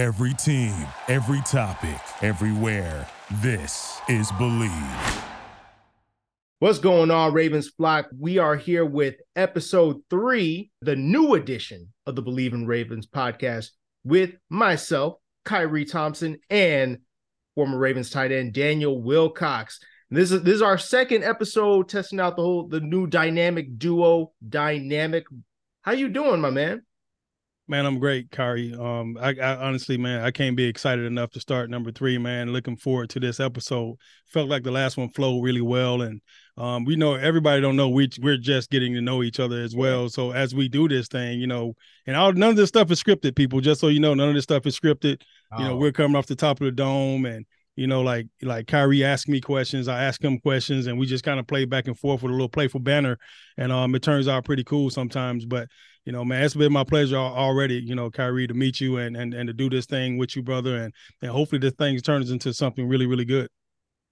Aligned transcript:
Every 0.00 0.32
team, 0.32 0.86
every 1.08 1.42
topic, 1.42 2.00
everywhere. 2.22 3.06
This 3.42 4.00
is 4.08 4.32
Believe. 4.38 5.22
What's 6.58 6.78
going 6.78 7.10
on, 7.10 7.34
Ravens 7.34 7.68
flock? 7.68 8.08
We 8.18 8.38
are 8.38 8.56
here 8.56 8.86
with 8.86 9.16
episode 9.36 10.00
three, 10.08 10.70
the 10.80 10.96
new 10.96 11.34
edition 11.34 11.92
of 12.06 12.16
the 12.16 12.22
Believe 12.22 12.54
in 12.54 12.66
Ravens 12.66 13.06
podcast, 13.06 13.72
with 14.02 14.30
myself, 14.48 15.16
Kyrie 15.44 15.84
Thompson, 15.84 16.38
and 16.48 17.00
former 17.54 17.76
Ravens 17.76 18.08
tight 18.08 18.32
end 18.32 18.54
Daniel 18.54 19.02
Wilcox. 19.02 19.80
This 20.08 20.32
is 20.32 20.42
this 20.44 20.54
is 20.54 20.62
our 20.62 20.78
second 20.78 21.24
episode 21.24 21.90
testing 21.90 22.20
out 22.20 22.36
the 22.36 22.42
whole 22.42 22.68
the 22.68 22.80
new 22.80 23.06
dynamic 23.06 23.78
duo 23.78 24.32
dynamic. 24.48 25.26
How 25.82 25.92
you 25.92 26.08
doing, 26.08 26.40
my 26.40 26.48
man? 26.48 26.86
Man, 27.70 27.86
I'm 27.86 28.00
great, 28.00 28.32
Kyrie. 28.32 28.74
Um, 28.74 29.16
I, 29.20 29.28
I, 29.40 29.54
honestly, 29.54 29.96
man, 29.96 30.24
I 30.24 30.32
can't 30.32 30.56
be 30.56 30.64
excited 30.64 31.04
enough 31.04 31.30
to 31.30 31.40
start 31.40 31.70
number 31.70 31.92
three, 31.92 32.18
man. 32.18 32.52
Looking 32.52 32.74
forward 32.74 33.10
to 33.10 33.20
this 33.20 33.38
episode. 33.38 33.94
Felt 34.26 34.48
like 34.48 34.64
the 34.64 34.72
last 34.72 34.96
one 34.96 35.08
flowed 35.10 35.44
really 35.44 35.60
well, 35.60 36.02
and 36.02 36.20
um, 36.56 36.84
we 36.84 36.96
know 36.96 37.14
everybody 37.14 37.62
don't 37.62 37.76
know 37.76 37.88
we 37.88 38.10
we're 38.20 38.38
just 38.38 38.70
getting 38.70 38.92
to 38.94 39.00
know 39.00 39.22
each 39.22 39.38
other 39.38 39.62
as 39.62 39.76
well. 39.76 40.08
So 40.08 40.32
as 40.32 40.52
we 40.52 40.68
do 40.68 40.88
this 40.88 41.06
thing, 41.06 41.38
you 41.38 41.46
know, 41.46 41.74
and 42.08 42.16
all 42.16 42.32
none 42.32 42.50
of 42.50 42.56
this 42.56 42.70
stuff 42.70 42.90
is 42.90 43.00
scripted, 43.00 43.36
people. 43.36 43.60
Just 43.60 43.80
so 43.80 43.86
you 43.86 44.00
know, 44.00 44.14
none 44.14 44.30
of 44.30 44.34
this 44.34 44.42
stuff 44.42 44.66
is 44.66 44.76
scripted. 44.76 45.22
Oh. 45.52 45.58
You 45.60 45.68
know, 45.68 45.74
oh. 45.74 45.76
we're 45.76 45.92
coming 45.92 46.16
off 46.16 46.26
the 46.26 46.34
top 46.34 46.60
of 46.60 46.64
the 46.64 46.72
dome, 46.72 47.24
and 47.24 47.46
you 47.76 47.86
know, 47.86 48.02
like 48.02 48.26
like 48.42 48.66
Kyrie 48.66 49.04
asked 49.04 49.28
me 49.28 49.40
questions, 49.40 49.86
I 49.86 50.02
ask 50.02 50.20
him 50.24 50.40
questions, 50.40 50.88
and 50.88 50.98
we 50.98 51.06
just 51.06 51.22
kind 51.22 51.38
of 51.38 51.46
play 51.46 51.66
back 51.66 51.86
and 51.86 51.96
forth 51.96 52.22
with 52.22 52.30
a 52.30 52.34
little 52.34 52.48
playful 52.48 52.80
banner, 52.80 53.16
and 53.56 53.70
um, 53.70 53.94
it 53.94 54.02
turns 54.02 54.26
out 54.26 54.44
pretty 54.44 54.64
cool 54.64 54.90
sometimes. 54.90 55.46
But 55.46 55.68
you 56.10 56.16
know, 56.16 56.24
man, 56.24 56.42
it's 56.42 56.56
been 56.56 56.72
my 56.72 56.82
pleasure 56.82 57.14
already, 57.14 57.76
you 57.76 57.94
know, 57.94 58.10
Kyrie, 58.10 58.48
to 58.48 58.52
meet 58.52 58.80
you 58.80 58.96
and 58.96 59.16
and 59.16 59.32
and 59.32 59.46
to 59.46 59.52
do 59.52 59.70
this 59.70 59.86
thing 59.86 60.18
with 60.18 60.34
you, 60.34 60.42
brother, 60.42 60.76
and 60.76 60.92
and 61.22 61.30
hopefully 61.30 61.60
this 61.60 61.74
thing 61.74 61.96
turns 62.00 62.32
into 62.32 62.52
something 62.52 62.88
really, 62.88 63.06
really 63.06 63.24
good. 63.24 63.48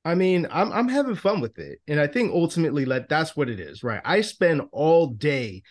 I 0.05 0.15
mean, 0.15 0.47
I'm 0.49 0.71
I'm 0.71 0.89
having 0.89 1.17
fun 1.17 1.41
with 1.41 1.59
it, 1.59 1.81
and 1.89 1.99
I 1.99 2.07
think 2.07 2.31
ultimately, 2.33 2.85
like 2.85 3.09
that's 3.09 3.37
what 3.37 3.49
it 3.49 3.59
is, 3.59 3.83
right? 3.83 4.01
I 4.05 4.21
spend 4.21 4.63
all 4.71 5.09
day 5.09 5.65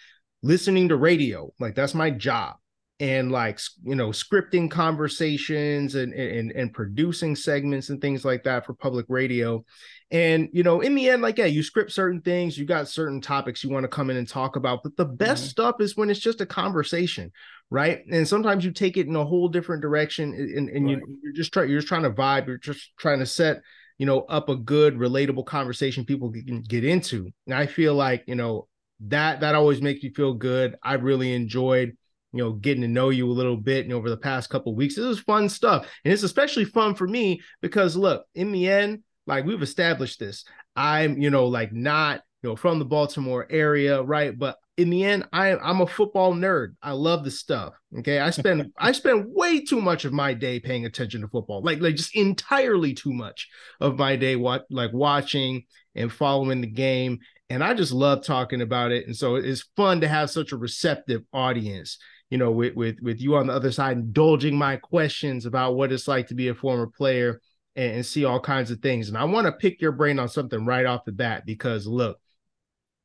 listening 0.43 0.89
to 0.89 0.97
radio, 0.97 1.49
like 1.61 1.75
that's 1.75 1.93
my 1.93 2.09
job, 2.09 2.57
and 2.99 3.31
like 3.31 3.61
you 3.85 3.95
know, 3.95 4.09
scripting 4.09 4.69
conversations 4.69 5.95
and 5.95 6.11
and 6.11 6.51
and 6.51 6.73
producing 6.73 7.37
segments 7.37 7.89
and 7.89 8.01
things 8.01 8.25
like 8.25 8.43
that 8.43 8.65
for 8.65 8.73
public 8.73 9.05
radio, 9.07 9.63
and 10.09 10.47
you 10.53 10.63
know, 10.63 10.79
in 10.79 10.95
the 10.95 11.09
end, 11.09 11.21
like, 11.21 11.37
yeah, 11.37 11.45
you 11.45 11.61
script 11.61 11.91
certain 11.91 12.21
things, 12.21 12.57
you 12.57 12.65
got 12.65 12.87
certain 12.87 13.19
topics 13.19 13.63
you 13.63 13.69
want 13.69 13.83
to 13.83 13.89
come 13.89 14.09
in 14.09 14.15
and 14.15 14.27
talk 14.27 14.55
about. 14.55 14.81
But 14.83 14.95
the 14.95 15.05
best 15.05 15.43
mm-hmm. 15.43 15.49
stuff 15.49 15.81
is 15.81 15.97
when 15.97 16.09
it's 16.09 16.19
just 16.19 16.39
a 16.39 16.45
conversation, 16.45 17.31
right? 17.69 18.05
And 18.09 18.25
sometimes 18.25 18.63
you 18.63 18.71
take 18.71 18.95
it 18.95 19.07
in 19.07 19.15
a 19.17 19.25
whole 19.25 19.49
different 19.49 19.81
direction, 19.81 20.33
and, 20.33 20.69
and 20.69 20.85
right. 20.85 20.97
you, 20.97 21.19
you're 21.23 21.33
just 21.33 21.51
trying, 21.51 21.69
you're 21.69 21.79
just 21.79 21.89
trying 21.89 22.03
to 22.03 22.11
vibe, 22.11 22.47
you're 22.47 22.57
just 22.57 22.95
trying 22.97 23.19
to 23.19 23.25
set, 23.25 23.61
you 23.97 24.05
know, 24.05 24.21
up 24.21 24.47
a 24.47 24.55
good, 24.55 24.95
relatable 24.95 25.45
conversation 25.45 26.05
people 26.05 26.31
can 26.31 26.61
get 26.61 26.85
into. 26.85 27.29
And 27.45 27.53
I 27.53 27.65
feel 27.65 27.93
like, 27.93 28.23
you 28.27 28.35
know, 28.35 28.69
that 29.01 29.41
that 29.41 29.55
always 29.55 29.81
makes 29.81 30.01
me 30.03 30.13
feel 30.13 30.33
good. 30.33 30.77
I 30.81 30.93
really 30.93 31.33
enjoyed 31.33 31.97
you 32.33 32.43
know 32.43 32.51
getting 32.53 32.81
to 32.81 32.87
know 32.87 33.09
you 33.09 33.29
a 33.29 33.31
little 33.31 33.55
bit 33.55 33.85
and 33.85 33.93
over 33.93 34.09
the 34.09 34.17
past 34.17 34.49
couple 34.49 34.75
weeks 34.75 34.95
this 34.95 35.05
is 35.05 35.19
fun 35.19 35.47
stuff 35.47 35.87
and 36.03 36.13
it's 36.13 36.23
especially 36.23 36.65
fun 36.65 36.93
for 36.93 37.07
me 37.07 37.39
because 37.61 37.95
look 37.95 38.25
in 38.35 38.51
the 38.51 38.69
end 38.69 39.01
like 39.27 39.45
we've 39.45 39.61
established 39.61 40.19
this. 40.19 40.45
I'm, 40.75 41.21
you 41.21 41.29
know, 41.29 41.47
like 41.47 41.73
not, 41.73 42.21
you 42.41 42.49
know, 42.49 42.55
from 42.55 42.79
the 42.79 42.85
Baltimore 42.85 43.47
area, 43.49 44.01
right? 44.01 44.37
But 44.37 44.57
in 44.77 44.89
the 44.89 45.03
end, 45.03 45.27
I 45.33 45.55
I'm 45.57 45.81
a 45.81 45.87
football 45.87 46.33
nerd. 46.33 46.75
I 46.81 46.91
love 46.91 47.23
the 47.23 47.31
stuff. 47.31 47.73
Okay. 47.99 48.19
I 48.19 48.29
spend 48.29 48.71
I 48.77 48.91
spend 48.91 49.27
way 49.29 49.61
too 49.61 49.81
much 49.81 50.05
of 50.05 50.13
my 50.13 50.33
day 50.33 50.59
paying 50.59 50.85
attention 50.85 51.21
to 51.21 51.27
football. 51.27 51.61
Like 51.61 51.81
like 51.81 51.95
just 51.95 52.15
entirely 52.15 52.93
too 52.93 53.13
much 53.13 53.47
of 53.81 53.97
my 53.97 54.15
day 54.15 54.35
what 54.35 54.65
like 54.69 54.93
watching 54.93 55.63
and 55.95 56.11
following 56.11 56.61
the 56.61 56.67
game. 56.67 57.19
And 57.49 57.63
I 57.63 57.73
just 57.73 57.93
love 57.93 58.23
talking 58.23 58.61
about 58.61 58.91
it. 58.91 59.07
And 59.07 59.15
so 59.15 59.35
it's 59.35 59.69
fun 59.75 60.01
to 60.01 60.07
have 60.07 60.29
such 60.29 60.51
a 60.51 60.57
receptive 60.57 61.23
audience 61.33 61.97
you 62.29 62.37
know, 62.37 62.51
with 62.51 62.75
with 62.75 62.97
with 63.01 63.21
you 63.21 63.35
on 63.35 63.47
the 63.47 63.53
other 63.53 63.71
side 63.71 63.97
indulging 63.97 64.57
my 64.57 64.75
questions 64.75 65.45
about 65.45 65.75
what 65.75 65.91
it's 65.91 66.07
like 66.07 66.27
to 66.27 66.35
be 66.35 66.49
a 66.49 66.55
former 66.55 66.87
player 66.87 67.41
and, 67.77 67.95
and 67.95 68.05
see 68.05 68.25
all 68.25 68.41
kinds 68.41 68.71
of 68.71 68.81
things. 68.81 69.07
And 69.07 69.17
I 69.17 69.23
want 69.23 69.45
to 69.45 69.53
pick 69.53 69.79
your 69.79 69.93
brain 69.93 70.19
on 70.19 70.27
something 70.27 70.65
right 70.65 70.85
off 70.85 71.05
the 71.05 71.13
bat 71.13 71.45
because 71.45 71.87
look, 71.87 72.19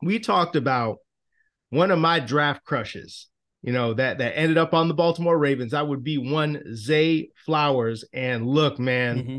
we 0.02 0.18
talked 0.18 0.56
about 0.56 0.98
one 1.70 1.92
of 1.92 1.98
my 1.98 2.18
draft 2.18 2.64
crushes, 2.64 3.28
you 3.62 3.72
know, 3.72 3.94
that 3.94 4.18
that 4.18 4.36
ended 4.36 4.58
up 4.58 4.74
on 4.74 4.88
the 4.88 4.94
Baltimore 4.94 5.38
Ravens. 5.38 5.70
That 5.72 5.86
would 5.86 6.02
be 6.02 6.18
one 6.18 6.74
Zay 6.74 7.30
Flowers. 7.46 8.04
And 8.12 8.46
look, 8.46 8.80
man, 8.80 9.18
mm-hmm. 9.18 9.38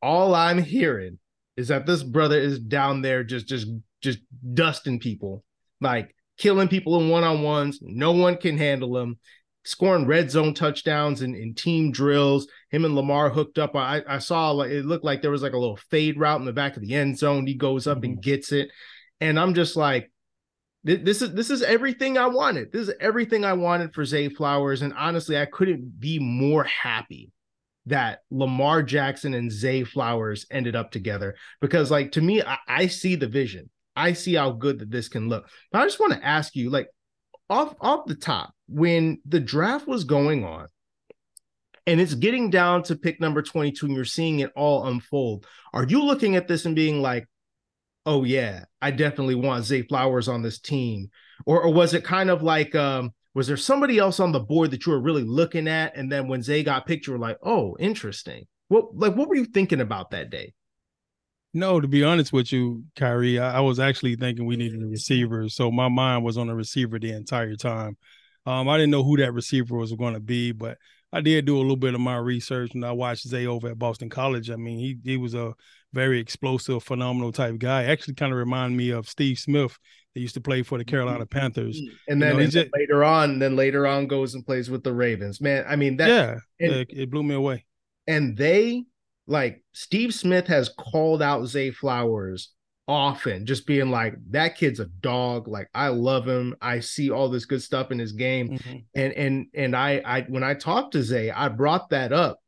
all 0.00 0.34
I'm 0.34 0.62
hearing 0.62 1.18
is 1.56 1.68
that 1.68 1.86
this 1.86 2.02
brother 2.02 2.38
is 2.38 2.60
down 2.60 3.02
there 3.02 3.24
just 3.24 3.48
just 3.48 3.66
just 4.02 4.20
dusting 4.54 5.00
people, 5.00 5.42
like 5.80 6.14
killing 6.38 6.68
people 6.68 7.00
in 7.00 7.08
one-on-ones. 7.08 7.80
No 7.82 8.12
one 8.12 8.36
can 8.36 8.58
handle 8.58 8.96
him 8.98 9.18
scoring 9.64 10.06
red 10.06 10.30
zone 10.30 10.54
touchdowns 10.54 11.22
and 11.22 11.34
in, 11.34 11.42
in, 11.42 11.54
team 11.54 11.90
drills. 11.90 12.46
Him 12.76 12.84
and 12.84 12.94
Lamar 12.94 13.30
hooked 13.30 13.58
up. 13.58 13.74
I, 13.74 14.02
I 14.06 14.18
saw 14.18 14.50
like 14.50 14.70
it 14.70 14.84
looked 14.84 15.04
like 15.04 15.22
there 15.22 15.30
was 15.30 15.42
like 15.42 15.54
a 15.54 15.58
little 15.58 15.78
fade 15.90 16.18
route 16.18 16.40
in 16.40 16.44
the 16.44 16.52
back 16.52 16.76
of 16.76 16.82
the 16.82 16.94
end 16.94 17.18
zone. 17.18 17.46
He 17.46 17.54
goes 17.54 17.86
up 17.86 17.98
mm-hmm. 17.98 18.04
and 18.04 18.22
gets 18.22 18.52
it, 18.52 18.68
and 19.18 19.40
I'm 19.40 19.54
just 19.54 19.76
like, 19.76 20.12
this 20.84 21.22
is 21.22 21.32
this 21.32 21.48
is 21.48 21.62
everything 21.62 22.18
I 22.18 22.26
wanted. 22.26 22.70
This 22.72 22.88
is 22.88 22.94
everything 23.00 23.46
I 23.46 23.54
wanted 23.54 23.94
for 23.94 24.04
Zay 24.04 24.28
Flowers, 24.28 24.82
and 24.82 24.92
honestly, 24.92 25.38
I 25.38 25.46
couldn't 25.46 25.98
be 25.98 26.18
more 26.18 26.64
happy 26.64 27.32
that 27.86 28.18
Lamar 28.30 28.82
Jackson 28.82 29.32
and 29.32 29.50
Zay 29.50 29.84
Flowers 29.84 30.44
ended 30.50 30.76
up 30.76 30.90
together 30.90 31.34
because, 31.62 31.90
like, 31.90 32.12
to 32.12 32.20
me, 32.20 32.42
I, 32.42 32.58
I 32.68 32.86
see 32.88 33.14
the 33.14 33.28
vision. 33.28 33.70
I 33.94 34.12
see 34.12 34.34
how 34.34 34.50
good 34.50 34.80
that 34.80 34.90
this 34.90 35.08
can 35.08 35.30
look. 35.30 35.48
But 35.72 35.80
I 35.80 35.84
just 35.86 35.98
want 35.98 36.12
to 36.12 36.26
ask 36.26 36.54
you, 36.54 36.68
like, 36.68 36.88
off 37.48 37.74
off 37.80 38.06
the 38.06 38.16
top, 38.16 38.52
when 38.68 39.22
the 39.24 39.40
draft 39.40 39.86
was 39.86 40.04
going 40.04 40.44
on, 40.44 40.66
and 41.86 42.00
it's 42.00 42.14
getting 42.14 42.50
down 42.50 42.82
to 42.84 42.96
pick 42.96 43.20
number 43.20 43.42
22, 43.42 43.86
and 43.86 43.94
you're 43.94 44.04
seeing 44.04 44.40
it 44.40 44.50
all 44.56 44.86
unfold, 44.86 45.46
are 45.72 45.84
you 45.84 46.02
looking 46.02 46.36
at 46.36 46.48
this 46.48 46.66
and 46.66 46.74
being 46.74 47.00
like, 47.00 47.26
oh 48.04 48.24
yeah, 48.24 48.64
I 48.80 48.90
definitely 48.90 49.34
want 49.34 49.64
Zay 49.64 49.82
Flowers 49.82 50.28
on 50.28 50.42
this 50.42 50.58
team? 50.58 51.10
Or, 51.44 51.62
or 51.62 51.72
was 51.72 51.94
it 51.94 52.04
kind 52.04 52.30
of 52.30 52.42
like 52.42 52.74
um, 52.74 53.12
was 53.34 53.46
there 53.46 53.56
somebody 53.56 53.98
else 53.98 54.18
on 54.18 54.32
the 54.32 54.40
board 54.40 54.70
that 54.70 54.86
you 54.86 54.92
were 54.92 55.00
really 55.00 55.24
looking 55.24 55.68
at? 55.68 55.96
And 55.96 56.10
then 56.10 56.26
when 56.26 56.42
Zay 56.42 56.62
got 56.62 56.86
picked, 56.86 57.06
you 57.06 57.12
were 57.12 57.18
like, 57.18 57.36
oh, 57.42 57.76
interesting. 57.78 58.46
What 58.68 58.96
like 58.96 59.14
what 59.14 59.28
were 59.28 59.36
you 59.36 59.44
thinking 59.44 59.80
about 59.80 60.10
that 60.10 60.30
day? 60.30 60.54
No, 61.52 61.80
to 61.80 61.88
be 61.88 62.04
honest 62.04 62.32
with 62.32 62.52
you, 62.52 62.84
Kyrie, 62.96 63.38
I, 63.38 63.58
I, 63.58 63.60
was 63.60 63.80
actually 63.80 64.16
thinking 64.16 64.44
we 64.44 64.56
needed 64.56 64.82
a 64.82 64.86
receiver. 64.86 65.48
So 65.48 65.70
my 65.70 65.88
mind 65.88 66.22
was 66.22 66.36
on 66.36 66.50
a 66.50 66.54
receiver 66.54 66.98
the 66.98 67.12
entire 67.12 67.56
time. 67.56 67.96
Um, 68.44 68.68
I 68.68 68.76
didn't 68.76 68.90
know 68.90 69.02
who 69.02 69.16
that 69.16 69.32
receiver 69.32 69.76
was 69.76 69.92
going 69.94 70.14
to 70.14 70.20
be, 70.20 70.52
but 70.52 70.76
I 71.16 71.22
did 71.22 71.46
do 71.46 71.56
a 71.56 71.60
little 71.60 71.76
bit 71.76 71.94
of 71.94 72.00
my 72.00 72.18
research 72.18 72.74
and 72.74 72.84
I 72.84 72.92
watched 72.92 73.26
Zay 73.26 73.46
over 73.46 73.68
at 73.68 73.78
Boston 73.78 74.10
College. 74.10 74.50
I 74.50 74.56
mean, 74.56 74.78
he 74.78 74.98
he 75.02 75.16
was 75.16 75.32
a 75.32 75.54
very 75.94 76.20
explosive, 76.20 76.82
phenomenal 76.82 77.32
type 77.32 77.56
guy. 77.58 77.84
Actually, 77.84 78.14
kind 78.14 78.32
of 78.32 78.38
remind 78.38 78.76
me 78.76 78.90
of 78.90 79.08
Steve 79.08 79.38
Smith 79.38 79.78
that 80.14 80.20
used 80.20 80.34
to 80.34 80.42
play 80.42 80.62
for 80.62 80.76
the 80.76 80.84
mm-hmm. 80.84 80.90
Carolina 80.90 81.24
Panthers. 81.24 81.80
And 82.06 82.20
then, 82.20 82.32
you 82.32 82.34
know, 82.34 82.42
and 82.42 82.52
just, 82.52 82.68
later 82.76 83.02
on, 83.02 83.38
then 83.38 83.56
later 83.56 83.86
on 83.86 84.08
goes 84.08 84.34
and 84.34 84.44
plays 84.44 84.68
with 84.68 84.84
the 84.84 84.92
Ravens. 84.92 85.40
Man, 85.40 85.64
I 85.66 85.76
mean 85.76 85.96
that. 85.96 86.08
Yeah, 86.08 86.36
and, 86.60 86.72
it, 86.74 86.88
it 86.90 87.10
blew 87.10 87.22
me 87.22 87.34
away. 87.34 87.64
And 88.06 88.36
they 88.36 88.84
like 89.26 89.64
Steve 89.72 90.12
Smith 90.12 90.46
has 90.48 90.68
called 90.68 91.22
out 91.22 91.46
Zay 91.46 91.70
Flowers 91.70 92.52
often, 92.88 93.46
just 93.46 93.66
being 93.66 93.90
like, 93.90 94.14
that 94.30 94.56
kid's 94.56 94.80
a 94.80 94.86
dog. 94.86 95.48
Like 95.48 95.68
I 95.74 95.88
love 95.88 96.26
him. 96.26 96.54
I 96.60 96.80
see 96.80 97.10
all 97.10 97.28
this 97.28 97.44
good 97.44 97.62
stuff 97.62 97.90
in 97.90 97.98
his 97.98 98.12
game. 98.12 98.50
Mm-hmm. 98.50 98.76
And 98.94 99.12
and 99.12 99.46
and 99.54 99.76
I 99.76 100.02
I 100.04 100.22
when 100.22 100.44
I 100.44 100.54
talked 100.54 100.92
to 100.92 101.02
Zay, 101.02 101.30
I 101.30 101.48
brought 101.48 101.90
that 101.90 102.12
up. 102.12 102.40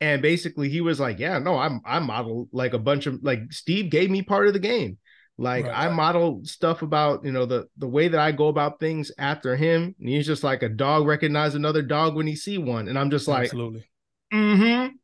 And 0.00 0.22
basically 0.22 0.68
he 0.68 0.80
was 0.80 1.00
like, 1.00 1.18
Yeah, 1.18 1.38
no, 1.38 1.58
I'm 1.58 1.80
I 1.84 1.98
model 1.98 2.48
like 2.52 2.74
a 2.74 2.78
bunch 2.78 3.06
of 3.06 3.22
like 3.22 3.52
Steve 3.52 3.90
gave 3.90 4.10
me 4.10 4.22
part 4.22 4.46
of 4.46 4.52
the 4.52 4.60
game. 4.60 4.98
Like 5.40 5.66
right, 5.66 5.86
I 5.86 5.88
model 5.88 6.40
stuff 6.44 6.82
about, 6.82 7.24
you 7.24 7.30
know, 7.30 7.46
the 7.46 7.68
the 7.76 7.86
way 7.86 8.08
that 8.08 8.20
I 8.20 8.32
go 8.32 8.48
about 8.48 8.80
things 8.80 9.12
after 9.18 9.56
him. 9.56 9.94
And 9.98 10.08
he's 10.08 10.26
just 10.26 10.42
like 10.42 10.62
a 10.62 10.68
dog 10.68 11.06
recognize 11.06 11.54
another 11.54 11.82
dog 11.82 12.16
when 12.16 12.26
he 12.26 12.34
see 12.34 12.58
one. 12.58 12.88
And 12.88 12.98
I'm 12.98 13.10
just 13.10 13.28
like, 13.28 13.44
absolutely. 13.44 13.88
Mm-hmm. 14.32 14.96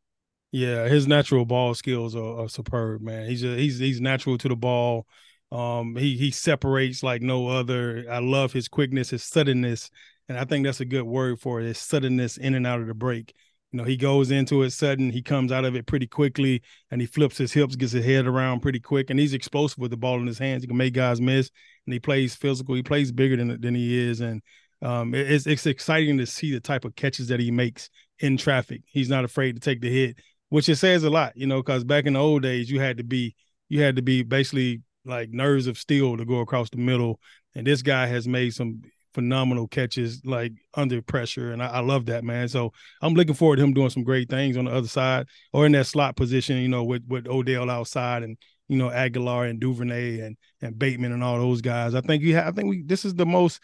Yeah, 0.55 0.87
his 0.87 1.09
natural 1.09 1.45
ball 1.45 1.75
skills 1.75 2.15
are, 2.15 2.45
are 2.45 2.49
superb, 2.49 3.03
man. 3.03 3.29
He's 3.29 3.43
a, 3.43 3.57
he's 3.57 3.81
he's 3.81 4.01
natural 4.01 4.39
to 4.39 4.49
the 4.49 4.55
ball. 4.55 5.05
Um, 5.51 5.97
he 5.97 6.17
he 6.17 6.31
separates 6.31 7.03
like 7.03 7.23
no 7.23 7.49
other. 7.49 8.07
I 8.09 8.21
love 8.21 8.53
his 8.53 8.69
quickness, 8.69 9.11
his 9.11 9.25
suddenness, 9.25 9.91
and 10.29 10.39
I 10.39 10.45
think 10.45 10.65
that's 10.65 10.79
a 10.79 10.85
good 10.85 11.03
word 11.03 11.41
for 11.41 11.61
it. 11.61 11.65
His 11.65 11.79
suddenness 11.79 12.37
in 12.37 12.55
and 12.55 12.69
out 12.69 12.81
of 12.81 12.87
the 12.87 12.95
break. 12.95 13.35
You 13.73 13.79
know, 13.79 13.85
he 13.85 13.97
goes 13.97 14.31
into 14.31 14.63
it 14.63 14.71
sudden, 14.71 15.11
he 15.11 15.23
comes 15.23 15.51
out 15.51 15.65
of 15.65 15.75
it 15.75 15.87
pretty 15.87 16.07
quickly, 16.07 16.63
and 16.93 17.01
he 17.01 17.09
flips 17.09 17.37
his 17.37 17.53
hips, 17.53 17.75
gets 17.75 17.91
his 17.91 18.05
head 18.05 18.25
around 18.25 18.61
pretty 18.61 18.79
quick, 18.79 19.11
and 19.11 19.19
he's 19.19 19.35
explosive 19.35 19.79
with 19.79 19.91
the 19.91 19.97
ball 19.97 20.21
in 20.21 20.27
his 20.29 20.39
hands. 20.39 20.63
He 20.63 20.69
can 20.69 20.77
make 20.77 20.95
guys 20.95 21.21
miss, 21.21 21.51
and 21.85 21.93
he 21.93 21.99
plays 21.99 22.37
physical. 22.37 22.77
He 22.77 22.85
plays 22.85 23.11
bigger 23.11 23.37
than 23.37 23.61
than 23.61 23.75
he 23.75 24.09
is, 24.09 24.21
and 24.21 24.41
um, 24.83 25.17
it's 25.17 25.49
it's 25.49 25.67
exciting 25.67 26.19
to 26.19 26.27
see 26.27 26.53
the 26.53 26.61
type 26.61 26.85
of 26.85 26.95
catches 26.95 27.27
that 27.27 27.41
he 27.41 27.51
makes 27.51 27.91
in 28.21 28.37
traffic. 28.37 28.83
He's 28.87 29.09
not 29.09 29.25
afraid 29.25 29.57
to 29.57 29.61
take 29.61 29.81
the 29.81 29.91
hit, 29.91 30.19
which 30.55 30.69
it 30.69 30.77
says 30.77 31.03
a 31.03 31.11
lot, 31.11 31.37
you 31.37 31.49
know, 31.49 31.61
because 31.61 31.83
back 31.83 32.07
in 32.07 32.13
the 32.13 32.21
old 32.21 32.43
days, 32.43 32.71
you 32.71 32.79
had 32.79 32.99
to 32.99 33.03
be 33.03 33.35
you 33.69 33.83
had 33.83 33.97
to 33.97 34.03
be 34.03 34.23
basically 34.23 34.83
like 35.05 35.31
nerves 35.31 35.67
of 35.67 35.77
steel 35.77 36.17
to 36.17 36.25
go 36.25 36.39
across 36.39 36.71
the 36.71 36.77
middle. 36.77 37.19
And 37.57 37.67
this 37.67 37.83
guy 37.83 38.07
has 38.07 38.29
made 38.29 38.55
some 38.55 38.83
phenomenal 39.15 39.67
catches 39.67 40.25
like 40.25 40.53
under 40.75 41.03
pressure. 41.03 41.51
And 41.51 41.61
I, 41.61 41.67
I, 41.67 41.81
love 41.81 42.07
that, 42.07 42.23
man. 42.23 42.47
So 42.47 42.73
I'm 43.03 43.15
looking 43.15 43.35
forward 43.35 43.57
to 43.57 43.65
him 43.65 43.75
doing 43.75 43.91
some 43.91 44.05
great 44.05 44.29
things 44.29 44.57
on 44.57 44.67
the 44.67 44.71
other 44.71 44.87
side 44.87 45.27
or 45.53 45.67
in 45.67 45.73
that 45.73 45.89
slot 45.89 46.15
position, 46.15 46.59
you 46.59 46.69
know, 46.69 46.85
with, 46.85 47.03
with 47.09 47.27
Odell 47.27 47.69
outside 47.69 48.23
and, 48.23 48.39
you 48.69 48.77
know, 48.77 48.91
Agholor 48.91 49.51
and 49.51 49.59
Duvernay 49.59 50.21
and, 50.21 50.37
and 50.63 50.79
Bateman 50.79 51.11
and 51.11 51.25
all 51.25 51.41
those 51.41 51.63
guys. 51.63 51.97
I 51.97 52.01
think 52.01 52.23
you 52.23 52.37
have, 52.37 52.47
I 52.47 52.51
think 52.53 52.69
we, 52.69 52.83
this 52.83 53.05
is 53.05 53.17
the 53.17 53.27
most 53.27 53.59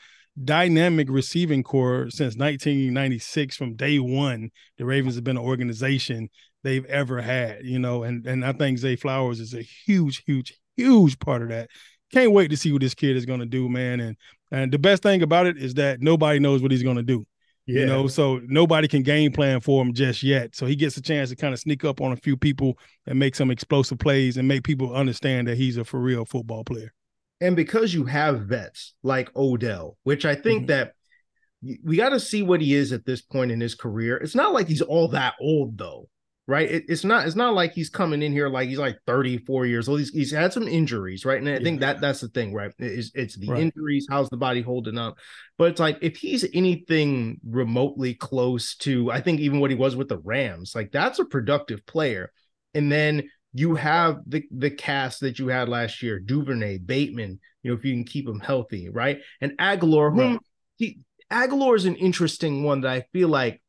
dynamic 0.44 1.08
receiving 1.08 1.62
corps 1.62 2.10
since 2.10 2.36
1996 2.36 3.56
from 3.56 3.76
day 3.76 4.00
one. 4.00 4.50
The 4.78 4.84
Ravens 4.84 5.14
have 5.14 5.24
been 5.24 5.36
an 5.36 5.44
organization 5.44 6.30
they've 6.62 6.84
ever 6.86 7.20
had, 7.20 7.64
you 7.64 7.78
know, 7.78 8.02
and, 8.02 8.26
and 8.26 8.44
I 8.44 8.52
think 8.52 8.78
Zay 8.78 8.96
Flowers 8.96 9.40
is 9.40 9.54
a 9.54 9.62
huge, 9.62 10.22
huge, 10.24 10.58
huge 10.76 11.18
part 11.18 11.42
of 11.42 11.48
that. 11.48 11.68
Can't 12.12 12.32
wait 12.32 12.48
to 12.48 12.56
see 12.56 12.72
what 12.72 12.82
this 12.82 12.94
kid 12.94 13.16
is 13.16 13.26
going 13.26 13.40
to 13.40 13.46
do, 13.46 13.68
man. 13.68 14.00
And 14.00 14.16
and 14.50 14.72
the 14.72 14.78
best 14.78 15.02
thing 15.02 15.22
about 15.22 15.46
it 15.46 15.58
is 15.58 15.74
that 15.74 16.00
nobody 16.00 16.40
knows 16.40 16.60
what 16.60 16.72
he's 16.72 16.82
going 16.82 16.96
to 16.96 17.02
do. 17.02 17.24
Yeah. 17.66 17.80
You 17.80 17.86
know, 17.86 18.06
so 18.08 18.40
nobody 18.46 18.88
can 18.88 19.04
game 19.04 19.30
plan 19.30 19.60
for 19.60 19.80
him 19.80 19.94
just 19.94 20.24
yet. 20.24 20.56
So 20.56 20.66
he 20.66 20.74
gets 20.74 20.96
a 20.96 21.02
chance 21.02 21.30
to 21.30 21.36
kind 21.36 21.54
of 21.54 21.60
sneak 21.60 21.84
up 21.84 22.00
on 22.00 22.10
a 22.10 22.16
few 22.16 22.36
people 22.36 22.76
and 23.06 23.16
make 23.16 23.36
some 23.36 23.50
explosive 23.50 24.00
plays 24.00 24.36
and 24.36 24.48
make 24.48 24.64
people 24.64 24.92
understand 24.92 25.46
that 25.46 25.56
he's 25.56 25.76
a 25.76 25.84
for 25.84 26.00
real 26.00 26.24
football 26.24 26.64
player. 26.64 26.92
And 27.40 27.54
because 27.54 27.94
you 27.94 28.06
have 28.06 28.40
vets 28.40 28.94
like 29.04 29.30
Odell, 29.36 29.96
which 30.02 30.24
I 30.24 30.34
think 30.34 30.62
mm-hmm. 30.62 30.66
that 30.66 30.94
we 31.84 31.96
got 31.96 32.08
to 32.08 32.18
see 32.18 32.42
what 32.42 32.60
he 32.60 32.74
is 32.74 32.92
at 32.92 33.06
this 33.06 33.22
point 33.22 33.52
in 33.52 33.60
his 33.60 33.76
career. 33.76 34.16
It's 34.16 34.34
not 34.34 34.52
like 34.52 34.66
he's 34.66 34.82
all 34.82 35.08
that 35.08 35.34
old 35.40 35.78
though 35.78 36.08
right? 36.46 36.68
It, 36.68 36.84
it's 36.88 37.04
not 37.04 37.26
it's 37.26 37.36
not 37.36 37.54
like 37.54 37.72
he's 37.72 37.90
coming 37.90 38.22
in 38.22 38.32
here 38.32 38.48
like 38.48 38.68
he's 38.68 38.78
like 38.78 38.98
34 39.06 39.66
years 39.66 39.88
old. 39.88 40.00
He's, 40.00 40.10
he's 40.10 40.32
had 40.32 40.52
some 40.52 40.66
injuries, 40.66 41.24
right? 41.24 41.38
And 41.38 41.48
I 41.48 41.52
yeah. 41.52 41.58
think 41.60 41.80
that 41.80 42.00
that's 42.00 42.20
the 42.20 42.28
thing, 42.28 42.52
right? 42.52 42.72
It's, 42.78 43.12
it's 43.14 43.36
the 43.36 43.48
right. 43.48 43.60
injuries, 43.60 44.06
how's 44.10 44.28
the 44.30 44.36
body 44.36 44.62
holding 44.62 44.98
up? 44.98 45.18
But 45.58 45.70
it's 45.70 45.80
like 45.80 45.98
if 46.02 46.16
he's 46.16 46.44
anything 46.52 47.40
remotely 47.46 48.14
close 48.14 48.74
to, 48.78 49.10
I 49.10 49.20
think 49.20 49.40
even 49.40 49.60
what 49.60 49.70
he 49.70 49.76
was 49.76 49.96
with 49.96 50.08
the 50.08 50.18
Rams, 50.18 50.72
like 50.74 50.90
that's 50.90 51.18
a 51.18 51.24
productive 51.24 51.86
player. 51.86 52.32
And 52.74 52.90
then 52.90 53.28
you 53.52 53.74
have 53.74 54.18
the 54.26 54.44
the 54.50 54.70
cast 54.70 55.20
that 55.20 55.38
you 55.38 55.48
had 55.48 55.68
last 55.68 56.02
year, 56.02 56.20
Duvernay, 56.20 56.78
Bateman, 56.78 57.40
you 57.62 57.70
know, 57.70 57.76
if 57.76 57.84
you 57.84 57.92
can 57.94 58.04
keep 58.04 58.26
them 58.26 58.40
healthy, 58.40 58.88
right? 58.88 59.20
And 59.40 59.52
Agholor, 59.58 60.12
whom 60.12 60.32
right. 60.32 60.40
he 60.76 60.98
Agholor 61.32 61.76
is 61.76 61.84
an 61.84 61.96
interesting 61.96 62.62
one 62.64 62.80
that 62.82 62.90
I 62.90 63.04
feel 63.12 63.28
like, 63.28 63.60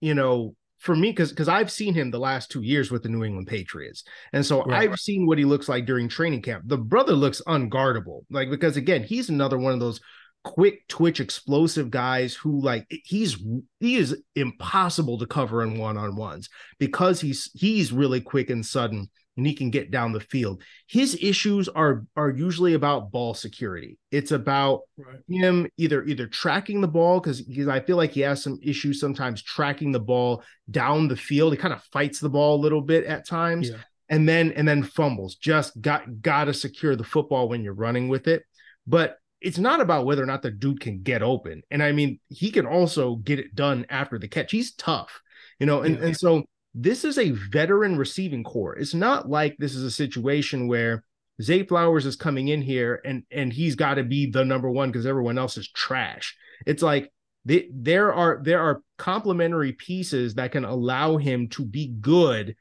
you 0.00 0.14
know, 0.14 0.54
for 0.84 0.94
me 0.94 1.10
because 1.10 1.30
because 1.30 1.48
I've 1.48 1.70
seen 1.70 1.94
him 1.94 2.10
the 2.10 2.18
last 2.18 2.50
two 2.50 2.60
years 2.60 2.90
with 2.90 3.02
the 3.02 3.08
New 3.08 3.24
England 3.24 3.48
Patriots, 3.48 4.04
and 4.34 4.44
so 4.44 4.62
right. 4.64 4.90
I've 4.90 5.00
seen 5.00 5.26
what 5.26 5.38
he 5.38 5.46
looks 5.46 5.68
like 5.68 5.86
during 5.86 6.08
training 6.08 6.42
camp. 6.42 6.64
The 6.66 6.76
brother 6.76 7.14
looks 7.14 7.40
unguardable, 7.46 8.24
like 8.30 8.50
because 8.50 8.76
again 8.76 9.02
he's 9.02 9.30
another 9.30 9.58
one 9.58 9.72
of 9.72 9.80
those 9.80 10.00
quick 10.44 10.86
twitch 10.88 11.20
explosive 11.20 11.90
guys 11.90 12.34
who 12.34 12.60
like 12.60 12.86
he's 13.04 13.42
he 13.80 13.96
is 13.96 14.22
impossible 14.36 15.18
to 15.18 15.26
cover 15.26 15.62
in 15.62 15.78
one-on-ones 15.78 16.50
because 16.78 17.18
he's 17.18 17.50
he's 17.54 17.90
really 17.90 18.20
quick 18.20 18.50
and 18.50 18.64
sudden 18.64 19.08
and 19.36 19.46
he 19.46 19.54
can 19.54 19.70
get 19.70 19.90
down 19.90 20.12
the 20.12 20.20
field. 20.20 20.62
His 20.86 21.18
issues 21.20 21.68
are 21.68 22.04
are 22.16 22.30
usually 22.30 22.74
about 22.74 23.10
ball 23.10 23.34
security. 23.34 23.98
It's 24.10 24.30
about 24.30 24.82
right. 24.96 25.18
him 25.28 25.68
either 25.76 26.04
either 26.04 26.26
tracking 26.26 26.80
the 26.80 26.88
ball 26.88 27.20
because 27.20 27.42
because 27.42 27.68
I 27.68 27.80
feel 27.80 27.96
like 27.96 28.12
he 28.12 28.20
has 28.20 28.42
some 28.42 28.58
issues 28.62 29.00
sometimes 29.00 29.42
tracking 29.42 29.92
the 29.92 30.00
ball 30.00 30.42
down 30.70 31.08
the 31.08 31.16
field. 31.16 31.52
He 31.52 31.58
kind 31.58 31.74
of 31.74 31.82
fights 31.92 32.20
the 32.20 32.28
ball 32.28 32.56
a 32.56 32.62
little 32.62 32.82
bit 32.82 33.04
at 33.04 33.26
times. 33.26 33.70
Yeah. 33.70 33.76
And 34.08 34.28
then 34.28 34.52
and 34.52 34.68
then 34.68 34.82
fumbles. 34.82 35.36
Just 35.36 35.80
got 35.80 36.20
got 36.20 36.44
to 36.44 36.54
secure 36.54 36.94
the 36.94 37.04
football 37.04 37.48
when 37.48 37.62
you're 37.62 37.74
running 37.74 38.08
with 38.08 38.28
it. 38.28 38.44
But 38.86 39.18
it's 39.40 39.58
not 39.58 39.80
about 39.80 40.06
whether 40.06 40.22
or 40.22 40.26
not 40.26 40.42
the 40.42 40.50
dude 40.50 40.80
can 40.80 41.02
get 41.02 41.22
open. 41.22 41.62
And 41.70 41.82
I 41.82 41.92
mean, 41.92 42.18
he 42.28 42.50
can 42.50 42.66
also 42.66 43.16
get 43.16 43.38
it 43.38 43.54
done 43.54 43.84
after 43.90 44.18
the 44.18 44.26
catch. 44.26 44.50
He's 44.50 44.72
tough, 44.72 45.20
you 45.58 45.66
know, 45.66 45.82
and, 45.82 45.98
yeah. 45.98 46.06
and 46.06 46.16
so 46.16 46.44
this 46.74 47.04
is 47.04 47.18
a 47.18 47.30
veteran 47.30 47.96
receiving 47.96 48.42
corps. 48.42 48.74
It's 48.74 48.94
not 48.94 49.28
like 49.28 49.56
this 49.58 49.74
is 49.74 49.84
a 49.84 49.90
situation 49.90 50.66
where 50.68 51.04
Zay 51.40 51.64
Flowers 51.64 52.06
is 52.06 52.16
coming 52.16 52.48
in 52.48 52.62
here 52.62 53.00
and 53.04 53.24
and 53.30 53.52
he's 53.52 53.74
got 53.74 53.94
to 53.94 54.04
be 54.04 54.30
the 54.30 54.44
number 54.44 54.70
one 54.70 54.90
because 54.90 55.06
everyone 55.06 55.38
else 55.38 55.56
is 55.56 55.70
trash. 55.70 56.36
It's 56.66 56.82
like 56.82 57.12
they, 57.44 57.68
there 57.72 58.12
are 58.12 58.40
there 58.42 58.60
are 58.60 58.82
complementary 58.98 59.72
pieces 59.72 60.34
that 60.34 60.52
can 60.52 60.64
allow 60.64 61.16
him 61.16 61.48
to 61.50 61.64
be 61.64 61.88
good 62.00 62.56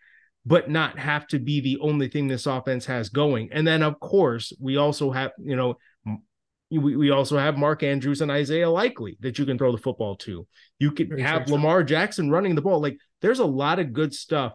but 0.45 0.69
not 0.69 0.99
have 0.99 1.25
to 1.27 1.39
be 1.39 1.61
the 1.61 1.79
only 1.79 2.09
thing 2.09 2.27
this 2.27 2.45
offense 2.45 2.85
has 2.85 3.09
going. 3.09 3.49
And 3.51 3.65
then 3.65 3.81
of 3.81 3.99
course, 3.99 4.51
we 4.59 4.77
also 4.77 5.11
have, 5.11 5.31
you 5.37 5.55
know, 5.55 5.77
we, 6.79 6.95
we 6.95 7.11
also 7.11 7.37
have 7.37 7.57
Mark 7.57 7.83
Andrews 7.83 8.21
and 8.21 8.31
Isaiah 8.31 8.69
Likely 8.69 9.17
that 9.21 9.37
you 9.37 9.45
can 9.45 9.57
throw 9.57 9.71
the 9.71 9.77
football 9.77 10.15
to. 10.17 10.47
You 10.79 10.91
can 10.91 11.09
Very 11.09 11.21
have 11.21 11.49
Lamar 11.49 11.83
Jackson 11.83 12.29
running 12.29 12.55
the 12.55 12.61
ball. 12.61 12.81
Like 12.81 12.97
there's 13.21 13.39
a 13.39 13.45
lot 13.45 13.79
of 13.79 13.93
good 13.93 14.13
stuff 14.13 14.53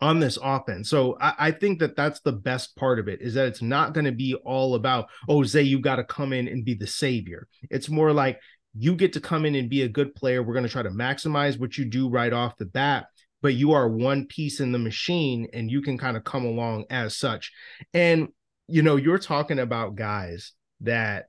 on 0.00 0.20
this 0.20 0.38
offense. 0.42 0.90
So 0.90 1.16
I, 1.20 1.34
I, 1.38 1.50
think 1.50 1.78
that 1.78 1.96
that's 1.96 2.20
the 2.20 2.32
best 2.32 2.76
part 2.76 2.98
of 2.98 3.08
it 3.08 3.22
is 3.22 3.34
that 3.34 3.46
it's 3.46 3.62
not 3.62 3.94
going 3.94 4.04
to 4.04 4.12
be 4.12 4.34
all 4.34 4.74
about, 4.74 5.08
oh, 5.28 5.42
Zay, 5.42 5.62
you 5.62 5.80
got 5.80 5.96
to 5.96 6.04
come 6.04 6.32
in 6.32 6.48
and 6.48 6.64
be 6.64 6.74
the 6.74 6.86
savior. 6.86 7.48
It's 7.70 7.88
more 7.88 8.12
like 8.12 8.38
you 8.78 8.94
get 8.94 9.14
to 9.14 9.20
come 9.20 9.46
in 9.46 9.54
and 9.54 9.70
be 9.70 9.82
a 9.82 9.88
good 9.88 10.14
player. 10.14 10.42
We're 10.42 10.52
going 10.52 10.66
to 10.66 10.70
try 10.70 10.82
to 10.82 10.90
maximize 10.90 11.58
what 11.58 11.78
you 11.78 11.86
do 11.86 12.10
right 12.10 12.32
off 12.32 12.58
the 12.58 12.66
bat, 12.66 13.06
but 13.40 13.54
you 13.54 13.72
are 13.72 13.88
one 13.88 14.26
piece 14.26 14.60
in 14.60 14.70
the 14.70 14.78
machine 14.78 15.48
and 15.54 15.70
you 15.70 15.80
can 15.80 15.96
kind 15.96 16.16
of 16.16 16.24
come 16.24 16.44
along 16.44 16.84
as 16.90 17.16
such. 17.16 17.52
And, 17.94 18.28
you 18.68 18.82
know, 18.82 18.96
you're 18.96 19.18
talking 19.18 19.58
about 19.58 19.94
guys 19.94 20.52
that, 20.80 21.26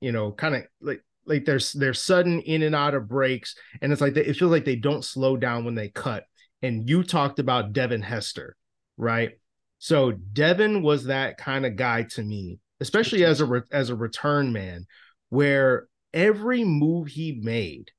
you 0.00 0.12
know, 0.12 0.32
kind 0.32 0.54
of 0.54 0.62
like 0.80 1.02
like 1.26 1.44
there's 1.44 1.72
there's 1.72 2.00
sudden 2.00 2.40
in 2.40 2.62
and 2.62 2.74
out 2.74 2.94
of 2.94 3.08
breaks, 3.08 3.54
and 3.80 3.92
it's 3.92 4.00
like 4.00 4.14
they, 4.14 4.24
it 4.24 4.36
feels 4.36 4.50
like 4.50 4.64
they 4.64 4.76
don't 4.76 5.04
slow 5.04 5.36
down 5.36 5.64
when 5.64 5.74
they 5.74 5.88
cut. 5.88 6.24
And 6.62 6.88
you 6.88 7.02
talked 7.02 7.38
about 7.38 7.72
Devin 7.72 8.02
Hester, 8.02 8.56
right? 8.96 9.32
So 9.78 10.12
Devin 10.12 10.82
was 10.82 11.04
that 11.04 11.36
kind 11.36 11.66
of 11.66 11.76
guy 11.76 12.04
to 12.10 12.22
me, 12.22 12.58
especially 12.80 13.24
as 13.24 13.40
a 13.40 13.46
re- 13.46 13.62
as 13.70 13.90
a 13.90 13.96
return 13.96 14.52
man, 14.52 14.86
where 15.28 15.88
every 16.12 16.64
move 16.64 17.08
he 17.08 17.38
made 17.42 17.90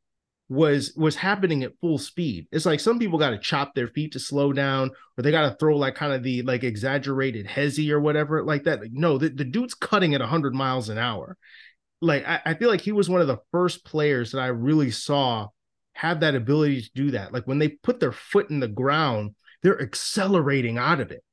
was 0.48 0.94
was 0.96 1.16
happening 1.16 1.64
at 1.64 1.78
full 1.82 1.98
speed. 1.98 2.48
It's 2.52 2.66
like 2.66 2.80
some 2.80 3.00
people 3.00 3.18
got 3.18 3.32
to 3.32 3.40
chop 3.40 3.74
their 3.74 3.88
feet 3.88 4.14
to 4.14 4.20
slow 4.20 4.54
down, 4.54 4.92
or 5.18 5.24
they 5.24 5.32
got 5.32 5.50
to 5.50 5.56
throw 5.58 5.76
like 5.78 5.96
kind 5.96 6.14
of 6.14 6.24
the 6.24 6.44
like 6.44 6.64
exaggerated 6.64 7.48
hezzy 7.48 7.90
or 7.90 8.00
whatever 8.00 8.44
like 8.44 8.64
that. 8.64 8.82
Like, 8.82 8.92
no, 8.94 9.18
the, 9.18 9.30
the 9.30 9.44
dude's 9.44 9.74
cutting 9.74 10.14
at 10.14 10.22
100 10.22 10.54
miles 10.54 10.90
an 10.90 10.98
hour, 10.98 11.38
like 12.02 12.26
I, 12.28 12.42
I 12.46 12.54
feel 12.54 12.70
like 12.70 12.82
he 12.82 12.92
was 12.92 13.10
one 13.10 13.22
of 13.22 13.28
the 13.28 13.40
first 13.52 13.86
players 13.86 14.32
that 14.32 14.40
I 14.40 14.48
really 14.48 14.92
saw 14.92 15.48
have 15.94 16.20
that 16.20 16.36
ability 16.36 16.82
to 16.82 16.90
do 16.94 17.12
that. 17.12 17.34
Like 17.34 17.48
when 17.48 17.58
they 17.60 17.70
put 17.70 18.00
their 18.00 18.12
foot 18.12 18.50
in 18.50 18.60
the 18.60 18.68
ground, 18.68 19.34
they're 19.64 19.82
accelerating 19.82 20.78
out 20.78 21.00
of 21.00 21.12
it. 21.12 21.24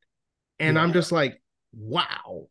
And 0.59 0.77
yeah. 0.77 0.83
I'm 0.83 0.93
just 0.93 1.13
like, 1.13 1.43
wow. 1.73 2.47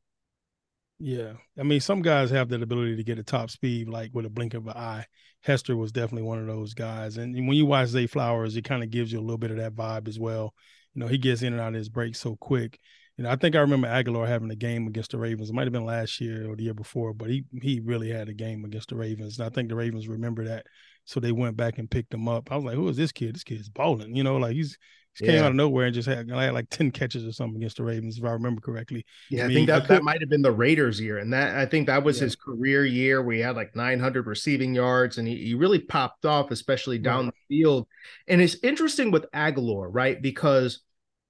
Yeah. 1.00 1.34
I 1.58 1.64
mean, 1.64 1.80
some 1.80 2.02
guys 2.02 2.30
have 2.30 2.50
that 2.50 2.62
ability 2.62 2.98
to 2.98 3.04
get 3.04 3.18
a 3.18 3.24
top 3.24 3.50
speed 3.50 3.88
like 3.88 4.12
with 4.14 4.26
a 4.26 4.30
blink 4.30 4.54
of 4.54 4.68
an 4.68 4.78
eye. 4.78 5.06
Hester 5.42 5.76
was 5.76 5.92
definitely 5.92 6.28
one 6.28 6.40
of 6.40 6.48
those 6.48 6.74
guys. 6.74 7.18
And 7.18 7.34
when 7.48 7.58
you 7.58 7.66
watch 7.66 7.90
Zay 7.90 8.08
Flowers, 8.08 8.56
it 8.56 8.64
kind 8.64 8.84
of 8.84 8.92
gives 8.92 9.12
you 9.12 9.20
a 9.20 9.22
little 9.22 9.38
bit 9.38 9.52
of 9.52 9.58
that 9.58 9.76
vibe 9.76 10.08
as 10.08 10.20
well. 10.20 10.54
You 10.94 11.02
know, 11.02 11.08
he 11.08 11.18
gets 11.18 11.42
in 11.42 11.54
and 11.54 11.62
out 11.62 11.70
of 11.70 11.76
his 11.76 11.90
break 11.90 12.16
so 12.16 12.36
quick. 12.36 12.80
You 13.18 13.24
know, 13.24 13.32
I 13.32 13.36
think 13.36 13.56
I 13.56 13.60
remember 13.60 13.88
Agholor 13.88 14.28
having 14.28 14.52
a 14.52 14.56
game 14.56 14.88
against 14.88 15.12
the 15.12 15.18
Ravens. 15.18 15.50
It 15.50 15.54
might 15.54 15.66
have 15.66 15.74
been 15.74 15.86
last 15.86 16.22
year 16.22 16.50
or 16.50 16.56
the 16.56 16.64
year 16.64 16.74
before, 16.74 17.14
but 17.14 17.30
he 17.30 17.44
he 17.62 17.80
really 17.80 18.10
had 18.10 18.30
a 18.30 18.34
game 18.34 18.66
against 18.66 18.90
the 18.90 18.96
Ravens. 18.96 19.38
And 19.38 19.46
I 19.46 19.50
think 19.50 19.70
the 19.70 19.76
Ravens 19.76 20.08
remember 20.08 20.46
that. 20.46 20.66
So 21.06 21.20
they 21.20 21.32
went 21.32 21.58
back 21.58 21.78
and 21.78 21.90
picked 21.90 22.14
him 22.14 22.28
up. 22.28 22.52
I 22.52 22.56
was 22.56 22.66
like, 22.66 22.76
who 22.76 22.88
is 22.88 22.98
this 22.98 23.12
kid? 23.12 23.36
This 23.36 23.44
kid's 23.44 23.70
balling. 23.70 24.16
You 24.16 24.24
know, 24.24 24.38
like 24.38 24.54
he's 24.54 24.78
he 25.20 25.26
came 25.26 25.44
out 25.44 25.52
of 25.52 25.56
nowhere 25.56 25.88
and 25.88 25.94
just 25.94 26.08
had, 26.08 26.30
had, 26.30 26.54
like 26.54 26.70
10 26.70 26.92
catches 26.92 27.26
or 27.26 27.32
something 27.32 27.58
against 27.58 27.78
the 27.78 27.84
Ravens, 27.84 28.18
if 28.18 28.24
I 28.24 28.32
remember 28.32 28.62
correctly. 28.62 29.06
Yeah, 29.30 29.44
I, 29.44 29.48
mean, 29.48 29.52
I 29.52 29.56
think 29.56 29.68
that, 29.68 29.88
that 29.88 30.04
might 30.04 30.22
have 30.22 30.30
been 30.30 30.42
the 30.42 30.52
Raiders 30.52 31.02
year. 31.02 31.18
And 31.18 31.34
that 31.34 31.56
I 31.56 31.66
think 31.66 31.88
that 31.88 32.04
was 32.04 32.18
yeah. 32.18 32.26
his 32.26 32.36
career 32.36 32.86
year 32.86 33.22
where 33.22 33.36
he 33.36 33.42
had 33.42 33.56
like 33.56 33.76
900 33.76 34.26
receiving 34.26 34.74
yards 34.74 35.18
and 35.18 35.28
he, 35.28 35.36
he 35.36 35.54
really 35.54 35.80
popped 35.80 36.26
off, 36.26 36.52
especially 36.52 36.98
down 36.98 37.26
yeah. 37.26 37.32
the 37.32 37.58
field. 37.58 37.88
And 38.28 38.42
it's 38.42 38.58
interesting 38.64 39.12
with 39.12 39.30
Agholor, 39.32 39.90
right? 39.92 40.22
Because 40.22 40.80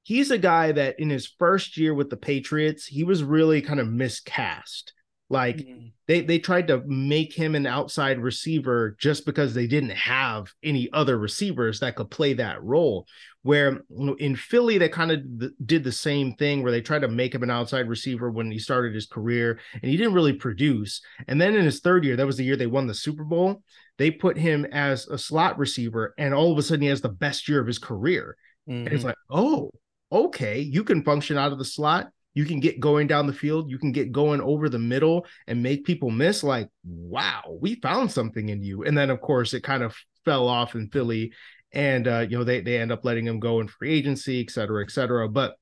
he's 0.03 0.31
a 0.31 0.37
guy 0.37 0.71
that 0.73 0.99
in 0.99 1.09
his 1.09 1.27
first 1.27 1.77
year 1.77 1.93
with 1.93 2.09
the 2.09 2.17
Patriots, 2.17 2.85
he 2.85 3.03
was 3.03 3.23
really 3.23 3.61
kind 3.61 3.79
of 3.79 3.87
miscast, 3.87 4.93
Like 5.31 5.57
mm-hmm. 5.57 5.87
they 6.07 6.21
they 6.21 6.39
tried 6.39 6.67
to 6.67 6.83
make 6.85 7.33
him 7.33 7.55
an 7.55 7.65
outside 7.65 8.19
receiver 8.19 8.95
just 8.99 9.25
because 9.25 9.53
they 9.53 9.65
didn't 9.65 9.91
have 9.91 10.51
any 10.61 10.89
other 10.91 11.17
receivers 11.17 11.79
that 11.79 11.95
could 11.95 12.11
play 12.11 12.33
that 12.33 12.61
role. 12.61 13.07
Where 13.43 13.81
in 14.19 14.35
Philly 14.35 14.77
they 14.77 14.89
kind 14.89 15.11
of 15.11 15.19
did 15.65 15.83
the 15.83 15.91
same 15.91 16.33
thing 16.33 16.61
where 16.61 16.71
they 16.71 16.81
tried 16.81 17.01
to 17.01 17.07
make 17.07 17.33
him 17.33 17.41
an 17.41 17.49
outside 17.49 17.87
receiver 17.87 18.29
when 18.29 18.51
he 18.51 18.59
started 18.59 18.93
his 18.93 19.07
career 19.07 19.59
and 19.73 19.89
he 19.89 19.97
didn't 19.97 20.13
really 20.13 20.33
produce. 20.33 21.01
And 21.27 21.41
then 21.41 21.55
in 21.55 21.65
his 21.65 21.79
third 21.79 22.03
year, 22.03 22.15
that 22.17 22.27
was 22.27 22.37
the 22.37 22.43
year 22.43 22.55
they 22.55 22.67
won 22.67 22.85
the 22.85 22.93
Super 22.93 23.23
Bowl. 23.23 23.63
They 23.97 24.11
put 24.11 24.37
him 24.37 24.65
as 24.65 25.07
a 25.07 25.17
slot 25.17 25.59
receiver, 25.59 26.13
and 26.17 26.33
all 26.33 26.51
of 26.51 26.57
a 26.57 26.63
sudden 26.63 26.81
he 26.81 26.87
has 26.87 27.01
the 27.01 27.09
best 27.09 27.47
year 27.47 27.59
of 27.59 27.67
his 27.67 27.77
career. 27.77 28.35
Mm-hmm. 28.67 28.85
And 28.85 28.87
it's 28.87 28.99
mm-hmm. 28.99 29.07
like, 29.07 29.17
oh, 29.29 29.71
okay, 30.11 30.59
you 30.59 30.83
can 30.83 31.03
function 31.03 31.37
out 31.37 31.51
of 31.51 31.57
the 31.57 31.65
slot. 31.65 32.09
You 32.33 32.45
can 32.45 32.59
get 32.59 32.79
going 32.79 33.07
down 33.07 33.27
the 33.27 33.33
field. 33.33 33.69
You 33.69 33.77
can 33.77 33.91
get 33.91 34.11
going 34.11 34.41
over 34.41 34.69
the 34.69 34.79
middle 34.79 35.25
and 35.47 35.61
make 35.61 35.85
people 35.85 36.09
miss. 36.09 36.43
Like, 36.43 36.69
wow, 36.83 37.57
we 37.59 37.75
found 37.75 38.11
something 38.11 38.49
in 38.49 38.61
you. 38.61 38.83
And 38.83 38.97
then, 38.97 39.09
of 39.09 39.21
course, 39.21 39.53
it 39.53 39.63
kind 39.63 39.83
of 39.83 39.95
fell 40.23 40.47
off 40.47 40.75
in 40.75 40.89
Philly. 40.89 41.33
And, 41.73 42.07
uh, 42.07 42.25
you 42.29 42.37
know, 42.37 42.43
they, 42.43 42.61
they 42.61 42.77
end 42.77 42.91
up 42.91 43.05
letting 43.05 43.25
him 43.25 43.39
go 43.39 43.59
in 43.59 43.67
free 43.67 43.93
agency, 43.93 44.41
et 44.41 44.51
cetera, 44.51 44.83
et 44.83 44.91
cetera. 44.91 45.27
But, 45.27 45.55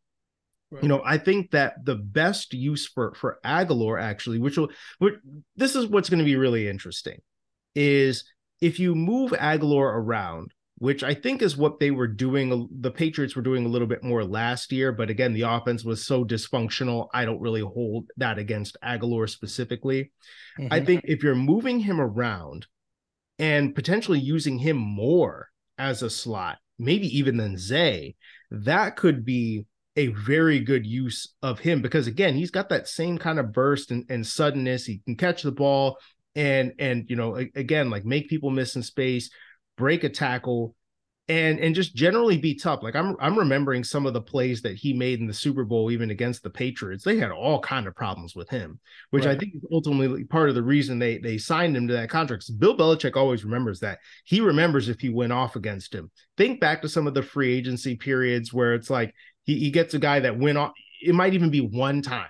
Right. 0.71 0.83
You 0.83 0.89
know, 0.89 1.01
I 1.03 1.17
think 1.17 1.49
that 1.49 1.83
the 1.83 1.95
best 1.95 2.53
use 2.53 2.85
for 2.85 3.15
for 3.15 3.39
Agholor 3.43 3.99
actually, 3.99 4.37
which 4.37 4.55
will, 4.55 4.69
which, 4.99 5.15
this 5.55 5.75
is 5.75 5.87
what's 5.87 6.11
going 6.11 6.19
to 6.19 6.23
be 6.23 6.35
really 6.35 6.67
interesting, 6.67 7.19
is 7.73 8.23
if 8.61 8.79
you 8.79 8.93
move 8.93 9.31
Agholor 9.31 9.91
around, 9.91 10.53
which 10.79 11.03
I 11.03 11.13
think 11.13 11.41
is 11.41 11.57
what 11.57 11.79
they 11.79 11.91
were 11.91 12.07
doing. 12.07 12.67
The 12.79 12.91
Patriots 12.91 13.35
were 13.35 13.41
doing 13.41 13.65
a 13.65 13.69
little 13.69 13.87
bit 13.87 14.03
more 14.03 14.23
last 14.23 14.71
year, 14.71 14.91
but 14.91 15.09
again, 15.09 15.33
the 15.33 15.41
offense 15.41 15.83
was 15.83 16.05
so 16.05 16.25
dysfunctional. 16.25 17.09
I 17.13 17.25
don't 17.25 17.41
really 17.41 17.61
hold 17.61 18.07
that 18.17 18.39
against 18.39 18.77
Agholor 18.83 19.29
specifically. 19.29 20.11
Mm-hmm. 20.57 20.73
I 20.73 20.79
think 20.83 21.01
if 21.03 21.21
you're 21.21 21.35
moving 21.35 21.79
him 21.79 21.99
around 21.99 22.65
and 23.37 23.75
potentially 23.75 24.19
using 24.19 24.57
him 24.57 24.77
more 24.77 25.49
as 25.77 26.01
a 26.01 26.09
slot, 26.09 26.57
maybe 26.77 27.07
even 27.17 27.35
than 27.37 27.57
Zay, 27.57 28.15
that 28.49 28.95
could 28.95 29.25
be 29.25 29.65
a 29.97 30.07
very 30.07 30.61
good 30.61 30.85
use 30.85 31.33
of 31.41 31.59
him 31.59 31.81
because 31.81 32.07
again, 32.07 32.35
he's 32.35 32.51
got 32.51 32.69
that 32.69 32.87
same 32.87 33.17
kind 33.17 33.37
of 33.37 33.51
burst 33.51 33.91
and, 33.91 34.05
and 34.09 34.25
suddenness. 34.25 34.85
He 34.85 35.01
can 35.05 35.17
catch 35.17 35.43
the 35.43 35.51
ball 35.51 35.97
and 36.35 36.73
and 36.79 37.05
you 37.09 37.15
know 37.15 37.35
again 37.35 37.89
like 37.89 38.05
make 38.05 38.29
people 38.29 38.51
miss 38.51 38.75
in 38.75 38.83
space 38.83 39.31
break 39.79 40.03
a 40.03 40.09
tackle, 40.09 40.75
and 41.29 41.59
and 41.59 41.73
just 41.73 41.95
generally 41.95 42.37
be 42.37 42.53
tough. 42.53 42.83
Like 42.83 42.95
I'm 42.95 43.15
I'm 43.19 43.39
remembering 43.39 43.83
some 43.83 44.05
of 44.05 44.13
the 44.13 44.21
plays 44.21 44.61
that 44.63 44.75
he 44.75 44.93
made 44.93 45.19
in 45.19 45.25
the 45.25 45.33
Super 45.33 45.63
Bowl, 45.63 45.89
even 45.89 46.11
against 46.11 46.43
the 46.43 46.49
Patriots. 46.49 47.03
They 47.03 47.17
had 47.17 47.31
all 47.31 47.61
kind 47.61 47.87
of 47.87 47.95
problems 47.95 48.35
with 48.35 48.49
him, 48.49 48.79
which 49.11 49.25
right. 49.25 49.35
I 49.35 49.39
think 49.39 49.55
is 49.55 49.65
ultimately 49.71 50.25
part 50.25 50.49
of 50.49 50.55
the 50.55 50.61
reason 50.61 50.99
they 50.99 51.17
they 51.17 51.37
signed 51.37 51.77
him 51.77 51.87
to 51.87 51.93
that 51.93 52.09
contract. 52.09 52.51
Bill 52.59 52.75
Belichick 52.75 53.15
always 53.15 53.45
remembers 53.45 53.79
that. 53.79 53.99
He 54.25 54.41
remembers 54.41 54.89
if 54.89 54.99
he 54.99 55.09
went 55.09 55.33
off 55.33 55.55
against 55.55 55.95
him. 55.95 56.11
Think 56.37 56.59
back 56.59 56.81
to 56.81 56.89
some 56.89 57.07
of 57.07 57.13
the 57.13 57.23
free 57.23 57.55
agency 57.55 57.95
periods 57.95 58.53
where 58.53 58.73
it's 58.73 58.89
like 58.89 59.15
he, 59.43 59.57
he 59.57 59.71
gets 59.71 59.93
a 59.93 59.99
guy 59.99 60.19
that 60.19 60.37
went 60.37 60.57
off. 60.57 60.73
It 61.01 61.15
might 61.15 61.33
even 61.33 61.49
be 61.49 61.61
one 61.61 62.01
time 62.01 62.29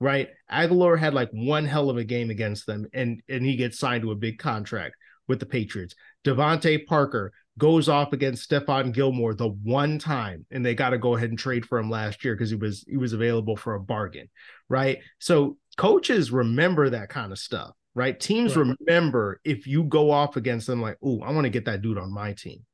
right? 0.00 0.28
Agholor 0.52 0.98
had 0.98 1.14
like 1.14 1.30
one 1.32 1.64
hell 1.64 1.88
of 1.88 1.96
a 1.96 2.04
game 2.04 2.28
against 2.28 2.66
them, 2.66 2.86
and 2.92 3.22
and 3.28 3.46
he 3.46 3.56
gets 3.56 3.78
signed 3.78 4.02
to 4.02 4.10
a 4.10 4.16
big 4.16 4.38
contract 4.38 4.96
with 5.28 5.40
the 5.40 5.46
Patriots. 5.46 5.94
DeVante 6.24 6.86
Parker 6.86 7.32
goes 7.58 7.88
off 7.88 8.12
against 8.12 8.48
Stephon 8.48 8.92
Gilmore 8.92 9.34
the 9.34 9.48
one 9.48 9.98
time, 9.98 10.46
and 10.50 10.64
they 10.64 10.74
got 10.74 10.90
to 10.90 10.98
go 10.98 11.14
ahead 11.16 11.30
and 11.30 11.38
trade 11.38 11.66
for 11.66 11.78
him 11.78 11.90
last 11.90 12.24
year 12.24 12.34
because 12.34 12.50
he 12.50 12.56
was 12.56 12.84
he 12.88 12.96
was 12.96 13.12
available 13.12 13.56
for 13.56 13.74
a 13.74 13.80
bargain, 13.80 14.28
right? 14.68 14.98
So 15.18 15.56
coaches 15.76 16.30
remember 16.30 16.90
that 16.90 17.10
kind 17.10 17.32
of 17.32 17.38
stuff, 17.38 17.72
right? 17.94 18.18
Teams 18.18 18.56
right. 18.56 18.74
remember 18.80 19.40
if 19.44 19.66
you 19.66 19.84
go 19.84 20.10
off 20.10 20.36
against 20.36 20.66
them, 20.66 20.82
like, 20.82 20.98
oh, 21.02 21.20
I 21.20 21.30
want 21.30 21.44
to 21.44 21.50
get 21.50 21.66
that 21.66 21.82
dude 21.82 21.98
on 21.98 22.12
my 22.12 22.32
team. 22.32 22.64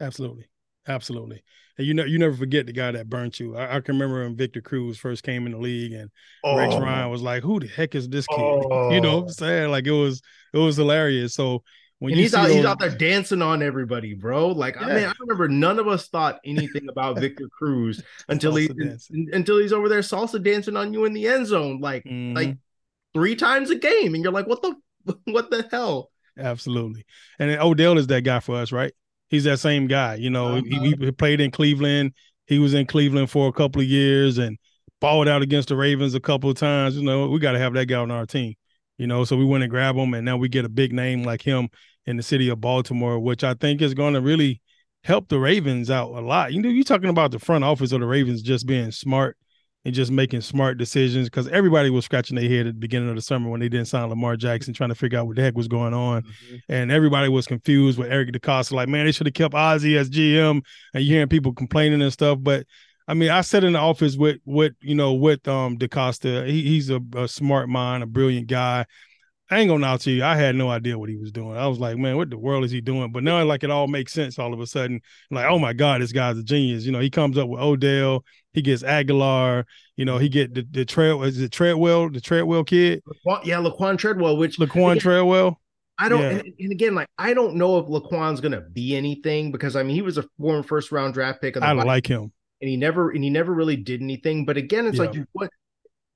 Absolutely. 0.00 0.46
Absolutely. 0.88 1.42
And 1.78 1.86
you 1.86 1.94
know, 1.94 2.04
you 2.04 2.18
never 2.18 2.36
forget 2.36 2.66
the 2.66 2.72
guy 2.72 2.90
that 2.90 3.08
burnt 3.08 3.38
you. 3.38 3.56
I, 3.56 3.76
I 3.76 3.80
can 3.80 3.94
remember 3.94 4.24
when 4.24 4.36
Victor 4.36 4.60
Cruz 4.60 4.98
first 4.98 5.22
came 5.22 5.46
in 5.46 5.52
the 5.52 5.58
league 5.58 5.92
and 5.92 6.10
oh. 6.44 6.56
Rex 6.56 6.74
Ryan 6.74 7.10
was 7.10 7.22
like, 7.22 7.42
Who 7.42 7.60
the 7.60 7.68
heck 7.68 7.94
is 7.94 8.08
this 8.08 8.26
kid? 8.26 8.38
Oh. 8.38 8.90
You 8.92 9.00
know 9.00 9.16
what 9.16 9.22
I'm 9.22 9.28
oh. 9.28 9.32
saying? 9.32 9.70
Like 9.70 9.86
it 9.86 9.92
was 9.92 10.20
it 10.52 10.58
was 10.58 10.76
hilarious. 10.76 11.34
So 11.34 11.62
when 12.02 12.14
he's 12.14 12.34
out, 12.34 12.48
those... 12.48 12.56
he's 12.56 12.64
out 12.64 12.80
there 12.80 12.90
dancing 12.90 13.42
on 13.42 13.62
everybody, 13.62 14.12
bro. 14.12 14.48
Like 14.48 14.74
yeah. 14.74 14.86
I 14.86 14.94
mean, 14.94 15.04
I 15.04 15.12
remember 15.20 15.48
none 15.48 15.78
of 15.78 15.86
us 15.86 16.08
thought 16.08 16.40
anything 16.44 16.88
about 16.88 17.16
Victor 17.20 17.48
Cruz 17.56 18.02
until 18.28 18.56
he 18.56 18.66
dancing. 18.66 19.28
until 19.32 19.58
he's 19.58 19.72
over 19.72 19.88
there 19.88 20.00
salsa 20.00 20.42
dancing 20.42 20.76
on 20.76 20.92
you 20.92 21.04
in 21.04 21.12
the 21.12 21.28
end 21.28 21.46
zone, 21.46 21.80
like 21.80 22.02
mm-hmm. 22.02 22.34
like 22.34 22.56
three 23.14 23.36
times 23.36 23.70
a 23.70 23.76
game, 23.76 24.16
and 24.16 24.24
you're 24.24 24.32
like, 24.32 24.48
what 24.48 24.62
the 24.62 24.74
what 25.26 25.50
the 25.52 25.68
hell? 25.70 26.10
Absolutely. 26.36 27.04
And 27.38 27.52
Odell 27.60 27.96
is 27.98 28.08
that 28.08 28.22
guy 28.22 28.40
for 28.40 28.56
us, 28.56 28.72
right? 28.72 28.92
He's 29.28 29.44
that 29.44 29.60
same 29.60 29.86
guy. 29.86 30.16
You 30.16 30.30
know, 30.30 30.56
uh-huh. 30.56 30.80
he, 30.80 30.96
he 30.98 31.12
played 31.12 31.40
in 31.40 31.52
Cleveland. 31.52 32.14
He 32.46 32.58
was 32.58 32.74
in 32.74 32.86
Cleveland 32.86 33.30
for 33.30 33.46
a 33.46 33.52
couple 33.52 33.80
of 33.80 33.86
years 33.86 34.38
and 34.38 34.58
balled 35.00 35.28
out 35.28 35.42
against 35.42 35.68
the 35.68 35.76
Ravens 35.76 36.16
a 36.16 36.20
couple 36.20 36.50
of 36.50 36.56
times. 36.56 36.96
You 36.96 37.04
know, 37.04 37.28
we 37.28 37.38
got 37.38 37.52
to 37.52 37.60
have 37.60 37.74
that 37.74 37.86
guy 37.86 37.96
on 37.96 38.10
our 38.10 38.26
team. 38.26 38.54
You 38.98 39.06
know, 39.06 39.24
so 39.24 39.36
we 39.36 39.44
went 39.44 39.62
and 39.62 39.70
grab 39.70 39.96
him, 39.96 40.14
and 40.14 40.24
now 40.24 40.36
we 40.36 40.48
get 40.48 40.64
a 40.64 40.68
big 40.68 40.92
name 40.92 41.22
like 41.22 41.42
him 41.42 41.68
in 42.06 42.16
the 42.16 42.22
city 42.22 42.48
of 42.48 42.60
Baltimore, 42.60 43.18
which 43.18 43.44
I 43.44 43.54
think 43.54 43.80
is 43.82 43.94
going 43.94 44.14
to 44.14 44.20
really 44.20 44.60
help 45.04 45.28
the 45.28 45.38
Ravens 45.38 45.90
out 45.90 46.10
a 46.10 46.20
lot. 46.20 46.52
You 46.52 46.62
know, 46.62 46.68
you're 46.68 46.84
talking 46.84 47.10
about 47.10 47.30
the 47.30 47.38
front 47.38 47.64
office 47.64 47.92
of 47.92 48.00
the 48.00 48.06
Ravens 48.06 48.42
just 48.42 48.66
being 48.66 48.90
smart 48.90 49.36
and 49.84 49.94
just 49.94 50.12
making 50.12 50.40
smart 50.40 50.78
decisions 50.78 51.28
because 51.28 51.48
everybody 51.48 51.90
was 51.90 52.04
scratching 52.04 52.36
their 52.36 52.48
head 52.48 52.66
at 52.66 52.74
the 52.74 52.80
beginning 52.80 53.08
of 53.08 53.16
the 53.16 53.22
summer 53.22 53.50
when 53.50 53.60
they 53.60 53.68
didn't 53.68 53.86
sign 53.86 54.08
Lamar 54.08 54.36
Jackson, 54.36 54.72
trying 54.72 54.90
to 54.90 54.94
figure 54.94 55.18
out 55.18 55.26
what 55.26 55.36
the 55.36 55.42
heck 55.42 55.56
was 55.56 55.66
going 55.66 55.92
on. 55.92 56.22
Mm-hmm. 56.22 56.56
And 56.68 56.92
everybody 56.92 57.28
was 57.28 57.46
confused 57.46 57.98
with 57.98 58.10
Eric 58.10 58.30
DeCosta, 58.30 58.72
like, 58.72 58.88
man, 58.88 59.06
they 59.06 59.12
should 59.12 59.26
have 59.26 59.34
kept 59.34 59.54
Ozzie 59.54 59.96
as 59.96 60.08
GM. 60.08 60.62
And 60.94 61.04
you're 61.04 61.14
hearing 61.14 61.28
people 61.28 61.52
complaining 61.52 62.00
and 62.00 62.12
stuff. 62.12 62.38
But 62.40 62.66
I 63.08 63.14
mean, 63.14 63.30
I 63.30 63.40
sat 63.40 63.64
in 63.64 63.72
the 63.72 63.80
office 63.80 64.16
with 64.16 64.38
with 64.44 64.74
you 64.80 64.94
know 64.94 65.14
with 65.14 65.46
um 65.48 65.76
DeCosta. 65.76 66.46
He, 66.46 66.62
he's 66.62 66.88
a, 66.88 67.00
a 67.16 67.26
smart 67.26 67.68
mind, 67.68 68.04
a 68.04 68.06
brilliant 68.06 68.46
guy. 68.46 68.86
I 69.52 69.58
ain't 69.58 69.68
gonna 69.68 69.86
lie 69.86 69.98
to 69.98 70.10
you. 70.10 70.24
I 70.24 70.34
had 70.34 70.56
no 70.56 70.70
idea 70.70 70.98
what 70.98 71.10
he 71.10 71.16
was 71.16 71.30
doing. 71.30 71.58
I 71.58 71.66
was 71.66 71.78
like, 71.78 71.98
man, 71.98 72.16
what 72.16 72.30
the 72.30 72.38
world 72.38 72.64
is 72.64 72.70
he 72.70 72.80
doing? 72.80 73.12
But 73.12 73.22
now, 73.22 73.44
like, 73.44 73.62
it 73.62 73.70
all 73.70 73.86
makes 73.86 74.14
sense 74.14 74.38
all 74.38 74.54
of 74.54 74.60
a 74.60 74.66
sudden. 74.66 75.02
Like, 75.30 75.44
oh 75.44 75.58
my 75.58 75.74
God, 75.74 76.00
this 76.00 76.10
guy's 76.10 76.38
a 76.38 76.42
genius. 76.42 76.86
You 76.86 76.92
know, 76.92 77.00
he 77.00 77.10
comes 77.10 77.36
up 77.36 77.50
with 77.50 77.60
Odell. 77.60 78.24
He 78.54 78.62
gets 78.62 78.82
Agholor. 78.82 79.64
You 79.96 80.06
know, 80.06 80.16
he 80.16 80.30
get 80.30 80.54
the, 80.54 80.66
the 80.70 80.86
trail. 80.86 81.22
Is 81.22 81.38
it 81.38 81.52
Treadwell? 81.52 82.08
The 82.08 82.20
Treadwell 82.22 82.64
kid? 82.64 83.02
Yeah, 83.44 83.56
Laquan 83.56 83.98
Treadwell. 83.98 84.38
Which 84.38 84.58
Laquan 84.58 84.98
Treadwell. 84.98 85.60
I 85.98 86.08
don't. 86.08 86.22
Yeah. 86.22 86.30
And, 86.30 86.52
and, 86.58 86.72
again, 86.72 86.94
like, 86.94 87.08
I 87.18 87.34
don't 87.34 87.56
know 87.56 87.76
if 87.76 87.86
Laquan's 87.88 88.40
gonna 88.40 88.62
be 88.62 88.96
anything 88.96 89.52
because 89.52 89.76
I 89.76 89.82
mean, 89.82 89.94
he 89.94 90.02
was 90.02 90.16
a 90.16 90.24
former 90.40 90.62
first 90.62 90.90
round 90.92 91.12
draft 91.12 91.42
pick. 91.42 91.58
I 91.58 91.72
like 91.72 92.06
him, 92.06 92.32
and 92.62 92.70
he 92.70 92.78
never 92.78 93.10
and 93.10 93.22
he 93.22 93.28
never 93.28 93.52
really 93.52 93.76
did 93.76 94.00
anything. 94.00 94.46
But 94.46 94.56
again, 94.56 94.86
it's 94.86 94.96
yeah. 94.96 95.04
like 95.04 95.14
you 95.14 95.26
what 95.32 95.50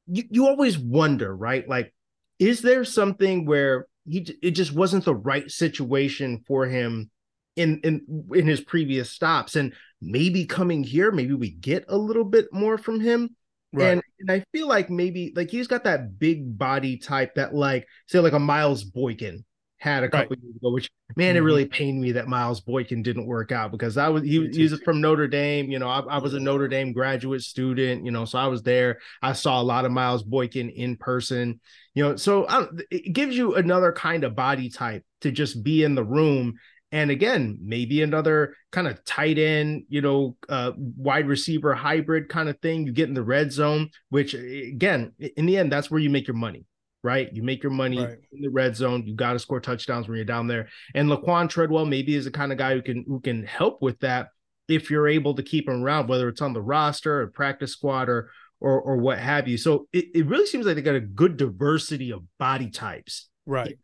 you, 0.06 0.24
you 0.30 0.46
always 0.46 0.78
wonder, 0.78 1.36
right? 1.36 1.68
Like, 1.68 1.92
is 2.38 2.62
there 2.62 2.84
something 2.84 3.46
where 3.46 3.86
he 4.04 4.26
it 4.42 4.52
just 4.52 4.72
wasn't 4.72 5.04
the 5.04 5.14
right 5.14 5.50
situation 5.50 6.44
for 6.46 6.66
him 6.66 7.10
in 7.56 7.80
in 7.80 8.26
in 8.34 8.46
his 8.46 8.60
previous 8.60 9.10
stops? 9.10 9.56
And 9.56 9.72
maybe 10.00 10.44
coming 10.44 10.84
here 10.84 11.10
maybe 11.10 11.34
we 11.34 11.50
get 11.50 11.86
a 11.88 11.96
little 11.96 12.24
bit 12.24 12.46
more 12.52 12.78
from 12.78 13.00
him. 13.00 13.36
Right. 13.72 13.92
and 13.92 14.02
and 14.20 14.30
I 14.30 14.44
feel 14.52 14.68
like 14.68 14.90
maybe 14.90 15.32
like 15.34 15.50
he's 15.50 15.66
got 15.66 15.84
that 15.84 16.18
big 16.18 16.56
body 16.58 16.96
type 16.96 17.34
that 17.34 17.54
like 17.54 17.86
say 18.06 18.20
like 18.20 18.32
a 18.32 18.38
Miles 18.38 18.84
Boykin 18.84 19.44
had 19.78 20.04
a 20.04 20.08
couple 20.08 20.30
right. 20.30 20.42
years 20.42 20.56
ago, 20.56 20.70
which 20.70 20.90
man, 21.16 21.30
mm-hmm. 21.30 21.36
it 21.36 21.40
really 21.40 21.66
pained 21.66 22.00
me 22.00 22.12
that 22.12 22.28
Miles 22.28 22.60
Boykin 22.60 23.02
didn't 23.02 23.26
work 23.26 23.52
out 23.52 23.70
because 23.70 23.96
I 23.96 24.08
was 24.08 24.22
he, 24.22 24.48
he 24.48 24.62
was 24.62 24.80
from 24.80 25.00
Notre 25.00 25.28
Dame. 25.28 25.70
You 25.70 25.78
know, 25.78 25.88
I, 25.88 26.00
I, 26.00 26.18
was 26.18 26.34
a 26.34 26.40
Notre 26.40 26.68
Dame 26.68 26.92
graduate 26.92 27.42
student. 27.42 28.04
You 28.04 28.10
know, 28.10 28.24
so 28.24 28.38
I 28.38 28.46
was 28.46 28.62
there. 28.62 28.98
I 29.22 29.34
saw 29.34 29.60
a 29.60 29.64
lot 29.64 29.84
of 29.84 29.92
Miles 29.92 30.22
Boykin 30.22 30.70
in 30.70 30.96
person. 30.96 31.60
You 31.94 32.04
know, 32.04 32.16
so 32.16 32.46
it 32.90 33.12
gives 33.12 33.36
you 33.36 33.54
another 33.54 33.92
kind 33.92 34.24
of 34.24 34.34
body 34.34 34.70
type 34.70 35.04
to 35.22 35.30
just 35.30 35.62
be 35.62 35.84
in 35.84 35.94
the 35.94 36.04
room. 36.04 36.54
And 36.92 37.10
again, 37.10 37.58
maybe 37.60 38.00
another 38.00 38.54
kind 38.70 38.86
of 38.86 39.04
tight 39.04 39.38
end, 39.38 39.84
you 39.88 40.00
know, 40.00 40.36
uh, 40.48 40.72
wide 40.76 41.26
receiver 41.26 41.74
hybrid 41.74 42.28
kind 42.28 42.48
of 42.48 42.58
thing. 42.60 42.86
You 42.86 42.92
get 42.92 43.08
in 43.08 43.14
the 43.14 43.22
red 43.22 43.52
zone, 43.52 43.90
which 44.08 44.34
again, 44.34 45.12
in 45.18 45.46
the 45.46 45.58
end, 45.58 45.72
that's 45.72 45.90
where 45.90 46.00
you 46.00 46.10
make 46.10 46.26
your 46.26 46.36
money 46.36 46.64
right? 47.06 47.32
You 47.32 47.44
make 47.44 47.62
your 47.62 47.70
money 47.70 48.04
right. 48.04 48.18
in 48.32 48.42
the 48.42 48.50
red 48.50 48.74
zone. 48.74 49.06
You 49.06 49.14
got 49.14 49.34
to 49.34 49.38
score 49.38 49.60
touchdowns 49.60 50.08
when 50.08 50.16
you're 50.16 50.24
down 50.24 50.48
there. 50.48 50.68
And 50.92 51.08
Laquan 51.08 51.48
Treadwell 51.48 51.86
maybe 51.86 52.16
is 52.16 52.24
the 52.24 52.32
kind 52.32 52.50
of 52.50 52.58
guy 52.58 52.74
who 52.74 52.82
can 52.82 53.04
who 53.06 53.20
can 53.20 53.44
help 53.44 53.80
with 53.80 54.00
that 54.00 54.30
if 54.68 54.90
you're 54.90 55.06
able 55.06 55.34
to 55.36 55.42
keep 55.44 55.68
him 55.68 55.84
around, 55.84 56.08
whether 56.08 56.28
it's 56.28 56.42
on 56.42 56.52
the 56.52 56.60
roster 56.60 57.20
or 57.22 57.28
practice 57.28 57.70
squad 57.70 58.08
or 58.08 58.30
or 58.58 58.80
or 58.80 58.96
what 58.96 59.18
have 59.18 59.46
you. 59.46 59.56
So 59.56 59.86
it, 59.92 60.06
it 60.14 60.26
really 60.26 60.46
seems 60.46 60.66
like 60.66 60.74
they 60.74 60.82
got 60.82 60.96
a 60.96 61.00
good 61.00 61.36
diversity 61.36 62.12
of 62.12 62.24
body 62.38 62.70
types. 62.70 63.28
Right. 63.46 63.78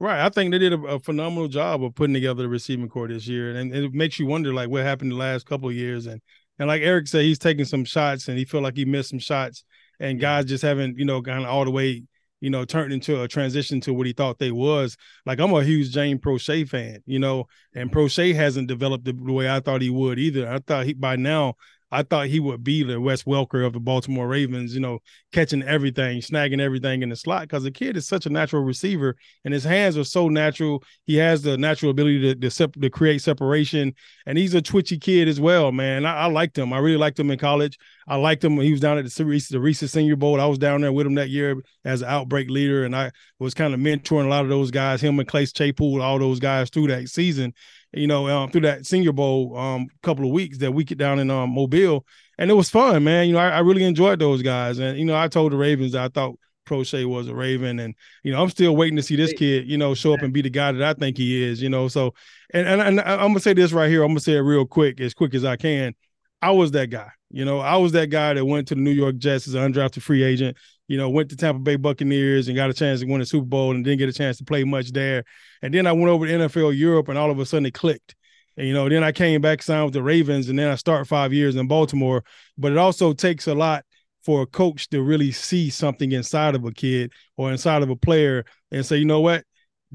Right. 0.00 0.24
I 0.24 0.28
think 0.28 0.52
they 0.52 0.58
did 0.58 0.74
a, 0.74 0.80
a, 0.82 1.00
phenomenal 1.00 1.48
job 1.48 1.82
of 1.82 1.92
putting 1.96 2.14
together 2.14 2.42
the 2.42 2.48
receiving 2.48 2.88
corps 2.88 3.08
this 3.08 3.26
year. 3.26 3.50
And, 3.50 3.72
and 3.72 3.86
it 3.86 3.92
makes 3.92 4.16
you 4.20 4.26
wonder 4.26 4.54
like 4.54 4.68
what 4.68 4.84
happened 4.84 5.10
the 5.10 5.16
last 5.16 5.44
couple 5.44 5.68
of 5.68 5.74
years. 5.74 6.06
And 6.06 6.20
and 6.58 6.68
like 6.68 6.82
Eric 6.82 7.08
said, 7.08 7.22
he's 7.22 7.38
taking 7.38 7.64
some 7.64 7.84
shots 7.84 8.28
and 8.28 8.36
he 8.36 8.44
felt 8.44 8.62
like 8.62 8.76
he 8.76 8.84
missed 8.84 9.10
some 9.10 9.18
shots 9.18 9.64
and 10.00 10.20
guys 10.20 10.44
just 10.46 10.62
haven't, 10.62 10.98
you 10.98 11.04
know, 11.04 11.20
gone 11.20 11.44
all 11.44 11.64
the 11.64 11.70
way 11.70 12.04
you 12.40 12.50
know, 12.50 12.64
turned 12.64 12.92
into 12.92 13.20
a 13.20 13.28
transition 13.28 13.80
to 13.80 13.92
what 13.92 14.06
he 14.06 14.12
thought 14.12 14.38
they 14.38 14.52
was. 14.52 14.96
Like 15.26 15.40
I'm 15.40 15.52
a 15.52 15.64
huge 15.64 15.90
James 15.90 16.20
Proche 16.20 16.68
fan, 16.68 17.02
you 17.06 17.18
know, 17.18 17.46
and 17.74 17.90
Proche 17.90 18.34
hasn't 18.34 18.68
developed 18.68 19.04
the, 19.04 19.12
the 19.12 19.32
way 19.32 19.50
I 19.50 19.60
thought 19.60 19.82
he 19.82 19.90
would 19.90 20.18
either. 20.18 20.48
I 20.48 20.58
thought 20.58 20.86
he 20.86 20.92
by 20.92 21.16
now 21.16 21.54
I 21.90 22.02
thought 22.02 22.26
he 22.26 22.40
would 22.40 22.62
be 22.62 22.82
the 22.82 23.00
Wes 23.00 23.22
Welker 23.22 23.64
of 23.64 23.72
the 23.72 23.80
Baltimore 23.80 24.28
Ravens, 24.28 24.74
you 24.74 24.80
know, 24.80 24.98
catching 25.32 25.62
everything, 25.62 26.20
snagging 26.20 26.60
everything 26.60 27.02
in 27.02 27.08
the 27.08 27.16
slot 27.16 27.42
because 27.42 27.62
the 27.62 27.70
kid 27.70 27.96
is 27.96 28.06
such 28.06 28.26
a 28.26 28.30
natural 28.30 28.62
receiver 28.62 29.16
and 29.44 29.54
his 29.54 29.64
hands 29.64 29.96
are 29.96 30.04
so 30.04 30.28
natural. 30.28 30.82
He 31.04 31.16
has 31.16 31.42
the 31.42 31.56
natural 31.56 31.90
ability 31.90 32.20
to 32.20 32.34
to, 32.34 32.50
sep- 32.50 32.74
to 32.80 32.90
create 32.90 33.22
separation, 33.22 33.94
and 34.26 34.36
he's 34.36 34.54
a 34.54 34.62
twitchy 34.62 34.98
kid 34.98 35.28
as 35.28 35.40
well, 35.40 35.72
man. 35.72 36.04
I, 36.04 36.14
I, 36.14 36.26
liked 36.26 36.58
him. 36.58 36.72
I 36.72 36.78
really 36.78 36.98
liked 36.98 37.18
him 37.18 37.30
in 37.30 37.38
college. 37.38 37.78
I 38.06 38.16
liked 38.16 38.44
him 38.44 38.56
when 38.56 38.66
he 38.66 38.72
was 38.72 38.80
down 38.80 38.98
at 38.98 39.06
the 39.06 39.24
Reese, 39.24 39.48
the 39.80 39.88
Senior 39.88 40.16
Bowl. 40.16 40.40
I 40.40 40.46
was 40.46 40.58
down 40.58 40.80
there 40.82 40.92
with 40.92 41.06
him 41.06 41.14
that 41.14 41.30
year 41.30 41.56
as 41.84 42.02
an 42.02 42.08
outbreak 42.08 42.50
leader, 42.50 42.84
and 42.84 42.94
I 42.94 43.12
was 43.38 43.54
kind 43.54 43.74
of 43.74 43.80
mentoring 43.80 44.26
a 44.26 44.28
lot 44.28 44.44
of 44.44 44.50
those 44.50 44.70
guys, 44.70 45.00
him 45.00 45.18
and 45.18 45.28
Calais 45.28 45.46
Claypool, 45.54 46.02
all 46.02 46.18
those 46.18 46.40
guys 46.40 46.70
through 46.70 46.88
that 46.88 47.08
season 47.08 47.54
you 47.92 48.06
know, 48.06 48.28
um, 48.28 48.50
through 48.50 48.62
that 48.62 48.86
Senior 48.86 49.12
Bowl 49.12 49.56
um 49.56 49.86
couple 50.02 50.24
of 50.24 50.30
weeks 50.30 50.58
that 50.58 50.72
we 50.72 50.84
get 50.84 50.98
down 50.98 51.18
in 51.18 51.30
um 51.30 51.50
Mobile, 51.50 52.04
and 52.38 52.50
it 52.50 52.54
was 52.54 52.70
fun, 52.70 53.04
man. 53.04 53.26
You 53.26 53.34
know, 53.34 53.40
I, 53.40 53.48
I 53.48 53.58
really 53.60 53.84
enjoyed 53.84 54.18
those 54.18 54.42
guys, 54.42 54.78
and 54.78 54.98
you 54.98 55.04
know, 55.04 55.16
I 55.16 55.28
told 55.28 55.52
the 55.52 55.56
Ravens 55.56 55.94
I 55.94 56.08
thought 56.08 56.38
Proche 56.66 57.04
was 57.06 57.28
a 57.28 57.34
Raven, 57.34 57.78
and 57.78 57.94
you 58.22 58.32
know, 58.32 58.42
I'm 58.42 58.50
still 58.50 58.76
waiting 58.76 58.96
to 58.96 59.02
see 59.02 59.16
this 59.16 59.32
kid, 59.32 59.68
you 59.68 59.78
know, 59.78 59.94
show 59.94 60.12
up 60.12 60.22
and 60.22 60.32
be 60.32 60.42
the 60.42 60.50
guy 60.50 60.72
that 60.72 60.82
I 60.82 60.98
think 60.98 61.16
he 61.16 61.42
is, 61.42 61.62
you 61.62 61.70
know. 61.70 61.88
So, 61.88 62.14
and 62.52 62.68
and, 62.68 62.80
and 62.80 63.00
I'm 63.00 63.28
gonna 63.28 63.40
say 63.40 63.54
this 63.54 63.72
right 63.72 63.88
here. 63.90 64.02
I'm 64.02 64.10
gonna 64.10 64.20
say 64.20 64.34
it 64.34 64.40
real 64.40 64.66
quick, 64.66 65.00
as 65.00 65.14
quick 65.14 65.34
as 65.34 65.44
I 65.44 65.56
can. 65.56 65.94
I 66.40 66.50
was 66.52 66.70
that 66.72 66.90
guy. 66.90 67.10
You 67.30 67.44
know, 67.44 67.58
I 67.58 67.76
was 67.76 67.92
that 67.92 68.08
guy 68.08 68.34
that 68.34 68.44
went 68.44 68.68
to 68.68 68.74
the 68.74 68.80
New 68.80 68.90
York 68.90 69.16
Jets 69.16 69.48
as 69.48 69.54
an 69.54 69.72
undrafted 69.72 70.02
free 70.02 70.22
agent. 70.22 70.56
You 70.88 70.96
know, 70.96 71.08
went 71.10 71.30
to 71.30 71.36
Tampa 71.36 71.60
Bay 71.60 71.76
Buccaneers 71.76 72.48
and 72.48 72.56
got 72.56 72.70
a 72.70 72.74
chance 72.74 73.00
to 73.00 73.06
win 73.06 73.20
a 73.20 73.26
Super 73.26 73.46
Bowl 73.46 73.70
and 73.70 73.84
didn't 73.84 73.98
get 73.98 74.08
a 74.08 74.12
chance 74.12 74.38
to 74.38 74.44
play 74.44 74.64
much 74.64 74.90
there. 74.92 75.24
And 75.62 75.72
then 75.72 75.86
I 75.86 75.92
went 75.92 76.08
over 76.08 76.26
to 76.26 76.32
NFL 76.32 76.76
Europe 76.76 77.08
and 77.08 77.18
all 77.18 77.30
of 77.30 77.38
a 77.38 77.46
sudden 77.46 77.66
it 77.66 77.74
clicked. 77.74 78.16
And, 78.56 78.66
you 78.66 78.74
know, 78.74 78.88
then 78.88 79.04
I 79.04 79.12
came 79.12 79.40
back, 79.40 79.62
signed 79.62 79.84
with 79.84 79.94
the 79.94 80.02
Ravens, 80.02 80.48
and 80.48 80.58
then 80.58 80.68
I 80.68 80.74
start 80.74 81.06
five 81.06 81.32
years 81.32 81.54
in 81.54 81.68
Baltimore. 81.68 82.24
But 82.56 82.72
it 82.72 82.78
also 82.78 83.12
takes 83.12 83.46
a 83.46 83.54
lot 83.54 83.84
for 84.24 84.42
a 84.42 84.46
coach 84.46 84.88
to 84.88 85.02
really 85.02 85.30
see 85.30 85.70
something 85.70 86.12
inside 86.12 86.54
of 86.54 86.64
a 86.64 86.72
kid 86.72 87.12
or 87.36 87.52
inside 87.52 87.82
of 87.82 87.90
a 87.90 87.96
player 87.96 88.44
and 88.72 88.84
say, 88.84 88.96
you 88.96 89.04
know 89.04 89.20
what, 89.20 89.44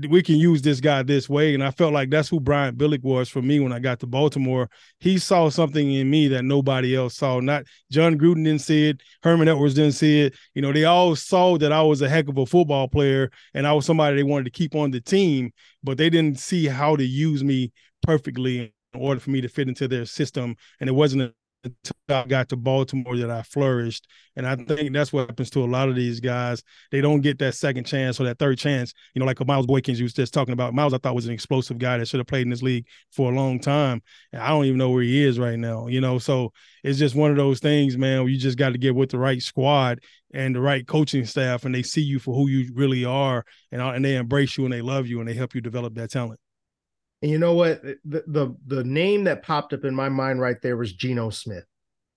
we 0.10 0.24
can 0.24 0.36
use 0.36 0.62
this 0.62 0.80
guy 0.80 1.04
this 1.04 1.30
way. 1.30 1.54
And 1.54 1.64
I 1.64 1.72
felt 1.72 1.94
like 1.94 2.10
that's 2.10 2.30
who 2.30 2.40
Brian 2.40 2.76
Billick 2.76 3.04
was 3.04 3.30
for 3.30 3.42
me 3.42 3.60
when 3.60 3.72
I 3.72 3.80
got 3.80 4.00
to 4.00 4.08
Baltimore. 4.08 4.70
He 5.00 5.18
saw 5.18 5.50
something 5.50 5.92
in 5.94 6.10
me 6.10 6.28
that 6.30 6.44
nobody 6.44 6.96
else 6.96 7.16
saw. 7.16 7.40
Not 7.40 7.66
Jon 7.92 8.18
Gruden 8.18 8.44
didn't 8.44 8.62
see 8.62 8.90
it, 8.90 9.02
Herman 9.22 9.48
Edwards 9.48 9.76
didn't 9.76 9.94
see 9.94 10.22
it. 10.22 10.36
You 10.56 10.62
know, 10.62 10.74
they 10.74 10.86
all 10.86 11.16
saw 11.16 11.58
that 11.60 11.72
I 11.72 11.82
was 11.84 12.02
a 12.02 12.10
heck 12.10 12.28
of 12.28 12.38
a 12.38 12.46
football 12.46 12.88
player 12.88 13.30
and 13.54 13.68
I 13.68 13.74
was 13.74 13.86
somebody 13.86 14.16
they 14.16 14.24
wanted 14.24 14.46
to 14.46 14.52
keep 14.52 14.76
on 14.76 14.92
the 14.92 15.02
team, 15.02 15.52
but 15.84 15.98
they 15.98 16.10
didn't 16.10 16.40
see 16.40 16.66
how 16.66 16.96
to 16.96 17.06
use 17.06 17.44
me 17.44 17.72
perfectly 18.02 18.74
in 18.94 19.00
order 19.02 19.20
for 19.20 19.30
me 19.30 19.42
to 19.42 19.48
fit 19.48 19.68
into 19.68 19.88
their 19.88 20.06
system. 20.06 20.56
And 20.80 20.90
it 20.90 20.94
wasn't 20.94 21.34
until 21.64 21.96
I 22.10 22.26
got 22.26 22.50
to 22.50 22.56
Baltimore 22.56 23.18
that 23.18 23.30
I 23.30 23.42
flourished. 23.44 24.08
And 24.36 24.48
I 24.48 24.56
think 24.56 24.94
that's 24.94 25.14
what 25.14 25.30
happens 25.30 25.50
to 25.52 25.64
a 25.64 25.66
lot 25.66 25.90
of 25.90 25.96
these 25.96 26.20
guys. 26.20 26.64
They 26.92 27.02
don't 27.02 27.22
get 27.22 27.40
that 27.40 27.56
second 27.56 27.86
chance 27.86 28.20
or 28.20 28.26
that 28.26 28.40
third 28.40 28.58
chance. 28.58 28.94
You 29.14 29.20
know, 29.20 29.26
like 29.26 29.40
a 29.40 29.46
Miles 29.46 29.68
Boykins 29.68 29.98
you 29.98 30.04
was 30.04 30.14
just 30.14 30.34
talking 30.34 30.54
about. 30.54 30.74
Miles, 30.74 30.94
I 30.94 30.98
thought 30.98 31.16
was 31.16 31.28
an 31.28 31.34
explosive 31.34 31.78
guy 31.78 31.98
that 31.98 32.08
should 32.08 32.20
have 32.20 32.28
played 32.28 32.44
in 32.44 32.50
this 32.50 32.62
league 32.62 32.86
for 33.12 33.32
a 33.32 33.36
long 33.36 33.60
time. 33.60 34.02
And 34.32 34.42
I 34.42 34.50
don't 34.50 34.66
even 34.66 34.78
know 34.78 34.90
where 34.90 35.04
he 35.04 35.24
is 35.24 35.40
right 35.40 35.58
now. 35.58 35.88
You 35.88 36.02
know, 36.02 36.20
so 36.20 36.52
it's 36.84 37.00
just 37.00 37.16
one 37.16 37.32
of 37.32 37.38
those 37.38 37.60
things, 37.60 37.98
man, 37.98 38.20
where 38.22 38.30
you 38.30 38.38
just 38.38 38.58
got 38.58 38.70
to 38.70 38.78
get 38.78 38.96
with 38.96 39.12
the 39.12 39.20
right 39.20 39.42
squad 39.42 40.00
and 40.34 40.56
the 40.56 40.62
right 40.62 40.88
coaching 40.88 41.26
staff 41.26 41.64
and 41.64 41.74
they 41.74 41.84
see 41.84 42.02
you 42.02 42.20
for 42.20 42.34
who 42.34 42.50
you 42.50 42.72
really 42.74 43.06
are 43.06 43.46
and, 43.72 43.82
and 43.82 44.04
they 44.04 44.16
embrace 44.16 44.58
you 44.58 44.66
and 44.66 44.74
they 44.74 44.82
love 44.82 45.06
you 45.08 45.20
and 45.20 45.30
they 45.30 45.34
help 45.36 45.54
you 45.54 45.62
develop 45.62 45.94
that 45.94 46.10
talent. 46.10 46.40
And 47.24 47.32
you 47.32 47.40
know 47.40 47.54
what? 47.54 47.82
The, 47.82 48.24
the 48.28 48.54
the 48.68 48.84
name 48.84 49.24
that 49.24 49.44
popped 49.44 49.72
up 49.72 49.86
in 49.86 49.96
my 49.96 50.10
mind 50.10 50.42
right 50.42 50.62
there 50.62 50.76
was 50.76 50.92
Geno 50.92 51.30
Smith, 51.30 51.64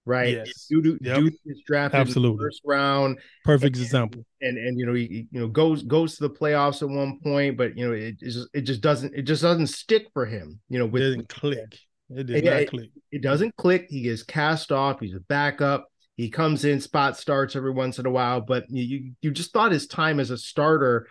right? 0.04 0.34
Yes. 0.34 0.66
Dude, 0.68 0.98
yep. 1.00 1.18
dude 1.18 1.34
is 1.46 1.62
drafted 1.64 2.00
Absolutely. 2.00 2.38
first 2.44 2.60
round. 2.64 3.20
Perfect 3.44 3.76
and, 3.76 3.84
example. 3.84 4.26
And 4.40 4.58
and 4.58 4.76
you 4.76 4.84
know 4.84 4.94
he 4.94 5.28
you 5.30 5.40
know 5.40 5.46
goes 5.46 5.84
goes 5.84 6.16
to 6.16 6.26
the 6.26 6.34
playoffs 6.34 6.82
at 6.82 6.88
one 6.88 7.20
point, 7.20 7.56
but 7.56 7.78
you 7.78 7.86
know 7.86 7.92
it 7.92 8.18
just 8.18 8.48
it 8.52 8.62
just 8.62 8.80
doesn't 8.80 9.14
it 9.14 9.22
just 9.22 9.42
doesn't 9.42 9.68
stick 9.68 10.08
for 10.12 10.26
him. 10.26 10.58
You 10.68 10.80
know, 10.80 10.86
with, 10.86 11.02
it 11.02 11.06
doesn't 11.06 11.28
click. 11.28 11.78
It 12.10 12.26
did 12.26 12.44
not 12.44 12.66
click. 12.66 12.90
It, 13.12 13.18
it 13.18 13.22
doesn't 13.22 13.54
click. 13.54 13.86
He 13.88 14.02
gets 14.02 14.24
cast 14.24 14.72
off. 14.72 14.98
He's 14.98 15.14
a 15.14 15.20
backup. 15.20 15.86
He 16.16 16.30
comes 16.30 16.64
in, 16.64 16.80
spot 16.80 17.16
starts 17.16 17.54
every 17.54 17.70
once 17.70 18.00
in 18.00 18.06
a 18.06 18.10
while, 18.10 18.40
but 18.40 18.64
you 18.70 19.12
you 19.20 19.30
just 19.30 19.52
thought 19.52 19.70
his 19.70 19.86
time 19.86 20.18
as 20.18 20.30
a 20.30 20.38
starter 20.38 21.06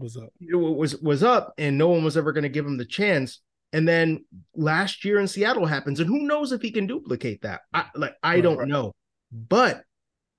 was 0.00 0.16
up. 0.16 0.30
It 0.40 0.56
Was 0.56 1.00
was 1.00 1.22
up, 1.22 1.54
and 1.58 1.78
no 1.78 1.88
one 1.88 2.04
was 2.04 2.16
ever 2.16 2.32
going 2.32 2.42
to 2.42 2.48
give 2.48 2.66
him 2.66 2.76
the 2.76 2.84
chance. 2.84 3.40
And 3.72 3.86
then 3.86 4.24
last 4.56 5.04
year 5.04 5.20
in 5.20 5.28
Seattle 5.28 5.66
happens, 5.66 6.00
and 6.00 6.08
who 6.08 6.26
knows 6.26 6.50
if 6.50 6.60
he 6.60 6.72
can 6.72 6.88
duplicate 6.88 7.42
that? 7.42 7.60
I, 7.72 7.84
like 7.94 8.16
I 8.22 8.34
right, 8.34 8.42
don't 8.42 8.58
right. 8.58 8.68
know, 8.68 8.92
but 9.30 9.84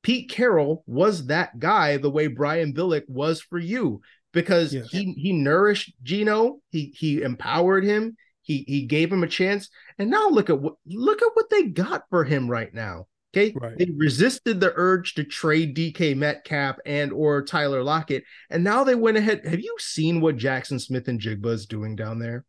Pete 0.04 0.30
Carroll 0.30 0.84
was 0.86 1.28
that 1.28 1.60
guy 1.60 1.97
the 1.97 2.10
way 2.10 2.28
Brian 2.28 2.74
Billick 2.74 3.08
was 3.08 3.41
for 3.41 3.60
you 3.60 4.02
because 4.34 4.74
yes. 4.74 4.89
he 4.89 5.13
he 5.13 5.32
nourished 5.32 5.93
Geno, 6.04 6.60
he 6.69 6.93
he 6.97 7.21
empowered 7.21 7.84
him, 7.84 8.17
he 8.41 8.65
he 8.67 8.86
gave 8.86 9.12
him 9.12 9.24
a 9.24 9.28
chance, 9.28 9.69
and 9.97 10.10
now 10.10 10.30
look 10.30 10.50
at 10.50 10.60
what 10.60 10.76
look 10.86 11.21
at 11.21 11.32
what 11.34 11.50
they 11.50 11.63
got 11.63 12.04
for 12.10 12.24
him 12.24 12.50
right 12.50 12.74
now. 12.74 13.08
Okay. 13.34 13.54
Right. 13.56 13.78
They 13.78 13.89
resisted 13.96 14.60
the 14.60 14.74
urge 14.76 15.15
to 15.15 15.24
trade 15.24 15.76
DK 15.76 16.15
Metcalf 16.17 16.78
and 16.86 17.13
or 17.13 17.44
Tyler 17.44 17.82
Lockett. 17.82 18.24
And 18.50 18.63
now 18.63 18.84
they 18.84 18.96
went 18.96 19.17
ahead. 19.17 19.46
Have 19.46 19.62
you 19.62 19.76
seen 19.80 20.20
what 20.20 20.36
Jackson 20.36 20.80
Smith-Njigba 20.80 21.46
is 21.46 21.65
doing 21.65 21.96
down 21.96 22.20
there? 22.20 22.44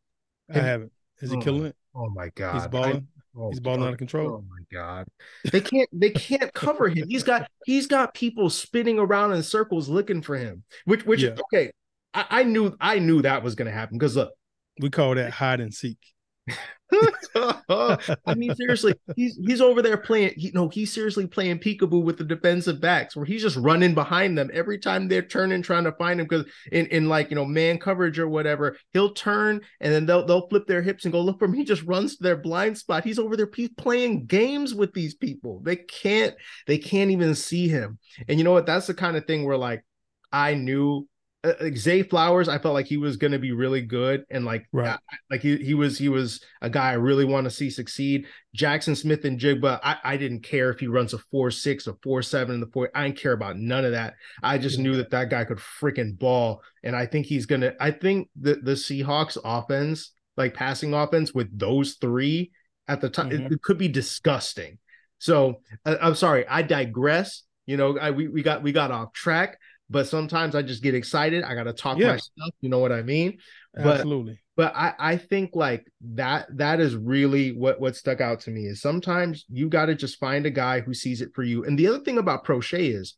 I 0.52 0.58
haven't. 0.58 0.92
Is 1.20 1.30
he 1.30 1.36
oh, 1.36 1.40
killing 1.40 1.66
it? 1.66 1.76
Oh 1.94 2.10
my 2.10 2.30
god. 2.34 2.54
He's 2.54 2.66
balling. 2.66 3.06
I, 3.36 3.38
oh, 3.38 3.50
he's 3.50 3.60
balling 3.60 3.82
out 3.82 3.92
of 3.92 3.98
control. 3.98 4.42
Oh 4.42 4.44
my 4.48 4.64
god. 4.76 5.06
They 5.50 5.60
can't 5.60 5.88
they 5.92 6.10
can't 6.10 6.52
cover 6.54 6.88
him. 6.88 7.08
He's 7.08 7.22
got 7.22 7.48
he's 7.64 7.86
got 7.86 8.12
people 8.12 8.50
spinning 8.50 8.98
around 8.98 9.32
in 9.32 9.42
circles 9.42 9.88
looking 9.88 10.20
for 10.20 10.36
him. 10.36 10.64
Which 10.84 11.06
which 11.06 11.22
yeah. 11.22 11.36
okay. 11.52 11.70
I, 12.12 12.26
I 12.28 12.42
knew 12.42 12.76
I 12.80 12.98
knew 12.98 13.22
that 13.22 13.42
was 13.42 13.54
gonna 13.54 13.70
happen 13.70 13.98
because 13.98 14.16
look. 14.16 14.32
We 14.80 14.88
call 14.88 15.14
that 15.14 15.32
hide 15.32 15.60
and 15.60 15.72
seek. 15.72 15.98
I 17.34 18.34
mean, 18.36 18.54
seriously, 18.54 18.94
he's 19.16 19.38
he's 19.46 19.60
over 19.60 19.80
there 19.80 19.96
playing. 19.96 20.34
You 20.36 20.52
know, 20.52 20.68
he's 20.68 20.92
seriously 20.92 21.26
playing 21.26 21.58
peekaboo 21.60 22.02
with 22.02 22.18
the 22.18 22.24
defensive 22.24 22.80
backs, 22.80 23.16
where 23.16 23.24
he's 23.24 23.42
just 23.42 23.56
running 23.56 23.94
behind 23.94 24.36
them 24.36 24.50
every 24.52 24.78
time 24.78 25.08
they're 25.08 25.22
turning, 25.22 25.62
trying 25.62 25.84
to 25.84 25.92
find 25.92 26.20
him. 26.20 26.26
Because 26.26 26.46
in, 26.70 26.86
in 26.86 27.08
like 27.08 27.30
you 27.30 27.36
know 27.36 27.44
man 27.44 27.78
coverage 27.78 28.18
or 28.18 28.28
whatever, 28.28 28.76
he'll 28.92 29.12
turn 29.14 29.60
and 29.80 29.92
then 29.92 30.04
they'll 30.04 30.26
they'll 30.26 30.48
flip 30.48 30.66
their 30.66 30.82
hips 30.82 31.04
and 31.04 31.12
go 31.12 31.20
look 31.20 31.38
for 31.38 31.46
him. 31.46 31.54
He 31.54 31.64
just 31.64 31.84
runs 31.84 32.16
to 32.16 32.22
their 32.22 32.36
blind 32.36 32.76
spot. 32.76 33.04
He's 33.04 33.18
over 33.18 33.36
there 33.36 33.50
playing 33.76 34.26
games 34.26 34.74
with 34.74 34.92
these 34.92 35.14
people. 35.14 35.60
They 35.62 35.76
can't 35.76 36.34
they 36.66 36.78
can't 36.78 37.10
even 37.10 37.34
see 37.34 37.68
him. 37.68 37.98
And 38.28 38.38
you 38.38 38.44
know 38.44 38.52
what? 38.52 38.66
That's 38.66 38.86
the 38.86 38.94
kind 38.94 39.16
of 39.16 39.26
thing 39.26 39.44
where 39.44 39.56
like 39.56 39.84
I 40.30 40.54
knew 40.54 41.06
like 41.44 41.76
Zay 41.76 42.04
Flowers, 42.04 42.48
I 42.48 42.58
felt 42.58 42.74
like 42.74 42.86
he 42.86 42.96
was 42.96 43.16
going 43.16 43.32
to 43.32 43.38
be 43.38 43.50
really 43.50 43.80
good, 43.80 44.24
and 44.30 44.44
like, 44.44 44.66
right. 44.72 44.98
like 45.28 45.40
he 45.40 45.56
he 45.56 45.74
was 45.74 45.98
he 45.98 46.08
was 46.08 46.40
a 46.60 46.70
guy 46.70 46.90
I 46.90 46.94
really 46.94 47.24
want 47.24 47.44
to 47.44 47.50
see 47.50 47.68
succeed. 47.68 48.26
Jackson 48.54 48.94
Smith-Njigba, 48.94 49.80
I, 49.82 49.96
I 50.04 50.16
didn't 50.16 50.42
care 50.42 50.70
if 50.70 50.78
he 50.78 50.86
runs 50.86 51.14
a 51.14 51.18
four 51.18 51.50
six 51.50 51.88
or 51.88 51.96
four 52.02 52.22
seven 52.22 52.54
in 52.54 52.60
the 52.60 52.68
four. 52.68 52.90
I 52.94 53.04
didn't 53.04 53.18
care 53.18 53.32
about 53.32 53.58
none 53.58 53.84
of 53.84 53.92
that. 53.92 54.14
I 54.42 54.58
just 54.58 54.78
knew 54.78 54.96
that 54.96 55.10
that 55.10 55.30
guy 55.30 55.44
could 55.44 55.58
freaking 55.58 56.16
ball, 56.16 56.62
and 56.84 56.94
I 56.94 57.06
think 57.06 57.26
he's 57.26 57.46
gonna. 57.46 57.72
I 57.80 57.90
think 57.90 58.28
the 58.40 58.54
the 58.56 58.72
Seahawks 58.72 59.36
offense, 59.42 60.12
like 60.36 60.54
passing 60.54 60.94
offense, 60.94 61.34
with 61.34 61.58
those 61.58 61.94
three 61.94 62.52
at 62.86 63.00
the 63.00 63.10
time, 63.10 63.30
mm-hmm. 63.30 63.46
it, 63.46 63.52
it, 63.52 63.62
could 63.62 63.78
be 63.78 63.88
disgusting. 63.88 64.78
So 65.18 65.60
uh, 65.84 65.96
I'm 66.00 66.14
sorry, 66.14 66.46
I 66.46 66.62
digress. 66.62 67.42
You 67.66 67.76
know, 67.76 67.98
I, 67.98 68.12
we 68.12 68.28
we 68.28 68.42
got 68.42 68.62
we 68.62 68.70
got 68.70 68.92
off 68.92 69.12
track 69.12 69.58
but 69.90 70.06
sometimes 70.06 70.54
I 70.54 70.62
just 70.62 70.82
get 70.82 70.94
excited. 70.94 71.44
I 71.44 71.54
gotta 71.54 71.72
talk 71.72 71.98
yeah. 71.98 72.12
my 72.12 72.16
stuff. 72.16 72.50
You 72.60 72.68
know 72.68 72.78
what 72.78 72.92
I 72.92 73.02
mean? 73.02 73.38
But, 73.74 74.00
Absolutely. 74.00 74.40
But 74.56 74.74
I, 74.76 74.94
I 74.98 75.16
think 75.16 75.50
like 75.54 75.86
that 76.14 76.46
that 76.56 76.80
is 76.80 76.94
really 76.94 77.52
what 77.52 77.80
what 77.80 77.96
stuck 77.96 78.20
out 78.20 78.40
to 78.40 78.50
me 78.50 78.66
is 78.66 78.82
sometimes 78.82 79.44
you 79.48 79.68
got 79.68 79.86
to 79.86 79.94
just 79.94 80.18
find 80.18 80.44
a 80.44 80.50
guy 80.50 80.80
who 80.80 80.92
sees 80.92 81.22
it 81.22 81.30
for 81.34 81.42
you. 81.42 81.64
And 81.64 81.78
the 81.78 81.86
other 81.86 82.00
thing 82.00 82.18
about 82.18 82.44
Proche 82.44 82.94
is, 82.94 83.16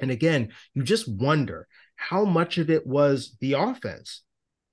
and 0.00 0.10
again, 0.10 0.48
you 0.74 0.82
just 0.82 1.08
wonder 1.08 1.68
how 1.94 2.24
much 2.24 2.58
of 2.58 2.68
it 2.68 2.86
was 2.86 3.36
the 3.40 3.52
offense, 3.52 4.22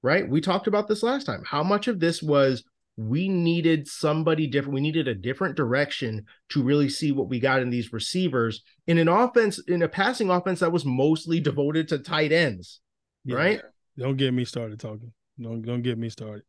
right? 0.01 0.27
We 0.27 0.41
talked 0.41 0.67
about 0.67 0.87
this 0.87 1.03
last 1.03 1.25
time. 1.25 1.43
How 1.45 1.61
much 1.61 1.87
of 1.87 1.99
this 1.99 2.23
was 2.23 2.63
we 2.97 3.29
needed 3.29 3.87
somebody 3.87 4.47
different. 4.47 4.73
We 4.73 4.81
needed 4.81 5.07
a 5.07 5.13
different 5.13 5.55
direction 5.55 6.25
to 6.49 6.63
really 6.63 6.89
see 6.89 7.11
what 7.11 7.29
we 7.29 7.39
got 7.39 7.61
in 7.61 7.69
these 7.69 7.93
receivers 7.93 8.63
in 8.87 8.97
an 8.97 9.07
offense, 9.07 9.59
in 9.67 9.83
a 9.83 9.87
passing 9.87 10.31
offense 10.31 10.59
that 10.61 10.71
was 10.71 10.83
mostly 10.83 11.39
devoted 11.39 11.87
to 11.89 11.99
tight 11.99 12.31
ends, 12.31 12.81
yeah. 13.23 13.35
right? 13.35 13.61
Don't 13.97 14.17
get 14.17 14.33
me 14.33 14.45
started 14.45 14.79
talking. 14.79 15.13
Don't 15.39 15.61
don't 15.61 15.83
get 15.83 15.97
me 15.97 16.09
started. 16.09 16.43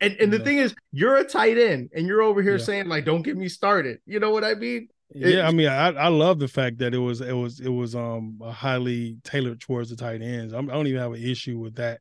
And 0.00 0.16
and 0.18 0.32
the 0.32 0.38
thing 0.38 0.58
is, 0.58 0.74
you're 0.92 1.16
a 1.16 1.24
tight 1.24 1.58
end, 1.58 1.90
and 1.94 2.06
you're 2.06 2.22
over 2.22 2.40
here 2.40 2.56
yeah. 2.56 2.64
saying 2.64 2.88
like, 2.88 3.04
"Don't 3.04 3.22
get 3.22 3.36
me 3.36 3.48
started." 3.48 3.98
You 4.06 4.20
know 4.20 4.30
what 4.30 4.44
I 4.44 4.54
mean? 4.54 4.88
yeah, 5.14 5.46
I 5.46 5.52
mean, 5.52 5.68
I, 5.68 5.88
I 5.88 6.08
love 6.08 6.38
the 6.38 6.48
fact 6.48 6.78
that 6.78 6.94
it 6.94 6.98
was 6.98 7.20
it 7.20 7.32
was 7.32 7.60
it 7.60 7.68
was 7.68 7.94
um 7.94 8.40
highly 8.42 9.18
tailored 9.24 9.60
towards 9.60 9.90
the 9.90 9.96
tight 9.96 10.22
ends. 10.22 10.52
I'm, 10.52 10.70
I 10.70 10.72
do 10.72 10.78
not 10.78 10.86
even 10.86 11.00
have 11.00 11.12
an 11.12 11.22
issue 11.22 11.58
with 11.58 11.74
that. 11.76 12.00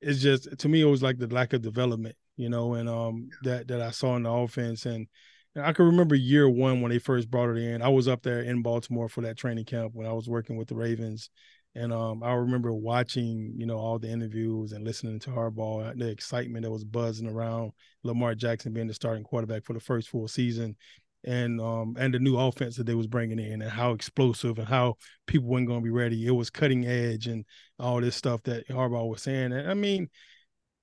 It's 0.00 0.20
just 0.20 0.58
to 0.58 0.68
me, 0.68 0.82
it 0.82 0.84
was 0.84 1.02
like 1.02 1.18
the 1.18 1.26
lack 1.26 1.52
of 1.54 1.62
development, 1.62 2.16
you 2.36 2.48
know, 2.48 2.74
and 2.74 2.88
um 2.88 3.28
that 3.42 3.68
that 3.68 3.80
I 3.80 3.90
saw 3.90 4.16
in 4.16 4.24
the 4.24 4.30
offense, 4.30 4.86
and, 4.86 5.06
and 5.54 5.64
I 5.64 5.72
can 5.72 5.86
remember 5.86 6.14
year 6.14 6.48
one 6.48 6.80
when 6.80 6.90
they 6.90 6.98
first 6.98 7.30
brought 7.30 7.50
it 7.50 7.58
in. 7.58 7.82
I 7.82 7.88
was 7.88 8.08
up 8.08 8.22
there 8.22 8.42
in 8.42 8.62
Baltimore 8.62 9.08
for 9.08 9.22
that 9.22 9.36
training 9.36 9.64
camp 9.64 9.92
when 9.94 10.06
I 10.06 10.12
was 10.12 10.28
working 10.28 10.56
with 10.56 10.68
the 10.68 10.74
Ravens, 10.76 11.30
and 11.74 11.92
um 11.92 12.22
I 12.22 12.32
remember 12.34 12.72
watching, 12.72 13.54
you 13.56 13.66
know, 13.66 13.78
all 13.78 13.98
the 13.98 14.10
interviews 14.10 14.72
and 14.72 14.84
listening 14.84 15.18
to 15.20 15.30
Harbaugh, 15.30 15.96
the 15.98 16.08
excitement 16.08 16.64
that 16.64 16.70
was 16.70 16.84
buzzing 16.84 17.28
around 17.28 17.72
Lamar 18.02 18.34
Jackson 18.34 18.72
being 18.72 18.86
the 18.86 18.94
starting 18.94 19.24
quarterback 19.24 19.64
for 19.64 19.72
the 19.72 19.80
first 19.80 20.08
full 20.08 20.28
season 20.28 20.76
and 21.24 21.60
um 21.60 21.96
and 21.98 22.14
the 22.14 22.18
new 22.18 22.36
offense 22.38 22.76
that 22.76 22.86
they 22.86 22.94
was 22.94 23.06
bringing 23.08 23.38
in 23.38 23.60
and 23.60 23.70
how 23.70 23.92
explosive 23.92 24.58
and 24.58 24.68
how 24.68 24.94
people 25.26 25.48
weren't 25.48 25.66
going 25.66 25.80
to 25.80 25.84
be 25.84 25.90
ready. 25.90 26.26
It 26.26 26.30
was 26.30 26.50
cutting 26.50 26.86
edge 26.86 27.26
and 27.26 27.44
all 27.78 28.00
this 28.00 28.16
stuff 28.16 28.42
that 28.44 28.68
Harbaugh 28.68 29.08
was 29.08 29.22
saying. 29.22 29.52
And 29.52 29.68
I 29.68 29.74
mean, 29.74 30.08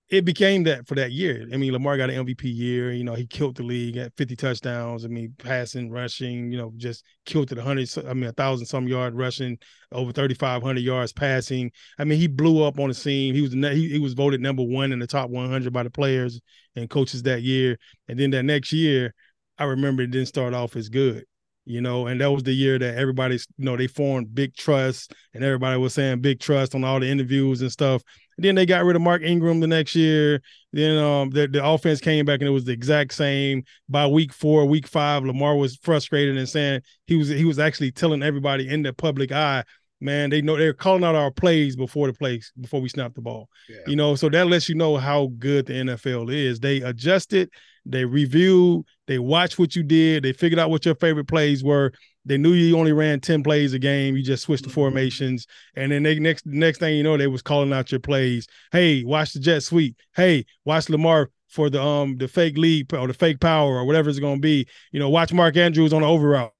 it 0.10 0.26
became 0.26 0.64
that 0.64 0.88
for 0.88 0.96
that 0.96 1.12
year. 1.12 1.48
I 1.52 1.58
mean, 1.58 1.72
Lamar 1.72 1.98
got 1.98 2.10
an 2.10 2.26
MVP 2.26 2.44
year. 2.44 2.92
You 2.92 3.04
know, 3.04 3.16
he 3.16 3.26
killed 3.26 3.56
the 3.56 3.64
league 3.64 3.98
at 3.98 4.16
50 4.16 4.36
touchdowns. 4.36 5.06
I 5.06 5.08
mean, 5.08 5.34
passing, 5.38 5.90
rushing. 5.90 6.52
You 6.52 6.58
know, 6.58 6.74
just 6.78 7.04
killed 7.26 7.52
it 7.52 7.58
100. 7.58 7.90
I 8.08 8.14
mean, 8.14 8.26
a 8.26 8.34
thousand 8.34 8.68
some 8.68 8.88
yard 8.88 9.16
rushing, 9.16 9.58
over 9.92 10.12
3,500 10.12 10.82
yards 10.82 11.14
passing. 11.14 11.72
I 11.98 12.04
mean, 12.04 12.20
he 12.20 12.28
blew 12.28 12.64
up 12.64 12.80
on 12.80 12.90
the 12.90 12.94
scene. 12.94 13.34
He 13.34 13.42
was 13.42 13.54
he, 13.54 13.90
he 13.90 14.00
was 14.00 14.14
voted 14.14 14.42
number 14.42 14.64
one 14.64 14.92
in 14.92 15.00
the 15.00 15.08
top 15.08 15.30
100 15.30 15.72
by 15.74 15.84
the 15.84 15.90
players 15.90 16.40
and 16.76 16.90
coaches 16.90 17.24
that 17.24 17.42
year. 17.42 17.78
And 18.08 18.20
then 18.20 18.32
that 18.32 18.44
next 18.44 18.74
year, 18.74 19.14
I 19.58 19.64
remember 19.66 20.04
it 20.04 20.12
didn't 20.12 20.28
start 20.28 20.54
off 20.54 20.76
as 20.76 20.90
good, 20.90 21.26
you 21.66 21.82
know, 21.82 22.08
and 22.08 22.20
that 22.20 22.32
was 22.32 22.44
the 22.44 22.54
year 22.54 22.78
that 22.78 22.98
everybody's, 22.98 23.48
you 23.58 23.66
know, 23.66 23.78
they 23.78 23.88
formed 23.88 24.36
big 24.36 24.56
truss 24.56 25.08
and 25.34 25.44
everybody 25.44 25.78
was 25.80 25.94
saying 25.94 26.20
big 26.20 26.40
truss 26.40 26.76
on 26.76 26.84
all 26.84 27.00
the 27.00 27.10
interviews 27.10 27.62
and 27.62 27.72
stuff. 27.72 28.04
And 28.38 28.44
then 28.44 28.56
they 28.56 28.66
got 28.66 28.84
rid 28.84 28.96
of 28.96 29.02
Mark 29.02 29.22
Ingram 29.22 29.60
the 29.60 29.68
next 29.68 29.96
year. 29.96 30.42
Then 30.74 30.98
um 30.98 31.30
the, 31.30 31.48
the 31.48 31.64
offense 31.64 32.02
came 32.02 32.26
back 32.26 32.40
and 32.40 32.48
it 32.48 32.52
was 32.52 32.66
the 32.66 32.74
exact 32.74 33.14
same. 33.14 33.64
By 33.88 34.08
week 34.08 34.34
four, 34.34 34.66
week 34.66 34.88
five, 34.88 35.24
Lamar 35.24 35.56
was 35.56 35.78
frustrated 35.78 36.38
and 36.38 36.50
saying 36.50 36.82
he 37.08 37.16
was 37.16 37.30
he 37.30 37.46
was 37.46 37.60
actually 37.60 37.92
telling 37.92 38.24
everybody 38.24 38.68
in 38.68 38.82
the 38.82 38.92
public 38.92 39.32
eye, 39.32 39.64
man, 40.02 40.30
they 40.30 40.42
know 40.42 40.58
they're 40.58 40.74
calling 40.74 41.04
out 41.04 41.16
our 41.16 41.32
plays 41.32 41.76
before 41.76 42.08
the 42.08 42.14
plays 42.14 42.52
before 42.60 42.82
we 42.82 42.90
snap 42.90 43.14
the 43.14 43.22
ball. 43.22 43.48
Yeah. 43.70 43.78
You 43.88 43.96
know, 43.96 44.16
so 44.16 44.30
that 44.30 44.48
lets 44.48 44.68
you 44.68 44.76
know 44.76 44.98
how 44.98 45.32
good 45.40 45.68
the 45.68 45.74
NFL 45.74 46.34
is. 46.34 46.60
They 46.60 46.82
adjusted 46.82 47.50
they 47.86 48.06
reviewed, 48.06 48.86
they 49.08 49.20
watched 49.20 49.60
what 49.60 49.76
you 49.76 49.84
did, 49.84 50.24
they 50.24 50.34
figured 50.34 50.60
out 50.60 50.70
what 50.70 50.86
your 50.86 50.96
favorite 50.96 51.28
plays 51.28 51.64
were. 51.64 51.92
They 52.26 52.38
knew 52.38 52.54
you 52.54 52.78
only 52.78 52.94
ran 52.94 53.20
10 53.20 53.44
plays 53.44 53.74
a 53.74 53.80
game. 53.80 54.16
You 54.16 54.24
just 54.24 54.44
switched 54.44 54.64
the 54.64 54.70
mm-hmm. 54.70 54.76
formations. 54.76 55.46
And 55.76 55.92
then 55.92 56.04
they 56.04 56.20
next 56.20 56.46
next 56.46 56.78
thing 56.78 56.96
you 56.96 57.04
know, 57.04 57.18
they 57.18 57.28
was 57.28 57.42
calling 57.42 57.74
out 57.74 57.92
your 57.92 58.00
plays. 58.00 58.48
Hey, 58.72 59.04
watch 59.04 59.34
the 59.34 59.40
jet 59.40 59.64
sweep. 59.64 59.98
Hey, 60.16 60.46
watch 60.64 60.90
Lamar 60.90 61.30
for 61.50 61.70
the 61.70 61.82
um 61.82 62.18
the 62.18 62.28
fake 62.28 62.58
lead 62.58 62.94
or 62.94 63.08
the 63.08 63.14
fake 63.14 63.40
power 63.42 63.76
or 63.76 63.86
whatever 63.86 64.10
it's 64.10 64.20
gonna 64.20 64.40
be. 64.40 64.66
You 64.92 65.00
know, 65.00 65.10
watch 65.10 65.34
Mark 65.34 65.58
Andrews 65.58 65.92
on 65.92 66.02
the 66.02 66.08
over 66.08 66.30
route. 66.30 66.54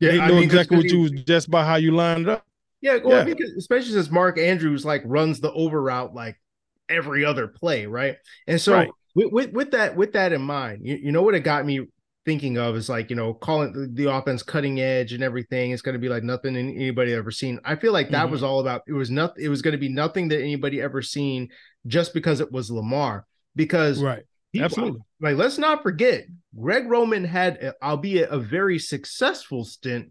Yeah, 0.00 0.12
they 0.12 0.18
know 0.18 0.24
I 0.24 0.28
mean, 0.28 0.42
exactly 0.44 0.76
what 0.76 0.86
you 0.86 1.00
was 1.00 1.10
just 1.10 1.50
by 1.50 1.64
how 1.64 1.74
you 1.74 1.90
lined 1.90 2.28
up. 2.28 2.44
Yeah, 2.80 2.98
well, 3.04 3.28
yeah. 3.28 3.34
especially 3.56 3.90
since 3.90 4.12
Mark 4.12 4.38
Andrews 4.38 4.84
like 4.84 5.02
runs 5.04 5.40
the 5.40 5.52
over 5.52 5.82
route 5.82 6.14
like 6.14 6.40
every 6.88 7.24
other 7.24 7.48
play, 7.48 7.86
right? 7.86 8.16
And 8.46 8.60
so 8.60 8.74
right 8.74 8.90
with, 9.14 9.32
with, 9.32 9.52
with 9.52 9.70
that 9.72 9.96
with 9.96 10.12
that 10.12 10.32
in 10.32 10.42
mind, 10.42 10.86
you, 10.86 10.96
you 10.96 11.12
know 11.12 11.22
what 11.22 11.34
it 11.34 11.40
got 11.40 11.66
me 11.66 11.86
thinking 12.28 12.58
of 12.58 12.76
is 12.76 12.90
like 12.90 13.08
you 13.08 13.16
know 13.16 13.32
calling 13.32 13.94
the, 13.94 14.12
offense 14.12 14.42
cutting 14.42 14.80
edge 14.80 15.12
and 15.12 15.22
everything. 15.22 15.70
It's 15.70 15.82
going 15.82 15.94
to 15.94 15.98
be 15.98 16.08
like 16.08 16.22
nothing 16.22 16.56
anybody 16.56 17.14
ever 17.14 17.30
seen. 17.30 17.58
I 17.64 17.76
feel 17.76 17.92
like 17.92 18.10
that 18.10 18.24
mm-hmm. 18.24 18.32
was 18.32 18.42
all 18.42 18.60
about 18.60 18.82
it 18.86 18.92
was 18.92 19.10
nothing 19.10 19.42
it 19.42 19.48
was 19.48 19.62
going 19.62 19.72
to 19.72 19.78
be 19.78 19.88
nothing 19.88 20.28
that 20.28 20.40
anybody 20.42 20.80
ever 20.80 21.00
seen 21.00 21.48
just 21.86 22.12
because 22.12 22.40
it 22.40 22.52
was 22.52 22.70
lamar. 22.70 23.26
Because 23.56 24.02
right. 24.02 24.24
people, 24.52 24.66
absolutely. 24.66 25.00
like 25.20 25.36
let's 25.36 25.58
not 25.58 25.82
forget 25.82 26.26
greg 26.58 26.88
roman 26.88 27.24
had 27.24 27.74
albeit 27.82 28.30
a 28.30 28.38
very 28.38 28.78
successful 28.78 29.64
stint 29.64 30.10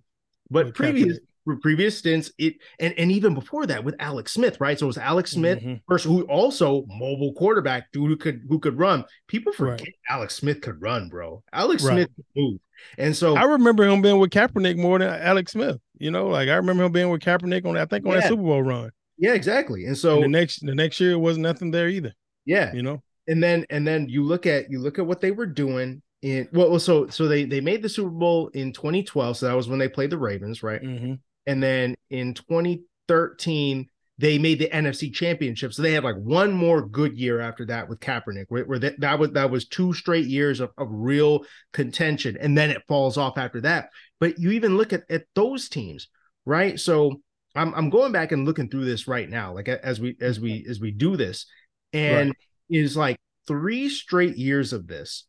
but 0.50 0.74
previous 0.74 1.20
previous 1.56 1.98
stints, 1.98 2.32
it 2.38 2.56
and, 2.80 2.94
and 2.98 3.12
even 3.12 3.34
before 3.34 3.66
that 3.66 3.84
with 3.84 3.96
Alex 4.00 4.34
Smith, 4.34 4.60
right? 4.60 4.78
So 4.78 4.86
it 4.86 4.88
was 4.88 4.98
Alex 4.98 5.32
Smith, 5.32 5.60
mm-hmm. 5.60 5.76
person 5.88 6.12
who 6.12 6.24
also 6.24 6.86
mobile 6.88 7.34
quarterback, 7.34 7.92
dude 7.92 8.10
who 8.10 8.18
could 8.18 8.42
who 8.50 8.60
could 8.60 8.78
run. 8.78 9.06
People 9.28 9.54
forget 9.54 9.82
right. 9.82 9.96
Alex 10.10 10.36
Smith 10.36 10.62
could 10.62 10.82
run, 10.82 11.10
bro. 11.10 11.44
Alex 11.54 11.84
right. 11.84 11.94
Smith 11.94 12.10
could 12.16 12.26
move. 12.36 12.60
And 12.98 13.16
so 13.16 13.36
I 13.36 13.44
remember 13.44 13.84
him 13.84 14.02
being 14.02 14.20
with 14.20 14.32
Kaepernick 14.32 14.78
more 14.78 15.00
than 15.00 15.10
Alex 15.10 15.54
Smith. 15.54 15.78
You 15.98 16.12
know, 16.12 16.28
like 16.28 16.50
I 16.50 16.56
remember 16.56 16.84
him 16.84 16.92
being 16.92 17.10
with 17.10 17.22
Kaepernick 17.22 17.66
on 17.66 17.78
I 17.78 17.86
think 17.86 18.06
on 18.06 18.14
yeah. 18.14 18.20
that 18.20 18.30
Super 18.30 18.44
Bowl 18.44 18.62
run. 18.62 18.92
Yeah, 19.18 19.34
exactly. 19.34 19.86
And 19.86 19.98
so 19.98 20.16
and 20.16 20.26
the 20.26 20.28
next 20.28 20.66
the 20.66 20.76
next 20.76 21.00
year 21.00 21.12
it 21.12 21.20
was 21.20 21.38
nothing 21.38 21.72
there 21.72 21.88
either. 21.88 22.14
Yeah. 22.46 22.74
You 22.74 22.84
know. 22.84 23.02
And 23.28 23.42
then 23.42 23.66
and 23.70 23.86
then 23.88 24.08
you 24.10 24.24
look 24.24 24.46
at 24.46 24.70
you 24.70 24.80
look 24.80 25.00
at 25.00 25.06
what 25.06 25.22
they 25.22 25.32
were 25.32 25.46
doing 25.46 26.02
in 26.22 26.48
well 26.52 26.80
so 26.80 27.08
so 27.08 27.28
they 27.28 27.46
they 27.46 27.62
made 27.62 27.82
the 27.82 27.90
Super 27.90 28.10
Bowl 28.10 28.48
in 28.50 28.74
2012 28.74 29.38
so 29.38 29.48
that 29.48 29.56
was 29.56 29.68
when 29.68 29.80
they 29.80 29.88
played 29.88 30.10
the 30.10 30.18
Ravens 30.18 30.64
right 30.64 30.82
mm-hmm. 30.82 31.14
And 31.48 31.64
then 31.64 31.96
in 32.10 32.34
2013, 32.34 33.90
they 34.20 34.38
made 34.38 34.60
the 34.60 34.70
NFC 34.70 35.14
championship. 35.14 35.74
So 35.74 35.82
they 35.82 35.94
had 35.94 36.04
like 36.04 36.16
one 36.16 36.52
more 36.52 36.82
good 36.82 37.18
year 37.18 37.40
after 37.40 37.66
that 37.68 37.88
with 37.88 38.00
Kaepernick, 38.00 38.46
where, 38.50 38.66
where 38.66 38.80
that, 38.80 39.00
that 39.00 39.20
was 39.20 39.32
that 39.32 39.50
was 39.50 39.68
two 39.68 39.94
straight 39.94 40.26
years 40.26 40.60
of, 40.60 40.72
of 40.78 40.88
real 40.92 41.46
contention. 41.72 42.38
And 42.40 42.58
then 42.58 42.70
it 42.70 42.84
falls 42.88 43.18
off 43.18 43.38
after 43.38 43.62
that. 43.62 43.90
But 44.20 44.40
you 44.40 44.52
even 44.52 44.78
look 44.78 44.92
at, 44.92 45.04
at 45.10 45.26
those 45.36 45.70
teams, 45.70 46.10
right? 46.46 46.80
So 46.80 47.22
I'm 47.56 47.74
I'm 47.76 47.90
going 47.90 48.12
back 48.12 48.32
and 48.32 48.46
looking 48.46 48.70
through 48.70 48.86
this 48.86 49.08
right 49.08 49.30
now, 49.30 49.54
like 49.54 49.68
as 49.68 50.00
we 50.00 50.18
as 50.20 50.40
we 50.40 50.66
as 50.68 50.80
we 50.80 50.92
do 50.92 51.16
this, 51.16 51.46
and 51.94 52.30
right. 52.30 52.38
is 52.70 52.98
like 52.98 53.18
three 53.48 53.88
straight 53.88 54.36
years 54.36 54.74
of 54.74 54.88
this 54.88 55.26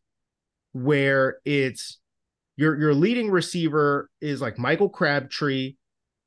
where 0.73 1.37
it's 1.45 1.99
your 2.57 2.79
your 2.79 2.93
leading 2.93 3.29
receiver 3.29 4.09
is 4.19 4.41
like 4.41 4.57
Michael 4.57 4.89
Crabtree 4.89 5.75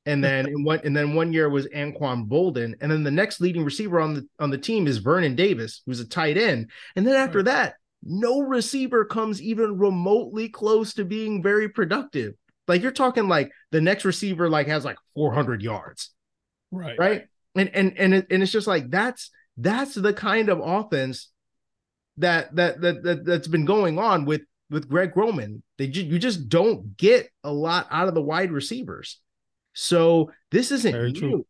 and 0.05 0.23
then 0.23 0.47
in 0.47 0.63
one 0.63 0.81
and 0.83 0.95
then 0.95 1.15
one 1.15 1.33
year 1.33 1.49
was 1.49 1.67
Anquan 1.67 2.27
Boldin, 2.27 2.75
and 2.81 2.91
then 2.91 3.03
the 3.03 3.11
next 3.11 3.41
leading 3.41 3.63
receiver 3.63 3.99
on 3.99 4.13
the 4.13 4.27
on 4.39 4.49
the 4.49 4.57
team 4.57 4.87
is 4.87 4.97
Vernon 4.97 5.35
Davis, 5.35 5.81
who's 5.85 5.99
a 5.99 6.07
tight 6.07 6.37
end, 6.37 6.71
and 6.95 7.05
then 7.05 7.15
after 7.15 7.43
that, 7.43 7.75
no 8.03 8.41
receiver 8.41 9.05
comes 9.05 9.41
even 9.41 9.77
remotely 9.77 10.49
close 10.49 10.93
to 10.95 11.05
being 11.05 11.41
very 11.41 11.69
productive. 11.69 12.33
Like 12.67 12.81
you're 12.81 12.91
talking 12.91 13.27
like 13.27 13.51
the 13.71 13.81
next 13.81 14.05
receiver 14.05 14.49
like 14.49 14.67
has 14.67 14.85
like 14.85 14.97
400 15.15 15.61
yards, 15.61 16.11
right? 16.71 16.97
Right, 16.97 17.25
and 17.55 17.69
and 17.69 17.97
and 17.97 18.13
it, 18.13 18.27
and 18.29 18.43
it's 18.43 18.51
just 18.51 18.67
like 18.67 18.89
that's 18.89 19.29
that's 19.57 19.95
the 19.95 20.13
kind 20.13 20.49
of 20.49 20.59
offense 20.59 21.29
that 22.17 22.55
that 22.55 22.81
that, 22.81 23.03
that 23.03 23.25
that's 23.25 23.47
been 23.47 23.65
going 23.65 23.99
on 23.99 24.25
with 24.25 24.41
with 24.69 24.89
Greg 24.89 25.15
Roman. 25.15 25.63
They 25.77 25.85
you 25.85 26.19
just 26.19 26.49
don't 26.49 26.97
get 26.97 27.29
a 27.43 27.51
lot 27.51 27.87
out 27.91 28.07
of 28.07 28.13
the 28.13 28.21
wide 28.21 28.51
receivers. 28.51 29.19
So 29.73 30.31
this 30.51 30.71
isn't 30.71 30.91
Very 30.91 31.11
new. 31.11 31.19
True. 31.19 31.45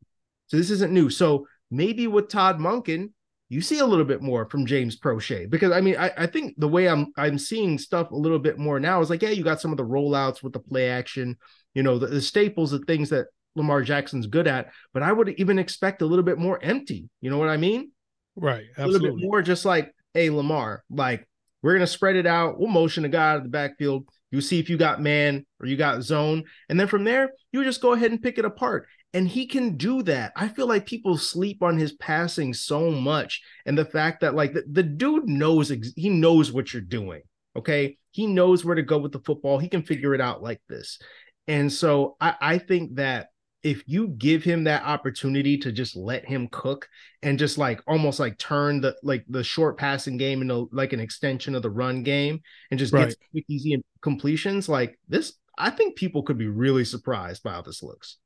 So 0.47 0.57
this 0.57 0.69
isn't 0.71 0.93
new. 0.93 1.09
So 1.09 1.47
maybe 1.71 2.07
with 2.07 2.29
Todd 2.29 2.59
Monken, 2.59 3.09
you 3.49 3.61
see 3.61 3.79
a 3.79 3.85
little 3.85 4.05
bit 4.05 4.21
more 4.21 4.49
from 4.49 4.65
James 4.65 4.99
Proche 4.99 5.47
because 5.49 5.71
I 5.71 5.79
mean 5.79 5.95
I, 5.97 6.11
I 6.17 6.25
think 6.25 6.55
the 6.57 6.67
way 6.67 6.89
I'm 6.89 7.13
I'm 7.17 7.37
seeing 7.37 7.77
stuff 7.77 8.09
a 8.09 8.15
little 8.15 8.39
bit 8.39 8.57
more 8.57 8.79
now 8.79 8.99
is 9.01 9.11
like 9.11 9.21
yeah 9.21 9.29
you 9.29 9.43
got 9.43 9.61
some 9.61 9.71
of 9.71 9.77
the 9.77 9.85
rollouts 9.85 10.41
with 10.41 10.53
the 10.53 10.59
play 10.59 10.89
action 10.89 11.37
you 11.75 11.83
know 11.83 11.99
the, 11.99 12.07
the 12.07 12.21
staples 12.21 12.73
of 12.73 12.83
things 12.85 13.09
that 13.09 13.27
Lamar 13.55 13.83
Jackson's 13.83 14.25
good 14.25 14.47
at 14.47 14.71
but 14.91 15.03
I 15.03 15.11
would 15.11 15.29
even 15.37 15.59
expect 15.59 16.01
a 16.01 16.05
little 16.05 16.23
bit 16.23 16.39
more 16.39 16.59
empty 16.63 17.09
you 17.21 17.29
know 17.29 17.37
what 17.37 17.49
I 17.49 17.57
mean 17.57 17.91
right 18.35 18.63
absolutely. 18.71 18.83
a 18.83 19.01
little 19.01 19.17
bit 19.17 19.25
more 19.27 19.41
just 19.43 19.65
like 19.65 19.93
hey 20.15 20.31
Lamar 20.31 20.83
like 20.89 21.27
we're 21.61 21.73
gonna 21.73 21.85
spread 21.85 22.15
it 22.15 22.25
out 22.25 22.59
we'll 22.59 22.69
motion 22.69 23.05
a 23.05 23.09
guy 23.09 23.33
out 23.33 23.37
of 23.37 23.43
the 23.43 23.49
backfield 23.49 24.07
you 24.33 24.41
see 24.41 24.57
if 24.57 24.67
you 24.67 24.77
got 24.77 24.99
man 24.99 25.45
or 25.59 25.67
you 25.67 25.77
got 25.77 26.01
zone. 26.01 26.43
And 26.67 26.79
then 26.79 26.87
from 26.87 27.03
there, 27.03 27.29
you 27.51 27.63
just 27.63 27.81
go 27.81 27.93
ahead 27.93 28.09
and 28.09 28.21
pick 28.21 28.39
it 28.39 28.45
apart. 28.45 28.87
And 29.13 29.27
he 29.27 29.45
can 29.45 29.77
do 29.77 30.01
that. 30.03 30.33
I 30.35 30.47
feel 30.47 30.65
like 30.65 30.87
people 30.87 31.19
sleep 31.19 31.61
on 31.61 31.77
his 31.77 31.93
passing 31.93 32.51
so 32.51 32.89
much. 32.89 33.43
And 33.67 33.77
the 33.77 33.85
fact 33.85 34.21
that, 34.21 34.33
like, 34.33 34.53
the, 34.53 34.63
the 34.69 34.81
dude 34.81 35.29
knows, 35.29 35.71
he 35.95 36.09
knows 36.09 36.51
what 36.51 36.73
you're 36.73 36.81
doing. 36.81 37.21
Okay. 37.55 37.99
He 38.09 38.25
knows 38.25 38.65
where 38.65 38.73
to 38.73 38.81
go 38.81 38.97
with 38.97 39.11
the 39.11 39.19
football. 39.19 39.59
He 39.59 39.69
can 39.69 39.83
figure 39.83 40.15
it 40.15 40.21
out 40.21 40.41
like 40.41 40.61
this. 40.67 40.97
And 41.47 41.71
so 41.71 42.17
I, 42.19 42.33
I 42.41 42.57
think 42.57 42.95
that 42.95 43.27
if 43.63 43.83
you 43.87 44.09
give 44.09 44.43
him 44.43 44.65
that 44.65 44.83
opportunity 44.83 45.57
to 45.57 45.71
just 45.71 45.95
let 45.95 46.25
him 46.25 46.49
cook 46.51 46.87
and 47.21 47.39
just 47.39 47.57
like 47.57 47.81
almost 47.87 48.19
like 48.19 48.37
turn 48.37 48.81
the 48.81 48.95
like 49.03 49.23
the 49.29 49.43
short 49.43 49.77
passing 49.77 50.17
game 50.17 50.41
into 50.41 50.69
like 50.71 50.93
an 50.93 50.99
extension 50.99 51.55
of 51.55 51.61
the 51.63 51.69
run 51.69 52.03
game 52.03 52.41
and 52.69 52.79
just 52.79 52.93
right. 52.93 53.09
get 53.09 53.17
quick 53.31 53.45
easy 53.47 53.81
completions 54.01 54.67
like 54.67 54.99
this 55.07 55.33
i 55.57 55.69
think 55.69 55.95
people 55.95 56.23
could 56.23 56.37
be 56.37 56.47
really 56.47 56.83
surprised 56.83 57.41
by 57.41 57.51
how 57.51 57.61
this 57.61 57.81
looks 57.81 58.17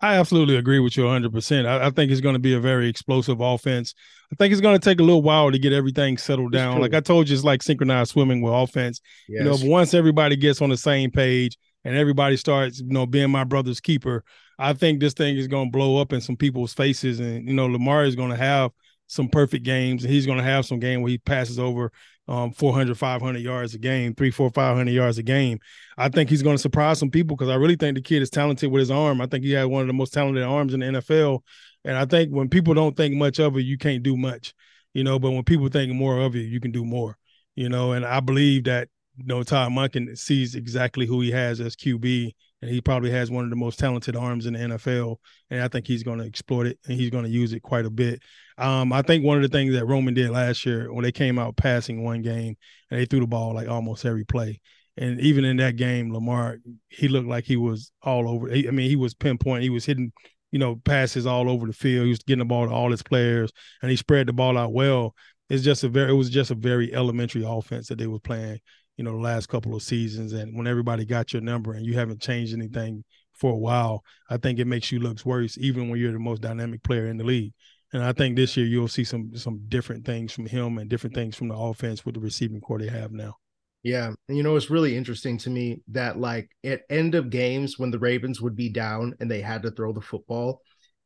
I 0.00 0.16
absolutely 0.16 0.56
agree 0.56 0.80
with 0.80 0.98
you 0.98 1.04
100%. 1.04 1.66
I, 1.66 1.86
I 1.86 1.90
think 1.90 2.10
it's 2.10 2.20
going 2.20 2.34
to 2.34 2.40
be 2.40 2.52
a 2.52 2.60
very 2.60 2.88
explosive 2.88 3.40
offense. 3.40 3.94
I 4.30 4.34
think 4.34 4.52
it's 4.52 4.60
going 4.60 4.78
to 4.78 4.84
take 4.84 5.00
a 5.00 5.02
little 5.02 5.22
while 5.22 5.50
to 5.50 5.58
get 5.58 5.72
everything 5.72 6.18
settled 6.18 6.52
down. 6.52 6.78
Like 6.80 6.92
I 6.92 7.00
told 7.00 7.28
you, 7.28 7.34
it's 7.34 7.44
like 7.44 7.62
synchronized 7.62 8.10
swimming 8.10 8.42
with 8.42 8.52
offense. 8.52 9.00
Yes. 9.28 9.44
You 9.44 9.44
know, 9.44 9.72
once 9.72 9.94
everybody 9.94 10.36
gets 10.36 10.60
on 10.60 10.68
the 10.68 10.76
same 10.76 11.10
page, 11.10 11.56
and 11.84 11.96
everybody 11.96 12.36
starts, 12.36 12.80
you 12.80 12.88
know, 12.88 13.06
being 13.06 13.30
my 13.30 13.44
brother's 13.44 13.80
keeper, 13.80 14.24
I 14.58 14.72
think 14.72 15.00
this 15.00 15.14
thing 15.14 15.36
is 15.36 15.48
going 15.48 15.68
to 15.68 15.76
blow 15.76 16.00
up 16.00 16.12
in 16.12 16.20
some 16.20 16.36
people's 16.36 16.74
faces. 16.74 17.20
And, 17.20 17.46
you 17.46 17.54
know, 17.54 17.66
Lamar 17.66 18.04
is 18.04 18.16
going 18.16 18.30
to 18.30 18.36
have 18.36 18.70
some 19.06 19.28
perfect 19.28 19.64
games. 19.64 20.04
And 20.04 20.12
he's 20.12 20.26
going 20.26 20.38
to 20.38 20.44
have 20.44 20.66
some 20.66 20.78
game 20.78 21.02
where 21.02 21.10
he 21.10 21.18
passes 21.18 21.58
over 21.58 21.92
um, 22.26 22.52
400, 22.52 22.96
500 22.96 23.38
yards 23.38 23.74
a 23.74 23.78
game, 23.78 24.14
three, 24.14 24.30
four, 24.30 24.50
500 24.50 24.90
yards 24.90 25.18
a 25.18 25.22
game. 25.22 25.58
I 25.98 26.08
think 26.08 26.30
he's 26.30 26.42
going 26.42 26.56
to 26.56 26.62
surprise 26.62 26.98
some 26.98 27.10
people 27.10 27.36
because 27.36 27.50
I 27.50 27.56
really 27.56 27.76
think 27.76 27.96
the 27.96 28.02
kid 28.02 28.22
is 28.22 28.30
talented 28.30 28.70
with 28.70 28.80
his 28.80 28.90
arm. 28.90 29.20
I 29.20 29.26
think 29.26 29.44
he 29.44 29.52
had 29.52 29.64
one 29.64 29.82
of 29.82 29.88
the 29.88 29.92
most 29.92 30.12
talented 30.12 30.42
arms 30.42 30.72
in 30.72 30.80
the 30.80 30.86
NFL. 30.86 31.40
And 31.84 31.96
I 31.96 32.06
think 32.06 32.30
when 32.30 32.48
people 32.48 32.72
don't 32.72 32.96
think 32.96 33.14
much 33.14 33.38
of 33.38 33.56
it, 33.56 33.62
you 33.62 33.76
can't 33.76 34.02
do 34.02 34.16
much, 34.16 34.54
you 34.94 35.04
know, 35.04 35.18
but 35.18 35.32
when 35.32 35.44
people 35.44 35.68
think 35.68 35.92
more 35.92 36.18
of 36.18 36.34
it, 36.34 36.46
you 36.46 36.60
can 36.60 36.72
do 36.72 36.84
more, 36.84 37.18
you 37.56 37.68
know, 37.68 37.92
and 37.92 38.06
I 38.06 38.20
believe 38.20 38.64
that 38.64 38.88
you 39.16 39.26
know, 39.26 39.42
Todd 39.42 39.70
Monken 39.70 40.16
sees 40.18 40.54
exactly 40.54 41.06
who 41.06 41.20
he 41.20 41.30
has 41.30 41.60
as 41.60 41.76
QB, 41.76 42.32
and 42.64 42.72
he 42.72 42.80
probably 42.80 43.10
has 43.10 43.30
one 43.30 43.44
of 43.44 43.50
the 43.50 43.56
most 43.56 43.78
talented 43.78 44.16
arms 44.16 44.46
in 44.46 44.54
the 44.54 44.58
NFL. 44.58 45.16
And 45.50 45.60
I 45.60 45.68
think 45.68 45.86
he's 45.86 46.02
going 46.02 46.18
to 46.18 46.24
exploit 46.24 46.66
it, 46.66 46.78
and 46.86 46.98
he's 46.98 47.10
going 47.10 47.24
to 47.24 47.30
use 47.30 47.52
it 47.52 47.60
quite 47.60 47.84
a 47.84 47.90
bit. 47.90 48.22
Um, 48.56 48.90
I 48.90 49.02
think 49.02 49.22
one 49.22 49.36
of 49.36 49.42
the 49.42 49.54
things 49.54 49.74
that 49.74 49.84
Roman 49.84 50.14
did 50.14 50.30
last 50.30 50.64
year 50.64 50.90
when 50.90 51.02
they 51.02 51.12
came 51.12 51.38
out 51.38 51.58
passing 51.58 52.02
one 52.02 52.22
game, 52.22 52.56
and 52.90 52.98
they 52.98 53.04
threw 53.04 53.20
the 53.20 53.26
ball 53.26 53.54
like 53.54 53.68
almost 53.68 54.06
every 54.06 54.24
play. 54.24 54.62
And 54.96 55.20
even 55.20 55.44
in 55.44 55.58
that 55.58 55.76
game, 55.76 56.10
Lamar, 56.10 56.56
he 56.88 57.06
looked 57.08 57.28
like 57.28 57.44
he 57.44 57.58
was 57.58 57.92
all 58.00 58.30
over. 58.30 58.50
I 58.50 58.70
mean, 58.70 58.88
he 58.88 58.96
was 58.96 59.12
pinpoint. 59.12 59.62
He 59.62 59.68
was 59.68 59.84
hitting, 59.84 60.10
you 60.50 60.58
know, 60.58 60.76
passes 60.76 61.26
all 61.26 61.50
over 61.50 61.66
the 61.66 61.74
field. 61.74 62.04
He 62.04 62.10
was 62.10 62.20
getting 62.20 62.38
the 62.38 62.46
ball 62.46 62.66
to 62.66 62.72
all 62.72 62.90
his 62.90 63.02
players, 63.02 63.52
and 63.82 63.90
he 63.90 63.96
spread 63.98 64.26
the 64.26 64.32
ball 64.32 64.56
out 64.56 64.72
well. 64.72 65.14
It's 65.50 65.64
just 65.64 65.84
a 65.84 65.90
very, 65.90 66.12
it 66.12 66.14
was 66.14 66.30
just 66.30 66.50
a 66.50 66.54
very 66.54 66.94
elementary 66.94 67.44
offense 67.46 67.88
that 67.88 67.98
they 67.98 68.06
were 68.06 68.20
playing 68.20 68.60
you 68.96 69.04
know, 69.04 69.12
the 69.12 69.22
last 69.22 69.48
couple 69.48 69.74
of 69.74 69.82
seasons. 69.82 70.32
And 70.32 70.56
when 70.56 70.66
everybody 70.66 71.04
got 71.04 71.32
your 71.32 71.42
number 71.42 71.74
and 71.74 71.84
you 71.84 71.94
haven't 71.94 72.22
changed 72.22 72.54
anything 72.54 73.04
for 73.32 73.52
a 73.52 73.56
while, 73.56 74.04
I 74.30 74.36
think 74.36 74.58
it 74.58 74.66
makes 74.66 74.92
you 74.92 75.00
look 75.00 75.24
worse, 75.24 75.58
even 75.58 75.88
when 75.88 75.98
you're 75.98 76.12
the 76.12 76.18
most 76.18 76.42
dynamic 76.42 76.82
player 76.82 77.06
in 77.06 77.16
the 77.16 77.24
league. 77.24 77.52
And 77.92 78.02
I 78.02 78.12
think 78.12 78.36
this 78.36 78.56
year 78.56 78.66
you'll 78.66 78.88
see 78.88 79.04
some 79.04 79.36
some 79.36 79.60
different 79.68 80.04
things 80.04 80.32
from 80.32 80.46
him 80.46 80.78
and 80.78 80.90
different 80.90 81.14
things 81.14 81.36
from 81.36 81.48
the 81.48 81.56
offense 81.56 82.04
with 82.04 82.16
the 82.16 82.20
receiving 82.20 82.60
corps 82.60 82.80
they 82.80 82.88
have 82.88 83.12
now. 83.12 83.36
Yeah. 83.84 84.12
And 84.28 84.36
you 84.36 84.42
know, 84.42 84.56
it's 84.56 84.70
really 84.70 84.96
interesting 84.96 85.38
to 85.38 85.50
me 85.50 85.82
that 85.88 86.18
like 86.18 86.50
at 86.64 86.82
end 86.90 87.14
of 87.14 87.30
games 87.30 87.78
when 87.78 87.90
the 87.90 87.98
Ravens 87.98 88.40
would 88.40 88.56
be 88.56 88.68
down 88.68 89.14
and 89.20 89.30
they 89.30 89.42
had 89.42 89.62
to 89.62 89.70
throw 89.70 89.92
the 89.92 90.00
football. 90.00 90.60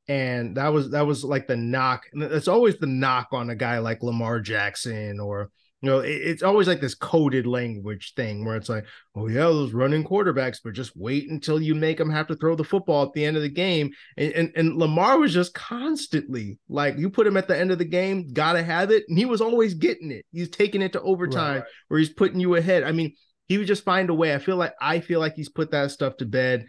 And 0.07 0.57
that 0.57 0.68
was 0.68 0.90
that 0.90 1.07
was 1.07 1.24
like 1.24 1.46
the 1.46 1.57
knock. 1.57 2.05
It's 2.14 2.48
always 2.48 2.79
the 2.79 2.87
knock 2.87 3.29
on 3.33 3.51
a 3.51 3.55
guy 3.55 3.79
like 3.79 4.03
Lamar 4.03 4.40
Jackson 4.40 5.20
or 5.20 5.51
you 5.80 5.88
know, 5.88 6.00
it, 6.00 6.10
it's 6.10 6.42
always 6.42 6.66
like 6.66 6.80
this 6.80 6.94
coded 6.94 7.46
language 7.46 8.14
thing 8.14 8.44
where 8.44 8.56
it's 8.56 8.68
like, 8.68 8.84
oh 9.14 9.28
yeah, 9.28 9.42
those 9.42 9.72
running 9.72 10.04
quarterbacks, 10.04 10.58
but 10.62 10.72
just 10.72 10.96
wait 10.96 11.30
until 11.30 11.60
you 11.60 11.74
make 11.74 11.98
them 11.98 12.10
have 12.10 12.26
to 12.28 12.36
throw 12.36 12.56
the 12.56 12.64
football 12.64 13.04
at 13.04 13.12
the 13.12 13.24
end 13.24 13.36
of 13.36 13.42
the 13.42 13.48
game. 13.48 13.90
And 14.16 14.32
and, 14.32 14.52
and 14.56 14.76
Lamar 14.76 15.18
was 15.18 15.32
just 15.32 15.54
constantly 15.54 16.58
like, 16.68 16.98
you 16.98 17.10
put 17.10 17.26
him 17.26 17.36
at 17.36 17.46
the 17.46 17.58
end 17.58 17.70
of 17.70 17.78
the 17.78 17.84
game, 17.84 18.32
gotta 18.32 18.62
have 18.62 18.90
it, 18.90 19.04
and 19.08 19.16
he 19.16 19.24
was 19.24 19.40
always 19.40 19.74
getting 19.74 20.10
it. 20.10 20.26
He's 20.32 20.50
taking 20.50 20.82
it 20.82 20.92
to 20.94 21.02
overtime 21.02 21.60
right. 21.60 21.68
where 21.88 22.00
he's 22.00 22.12
putting 22.12 22.40
you 22.40 22.56
ahead. 22.56 22.82
I 22.82 22.92
mean, 22.92 23.14
he 23.46 23.58
would 23.58 23.66
just 23.66 23.84
find 23.84 24.10
a 24.10 24.14
way. 24.14 24.34
I 24.34 24.38
feel 24.38 24.56
like 24.56 24.74
I 24.80 25.00
feel 25.00 25.20
like 25.20 25.34
he's 25.34 25.48
put 25.48 25.70
that 25.70 25.90
stuff 25.92 26.16
to 26.18 26.26
bed. 26.26 26.66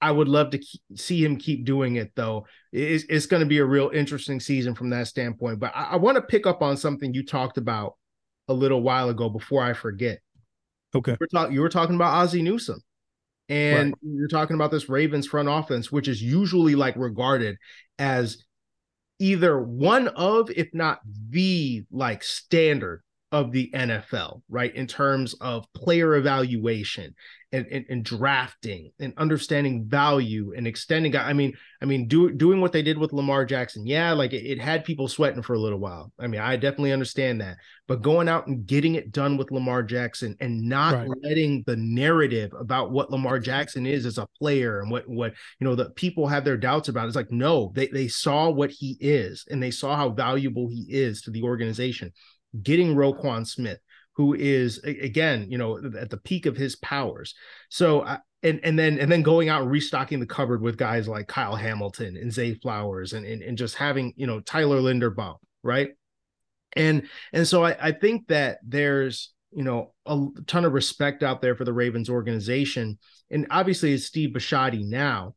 I 0.00 0.10
would 0.10 0.26
love 0.26 0.50
to 0.50 0.58
keep, 0.58 0.80
see 0.96 1.24
him 1.24 1.36
keep 1.36 1.64
doing 1.64 1.94
it, 1.94 2.10
though. 2.16 2.46
It's, 2.72 3.04
it's 3.08 3.26
going 3.26 3.40
to 3.40 3.48
be 3.48 3.58
a 3.58 3.64
real 3.64 3.88
interesting 3.94 4.40
season 4.40 4.74
from 4.74 4.90
that 4.90 5.06
standpoint. 5.06 5.60
But 5.60 5.76
I, 5.76 5.90
I 5.92 5.96
want 5.96 6.16
to 6.16 6.22
pick 6.22 6.44
up 6.44 6.60
on 6.60 6.76
something 6.76 7.14
you 7.14 7.24
talked 7.24 7.56
about 7.56 7.94
a 8.52 8.54
little 8.54 8.82
while 8.82 9.08
ago 9.08 9.28
before 9.28 9.62
I 9.62 9.72
forget. 9.72 10.20
Okay. 10.94 11.12
You 11.12 11.16
were, 11.20 11.26
talk- 11.26 11.52
you 11.52 11.60
were 11.60 11.68
talking 11.68 11.96
about 11.96 12.14
Ozzie 12.14 12.42
Newsome. 12.42 12.80
And 13.48 13.90
right. 13.90 13.98
you're 14.02 14.28
talking 14.28 14.54
about 14.54 14.70
this 14.70 14.88
Ravens 14.88 15.26
front 15.26 15.48
offense, 15.48 15.90
which 15.90 16.06
is 16.06 16.22
usually 16.22 16.74
like 16.74 16.94
regarded 16.96 17.56
as 17.98 18.44
either 19.18 19.60
one 19.60 20.08
of, 20.08 20.50
if 20.50 20.68
not 20.72 21.00
the 21.30 21.84
like 21.90 22.22
standard 22.22 23.02
of 23.32 23.50
the 23.50 23.70
NFL, 23.74 24.42
right? 24.50 24.74
In 24.74 24.86
terms 24.86 25.34
of 25.40 25.64
player 25.72 26.14
evaluation 26.16 27.14
and, 27.50 27.66
and, 27.66 27.84
and, 27.88 28.04
drafting 28.04 28.92
and 28.98 29.12
understanding 29.18 29.86
value 29.86 30.54
and 30.56 30.66
extending. 30.66 31.14
I 31.16 31.32
mean, 31.32 31.52
I 31.82 31.84
mean, 31.84 32.08
do, 32.08 32.30
doing 32.30 32.60
what 32.60 32.72
they 32.72 32.82
did 32.82 32.96
with 32.96 33.12
Lamar 33.12 33.44
Jackson, 33.44 33.86
yeah, 33.86 34.12
like 34.12 34.32
it, 34.32 34.46
it, 34.46 34.58
had 34.58 34.84
people 34.84 35.06
sweating 35.06 35.42
for 35.42 35.52
a 35.54 35.58
little 35.58 35.78
while. 35.78 36.12
I 36.18 36.28
mean, 36.28 36.40
I 36.40 36.56
definitely 36.56 36.92
understand 36.92 37.42
that, 37.42 37.56
but 37.86 38.00
going 38.00 38.28
out 38.28 38.46
and 38.46 38.66
getting 38.66 38.94
it 38.94 39.12
done 39.12 39.36
with 39.36 39.50
Lamar 39.50 39.82
Jackson 39.82 40.34
and 40.40 40.62
not 40.62 40.94
right. 40.94 41.08
letting 41.22 41.62
the 41.66 41.76
narrative 41.76 42.52
about 42.58 42.90
what 42.90 43.10
Lamar 43.10 43.38
Jackson 43.38 43.86
is 43.86 44.06
as 44.06 44.16
a 44.16 44.28
player 44.38 44.80
and 44.80 44.90
what 44.90 45.06
what 45.06 45.34
you 45.60 45.66
know 45.66 45.74
the 45.74 45.90
people 45.90 46.26
have 46.26 46.44
their 46.44 46.56
doubts 46.56 46.88
about. 46.88 47.06
It's 47.06 47.16
like 47.16 47.30
no, 47.30 47.72
they 47.74 47.88
they 47.88 48.08
saw 48.08 48.48
what 48.50 48.70
he 48.70 48.96
is 48.98 49.44
and 49.50 49.62
they 49.62 49.70
saw 49.70 49.94
how 49.96 50.08
valuable 50.10 50.68
he 50.68 50.86
is 50.88 51.22
to 51.22 51.30
the 51.30 51.42
organization 51.42 52.12
getting 52.60 52.94
Roquan 52.94 53.46
Smith, 53.46 53.78
who 54.14 54.34
is 54.34 54.78
again, 54.84 55.46
you 55.50 55.58
know, 55.58 55.78
at 55.98 56.10
the 56.10 56.18
peak 56.18 56.46
of 56.46 56.56
his 56.56 56.76
powers. 56.76 57.34
So 57.70 58.06
and 58.42 58.60
and 58.64 58.78
then 58.78 58.98
and 58.98 59.10
then 59.10 59.22
going 59.22 59.48
out 59.48 59.62
and 59.62 59.70
restocking 59.70 60.20
the 60.20 60.26
cupboard 60.26 60.62
with 60.62 60.76
guys 60.76 61.08
like 61.08 61.28
Kyle 61.28 61.56
Hamilton 61.56 62.16
and 62.16 62.32
Zay 62.32 62.54
Flowers 62.54 63.12
and 63.12 63.24
and, 63.24 63.42
and 63.42 63.56
just 63.56 63.76
having 63.76 64.12
you 64.16 64.26
know 64.26 64.40
Tyler 64.40 64.80
Linderbaum, 64.80 65.36
right? 65.62 65.90
And 66.74 67.08
and 67.32 67.46
so 67.46 67.64
I, 67.64 67.76
I 67.80 67.92
think 67.92 68.28
that 68.28 68.58
there's 68.66 69.32
you 69.52 69.62
know 69.62 69.92
a 70.06 70.26
ton 70.46 70.64
of 70.64 70.72
respect 70.72 71.22
out 71.22 71.40
there 71.40 71.54
for 71.54 71.64
the 71.64 71.72
Ravens 71.72 72.10
organization, 72.10 72.98
and 73.30 73.46
obviously 73.50 73.92
it's 73.92 74.06
Steve 74.06 74.30
Bisciotti 74.30 74.86
now, 74.86 75.34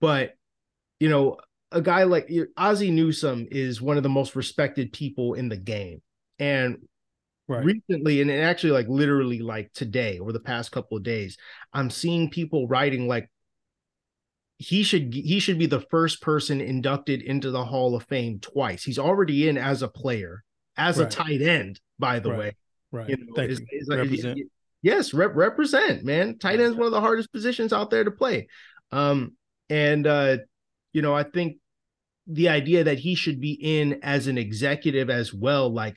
but 0.00 0.34
you 1.00 1.08
know 1.08 1.38
a 1.72 1.82
guy 1.82 2.04
like 2.04 2.30
Ozzie 2.56 2.90
Newsome 2.90 3.46
is 3.50 3.82
one 3.82 3.96
of 3.96 4.02
the 4.02 4.08
most 4.08 4.36
respected 4.36 4.92
people 4.92 5.34
in 5.34 5.48
the 5.48 5.56
game. 5.56 6.00
And 6.38 6.78
right. 7.46 7.64
recently, 7.64 8.20
and 8.20 8.30
actually, 8.30 8.72
like 8.72 8.88
literally, 8.88 9.40
like 9.40 9.72
today 9.72 10.18
or 10.18 10.32
the 10.32 10.40
past 10.40 10.72
couple 10.72 10.96
of 10.96 11.02
days, 11.02 11.36
I'm 11.72 11.90
seeing 11.90 12.30
people 12.30 12.68
writing 12.68 13.08
like 13.08 13.28
he 14.58 14.82
should 14.82 15.14
he 15.14 15.38
should 15.38 15.58
be 15.58 15.66
the 15.66 15.84
first 15.90 16.20
person 16.20 16.60
inducted 16.60 17.22
into 17.22 17.50
the 17.50 17.64
Hall 17.64 17.94
of 17.94 18.04
Fame 18.04 18.40
twice. 18.40 18.82
He's 18.82 18.98
already 18.98 19.48
in 19.48 19.56
as 19.56 19.82
a 19.82 19.88
player, 19.88 20.42
as 20.76 20.98
right. 20.98 21.06
a 21.06 21.16
tight 21.16 21.42
end, 21.42 21.80
by 21.98 22.18
the 22.18 22.30
right. 22.30 22.38
way. 22.38 22.56
Right. 22.90 23.08
You 23.10 23.16
know, 23.20 23.42
is, 23.42 23.60
you. 23.60 23.66
Is 23.70 23.88
represent. 23.88 24.38
yes, 24.82 25.14
rep, 25.14 25.36
represent, 25.36 26.04
man. 26.04 26.38
Tight 26.38 26.60
end 26.60 26.72
is 26.72 26.74
one 26.74 26.86
of 26.86 26.92
the 26.92 27.00
hardest 27.00 27.32
positions 27.32 27.72
out 27.72 27.90
there 27.90 28.04
to 28.04 28.10
play. 28.10 28.48
Um, 28.90 29.36
and 29.70 30.06
uh, 30.06 30.38
you 30.92 31.02
know, 31.02 31.14
I 31.14 31.22
think 31.22 31.58
the 32.26 32.48
idea 32.48 32.84
that 32.84 32.98
he 32.98 33.14
should 33.14 33.40
be 33.40 33.52
in 33.52 34.00
as 34.02 34.26
an 34.26 34.38
executive 34.38 35.08
as 35.08 35.32
well, 35.32 35.72
like 35.72 35.96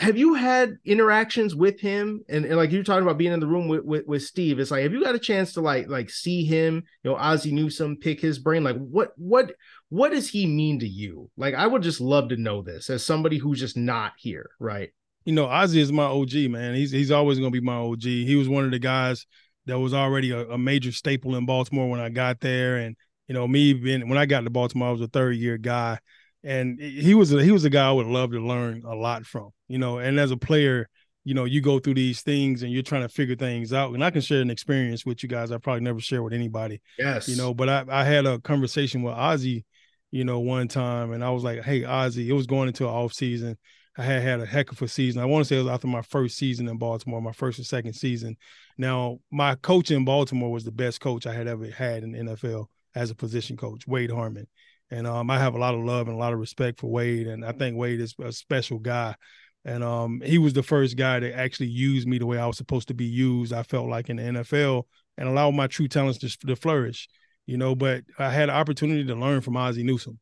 have 0.00 0.16
you 0.16 0.34
had 0.34 0.78
interactions 0.84 1.54
with 1.54 1.78
him? 1.78 2.24
And, 2.28 2.46
and 2.46 2.56
like 2.56 2.72
you're 2.72 2.82
talking 2.82 3.02
about 3.02 3.18
being 3.18 3.32
in 3.32 3.40
the 3.40 3.46
room 3.46 3.68
with, 3.68 3.84
with, 3.84 4.06
with 4.06 4.22
steve. 4.22 4.58
It's 4.58 4.70
like 4.70 4.82
have 4.82 4.92
you 4.92 5.04
got 5.04 5.14
a 5.14 5.18
chance 5.20 5.52
to 5.54 5.60
like 5.60 5.88
like 5.88 6.10
see 6.10 6.44
him? 6.44 6.82
You 7.02 7.10
know 7.10 7.16
ozzie 7.16 7.52
newsome 7.52 7.96
pick 7.96 8.20
his 8.20 8.38
brain? 8.38 8.64
Like 8.64 8.76
what 8.76 9.12
what 9.16 9.52
what 9.90 10.10
does 10.10 10.28
he 10.28 10.46
mean 10.46 10.80
to 10.80 10.88
you? 10.88 11.30
Like 11.36 11.54
i 11.54 11.66
would 11.66 11.82
just 11.82 12.00
love 12.00 12.30
to 12.30 12.36
know 12.36 12.62
this 12.62 12.88
as 12.88 13.04
somebody 13.04 13.38
who's 13.38 13.60
just 13.60 13.76
not 13.76 14.12
here 14.16 14.50
right? 14.58 14.90
You 15.24 15.34
know 15.34 15.46
ozzie 15.46 15.80
is 15.80 15.92
my 15.92 16.04
og 16.04 16.32
man. 16.32 16.74
He's 16.74 16.90
he's 16.90 17.10
always 17.10 17.38
going 17.38 17.52
to 17.52 17.60
be 17.60 17.64
my 17.64 17.76
og 17.76 18.02
he 18.02 18.36
was 18.36 18.48
one 18.48 18.64
of 18.64 18.70
the 18.70 18.78
guys 18.78 19.26
that 19.66 19.78
was 19.78 19.92
already 19.92 20.30
a, 20.30 20.48
a 20.48 20.58
major 20.58 20.92
staple 20.92 21.36
in 21.36 21.44
baltimore 21.44 21.90
when 21.90 22.00
i 22.00 22.08
got 22.08 22.40
there. 22.40 22.76
And 22.76 22.96
you 23.28 23.34
know 23.34 23.46
me 23.46 23.74
being 23.74 24.08
when 24.08 24.18
i 24.18 24.24
got 24.24 24.40
to 24.40 24.50
baltimore 24.50 24.88
i 24.88 24.92
was 24.92 25.02
a 25.02 25.08
third 25.08 25.36
year 25.36 25.58
guy 25.58 25.98
and 26.42 26.80
he 26.80 27.14
was 27.14 27.32
a, 27.32 27.42
he 27.42 27.50
was 27.50 27.64
a 27.64 27.70
guy 27.70 27.88
I 27.88 27.92
would 27.92 28.06
love 28.06 28.30
to 28.32 28.40
learn 28.40 28.82
a 28.84 28.94
lot 28.94 29.26
from. 29.26 29.50
You 29.68 29.78
know, 29.78 29.98
and 29.98 30.18
as 30.18 30.30
a 30.30 30.36
player, 30.36 30.88
you 31.24 31.34
know, 31.34 31.44
you 31.44 31.60
go 31.60 31.78
through 31.78 31.94
these 31.94 32.22
things 32.22 32.62
and 32.62 32.72
you're 32.72 32.82
trying 32.82 33.02
to 33.02 33.08
figure 33.08 33.36
things 33.36 33.72
out. 33.72 33.92
And 33.92 34.02
I 34.02 34.10
can 34.10 34.20
share 34.20 34.40
an 34.40 34.50
experience 34.50 35.04
with 35.04 35.22
you 35.22 35.28
guys 35.28 35.52
I 35.52 35.58
probably 35.58 35.82
never 35.82 36.00
share 36.00 36.22
with 36.22 36.32
anybody. 36.32 36.80
Yes, 36.98 37.28
you 37.28 37.36
know, 37.36 37.54
but 37.54 37.68
I 37.68 37.84
I 37.88 38.04
had 38.04 38.26
a 38.26 38.38
conversation 38.40 39.02
with 39.02 39.14
Ozzie, 39.14 39.64
you 40.10 40.24
know, 40.24 40.40
one 40.40 40.68
time, 40.68 41.12
and 41.12 41.22
I 41.22 41.30
was 41.30 41.44
like, 41.44 41.62
"Hey, 41.62 41.84
Ozzie," 41.84 42.28
it 42.28 42.34
was 42.34 42.46
going 42.46 42.68
into 42.68 42.84
an 42.84 42.94
off 42.94 43.12
season. 43.12 43.58
I 43.98 44.02
had 44.02 44.22
had 44.22 44.40
a 44.40 44.46
heck 44.46 44.72
of 44.72 44.80
a 44.80 44.88
season. 44.88 45.20
I 45.20 45.26
want 45.26 45.44
to 45.44 45.48
say 45.48 45.56
it 45.56 45.64
was 45.64 45.68
after 45.70 45.88
my 45.88 46.02
first 46.02 46.38
season 46.38 46.68
in 46.68 46.78
Baltimore, 46.78 47.20
my 47.20 47.32
first 47.32 47.58
or 47.58 47.64
second 47.64 47.92
season. 47.92 48.36
Now, 48.78 49.18
my 49.30 49.56
coach 49.56 49.90
in 49.90 50.04
Baltimore 50.04 50.50
was 50.50 50.64
the 50.64 50.72
best 50.72 51.00
coach 51.00 51.26
I 51.26 51.34
had 51.34 51.48
ever 51.48 51.66
had 51.66 52.02
in 52.02 52.12
the 52.12 52.18
NFL 52.18 52.66
as 52.94 53.10
a 53.10 53.14
position 53.14 53.56
coach, 53.56 53.86
Wade 53.86 54.10
Harman. 54.10 54.46
And 54.90 55.06
um, 55.06 55.30
I 55.30 55.38
have 55.38 55.54
a 55.54 55.58
lot 55.58 55.74
of 55.74 55.84
love 55.84 56.08
and 56.08 56.16
a 56.16 56.18
lot 56.18 56.32
of 56.32 56.38
respect 56.38 56.80
for 56.80 56.90
Wade. 56.90 57.28
And 57.28 57.44
I 57.44 57.52
think 57.52 57.76
Wade 57.76 58.00
is 58.00 58.14
a 58.22 58.32
special 58.32 58.78
guy. 58.78 59.14
And 59.64 59.84
um, 59.84 60.22
he 60.24 60.38
was 60.38 60.52
the 60.52 60.62
first 60.62 60.96
guy 60.96 61.20
to 61.20 61.32
actually 61.32 61.68
use 61.68 62.06
me 62.06 62.18
the 62.18 62.26
way 62.26 62.38
I 62.38 62.46
was 62.46 62.56
supposed 62.56 62.88
to 62.88 62.94
be 62.94 63.04
used. 63.04 63.52
I 63.52 63.62
felt 63.62 63.88
like 63.88 64.08
in 64.08 64.16
the 64.16 64.22
NFL 64.22 64.84
and 65.16 65.28
allow 65.28 65.50
my 65.50 65.66
true 65.66 65.86
talents 65.86 66.18
to, 66.20 66.46
to 66.46 66.56
flourish, 66.56 67.08
you 67.46 67.56
know. 67.56 67.74
But 67.74 68.04
I 68.18 68.30
had 68.30 68.48
an 68.48 68.54
opportunity 68.54 69.04
to 69.04 69.14
learn 69.14 69.42
from 69.42 69.56
Ozzie 69.56 69.82
Newsome, 69.82 70.18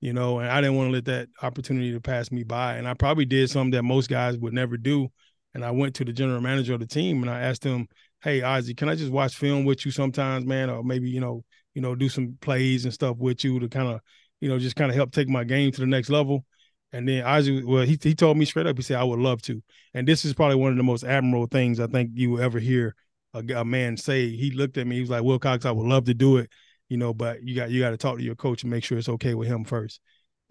you 0.00 0.12
know, 0.12 0.40
and 0.40 0.48
I 0.50 0.60
didn't 0.60 0.76
want 0.76 0.88
to 0.88 0.92
let 0.92 1.06
that 1.06 1.28
opportunity 1.42 1.92
to 1.92 2.00
pass 2.00 2.30
me 2.30 2.44
by. 2.44 2.76
And 2.76 2.86
I 2.86 2.94
probably 2.94 3.24
did 3.24 3.48
something 3.48 3.70
that 3.72 3.82
most 3.82 4.10
guys 4.10 4.36
would 4.38 4.52
never 4.52 4.76
do. 4.76 5.08
And 5.54 5.64
I 5.64 5.70
went 5.70 5.94
to 5.96 6.04
the 6.04 6.12
general 6.12 6.40
manager 6.40 6.74
of 6.74 6.80
the 6.80 6.86
team 6.86 7.22
and 7.22 7.30
I 7.30 7.40
asked 7.40 7.64
him, 7.64 7.86
hey 8.22 8.42
Ozzie, 8.42 8.74
can 8.74 8.88
I 8.88 8.94
just 8.94 9.12
watch 9.12 9.36
film 9.36 9.64
with 9.64 9.84
you 9.84 9.90
sometimes, 9.90 10.46
man, 10.46 10.70
or 10.70 10.84
maybe 10.84 11.10
you 11.10 11.20
know, 11.20 11.44
you 11.74 11.82
know, 11.82 11.94
do 11.94 12.08
some 12.08 12.36
plays 12.40 12.84
and 12.84 12.92
stuff 12.94 13.16
with 13.18 13.44
you 13.44 13.58
to 13.60 13.68
kind 13.68 13.88
of, 13.88 14.00
you 14.40 14.48
know, 14.48 14.58
just 14.58 14.76
kind 14.76 14.90
of 14.90 14.96
help 14.96 15.12
take 15.12 15.28
my 15.28 15.44
game 15.44 15.72
to 15.72 15.80
the 15.80 15.86
next 15.86 16.10
level. 16.10 16.44
And 16.92 17.08
then 17.08 17.24
Ozzie, 17.24 17.62
well, 17.62 17.84
he 17.84 17.98
he 18.02 18.14
told 18.14 18.36
me 18.36 18.44
straight 18.44 18.66
up, 18.66 18.76
he 18.76 18.82
said, 18.82 18.98
I 18.98 19.04
would 19.04 19.18
love 19.18 19.40
to. 19.42 19.62
And 19.94 20.06
this 20.06 20.24
is 20.24 20.34
probably 20.34 20.56
one 20.56 20.72
of 20.72 20.76
the 20.76 20.82
most 20.82 21.04
admirable 21.04 21.46
things 21.46 21.80
I 21.80 21.86
think 21.86 22.10
you 22.14 22.32
will 22.32 22.42
ever 22.42 22.58
hear 22.58 22.94
a, 23.32 23.42
a 23.56 23.64
man 23.64 23.96
say. 23.96 24.28
He 24.30 24.50
looked 24.50 24.76
at 24.76 24.86
me, 24.86 24.96
he 24.96 25.00
was 25.00 25.10
like, 25.10 25.22
Wilcox, 25.22 25.64
I 25.64 25.70
would 25.70 25.86
love 25.86 26.04
to 26.04 26.14
do 26.14 26.36
it, 26.36 26.50
you 26.88 26.98
know, 26.98 27.14
but 27.14 27.42
you 27.42 27.54
got 27.54 27.70
you 27.70 27.80
got 27.80 27.90
to 27.90 27.96
talk 27.96 28.18
to 28.18 28.24
your 28.24 28.34
coach 28.34 28.62
and 28.62 28.70
make 28.70 28.84
sure 28.84 28.98
it's 28.98 29.08
okay 29.08 29.34
with 29.34 29.48
him 29.48 29.64
first. 29.64 30.00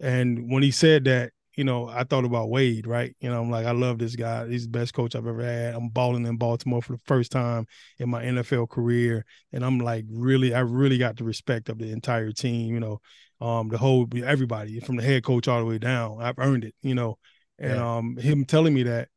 And 0.00 0.50
when 0.50 0.64
he 0.64 0.72
said 0.72 1.04
that, 1.04 1.32
you 1.54 1.64
know, 1.64 1.88
I 1.88 2.04
thought 2.04 2.24
about 2.24 2.48
Wade, 2.48 2.86
right? 2.86 3.14
You 3.20 3.30
know, 3.30 3.40
I'm 3.40 3.50
like, 3.50 3.66
I 3.66 3.72
love 3.72 3.98
this 3.98 4.16
guy. 4.16 4.48
He's 4.48 4.64
the 4.64 4.70
best 4.70 4.94
coach 4.94 5.14
I've 5.14 5.26
ever 5.26 5.42
had. 5.42 5.74
I'm 5.74 5.88
balling 5.88 6.26
in 6.26 6.36
Baltimore 6.36 6.80
for 6.80 6.92
the 6.92 7.02
first 7.06 7.30
time 7.30 7.66
in 7.98 8.08
my 8.08 8.22
NFL 8.24 8.70
career. 8.70 9.24
And 9.52 9.64
I'm 9.64 9.78
like, 9.78 10.04
really, 10.10 10.54
I 10.54 10.60
really 10.60 10.98
got 10.98 11.16
the 11.16 11.24
respect 11.24 11.68
of 11.68 11.78
the 11.78 11.92
entire 11.92 12.32
team, 12.32 12.74
you 12.74 12.80
know, 12.80 13.00
um, 13.40 13.68
the 13.68 13.78
whole 13.78 14.08
everybody 14.24 14.80
from 14.80 14.96
the 14.96 15.02
head 15.02 15.24
coach 15.24 15.48
all 15.48 15.58
the 15.58 15.66
way 15.66 15.78
down. 15.78 16.22
I've 16.22 16.38
earned 16.38 16.64
it, 16.64 16.74
you 16.80 16.94
know. 16.94 17.18
And 17.58 17.76
yeah. 17.76 17.96
um 17.96 18.16
him 18.16 18.44
telling 18.44 18.74
me 18.74 18.84
that 18.84 19.08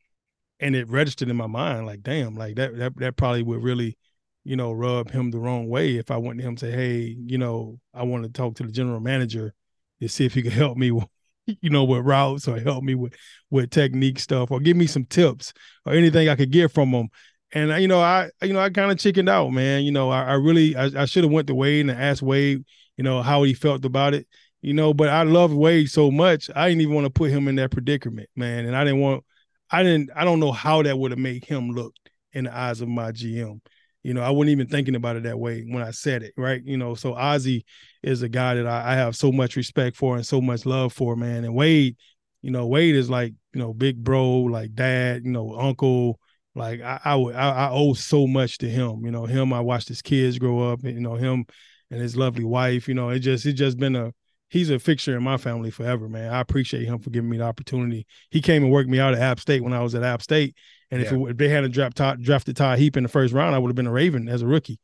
and 0.60 0.76
it 0.76 0.90
registered 0.90 1.30
in 1.30 1.36
my 1.36 1.48
mind, 1.48 1.86
like, 1.86 2.02
damn, 2.02 2.36
like 2.36 2.56
that 2.56 2.78
that 2.78 2.98
that 2.98 3.18
probably 3.18 3.44
would 3.44 3.64
really, 3.64 3.98
you 4.44 4.56
know, 4.56 4.72
rub 4.72 5.12
him 5.12 5.32
the 5.32 5.40
wrong 5.40 5.68
way 5.70 5.98
if 5.98 6.12
I 6.12 6.18
went 6.18 6.40
to 6.40 6.44
him 6.44 6.50
and 6.50 6.60
say, 6.60 6.72
Hey, 6.72 7.16
you 7.26 7.38
know, 7.38 7.80
I 7.94 8.04
want 8.04 8.24
to 8.24 8.30
talk 8.30 8.56
to 8.56 8.64
the 8.64 8.72
general 8.72 9.00
manager 9.00 9.54
to 10.02 10.10
see 10.10 10.26
if 10.26 10.34
he 10.34 10.42
could 10.42 10.54
help 10.54 10.78
me 10.78 10.92
you 11.48 11.70
know, 11.70 11.84
with 11.84 12.06
routes 12.06 12.48
or 12.48 12.60
help 12.60 12.84
me 12.84 12.96
with 12.96 13.14
with 13.50 13.70
technique 13.70 14.20
stuff 14.20 14.52
or 14.52 14.60
give 14.60 14.78
me 14.78 14.88
some 14.88 15.06
tips 15.06 15.54
or 15.86 15.94
anything 15.94 16.30
I 16.30 16.36
could 16.36 16.52
get 16.52 16.72
from 16.72 16.92
them. 16.92 17.10
And 17.54 17.82
you 17.82 17.88
know, 17.88 18.00
I 18.02 18.30
you 18.42 18.54
know 18.54 18.60
I 18.60 18.70
kind 18.70 18.92
of 18.92 18.98
chickened 18.98 19.30
out, 19.30 19.52
man. 19.52 19.84
You 19.84 19.92
know, 19.92 20.10
I, 20.10 20.24
I 20.24 20.34
really 20.34 20.76
I, 20.76 21.04
I 21.04 21.06
should 21.06 21.24
have 21.24 21.32
went 21.32 21.48
to 21.48 21.56
Wade 21.56 21.88
and 21.88 21.92
asked 21.92 22.22
Wade, 22.22 22.64
you 22.98 23.04
know, 23.04 23.22
how 23.22 23.44
he 23.44 23.54
felt 23.54 23.86
about 23.86 24.14
it. 24.14 24.28
You 24.62 24.74
know, 24.74 24.96
but 24.96 25.10
I 25.10 25.24
love 25.24 25.54
Wade 25.54 25.92
so 25.92 26.10
much, 26.10 26.50
I 26.56 26.68
didn't 26.68 26.82
even 26.82 26.96
want 26.96 27.06
to 27.06 27.12
put 27.12 27.30
him 27.30 27.48
in 27.48 27.56
that 27.58 27.70
predicament, 27.70 28.30
man. 28.36 28.66
And 28.66 28.76
I 28.76 28.84
didn't 28.84 29.00
want, 29.00 29.24
I 29.70 29.84
didn't, 29.84 30.10
I 30.16 30.26
don't 30.26 30.40
know 30.40 30.52
how 30.52 30.82
that 30.82 30.98
would 30.98 31.12
have 31.12 31.20
made 31.20 31.46
him 31.46 31.70
look 31.70 31.94
in 32.34 32.46
the 32.46 32.58
eyes 32.58 32.82
of 32.82 32.88
my 32.88 33.12
GM. 33.12 33.62
You 34.06 34.14
know, 34.14 34.22
I 34.22 34.30
wasn't 34.30 34.52
even 34.52 34.68
thinking 34.68 34.94
about 34.94 35.16
it 35.16 35.24
that 35.24 35.40
way 35.40 35.62
when 35.62 35.82
I 35.82 35.90
said 35.90 36.22
it, 36.22 36.34
right? 36.38 36.62
You 36.64 36.78
know, 36.78 36.94
so 36.94 37.16
Ozzie 37.16 37.66
is 38.04 38.22
a 38.22 38.30
guy 38.30 38.54
that 38.54 38.68
I, 38.68 38.92
I 38.92 38.96
have 38.96 39.16
so 39.16 39.32
much 39.32 39.56
respect 39.56 39.98
for 39.98 40.16
and 40.16 40.24
so 40.24 40.40
much 40.40 40.64
love 40.64 40.94
for, 40.94 41.16
man. 41.16 41.44
And 41.44 41.56
Wade, 41.56 41.98
you 42.44 42.52
know, 42.52 42.68
Wade 42.68 42.96
is 42.96 43.10
like, 43.10 43.34
you 43.54 43.60
know, 43.60 43.74
big 43.74 44.04
bro, 44.04 44.42
like 44.42 44.76
dad, 44.76 45.26
you 45.26 45.32
know, 45.32 45.56
uncle. 45.56 46.20
Like 46.54 46.82
I, 46.82 47.00
I, 47.04 47.16
I 47.16 47.70
owe 47.72 47.94
so 47.94 48.28
much 48.28 48.60
to 48.60 48.70
him. 48.70 49.04
You 49.06 49.12
know, 49.12 49.26
him. 49.26 49.52
I 49.52 49.62
watched 49.62 49.88
his 49.88 50.04
kids 50.04 50.38
grow 50.38 50.72
up. 50.72 50.84
And, 50.84 50.94
you 50.94 51.02
know, 51.02 51.16
him 51.16 51.46
and 51.90 52.00
his 52.00 52.16
lovely 52.16 52.46
wife. 52.46 52.88
You 52.88 52.94
know, 52.94 53.10
it 53.10 53.20
just, 53.20 53.48
it 53.48 53.54
just 53.54 53.80
been 53.80 53.96
a, 53.96 54.14
he's 54.50 54.70
a 54.70 54.78
fixture 54.78 55.18
in 55.18 55.24
my 55.24 55.38
family 55.38 55.72
forever, 55.72 56.08
man. 56.08 56.32
I 56.32 56.42
appreciate 56.42 56.86
him 56.86 57.00
for 57.00 57.10
giving 57.10 57.30
me 57.30 57.38
the 57.38 57.46
opportunity. 57.46 58.06
He 58.30 58.40
came 58.40 58.64
and 58.64 58.72
worked 58.72 58.90
me 58.90 59.00
out 59.00 59.16
at 59.16 59.22
App 59.22 59.40
State 59.40 59.64
when 59.64 59.74
I 59.74 59.82
was 59.82 59.96
at 59.96 60.04
App 60.04 60.22
State, 60.22 60.56
and 60.92 61.02
yeah. 61.02 61.08
if, 61.08 61.14
it, 61.14 61.22
if 61.32 61.38
they 61.38 61.50
hadn't 61.50 61.72
dropped 61.72 61.98
Todd, 61.98 62.22
drafted 62.22 62.56
Todd 62.56 62.80
Heap 62.80 62.98
in 62.98 63.04
the 63.04 63.10
first 63.10 63.34
round, 63.34 63.56
I 63.56 63.60
would 63.60 63.70
have 63.70 63.76
been 63.76 63.88
a 63.88 63.92
Raven 63.92 64.28
as 64.28 64.42
a 64.42 64.48
rookie. 64.48 64.80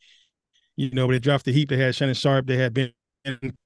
You 0.75 0.89
know, 0.91 1.07
but 1.07 1.13
they 1.13 1.19
drafted 1.19 1.53
Heap. 1.53 1.69
They 1.69 1.77
had 1.77 1.95
Shannon 1.95 2.15
Sharpe. 2.15 2.47
They 2.47 2.57
had 2.57 2.73
Ben 2.73 2.93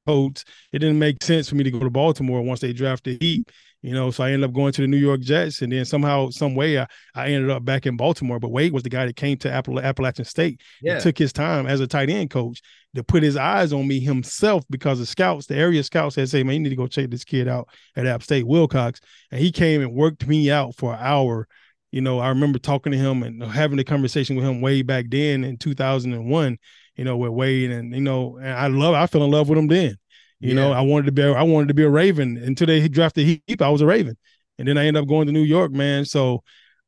Coates. 0.05 0.43
It 0.71 0.79
didn't 0.79 0.99
make 0.99 1.23
sense 1.23 1.47
for 1.47 1.55
me 1.55 1.63
to 1.63 1.71
go 1.71 1.79
to 1.79 1.89
Baltimore 1.89 2.41
once 2.41 2.59
they 2.59 2.73
drafted 2.73 3.21
Heap. 3.21 3.51
You 3.81 3.93
know, 3.93 4.09
so 4.09 4.23
I 4.23 4.31
ended 4.31 4.49
up 4.49 4.55
going 4.55 4.73
to 4.73 4.81
the 4.81 4.87
New 4.87 4.97
York 4.97 5.21
Jets, 5.21 5.61
and 5.61 5.71
then 5.71 5.85
somehow, 5.85 6.31
some 6.31 6.55
way, 6.55 6.79
I, 6.79 6.87
I 7.13 7.27
ended 7.27 7.51
up 7.51 7.63
back 7.63 7.85
in 7.85 7.95
Baltimore. 7.95 8.39
But 8.39 8.49
Wade 8.49 8.73
was 8.73 8.81
the 8.81 8.89
guy 8.89 9.05
that 9.05 9.15
came 9.15 9.37
to 9.37 9.47
Appala- 9.47 9.83
Appalachian 9.83 10.25
State. 10.25 10.61
Yeah. 10.81 10.97
took 10.97 11.17
his 11.19 11.31
time 11.31 11.67
as 11.67 11.81
a 11.81 11.87
tight 11.87 12.09
end 12.09 12.31
coach 12.31 12.61
to 12.95 13.03
put 13.03 13.21
his 13.21 13.37
eyes 13.37 13.73
on 13.73 13.87
me 13.87 13.99
himself 13.99 14.63
because 14.71 14.97
the 14.97 15.05
scouts, 15.05 15.45
the 15.45 15.55
area 15.55 15.83
scouts, 15.83 16.15
had 16.15 16.29
said, 16.29 16.47
"Man, 16.47 16.55
you 16.55 16.61
need 16.61 16.69
to 16.69 16.75
go 16.75 16.87
check 16.87 17.11
this 17.11 17.23
kid 17.23 17.47
out 17.47 17.69
at 17.95 18.07
App 18.07 18.23
State, 18.23 18.47
Wilcox." 18.47 19.01
And 19.29 19.39
he 19.39 19.51
came 19.51 19.81
and 19.81 19.93
worked 19.93 20.25
me 20.25 20.49
out 20.49 20.75
for 20.75 20.93
an 20.93 20.99
hour 20.99 21.47
you 21.95 22.01
know, 22.01 22.19
I 22.19 22.27
remember 22.27 22.59
talking 22.59 22.91
to 22.91 22.97
him 22.97 23.23
and 23.23 23.41
having 23.41 23.79
a 23.79 23.83
conversation 23.85 24.35
with 24.35 24.43
him 24.43 24.59
way 24.59 24.81
back 24.81 25.05
then 25.07 25.45
in 25.45 25.55
2001, 25.55 26.57
you 26.97 27.05
know, 27.05 27.15
with 27.15 27.31
Wade 27.31 27.71
and, 27.71 27.95
you 27.95 28.01
know, 28.01 28.35
and 28.35 28.49
I 28.49 28.67
love, 28.67 28.95
I 28.95 29.07
fell 29.07 29.23
in 29.23 29.31
love 29.31 29.47
with 29.47 29.57
him 29.57 29.67
then. 29.67 29.95
You 30.41 30.49
yeah. 30.49 30.55
know, 30.55 30.71
I 30.73 30.81
wanted 30.81 31.05
to 31.05 31.13
be, 31.13 31.23
I 31.23 31.43
wanted 31.43 31.69
to 31.69 31.73
be 31.73 31.83
a 31.83 31.89
Raven 31.89 32.35
until 32.35 32.67
they 32.67 32.85
drafted 32.89 33.41
Heap. 33.47 33.61
I 33.61 33.69
was 33.69 33.79
a 33.79 33.85
Raven, 33.85 34.17
and 34.59 34.67
then 34.67 34.77
I 34.77 34.87
ended 34.87 35.03
up 35.03 35.07
going 35.07 35.27
to 35.27 35.31
New 35.31 35.43
York, 35.43 35.71
man. 35.71 36.03
So 36.03 36.43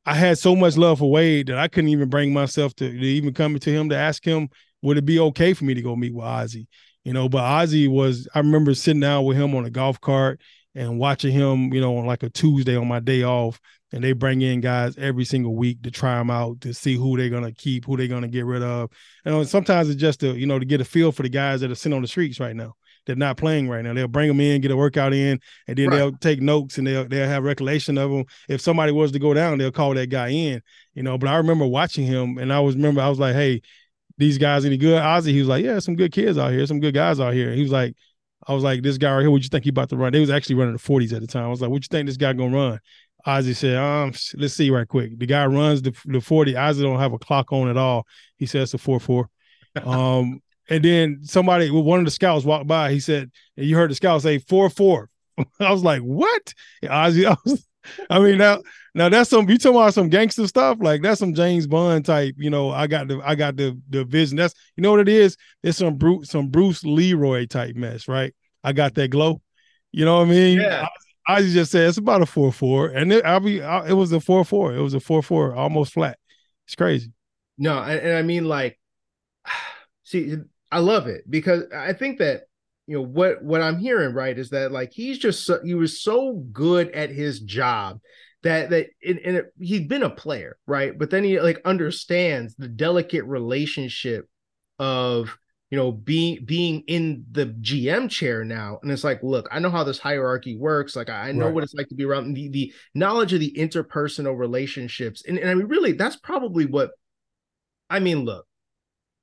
I 0.05 0.13
had 0.13 0.39
so 0.39 0.57
much 0.57 0.75
love 0.75 0.99
for 0.99 1.09
Wade 1.09 1.47
that 1.47 1.57
I 1.57 1.69
couldn't 1.69 1.89
even 1.89 2.09
bring 2.09 2.33
myself 2.33 2.75
to, 2.75 2.91
to 2.91 3.05
even 3.05 3.33
come 3.33 3.57
to 3.57 3.71
him 3.71 3.87
to 3.87 3.95
ask 3.95 4.25
him 4.25 4.49
would 4.81 4.97
it 4.97 5.05
be 5.05 5.19
okay 5.19 5.53
for 5.53 5.63
me 5.63 5.73
to 5.73 5.81
go 5.81 5.95
meet 5.95 6.13
with 6.13 6.25
Ozzie. 6.25 6.67
You 7.05 7.13
know, 7.13 7.29
but 7.29 7.43
Ozzie 7.43 7.87
was. 7.87 8.27
I 8.35 8.39
remember 8.39 8.73
sitting 8.73 8.99
down 8.99 9.23
with 9.23 9.37
him 9.37 9.55
on 9.55 9.63
a 9.63 9.69
golf 9.69 10.01
cart 10.01 10.41
and 10.75 10.99
watching 10.99 11.31
him. 11.31 11.73
You 11.73 11.79
know, 11.79 11.97
on 11.97 12.05
like 12.05 12.23
a 12.23 12.29
Tuesday 12.29 12.75
on 12.75 12.89
my 12.89 12.99
day 12.99 13.23
off, 13.23 13.61
and 13.93 14.03
they 14.03 14.11
bring 14.13 14.41
in 14.41 14.59
guys 14.59 14.97
every 14.97 15.25
single 15.25 15.55
week 15.55 15.81
to 15.83 15.91
try 15.91 16.17
them 16.17 16.29
out 16.29 16.61
to 16.61 16.73
see 16.73 16.95
who 16.95 17.17
they're 17.17 17.29
gonna 17.29 17.51
keep, 17.51 17.85
who 17.85 17.97
they're 17.97 18.07
gonna 18.07 18.27
get 18.27 18.45
rid 18.45 18.63
of. 18.63 18.89
And 19.25 19.35
uh, 19.35 19.45
sometimes 19.45 19.89
it's 19.89 19.99
just 19.99 20.19
to 20.21 20.35
you 20.35 20.45
know 20.45 20.59
to 20.59 20.65
get 20.65 20.81
a 20.81 20.85
feel 20.85 21.11
for 21.11 21.23
the 21.23 21.29
guys 21.29 21.61
that 21.61 21.71
are 21.71 21.75
sitting 21.75 21.95
on 21.95 22.01
the 22.01 22.07
streets 22.07 22.39
right 22.39 22.55
now. 22.55 22.75
They're 23.05 23.15
not 23.15 23.37
playing 23.37 23.69
right 23.69 23.83
now. 23.83 23.93
They'll 23.93 24.09
bring 24.09 24.27
them 24.27 24.41
in, 24.41 24.59
get 24.59 24.71
a 24.71 24.75
workout 24.75 25.13
in, 25.13 25.39
and 25.67 25.77
then 25.77 25.89
right. 25.89 25.97
they'll 25.97 26.11
take 26.11 26.41
notes 26.41 26.77
and 26.77 26.85
they'll 26.85 27.07
they'll 27.07 27.27
have 27.27 27.43
recollection 27.43 27.97
of 27.97 28.11
them. 28.11 28.25
If 28.49 28.61
somebody 28.61 28.91
was 28.91 29.13
to 29.13 29.19
go 29.19 29.33
down, 29.33 29.57
they'll 29.57 29.71
call 29.71 29.93
that 29.93 30.09
guy 30.09 30.29
in. 30.29 30.61
You 30.93 31.03
know, 31.03 31.17
but 31.17 31.29
I 31.29 31.37
remember 31.37 31.65
watching 31.65 32.05
him, 32.05 32.37
and 32.37 32.51
I 32.51 32.59
was 32.59 32.75
remember 32.75 33.01
I 33.01 33.09
was 33.09 33.19
like, 33.19 33.35
hey, 33.35 33.61
these 34.17 34.37
guys 34.37 34.65
any 34.65 34.77
good? 34.77 35.01
Ozzie, 35.01 35.31
he 35.31 35.39
was 35.39 35.47
like, 35.47 35.63
yeah, 35.63 35.79
some 35.79 35.95
good 35.95 36.11
kids 36.11 36.37
out 36.37 36.51
here, 36.51 36.65
some 36.65 36.81
good 36.81 36.93
guys 36.93 37.19
out 37.19 37.33
here. 37.33 37.53
He 37.53 37.61
was 37.61 37.71
like, 37.71 37.95
I 38.45 38.53
was 38.53 38.63
like, 38.63 38.81
this 38.81 38.97
guy 38.97 39.13
right 39.13 39.21
here, 39.21 39.31
what 39.31 39.43
you 39.43 39.49
think 39.49 39.63
he 39.63 39.69
about 39.69 39.89
to 39.89 39.97
run? 39.97 40.11
They 40.11 40.19
was 40.19 40.29
actually 40.29 40.55
running 40.55 40.73
the 40.73 40.79
40s 40.79 41.13
at 41.13 41.21
the 41.21 41.27
time. 41.27 41.45
I 41.45 41.49
was 41.49 41.61
like, 41.61 41.69
what 41.69 41.83
you 41.83 41.87
think 41.89 42.07
this 42.07 42.17
guy 42.17 42.33
gonna 42.33 42.55
run? 42.55 42.79
Ozzie 43.25 43.53
said, 43.53 43.77
um, 43.77 44.13
let's 44.35 44.53
see 44.53 44.69
right 44.69 44.87
quick. 44.87 45.17
The 45.17 45.25
guy 45.25 45.45
runs 45.45 45.81
the, 45.81 45.93
the 46.05 46.21
40. 46.21 46.55
Ozzie 46.55 46.83
don't 46.83 46.99
have 46.99 47.13
a 47.13 47.19
clock 47.19 47.51
on 47.51 47.69
at 47.69 47.77
all. 47.77 48.05
He 48.37 48.45
says 48.45 48.73
it's 48.73 48.83
a 48.83 48.89
4-4. 48.89 49.25
Um, 49.85 50.41
and 50.71 50.83
then 50.83 51.19
somebody, 51.21 51.69
one 51.69 51.99
of 51.99 52.05
the 52.05 52.09
scouts 52.09 52.43
walked 52.43 52.65
by. 52.65 52.91
He 52.91 52.99
said, 52.99 53.29
you 53.55 53.75
heard 53.75 53.91
the 53.91 53.95
scout 53.95 54.23
say 54.23 54.39
4-4. 54.39 55.05
I 55.59 55.71
was 55.71 55.83
like, 55.83 56.01
what? 56.01 56.51
Ozzie, 56.89 57.25
I, 57.27 57.35
was, 57.45 57.67
I 58.09 58.17
mean, 58.19 58.39
now 58.39 58.61
now 58.97 59.09
that's 59.09 59.29
some 59.29 59.47
you 59.47 59.59
talking 59.59 59.77
about 59.77 59.93
some 59.93 60.09
gangster 60.09 60.47
stuff, 60.47 60.79
like 60.81 61.03
that's 61.03 61.19
some 61.19 61.35
James 61.35 61.67
Bond 61.67 62.03
type, 62.03 62.33
you 62.37 62.49
know. 62.49 62.71
I 62.71 62.87
got 62.87 63.07
the 63.07 63.21
I 63.23 63.35
got 63.35 63.55
the 63.55 63.79
the 63.89 64.03
vision. 64.03 64.37
That's 64.37 64.55
you 64.75 64.81
know 64.81 64.89
what 64.89 65.01
it 65.01 65.07
is? 65.07 65.37
It's 65.61 65.77
some 65.77 65.95
Bruce 65.97 66.31
some 66.31 66.49
Bruce 66.49 66.83
Leroy 66.83 67.45
type 67.45 67.75
mess, 67.75 68.07
right? 68.07 68.33
I 68.63 68.73
got 68.73 68.95
that 68.95 69.09
glow. 69.09 69.41
You 69.91 70.05
know 70.05 70.17
what 70.17 70.27
I 70.27 70.31
mean? 70.31 70.59
Yeah. 70.59 70.87
I 71.27 71.41
just 71.41 71.71
said 71.71 71.89
it's 71.89 71.97
about 71.97 72.21
a 72.21 72.25
four 72.25 72.53
four, 72.53 72.87
and 72.87 73.11
it, 73.11 73.25
I'll 73.25 73.41
be 73.41 73.61
I, 73.61 73.89
it 73.89 73.93
was 73.93 74.11
a 74.11 74.21
four 74.21 74.45
four. 74.45 74.73
It 74.73 74.81
was 74.81 74.93
a 74.93 74.99
four 74.99 75.21
four, 75.21 75.53
almost 75.53 75.93
flat. 75.93 76.17
It's 76.65 76.75
crazy. 76.75 77.11
No, 77.57 77.79
and, 77.79 77.99
and 77.99 78.17
I 78.17 78.21
mean 78.21 78.45
like, 78.45 78.79
see, 80.03 80.37
I 80.71 80.79
love 80.79 81.07
it 81.07 81.29
because 81.29 81.63
I 81.75 81.93
think 81.93 82.19
that 82.19 82.43
you 82.85 82.95
know 82.95 83.03
what 83.03 83.43
what 83.43 83.61
I'm 83.61 83.77
hearing 83.77 84.13
right 84.13 84.37
is 84.37 84.51
that 84.51 84.71
like 84.71 84.91
he's 84.93 85.17
just 85.17 85.45
so, 85.45 85.59
he 85.63 85.73
was 85.73 86.01
so 86.01 86.33
good 86.51 86.91
at 86.91 87.09
his 87.09 87.41
job 87.41 87.99
that 88.43 88.69
that 88.69 88.87
and, 89.05 89.19
and 89.19 89.43
he'd 89.59 89.89
been 89.89 90.03
a 90.03 90.09
player 90.09 90.57
right, 90.65 90.97
but 90.97 91.09
then 91.09 91.25
he 91.25 91.41
like 91.41 91.61
understands 91.65 92.55
the 92.55 92.69
delicate 92.69 93.25
relationship 93.25 94.29
of 94.79 95.37
you 95.69 95.77
know 95.77 95.91
being 95.91 96.43
being 96.45 96.81
in 96.87 97.25
the 97.31 97.47
gm 97.47 98.09
chair 98.09 98.43
now 98.43 98.79
and 98.81 98.91
it's 98.91 99.03
like 99.03 99.21
look 99.21 99.47
i 99.51 99.59
know 99.59 99.69
how 99.69 99.83
this 99.83 99.99
hierarchy 99.99 100.57
works 100.57 100.95
like 100.95 101.09
i, 101.09 101.29
I 101.29 101.31
know 101.31 101.45
right. 101.45 101.53
what 101.53 101.63
it's 101.63 101.73
like 101.73 101.89
to 101.89 101.95
be 101.95 102.05
around 102.05 102.33
the, 102.33 102.49
the 102.49 102.73
knowledge 102.93 103.33
of 103.33 103.39
the 103.39 103.53
interpersonal 103.57 104.37
relationships 104.37 105.23
and, 105.27 105.37
and 105.37 105.49
i 105.49 105.53
mean 105.53 105.67
really 105.67 105.91
that's 105.91 106.15
probably 106.15 106.65
what 106.65 106.91
i 107.89 107.99
mean 107.99 108.23
look 108.23 108.45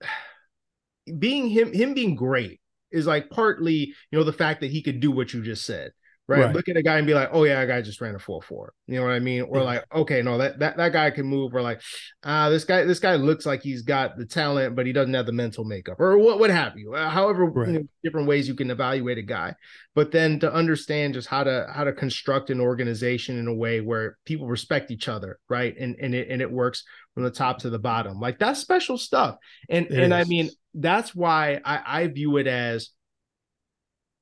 being 1.18 1.48
him 1.48 1.72
him 1.72 1.94
being 1.94 2.14
great 2.14 2.60
is 2.90 3.06
like 3.06 3.30
partly 3.30 3.94
you 4.10 4.18
know 4.18 4.24
the 4.24 4.32
fact 4.32 4.60
that 4.60 4.70
he 4.70 4.82
could 4.82 5.00
do 5.00 5.10
what 5.10 5.32
you 5.32 5.42
just 5.42 5.64
said 5.64 5.92
right? 6.28 6.44
right? 6.44 6.54
Look 6.54 6.68
at 6.68 6.76
a 6.76 6.82
guy 6.82 6.98
and 6.98 7.06
be 7.06 7.14
like, 7.14 7.30
oh 7.32 7.44
yeah, 7.44 7.60
that 7.60 7.66
guy 7.66 7.82
just 7.82 8.00
ran 8.00 8.14
a 8.14 8.18
four 8.18 8.42
four. 8.42 8.72
You 8.86 8.96
know 8.98 9.06
what 9.06 9.12
I 9.12 9.18
mean? 9.18 9.42
Or 9.42 9.58
yeah. 9.58 9.64
like, 9.64 9.84
okay, 9.94 10.22
no, 10.22 10.38
that 10.38 10.58
that 10.58 10.76
that 10.76 10.92
guy 10.92 11.10
can 11.10 11.26
move. 11.26 11.54
Or 11.54 11.62
like, 11.62 11.80
ah, 12.24 12.44
uh, 12.44 12.50
this 12.50 12.64
guy 12.64 12.84
this 12.84 12.98
guy 12.98 13.16
looks 13.16 13.46
like 13.46 13.62
he's 13.62 13.82
got 13.82 14.16
the 14.16 14.26
talent, 14.26 14.74
but 14.76 14.86
he 14.86 14.92
doesn't 14.92 15.14
have 15.14 15.26
the 15.26 15.32
mental 15.32 15.64
makeup, 15.64 16.00
or 16.00 16.18
what 16.18 16.38
what 16.38 16.50
have 16.50 16.78
you. 16.78 16.94
Uh, 16.94 17.08
however, 17.08 17.46
right. 17.46 17.68
you 17.68 17.74
know, 17.74 17.88
different 18.02 18.28
ways 18.28 18.48
you 18.48 18.54
can 18.54 18.70
evaluate 18.70 19.18
a 19.18 19.22
guy. 19.22 19.54
But 19.94 20.10
then 20.10 20.40
to 20.40 20.52
understand 20.52 21.14
just 21.14 21.28
how 21.28 21.44
to 21.44 21.66
how 21.72 21.84
to 21.84 21.92
construct 21.92 22.50
an 22.50 22.60
organization 22.60 23.38
in 23.38 23.46
a 23.46 23.54
way 23.54 23.80
where 23.80 24.16
people 24.24 24.46
respect 24.46 24.90
each 24.90 25.08
other, 25.08 25.38
right? 25.48 25.74
And 25.78 25.96
and 26.00 26.14
it 26.14 26.28
and 26.30 26.40
it 26.40 26.50
works 26.50 26.84
from 27.14 27.22
the 27.22 27.30
top 27.30 27.58
to 27.60 27.70
the 27.70 27.78
bottom. 27.78 28.18
Like 28.18 28.38
that's 28.38 28.60
special 28.60 28.98
stuff. 28.98 29.36
And 29.68 29.86
it 29.86 30.02
and 30.02 30.12
is. 30.12 30.12
I 30.12 30.24
mean, 30.24 30.50
that's 30.74 31.14
why 31.14 31.60
I, 31.64 31.80
I 31.86 32.06
view 32.08 32.36
it 32.38 32.46
as 32.46 32.90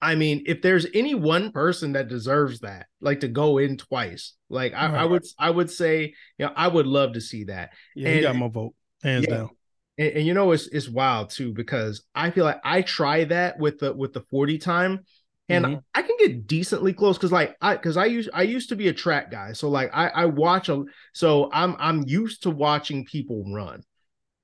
I 0.02 0.16
mean, 0.16 0.42
if 0.46 0.60
there's 0.60 0.86
any 0.94 1.14
one 1.14 1.52
person 1.52 1.92
that 1.92 2.08
deserves 2.08 2.60
that, 2.60 2.86
like 3.00 3.20
to 3.20 3.28
go 3.28 3.58
in 3.58 3.76
twice, 3.76 4.34
like 4.50 4.74
I, 4.74 4.86
right. 4.86 5.00
I 5.02 5.04
would, 5.04 5.24
I 5.38 5.50
would 5.50 5.70
say, 5.70 6.14
you 6.38 6.46
know, 6.46 6.52
I 6.56 6.66
would 6.66 6.86
love 6.86 7.12
to 7.12 7.20
see 7.20 7.44
that. 7.44 7.70
Yeah, 7.94 8.08
and, 8.08 8.16
he 8.16 8.22
got 8.22 8.36
my 8.36 8.48
vote, 8.48 8.74
hands 9.02 9.26
yeah, 9.28 9.36
down. 9.36 9.50
and, 9.98 10.08
and, 10.08 10.26
you 10.26 10.34
know 10.34 10.50
it's 10.50 10.66
it's 10.66 10.88
wild 10.88 11.30
too 11.30 11.52
because 11.52 12.02
I 12.14 12.32
feel 12.32 12.44
like 12.44 12.60
I 12.64 12.82
try 12.82 13.24
that 13.24 13.58
with 13.58 13.78
the 13.78 13.92
with 13.92 14.12
the 14.12 14.22
40 14.22 14.58
time 14.58 15.04
and 15.48 15.64
mm-hmm. 15.64 15.78
I 15.94 16.02
can 16.02 16.16
get 16.18 16.46
decently 16.46 16.92
close 16.92 17.16
because 17.16 17.32
like 17.32 17.56
I 17.60 17.76
because 17.76 17.96
I 17.96 18.06
used 18.06 18.30
I 18.32 18.42
used 18.42 18.70
to 18.70 18.76
be 18.76 18.88
a 18.88 18.92
track 18.92 19.30
guy. 19.30 19.52
So 19.52 19.68
like 19.68 19.90
I, 19.92 20.08
I 20.08 20.24
watch 20.26 20.68
a 20.68 20.84
so 21.12 21.50
I'm 21.52 21.76
I'm 21.78 22.04
used 22.06 22.44
to 22.44 22.50
watching 22.50 23.04
people 23.04 23.44
run. 23.52 23.82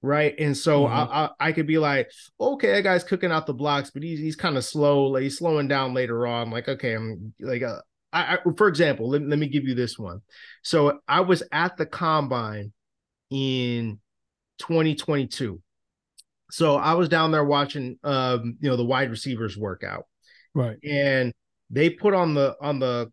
Right. 0.09 0.35
And 0.39 0.57
so 0.57 0.85
mm-hmm. 0.85 0.95
I, 0.95 1.25
I, 1.25 1.49
I 1.49 1.53
could 1.53 1.67
be 1.67 1.77
like, 1.77 2.11
okay, 2.41 2.73
that 2.73 2.81
guy's 2.81 3.05
cooking 3.05 3.31
out 3.31 3.47
the 3.47 3.53
blocks, 3.53 3.91
but 3.91 4.03
he's 4.03 4.19
he's 4.19 4.37
kind 4.37 4.57
of 4.57 4.65
slow, 4.65 5.03
like 5.03 5.23
he's 5.23 5.37
slowing 5.37 5.69
down 5.69 5.93
later 5.93 6.27
on. 6.27 6.51
Like, 6.51 6.67
okay, 6.67 6.95
I'm 6.95 7.35
like 7.41 7.61
uh, 7.63 7.81
I, 8.11 8.37
I 8.37 8.39
for 8.57 8.69
example, 8.69 9.11
let, 9.11 9.21
let 9.21 9.39
me 9.39 9.49
give 9.49 9.65
you 9.65 9.75
this 9.75 9.99
one. 9.99 10.23
So 10.63 11.01
I 11.07 11.21
was 11.21 11.43
at 11.53 11.77
the 11.77 11.85
combine 11.85 12.73
in 13.29 14.01
2022. 14.61 15.61
So 16.51 16.77
I 16.77 16.95
was 16.95 17.11
down 17.11 17.31
there 17.31 17.45
watching 17.45 17.99
um, 18.03 18.57
you 18.61 18.71
know, 18.71 18.79
the 18.79 18.87
wide 18.87 19.11
receivers 19.11 19.59
workout. 19.59 20.07
Right. 20.55 20.79
And 20.83 21.35
they 21.69 21.91
put 21.91 22.15
on 22.15 22.33
the 22.33 22.57
on 22.63 22.79
the 22.79 23.13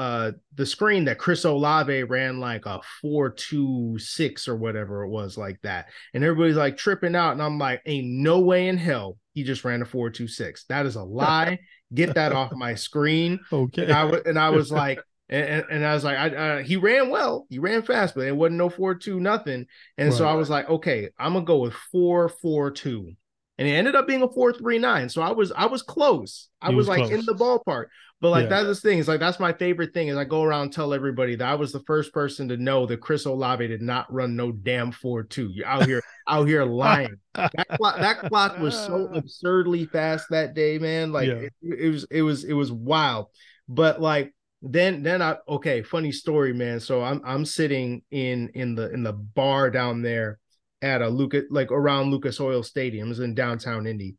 uh 0.00 0.32
the 0.54 0.64
screen 0.64 1.04
that 1.04 1.18
Chris 1.18 1.44
Olave 1.44 2.04
ran 2.04 2.40
like 2.40 2.64
a 2.64 2.80
four 3.02 3.28
two 3.28 3.98
six 3.98 4.48
or 4.48 4.56
whatever 4.56 5.02
it 5.04 5.10
was 5.10 5.36
like 5.36 5.60
that. 5.60 5.88
And 6.14 6.24
everybody's 6.24 6.56
like 6.56 6.78
tripping 6.78 7.14
out. 7.14 7.32
And 7.32 7.42
I'm 7.42 7.58
like, 7.58 7.82
ain't 7.84 8.06
no 8.06 8.40
way 8.40 8.68
in 8.68 8.78
hell 8.78 9.18
he 9.34 9.44
just 9.44 9.62
ran 9.62 9.82
a 9.82 9.84
four 9.84 10.08
two 10.08 10.26
six. 10.26 10.64
That 10.70 10.86
is 10.86 10.96
a 10.96 11.02
lie. 11.02 11.58
Get 11.94 12.14
that 12.14 12.32
off 12.32 12.52
my 12.52 12.76
screen. 12.76 13.40
Okay. 13.52 13.82
And 13.82 13.92
I, 13.92 14.02
w- 14.04 14.22
and 14.24 14.38
I 14.38 14.48
was 14.48 14.72
like, 14.72 15.00
and, 15.28 15.66
and 15.70 15.84
I 15.84 15.92
was 15.92 16.04
like, 16.04 16.16
I, 16.16 16.28
uh, 16.28 16.62
he 16.62 16.76
ran 16.76 17.10
well, 17.10 17.46
he 17.50 17.58
ran 17.58 17.82
fast, 17.82 18.14
but 18.14 18.26
it 18.26 18.34
wasn't 18.34 18.56
no 18.56 18.70
four 18.70 18.94
two 18.94 19.20
nothing. 19.20 19.66
And 19.98 20.08
right. 20.08 20.16
so 20.16 20.26
I 20.26 20.32
was 20.32 20.48
like, 20.48 20.70
okay, 20.70 21.10
I'm 21.18 21.34
gonna 21.34 21.44
go 21.44 21.58
with 21.58 21.74
four 21.92 22.30
four 22.30 22.70
two, 22.70 23.12
and 23.60 23.68
it 23.68 23.72
ended 23.72 23.94
up 23.94 24.06
being 24.06 24.22
a 24.22 24.28
four 24.28 24.54
three 24.54 24.78
nine. 24.78 25.10
So 25.10 25.20
I 25.20 25.32
was 25.32 25.52
I 25.52 25.66
was 25.66 25.82
close. 25.82 26.48
I 26.62 26.70
was, 26.70 26.76
was, 26.76 26.88
like 26.88 27.08
close. 27.08 27.20
in 27.20 27.26
the 27.26 27.34
ballpark. 27.34 27.86
But 28.18 28.30
like 28.30 28.44
yeah. 28.44 28.62
that's 28.62 28.80
the 28.80 28.88
thing. 28.88 28.98
It's 28.98 29.06
like 29.08 29.20
that's 29.20 29.38
my 29.38 29.52
favorite 29.52 29.92
thing 29.92 30.08
is 30.08 30.16
I 30.16 30.24
go 30.24 30.42
around 30.42 30.72
tell 30.72 30.94
everybody 30.94 31.36
that 31.36 31.46
I 31.46 31.54
was 31.54 31.70
the 31.70 31.80
first 31.80 32.14
person 32.14 32.48
to 32.48 32.56
know 32.56 32.86
that 32.86 33.02
Chris 33.02 33.26
Olave 33.26 33.66
did 33.66 33.82
not 33.82 34.10
run 34.10 34.34
no 34.34 34.50
damn 34.50 34.92
four 34.92 35.22
two. 35.24 35.50
You're 35.52 35.66
out 35.66 35.84
here 35.84 36.02
out 36.26 36.48
here 36.48 36.64
lying. 36.66 37.16
that, 37.34 37.68
clock, 37.76 37.98
that 37.98 38.18
clock 38.20 38.58
was 38.58 38.74
so 38.74 39.10
absurdly 39.14 39.84
fast 39.84 40.26
that 40.30 40.54
day, 40.54 40.78
man. 40.78 41.12
Like 41.12 41.28
yeah. 41.28 41.34
it, 41.34 41.52
it 41.62 41.90
was 41.90 42.06
it 42.10 42.22
was 42.22 42.44
it 42.44 42.54
was 42.54 42.72
wild. 42.72 43.26
But 43.68 44.00
like 44.00 44.34
then 44.62 45.02
then 45.02 45.20
I 45.20 45.36
okay, 45.46 45.82
funny 45.82 46.12
story, 46.12 46.54
man. 46.54 46.80
So 46.80 47.02
I'm 47.02 47.20
I'm 47.26 47.44
sitting 47.44 48.02
in 48.10 48.48
in 48.54 48.74
the 48.74 48.90
in 48.90 49.02
the 49.02 49.12
bar 49.12 49.70
down 49.70 50.00
there 50.00 50.38
at 50.82 51.02
a 51.02 51.08
Lucas 51.08 51.44
like 51.50 51.70
around 51.70 52.10
Lucas 52.10 52.40
Oil 52.40 52.62
Stadiums 52.62 53.20
in 53.20 53.34
downtown 53.34 53.86
Indy. 53.86 54.16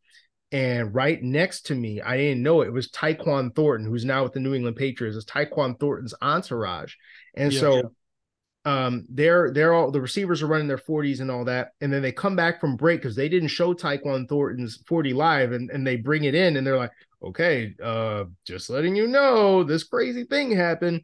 And 0.54 0.94
right 0.94 1.22
next 1.24 1.68
to 1.68 1.76
me, 1.76 2.02
I 2.02 2.18
didn't 2.18 2.44
know 2.44 2.62
it, 2.62 2.68
it 2.68 2.74
was 2.74 2.92
Tyquan 2.92 3.56
Thornton, 3.56 3.88
who's 3.88 4.04
now 4.04 4.24
with 4.24 4.34
the 4.34 4.42
New 4.42 4.54
England 4.54 4.76
Patriots. 4.76 5.16
It's 5.16 5.26
Tyquan 5.26 5.80
Thornton's 5.80 6.14
entourage. 6.22 6.96
And 7.36 7.54
yeah, 7.54 7.60
so 7.60 7.76
yeah 7.76 7.82
um 8.66 9.06
they're 9.10 9.52
they're 9.52 9.74
all 9.74 9.90
the 9.90 10.02
receivers 10.02 10.42
are 10.42 10.48
running 10.48 10.68
their 10.68 10.78
40s 10.78 11.20
and 11.20 11.32
all 11.32 11.46
that 11.46 11.70
and 11.82 11.92
then 11.92 12.02
they 12.02 12.12
come 12.12 12.36
back 12.36 12.62
from 12.62 12.76
break 12.76 13.02
because 13.02 13.16
they 13.16 13.28
didn't 13.28 13.50
show 13.50 13.74
Tyquan 13.74 14.30
Thornton's 14.30 14.84
40 14.88 15.14
live 15.14 15.52
and, 15.52 15.72
and 15.72 15.86
they 15.86 15.96
bring 15.96 16.26
it 16.26 16.36
in 16.36 16.58
and 16.58 16.66
they're 16.66 16.78
like 16.78 16.92
okay 17.24 17.74
uh 17.84 18.26
just 18.46 18.70
letting 18.70 18.96
you 18.96 19.08
know 19.08 19.64
this 19.64 19.84
crazy 19.84 20.26
thing 20.26 20.52
happened 20.52 21.04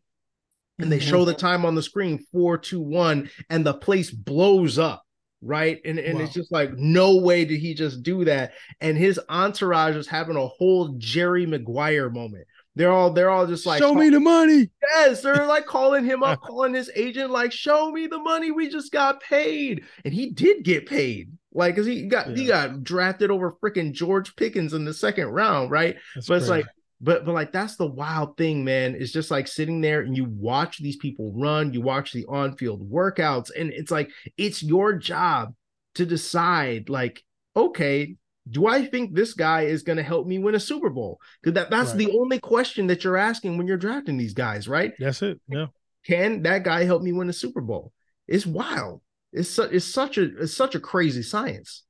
and 0.80 0.91
they 0.91 0.99
show 0.99 1.26
the 1.26 1.32
mm-hmm. 1.32 1.39
time 1.39 1.66
on 1.66 1.74
the 1.74 1.82
screen 1.82 2.24
421 2.32 3.30
and 3.49 3.66
the 3.66 3.74
place 3.74 4.12
blows 4.12 4.78
up 4.78 5.03
right 5.42 5.82
and 5.86 6.00
and 6.00 6.18
wow. 6.18 6.24
it's 6.24 6.34
just 6.34 6.52
like 6.52 6.74
no 6.74 7.18
way 7.18 7.46
did 7.46 7.60
he 7.60 7.74
just 7.74 8.02
do 8.02 8.26
that 8.26 8.54
and 8.82 8.98
his 8.98 9.20
entourage 9.30 9.96
is 9.96 10.08
having 10.08 10.36
a 10.36 10.48
whole 10.48 10.96
jerry 10.98 11.46
maguire 11.46 12.10
moment 12.10 12.48
they're 12.78 12.92
all 12.92 13.12
they're 13.12 13.32
all 13.32 13.48
just 13.48 13.66
like 13.66 13.80
show 13.82 13.94
me 13.94 14.10
the 14.10 14.20
money. 14.20 14.70
Yes, 14.84 15.22
they're 15.22 15.48
like 15.48 15.66
calling 15.66 16.06
him 16.06 16.22
up, 16.22 16.42
calling 16.44 16.76
his 16.76 16.92
agent, 16.96 17.32
like, 17.32 17.52
show 17.52 17.92
me 17.92 18.06
the 18.06 18.20
money. 18.20 18.52
We 18.52 18.70
just 18.70 18.92
got 18.92 19.20
paid. 19.20 19.84
And 20.06 20.14
he 20.14 20.30
did 20.30 20.64
get 20.64 20.86
paid. 20.86 21.32
Like, 21.52 21.76
cause 21.76 21.88
he 21.88 22.04
got 22.04 22.30
yeah. 22.30 22.36
he 22.36 22.46
got 22.46 22.84
drafted 22.84 23.32
over 23.32 23.52
freaking 23.64 23.94
George 23.94 24.36
Pickens 24.36 24.74
in 24.74 24.86
the 24.86 24.94
second 24.94 25.30
round, 25.30 25.72
right? 25.72 25.96
That's 26.14 26.28
but 26.28 26.38
it's 26.38 26.50
like, 26.50 26.68
but 27.00 27.26
but 27.26 27.34
like 27.34 27.52
that's 27.52 27.76
the 27.76 27.86
wild 27.86 28.38
thing, 28.38 28.64
man. 28.64 28.95
It's 28.95 29.12
just 29.12 29.32
like 29.32 29.48
sitting 29.48 29.82
there 29.82 30.02
and 30.02 30.16
you 30.16 30.26
watch 30.26 30.80
these 30.80 30.98
people 30.98 31.34
run, 31.36 31.74
you 31.74 31.82
watch 31.82 32.12
the 32.12 32.26
on-field 32.28 32.89
workouts, 32.89 33.52
and 33.58 33.72
it's 33.72 33.91
like 33.91 34.10
it's 34.38 34.64
your 34.64 34.93
job 34.93 35.54
to 35.95 36.06
decide, 36.06 36.89
like, 36.89 37.24
okay, 37.56 38.16
do 38.50 38.68
I 38.68 38.86
think 38.86 39.14
this 39.14 39.34
guy 39.34 39.64
is 39.64 39.84
going 39.84 39.98
to 39.98 40.04
help 40.04 40.28
me 40.28 40.39
win 40.39 40.56
a 40.56 40.60
Super 40.60 40.89
Bowl? 40.89 41.20
Because 41.41 41.56
that, 41.56 41.70
that's 41.70 41.89
right. 41.89 41.98
the 41.98 42.18
only 42.18 42.39
question 42.39 42.88
that 42.88 43.04
you're 43.04 43.18
asking 43.18 43.58
when 43.58 43.68
you're 43.68 43.78
drafting 43.78 44.18
these 44.18 44.34
guys, 44.34 44.68
right? 44.68 44.93
That's 45.00 45.22
it. 45.22 45.41
Yeah. 45.48 45.68
Can 46.06 46.43
that 46.43 46.64
guy 46.64 46.84
help 46.86 47.02
me 47.02 47.12
win 47.12 47.30
a 47.30 47.34
Super 47.34 47.62
Bowl? 47.62 47.91
It's 48.28 48.45
wild. 48.45 49.02
It's 49.34 49.50
su- 49.50 49.64
it's 49.64 49.86
such 49.86 50.18
a 50.18 50.43
it's 50.43 50.56
such 50.56 50.76
a 50.76 50.80
crazy 50.80 51.22
science. 51.22 51.84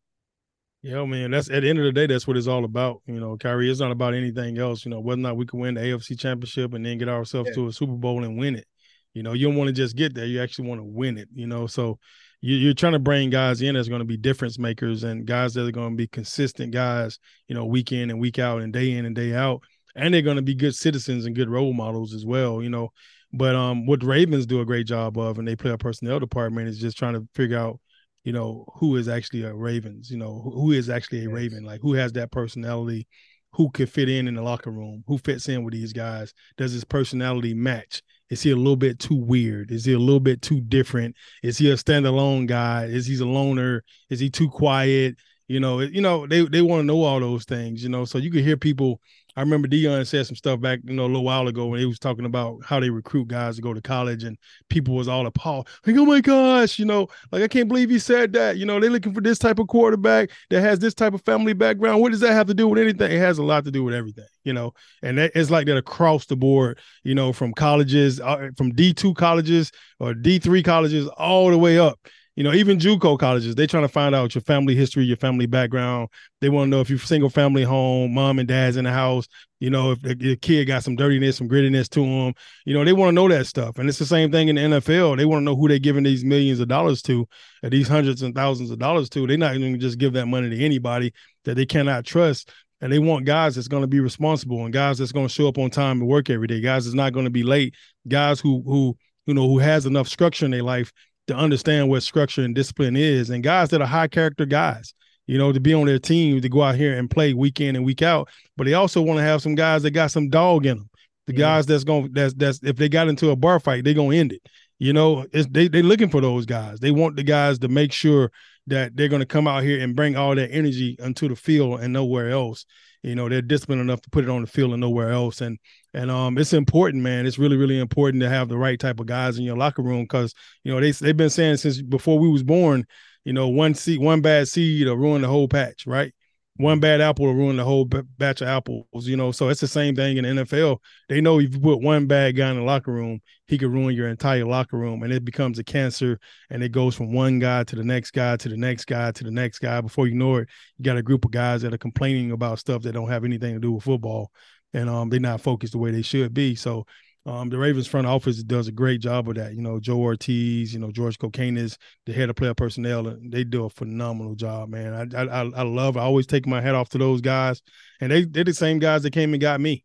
Yeah, 0.84 1.03
man. 1.05 1.32
That's 1.32 1.49
at 1.49 1.63
the 1.63 1.69
end 1.69 1.80
of 1.80 1.86
the 1.86 1.91
day, 1.91 2.05
that's 2.05 2.28
what 2.28 2.38
it's 2.38 2.47
all 2.47 2.63
about. 2.63 3.01
You 3.07 3.19
know, 3.19 3.36
Kyrie, 3.38 3.69
it's 3.69 3.80
not 3.80 3.91
about 3.91 4.13
anything 4.13 4.57
else. 4.57 4.86
You 4.86 4.91
know, 4.91 4.99
whether 4.99 5.19
or 5.19 5.23
not 5.23 5.38
we 5.38 5.45
can 5.45 5.59
win 5.59 5.73
the 5.73 5.82
AFC 5.82 6.17
championship 6.19 6.73
and 6.73 6.86
then 6.86 6.97
get 6.97 7.09
ourselves 7.09 7.49
yeah. 7.49 7.55
to 7.55 7.67
a 7.67 7.73
Super 7.73 7.93
Bowl 7.93 8.23
and 8.23 8.38
win 8.38 8.55
it. 8.55 8.67
You 9.13 9.23
know, 9.23 9.34
you 9.34 9.47
don't 9.47 9.55
want 9.55 9.69
to 9.69 9.73
just 9.73 9.95
get 9.95 10.13
there. 10.13 10.25
You 10.25 10.41
actually 10.41 10.67
want 10.67 10.80
to 10.80 10.86
win 10.86 11.17
it, 11.17 11.28
you 11.34 11.47
know. 11.47 11.65
So 11.65 11.97
you, 12.41 12.69
are 12.69 12.75
trying 12.75 12.93
to 12.93 12.99
bring 12.99 13.32
guys 13.32 13.61
in 13.61 13.73
that's 13.73 13.88
going 13.88 13.99
to 13.99 14.05
be 14.05 14.17
difference 14.17 14.59
makers 14.59 15.03
and 15.03 15.25
guys 15.25 15.55
that 15.55 15.67
are 15.67 15.71
going 15.71 15.91
to 15.91 15.97
be 15.97 16.07
consistent 16.07 16.71
guys, 16.71 17.17
you 17.47 17.55
know, 17.55 17.65
week 17.65 17.91
in 17.91 18.11
and 18.11 18.19
week 18.19 18.38
out 18.38 18.61
and 18.61 18.71
day 18.71 18.91
in 18.91 19.05
and 19.05 19.15
day 19.15 19.34
out. 19.34 19.63
And 19.95 20.13
they're 20.13 20.21
going 20.21 20.36
to 20.36 20.43
be 20.43 20.53
good 20.53 20.75
citizens 20.75 21.25
and 21.25 21.36
good 21.36 21.49
role 21.49 21.73
models 21.73 22.13
as 22.13 22.25
well, 22.25 22.61
you 22.61 22.69
know. 22.69 22.91
But 23.34 23.55
um, 23.55 23.88
what 23.88 24.03
Ravens 24.03 24.45
do 24.45 24.61
a 24.61 24.65
great 24.65 24.86
job 24.86 25.17
of, 25.17 25.39
and 25.39 25.47
they 25.47 25.55
play 25.55 25.71
a 25.71 25.78
personnel 25.78 26.19
department, 26.19 26.69
is 26.69 26.80
just 26.80 26.97
trying 26.97 27.15
to 27.15 27.28
figure 27.34 27.57
out, 27.57 27.80
you 28.28 28.34
know, 28.34 28.65
who 28.75 28.97
is 28.97 29.07
actually 29.07 29.43
a 29.43 29.53
Ravens, 29.53 30.11
you 30.11 30.17
know, 30.17 30.51
who 30.53 30.73
is 30.73 30.89
actually 30.89 31.19
a 31.19 31.30
yes. 31.30 31.32
Raven, 31.32 31.63
like 31.63 31.80
who 31.80 31.93
has 31.93 32.11
that 32.11 32.30
personality, 32.30 33.07
who 33.53 33.69
could 33.69 33.89
fit 33.89 34.09
in 34.09 34.28
in 34.28 34.34
the 34.34 34.41
locker 34.41 34.69
room, 34.69 35.01
who 35.07 35.17
fits 35.17 35.47
in 35.47 35.63
with 35.63 35.73
these 35.73 35.93
guys, 35.93 36.34
does 36.57 36.73
his 36.73 36.84
personality 36.84 37.53
match? 37.53 38.01
Is 38.30 38.41
he 38.41 38.51
a 38.51 38.55
little 38.57 38.75
bit 38.75 38.99
too 38.99 39.15
weird? 39.15 39.71
Is 39.71 39.86
he 39.86 39.93
a 39.93 39.97
little 39.97 40.19
bit 40.19 40.41
too 40.41 40.59
different? 40.59 41.15
Is 41.41 41.57
he 41.57 41.71
a 41.71 41.75
standalone 41.75 42.47
guy? 42.47 42.88
Is 42.88 43.07
he 43.07 43.17
a 43.17 43.25
loner? 43.25 43.86
Is 44.09 44.19
he 44.19 44.30
too 44.30 44.49
quiet? 44.49 45.15
You 45.47 45.61
know, 45.61 45.80
you 45.80 46.01
know, 46.01 46.28
they 46.28 46.41
they 46.41 46.61
want 46.61 46.82
to 46.82 46.86
know 46.86 47.03
all 47.03 47.21
those 47.21 47.45
things, 47.45 47.82
you 47.82 47.88
know. 47.88 48.03
So 48.03 48.17
you 48.17 48.30
can 48.30 48.43
hear 48.43 48.57
people 48.57 48.99
I 49.38 49.41
remember 49.41 49.67
Deion 49.67 50.07
said 50.07 50.25
some 50.25 50.35
stuff 50.35 50.59
back, 50.59 50.79
you 50.83 50.95
know, 50.95 51.03
a 51.03 51.05
little 51.05 51.23
while 51.23 51.47
ago 51.47 51.67
when 51.67 51.79
he 51.79 51.85
was 51.85 51.99
talking 51.99 52.25
about 52.25 52.57
how 52.65 52.79
they 52.79 52.89
recruit 52.89 53.27
guys 53.27 53.57
to 53.57 53.61
go 53.61 53.71
to 53.71 53.79
college 53.79 54.23
and 54.23 54.35
people 54.67 54.95
was 54.95 55.07
all 55.07 55.27
appalled. 55.27 55.67
Like, 55.85 55.95
oh 55.95 56.07
my 56.07 56.21
gosh, 56.21 56.79
you 56.79 56.85
know, 56.85 57.07
like 57.31 57.43
I 57.43 57.47
can't 57.47 57.67
believe 57.67 57.91
he 57.91 57.99
said 57.99 58.33
that. 58.33 58.57
You 58.57 58.65
know, 58.65 58.79
they're 58.79 58.89
looking 58.89 59.13
for 59.13 59.21
this 59.21 59.38
type 59.38 59.59
of 59.59 59.67
quarterback 59.67 60.31
that 60.49 60.61
has 60.61 60.79
this 60.79 60.95
type 60.95 61.13
of 61.13 61.21
family 61.21 61.53
background. 61.53 62.01
What 62.01 62.13
does 62.13 62.21
that 62.21 62.33
have 62.33 62.47
to 62.47 62.55
do 62.55 62.67
with 62.67 62.79
anything? 62.79 63.11
It 63.11 63.19
has 63.19 63.38
a 63.38 63.43
lot 63.43 63.63
to 63.65 63.71
do 63.71 63.83
with 63.83 63.93
everything, 63.93 64.25
you 64.43 64.53
know, 64.53 64.73
and 65.03 65.19
that, 65.19 65.33
it's 65.35 65.51
like 65.51 65.67
that 65.67 65.77
across 65.77 66.25
the 66.25 66.35
board, 66.35 66.79
you 67.03 67.13
know, 67.13 67.31
from 67.31 67.53
colleges, 67.53 68.19
uh, 68.19 68.49
from 68.57 68.73
D2 68.73 69.15
colleges 69.15 69.71
or 69.99 70.15
D3 70.15 70.65
colleges 70.65 71.07
all 71.09 71.51
the 71.51 71.59
way 71.59 71.77
up 71.77 71.99
you 72.38 72.43
know, 72.43 72.53
even 72.53 72.77
JUCO 72.77 73.17
colleges, 73.17 73.55
they're 73.55 73.65
trying 73.65 73.83
to 73.83 73.89
find 73.89 74.13
out 74.13 74.35
your 74.35 74.43
family 74.43 74.75
history, 74.75 75.03
your 75.03 75.17
family 75.17 75.47
background. 75.47 76.09
They 76.39 76.49
want 76.49 76.67
to 76.67 76.69
know 76.69 76.81
if 76.81 76.89
you're 76.89 76.99
single 76.99 77.31
family 77.31 77.63
home, 77.63 78.13
mom 78.13 78.38
and 78.38 78.47
dad's 78.47 78.77
in 78.77 78.83
the 78.83 78.91
house. 78.91 79.27
You 79.59 79.71
know, 79.71 79.93
if 79.93 80.03
the, 80.03 80.13
the 80.13 80.35
kid 80.35 80.65
got 80.65 80.83
some 80.83 80.95
dirtiness, 80.95 81.38
some 81.38 81.49
grittiness 81.49 81.89
to 81.89 82.01
them. 82.01 82.35
You 82.63 82.75
know, 82.75 82.85
they 82.85 82.93
want 82.93 83.09
to 83.09 83.13
know 83.13 83.27
that 83.27 83.47
stuff. 83.47 83.79
And 83.79 83.89
it's 83.89 83.97
the 83.97 84.05
same 84.05 84.31
thing 84.31 84.49
in 84.49 84.55
the 84.55 84.61
NFL. 84.61 85.17
They 85.17 85.25
want 85.25 85.41
to 85.41 85.45
know 85.45 85.55
who 85.55 85.67
they're 85.67 85.79
giving 85.79 86.03
these 86.03 86.23
millions 86.23 86.59
of 86.59 86.67
dollars 86.67 87.01
to, 87.03 87.27
or 87.63 87.71
these 87.71 87.88
hundreds 87.88 88.21
and 88.21 88.35
thousands 88.35 88.69
of 88.69 88.77
dollars 88.77 89.09
to. 89.09 89.25
They're 89.25 89.35
not 89.35 89.57
going 89.57 89.73
to 89.73 89.79
just 89.79 89.97
give 89.97 90.13
that 90.13 90.27
money 90.27 90.51
to 90.51 90.63
anybody 90.63 91.13
that 91.45 91.55
they 91.55 91.65
cannot 91.65 92.05
trust. 92.05 92.51
And 92.81 92.93
they 92.93 92.99
want 92.99 93.25
guys 93.25 93.55
that's 93.55 93.67
going 93.67 93.81
to 93.81 93.88
be 93.88 93.99
responsible 93.99 94.63
and 94.63 94.71
guys 94.71 94.99
that's 94.99 95.11
going 95.11 95.27
to 95.27 95.33
show 95.33 95.47
up 95.47 95.57
on 95.57 95.71
time 95.71 96.01
and 96.01 96.07
work 96.07 96.29
every 96.29 96.45
day. 96.45 96.61
Guys 96.61 96.85
that's 96.85 96.93
not 96.93 97.13
going 97.13 97.25
to 97.25 97.31
be 97.31 97.41
late. 97.41 97.73
Guys 98.07 98.39
who 98.39 98.61
who 98.63 98.95
you 99.25 99.33
know 99.33 99.47
who 99.47 99.57
has 99.57 99.88
enough 99.88 100.07
structure 100.07 100.45
in 100.45 100.51
their 100.51 100.61
life 100.61 100.93
to 101.28 101.36
understand 101.36 101.89
what 101.89 102.03
structure 102.03 102.41
and 102.43 102.55
discipline 102.55 102.95
is, 102.95 103.30
and 103.30 103.43
guys 103.43 103.69
that 103.69 103.82
are 103.82 103.88
high 103.88 104.07
character 104.07 104.45
guys, 104.45 104.93
you 105.28 105.38
know, 105.38 105.51
to 105.51 105.59
be 105.59 105.73
on 105.73 105.86
their 105.86 105.99
team 105.99 106.41
to 106.41 106.49
go 106.49 106.63
out 106.63 106.75
here 106.75 106.97
and 106.97 107.09
play 107.09 107.34
week 107.34 107.61
in 107.61 107.75
and 107.75 107.86
week 107.86 108.01
out. 108.01 108.30
But 108.55 108.65
they 108.65 108.73
also 108.73 109.01
want 109.01 109.19
to 109.19 109.23
have 109.23 109.41
some 109.41 109.55
guys 109.55 109.84
that 109.84 109.91
got 109.91 110.11
some 110.11 110.30
dog 110.30 110.65
in 110.65 110.78
them. 110.78 110.89
The 111.28 111.34
yeah. 111.34 111.39
guys 111.39 111.65
that's 111.65 111.84
going 111.84 112.11
that's 112.13 112.34
that's 112.34 112.59
if 112.63 112.78
they 112.78 112.88
got 112.88 113.09
into 113.09 113.30
a 113.32 113.36
bar 113.36 113.59
fight, 113.59 113.84
they're 113.84 113.93
gonna 113.93 114.15
end 114.15 114.32
it. 114.32 114.41
You 114.80 114.93
know, 114.93 115.25
it's 115.34 115.47
they 115.51 115.67
they 115.67 115.82
looking 115.82 116.09
for 116.09 116.21
those 116.21 116.45
guys. 116.45 116.80
They 116.80 116.91
want 116.91 117.17
the 117.17 117.23
guys 117.23 117.59
to 117.59 117.67
make 117.67 117.91
sure 117.91 118.32
that 118.67 118.95
they're 118.95 119.09
gonna 119.09 119.25
come 119.25 119.47
out 119.47 119.63
here 119.63 119.82
and 119.82 119.95
bring 119.95 120.15
all 120.15 120.36
that 120.36 120.51
energy 120.51 120.95
into 120.99 121.28
the 121.28 121.36
field 121.36 121.82
and 121.82 121.91
nowhere 121.91 122.30
else. 122.30 122.65
You 123.04 123.16
know 123.16 123.30
they're 123.30 123.41
disciplined 123.41 123.82
enough 123.82 124.02
to 124.02 124.10
put 124.10 124.24
it 124.24 124.30
on 124.30 124.41
the 124.41 124.48
field 124.48 124.72
and 124.72 124.82
nowhere 124.82 125.12
else. 125.12 125.41
And 125.41 125.58
and 125.93 126.12
um 126.12 126.38
it's 126.38 126.54
important 126.54 127.04
man. 127.04 127.26
It's 127.26 127.39
really 127.39 127.58
really 127.58 127.80
important 127.80 128.22
to 128.24 128.30
have 128.30 128.50
the 128.50 128.58
right 128.58 128.80
type 128.80 129.00
of 129.00 129.06
guys 129.06 129.38
in 129.38 129.45
your 129.45 129.58
locker 129.58 129.82
room 129.82 130.04
because 130.04 130.34
you 130.64 130.74
know 130.74 130.80
they, 130.80 130.91
they've 130.91 131.18
been 131.18 131.30
saying 131.30 131.58
since 131.58 131.82
before 131.82 132.20
we 132.20 132.30
was 132.30 132.43
born 132.43 132.86
you 133.28 133.34
know 133.34 133.50
one 133.50 133.74
seed 133.74 134.00
one 134.00 134.22
bad 134.22 134.48
seed 134.48 134.88
will 134.88 134.95
ruin 134.95 135.22
the 135.22 135.28
whole 135.28 135.50
patch 135.50 135.86
right 135.86 136.14
one 136.58 136.80
bad 136.80 137.01
apple 137.01 137.26
will 137.26 137.34
ruin 137.34 137.58
the 137.58 137.64
whole 137.64 137.86
b- 137.86 138.01
batch 138.18 138.41
of 138.41 138.47
apples, 138.47 139.08
you 139.08 139.16
know. 139.16 139.32
So 139.32 139.49
it's 139.49 139.62
the 139.62 139.68
same 139.68 139.95
thing 139.95 140.18
in 140.18 140.24
the 140.24 140.43
NFL. 140.43 140.82
They 141.08 141.22
know 141.22 141.39
if 141.39 141.53
you 141.53 141.60
put 141.60 141.82
one 141.82 142.08
bad 142.08 142.36
guy 142.36 142.49
in 142.49 142.58
the 142.58 142.64
locker 142.64 142.91
room, 142.91 143.22
he 143.47 143.58
could 143.58 143.72
ruin 143.72 143.95
your 143.95 144.08
entire 144.08 144.45
locker 144.45 144.78
room, 144.78 145.03
and 145.03 145.14
it 145.14 145.24
becomes 145.24 145.60
a 145.60 145.64
cancer. 145.64 146.20
And 146.49 146.64
it 146.64 146.72
goes 146.72 146.95
from 146.95 147.14
one 147.14 147.39
guy 147.39 147.64
to 147.64 147.76
the 147.76 147.84
next 147.84 148.12
guy 148.12 148.38
to 148.38 148.49
the 148.49 148.58
next 148.58 148.86
guy 148.86 149.12
to 149.12 149.24
the 149.24 149.32
next 149.32 149.60
guy. 149.60 149.82
Before 149.82 150.08
you 150.08 150.16
know 150.16 150.38
it, 150.38 150.49
you 150.78 150.84
got 150.84 150.97
a 150.97 151.03
group 151.03 151.26
of 151.26 151.32
guys 151.32 151.62
that 151.62 151.74
are 151.74 151.78
complaining 151.78 152.32
about 152.32 152.60
stuff 152.60 152.82
that 152.84 152.93
don't 152.93 153.10
have 153.10 153.24
anything 153.24 153.53
to 153.53 153.60
do 153.60 153.74
with 153.74 153.84
football, 153.84 154.32
and 154.74 154.89
um, 154.89 155.10
they're 155.10 155.20
not 155.20 155.41
focused 155.41 155.74
the 155.74 155.80
way 155.80 155.91
they 155.91 156.01
should 156.01 156.34
be. 156.34 156.55
So 156.55 156.86
um, 157.28 157.49
the 157.49 157.57
Ravens 157.57 157.88
front 157.88 158.07
office 158.07 158.41
does 158.41 158.69
a 158.69 158.71
great 158.71 159.01
job 159.01 159.28
of 159.28 159.36
that. 159.36 159.53
You 159.53 159.61
know, 159.61 159.82
Joe 159.82 159.97
Hortiz, 159.97 160.73
you 160.73 160.80
know, 160.80 160.91
George 160.91 161.19
Kokinis 161.19 161.57
is 161.57 161.78
the 162.05 162.13
head 162.13 162.30
of 162.30 162.38
player 162.38 162.53
personnel, 162.53 163.07
and 163.07 163.32
they 163.32 163.43
do 163.43 163.65
a 163.65 163.69
phenomenal 163.69 164.34
job, 164.34 164.69
man. 164.69 164.93
I 165.13 165.23
I 165.23 165.41
I 165.41 165.63
love. 165.63 165.97
I 165.97 166.01
always 166.01 166.25
take 166.25 166.47
my 166.47 166.61
hat 166.61 166.73
off 166.73 166.88
to 166.89 166.97
those 166.97 167.19
guys, 167.19 167.61
and 167.99 168.11
they 168.11 168.23
they're 168.23 168.45
the 168.45 168.53
same 168.53 168.80
guys 168.80 169.03
that 169.03 169.11
came 169.11 169.34
and 169.34 169.41
got 169.41 169.59
me. 169.59 169.84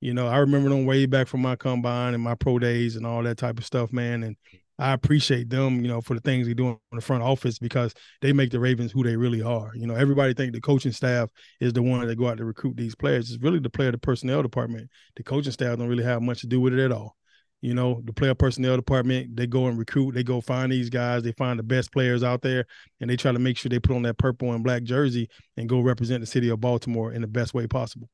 You 0.00 0.14
know, 0.14 0.28
I 0.28 0.38
remember 0.38 0.68
them 0.68 0.86
way 0.86 1.06
back 1.06 1.26
from 1.26 1.42
my 1.42 1.56
combine 1.56 2.14
and 2.14 2.22
my 2.22 2.36
pro 2.36 2.60
days 2.60 2.94
and 2.94 3.04
all 3.04 3.24
that 3.24 3.38
type 3.38 3.58
of 3.58 3.66
stuff, 3.66 3.92
man. 3.92 4.22
And 4.22 4.36
I 4.78 4.92
appreciate 4.92 5.50
them, 5.50 5.82
you 5.82 5.88
know, 5.88 6.00
for 6.00 6.14
the 6.14 6.20
things 6.20 6.46
they 6.46 6.54
do 6.54 6.68
in 6.68 6.78
the 6.92 7.00
front 7.00 7.22
office 7.22 7.58
because 7.58 7.94
they 8.20 8.32
make 8.32 8.50
the 8.50 8.58
Ravens 8.58 8.90
who 8.90 9.04
they 9.04 9.16
really 9.16 9.40
are. 9.40 9.70
You 9.74 9.86
know, 9.86 9.94
everybody 9.94 10.34
think 10.34 10.52
the 10.52 10.60
coaching 10.60 10.92
staff 10.92 11.30
is 11.60 11.72
the 11.72 11.82
one 11.82 12.06
that 12.06 12.16
go 12.16 12.28
out 12.28 12.38
to 12.38 12.44
recruit 12.44 12.76
these 12.76 12.96
players. 12.96 13.30
It's 13.30 13.42
really 13.42 13.60
the 13.60 13.70
player, 13.70 13.92
the 13.92 13.98
personnel 13.98 14.42
department. 14.42 14.90
The 15.16 15.22
coaching 15.22 15.52
staff 15.52 15.78
don't 15.78 15.88
really 15.88 16.04
have 16.04 16.22
much 16.22 16.40
to 16.40 16.48
do 16.48 16.60
with 16.60 16.74
it 16.74 16.84
at 16.84 16.90
all. 16.90 17.16
You 17.60 17.72
know, 17.72 18.02
the 18.04 18.12
player 18.12 18.34
personnel 18.34 18.76
department, 18.76 19.36
they 19.36 19.46
go 19.46 19.68
and 19.68 19.78
recruit, 19.78 20.14
they 20.14 20.22
go 20.22 20.40
find 20.40 20.70
these 20.70 20.90
guys, 20.90 21.22
they 21.22 21.32
find 21.32 21.58
the 21.58 21.62
best 21.62 21.92
players 21.92 22.22
out 22.22 22.42
there, 22.42 22.66
and 23.00 23.08
they 23.08 23.16
try 23.16 23.32
to 23.32 23.38
make 23.38 23.56
sure 23.56 23.70
they 23.70 23.78
put 23.78 23.96
on 23.96 24.02
that 24.02 24.18
purple 24.18 24.52
and 24.52 24.62
black 24.62 24.82
jersey 24.82 25.28
and 25.56 25.68
go 25.68 25.80
represent 25.80 26.20
the 26.20 26.26
city 26.26 26.50
of 26.50 26.60
Baltimore 26.60 27.12
in 27.12 27.22
the 27.22 27.26
best 27.26 27.54
way 27.54 27.66
possible. 27.66 28.10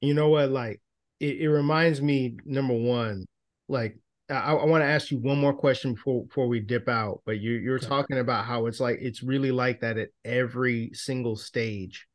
You 0.00 0.14
know 0.14 0.30
what? 0.30 0.50
Like, 0.50 0.80
it, 1.18 1.40
it 1.40 1.50
reminds 1.50 2.00
me, 2.00 2.36
number 2.46 2.72
one, 2.72 3.26
like 3.68 3.98
I, 4.30 4.52
I 4.52 4.64
want 4.64 4.82
to 4.82 4.88
ask 4.88 5.10
you 5.10 5.18
one 5.18 5.38
more 5.38 5.52
question 5.52 5.94
before 5.94 6.24
before 6.24 6.48
we 6.48 6.60
dip 6.60 6.88
out. 6.88 7.22
But 7.26 7.40
you 7.40 7.52
you're 7.52 7.76
okay. 7.76 7.86
talking 7.86 8.18
about 8.18 8.44
how 8.44 8.66
it's 8.66 8.80
like 8.80 8.98
it's 9.00 9.22
really 9.22 9.50
like 9.50 9.80
that 9.80 9.98
at 9.98 10.08
every 10.24 10.90
single 10.94 11.36
stage. 11.36 12.06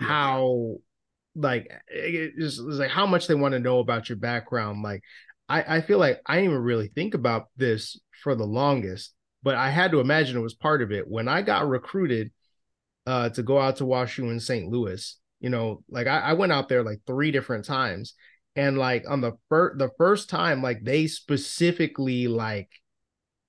Yeah. 0.00 0.06
How 0.06 0.76
like 1.34 1.70
it's, 1.88 2.58
it's 2.58 2.58
like 2.58 2.90
how 2.90 3.06
much 3.06 3.26
they 3.26 3.34
want 3.34 3.52
to 3.52 3.60
know 3.60 3.80
about 3.80 4.08
your 4.08 4.16
background. 4.16 4.82
Like 4.82 5.02
I 5.48 5.76
I 5.76 5.80
feel 5.80 5.98
like 5.98 6.20
I 6.26 6.36
didn't 6.36 6.50
even 6.50 6.62
really 6.62 6.88
think 6.88 7.14
about 7.14 7.48
this 7.56 8.00
for 8.22 8.34
the 8.34 8.46
longest, 8.46 9.14
but 9.42 9.54
I 9.54 9.70
had 9.70 9.90
to 9.92 10.00
imagine 10.00 10.36
it 10.36 10.42
was 10.42 10.54
part 10.54 10.82
of 10.82 10.92
it 10.92 11.08
when 11.08 11.28
I 11.28 11.42
got 11.42 11.68
recruited 11.68 12.30
uh 13.06 13.30
to 13.30 13.42
go 13.42 13.58
out 13.58 13.76
to 13.76 13.84
WashU 13.84 14.30
in 14.30 14.40
St. 14.40 14.70
Louis. 14.70 15.16
You 15.40 15.50
know, 15.50 15.82
like 15.88 16.06
I, 16.06 16.18
I 16.18 16.32
went 16.32 16.52
out 16.52 16.68
there 16.68 16.82
like 16.82 17.00
three 17.06 17.30
different 17.30 17.64
times 17.64 18.14
and 18.58 18.76
like 18.76 19.08
on 19.08 19.20
the 19.20 19.32
first 19.48 19.78
the 19.78 19.88
first 19.96 20.28
time 20.28 20.60
like 20.60 20.82
they 20.82 21.06
specifically 21.06 22.26
like 22.26 22.68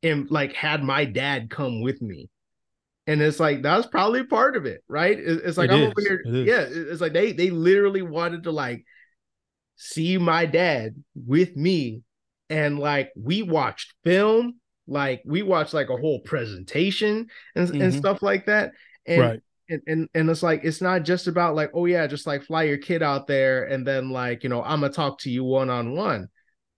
and 0.04 0.30
like 0.30 0.54
had 0.54 0.84
my 0.84 1.04
dad 1.04 1.50
come 1.50 1.82
with 1.82 2.00
me. 2.00 2.30
And 3.08 3.20
it's 3.20 3.40
like 3.40 3.64
that 3.64 3.76
was 3.76 3.88
probably 3.88 4.24
part 4.24 4.56
of 4.56 4.68
it 4.68 4.84
right? 4.88 5.18
It's 5.20 5.58
like 5.58 5.72
it 5.72 5.74
i'm 5.74 5.82
is. 5.82 5.88
over 5.88 6.02
here 6.02 6.22
it 6.24 6.48
yeah 6.48 6.66
it's 6.70 7.02
like 7.02 7.14
they 7.14 7.32
they 7.32 7.50
literally 7.50 8.04
wanted 8.04 8.44
to 8.44 8.52
like 8.52 8.86
see 9.78 10.20
my 10.20 10.46
dad 10.46 11.04
with 11.16 11.56
me. 11.58 12.04
And 12.52 12.78
like 12.78 13.12
we 13.16 13.42
watched 13.42 13.96
film 14.04 14.60
like 14.88 15.24
we 15.26 15.42
watched 15.42 15.74
like 15.74 15.90
a 15.90 15.98
whole 15.98 16.20
presentation 16.20 17.28
and, 17.56 17.68
mm-hmm. 17.68 17.82
and 17.82 17.94
stuff 17.96 18.22
like 18.22 18.46
that. 18.46 18.74
And 19.08 19.22
right 19.22 19.42
and, 19.70 19.82
and 19.88 20.10
and 20.14 20.30
it's 20.30 20.44
like 20.44 20.62
it's 20.64 20.82
not 20.82 21.04
just 21.04 21.28
about 21.28 21.56
like 21.56 21.70
oh 21.74 21.86
yeah 21.86 22.08
just 22.08 22.28
like 22.28 22.44
fly 22.44 22.64
your 22.64 22.78
kid 22.78 23.04
out 23.04 23.28
there 23.28 23.66
and 23.66 23.86
then 23.86 24.10
like 24.10 24.44
you 24.44 24.50
know 24.50 24.64
i'm 24.64 24.82
gonna 24.82 24.92
talk 24.92 25.20
to 25.20 25.30
you 25.30 25.44
one-on-one 25.44 26.28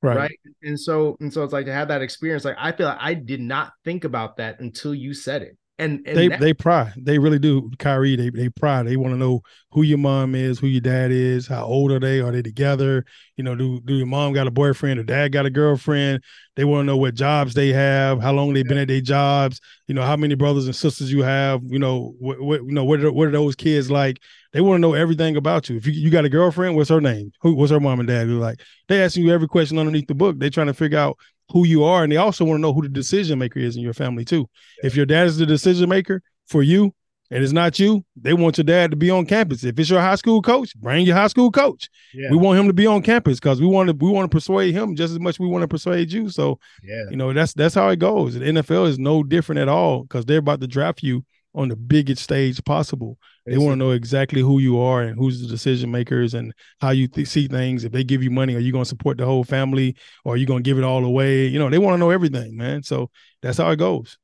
right. 0.02 0.18
right 0.18 0.40
and 0.64 0.80
so 0.80 1.16
and 1.20 1.32
so 1.32 1.44
it's 1.44 1.54
like 1.54 1.66
to 1.66 1.74
have 1.74 1.88
that 1.88 2.02
experience 2.02 2.46
like 2.46 2.58
i 2.60 2.72
feel 2.72 2.88
like 2.88 2.98
i 3.00 3.14
did 3.14 3.42
not 3.42 3.72
think 3.84 4.04
about 4.04 4.38
that 4.38 4.60
until 4.60 4.94
you 4.94 5.14
said 5.14 5.42
it 5.42 5.58
and, 5.82 6.02
and 6.06 6.16
they 6.16 6.28
that- 6.28 6.40
they 6.40 6.54
pry. 6.54 6.94
They 6.96 7.18
really 7.18 7.40
do, 7.40 7.72
Kyrie. 7.80 8.16
They 8.16 8.30
they 8.30 8.50
pry. 8.50 8.84
They 8.84 8.98
want 8.98 9.14
to 9.14 9.18
know 9.18 9.42
who 9.72 9.82
your 9.82 9.98
mom 9.98 10.36
is, 10.36 10.60
who 10.60 10.68
your 10.68 10.82
dad 10.82 11.12
is, 11.12 11.48
how 11.48 11.66
old 11.66 11.92
are 11.92 12.00
they? 12.00 12.20
Are 12.20 12.32
they 12.32 12.44
together? 12.44 13.04
You 13.36 13.44
know, 13.44 13.56
do 13.56 13.82
do 13.82 13.96
your 13.96 14.06
mom 14.06 14.34
got 14.34 14.46
a 14.46 14.52
boyfriend 14.52 15.00
or 15.00 15.04
dad 15.04 15.32
got 15.32 15.48
a 15.48 15.50
girlfriend? 15.50 16.24
They 16.56 16.66
want 16.66 16.82
to 16.82 16.86
know 16.86 16.98
what 16.98 17.16
jobs 17.16 17.54
they 17.54 17.70
have, 17.70 18.22
how 18.22 18.34
long 18.34 18.54
they've 18.54 18.68
been 18.68 18.78
at 18.78 18.90
their 18.90 19.00
jobs. 19.00 19.62
You 19.88 19.96
know, 19.96 20.02
how 20.02 20.18
many 20.18 20.36
brothers 20.36 20.66
and 20.66 20.76
sisters 20.76 21.12
you 21.12 21.24
have. 21.24 21.62
You 21.66 21.80
know, 21.80 22.14
what, 22.20 22.42
what 22.42 22.64
you 22.66 22.72
know 22.72 22.84
what 22.84 23.04
are, 23.04 23.12
what 23.12 23.30
are 23.30 23.32
those 23.32 23.56
kids 23.56 23.90
like? 23.90 24.20
They 24.52 24.60
want 24.60 24.76
to 24.76 24.82
know 24.82 24.94
everything 24.94 25.38
about 25.38 25.70
you. 25.70 25.78
If 25.78 25.88
you, 25.88 25.94
you 25.94 26.10
got 26.10 26.26
a 26.26 26.30
girlfriend, 26.30 26.76
what's 26.76 26.90
her 26.90 27.00
name? 27.00 27.32
Who 27.42 27.56
what's 27.56 27.72
her 27.72 27.80
mom 27.80 28.00
and 28.00 28.08
dad? 28.08 28.28
like 28.28 28.62
they 28.90 29.02
asking 29.02 29.24
you 29.26 29.32
every 29.32 29.48
question 29.48 29.78
underneath 29.78 30.08
the 30.08 30.16
book. 30.16 30.40
They're 30.40 30.50
trying 30.50 30.68
to 30.68 30.74
figure 30.74 31.00
out 31.00 31.18
who 31.50 31.66
you 31.66 31.84
are, 31.84 32.04
and 32.04 32.12
they 32.12 32.18
also 32.18 32.44
want 32.44 32.58
to 32.58 32.62
know 32.62 32.74
who 32.74 32.82
the 32.82 32.90
decision 32.90 33.40
maker 33.40 33.60
is 33.60 33.78
in 33.78 33.82
your 33.82 33.94
family 33.94 34.26
too. 34.26 34.50
Yeah. 34.82 34.88
If 34.88 34.96
your 34.96 35.06
dad 35.06 35.28
is 35.28 35.38
the 35.38 35.46
decision 35.46 35.88
maker 35.88 36.22
for 36.48 36.64
you, 36.64 36.94
and 37.32 37.44
it's 37.44 37.54
not 37.54 37.80
you, 37.80 38.04
they 38.16 38.34
want 38.34 38.58
your 38.58 38.66
dad 38.66 38.92
to 38.92 38.98
be 38.98 39.10
on 39.10 39.26
campus. 39.26 39.64
If 39.64 39.80
it's 39.80 39.90
your 39.90 40.02
high 40.02 40.16
school 40.16 40.42
coach, 40.42 40.76
bring 40.76 41.06
your 41.06 41.16
high 41.16 41.28
school 41.28 41.50
coach. 41.50 41.90
Yeah. 42.14 42.30
We 42.30 42.38
want 42.38 42.60
him 42.60 42.68
to 42.68 42.74
be 42.74 42.86
on 42.86 43.02
campus 43.02 43.40
because 43.40 43.62
we 43.62 43.68
want 43.68 43.90
to 43.90 43.96
we 43.96 44.12
want 44.12 44.30
to 44.30 44.36
persuade 44.36 44.74
him 44.74 44.96
just 44.96 45.14
as 45.14 45.20
much 45.20 45.36
as 45.36 45.40
we 45.40 45.48
want 45.48 45.62
to 45.62 45.68
persuade 45.68 46.12
you. 46.12 46.30
So, 46.30 46.60
yeah, 46.84 47.06
you 47.10 47.16
know 47.16 47.32
that's 47.34 47.54
that's 47.54 47.74
how 47.76 47.88
it 47.90 48.00
goes. 48.00 48.36
The 48.36 48.42
NFL 48.42 48.88
is 48.88 49.00
no 49.00 49.24
different 49.24 49.60
at 49.60 49.70
all 49.70 50.04
because 50.04 50.26
they're 50.26 50.40
about 50.40 50.60
to 50.62 50.68
draft 50.68 51.02
you 51.02 51.26
on 51.56 51.70
the 51.70 51.76
biggest 51.76 52.22
stage 52.22 52.64
possible. 52.64 53.18
They 53.46 53.58
want 53.58 53.72
to 53.72 53.76
know 53.76 53.92
exactly 53.92 54.42
who 54.42 54.60
you 54.60 54.80
are 54.80 55.02
and 55.02 55.18
who's 55.18 55.42
the 55.42 55.48
decision 55.48 55.90
makers 55.90 56.34
and 56.34 56.54
how 56.80 56.92
you 56.92 57.08
th- 57.08 57.28
see 57.28 57.48
things. 57.48 57.84
If 57.84 57.92
they 57.92 58.04
give 58.04 58.22
you 58.22 58.30
money, 58.30 58.56
are 58.56 58.60
you 58.60 58.72
going 58.72 58.84
to 58.84 58.90
support 58.90 59.18
the 59.18 59.26
whole 59.26 59.44
family 59.44 59.96
or 60.24 60.36
are 60.36 60.38
you 60.38 60.46
going 60.46 60.64
to 60.64 60.70
give 60.70 60.78
it 60.78 60.84
all 60.84 61.04
away? 61.04 61.48
You 61.48 61.60
know, 61.60 61.70
they 61.70 61.80
want 61.80 61.96
to 61.96 61.98
know 61.98 62.12
everything, 62.12 62.56
man. 62.56 62.84
So 62.84 63.10
that's 63.42 63.58
how 63.58 63.70
it 63.72 63.78
goes. 63.78 64.18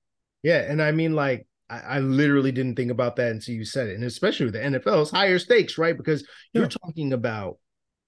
Yeah, 0.44 0.60
and 0.60 0.82
I 0.82 0.92
mean, 0.92 1.16
like, 1.16 1.48
I, 1.70 1.80
I 1.80 2.00
literally 2.00 2.52
didn't 2.52 2.76
think 2.76 2.92
about 2.92 3.16
that 3.18 3.32
until 3.32 3.56
you 3.56 3.66
said 3.66 3.88
it, 3.88 3.96
and 3.96 4.04
especially 4.04 4.46
with 4.46 4.54
the 4.54 4.60
NFL, 4.60 5.02
it's 5.02 5.12
higher 5.12 5.40
stakes, 5.40 5.78
right? 5.78 5.98
Because 5.98 6.26
you're 6.54 6.64
yeah. 6.64 6.70
talking 6.70 7.14
about 7.14 7.58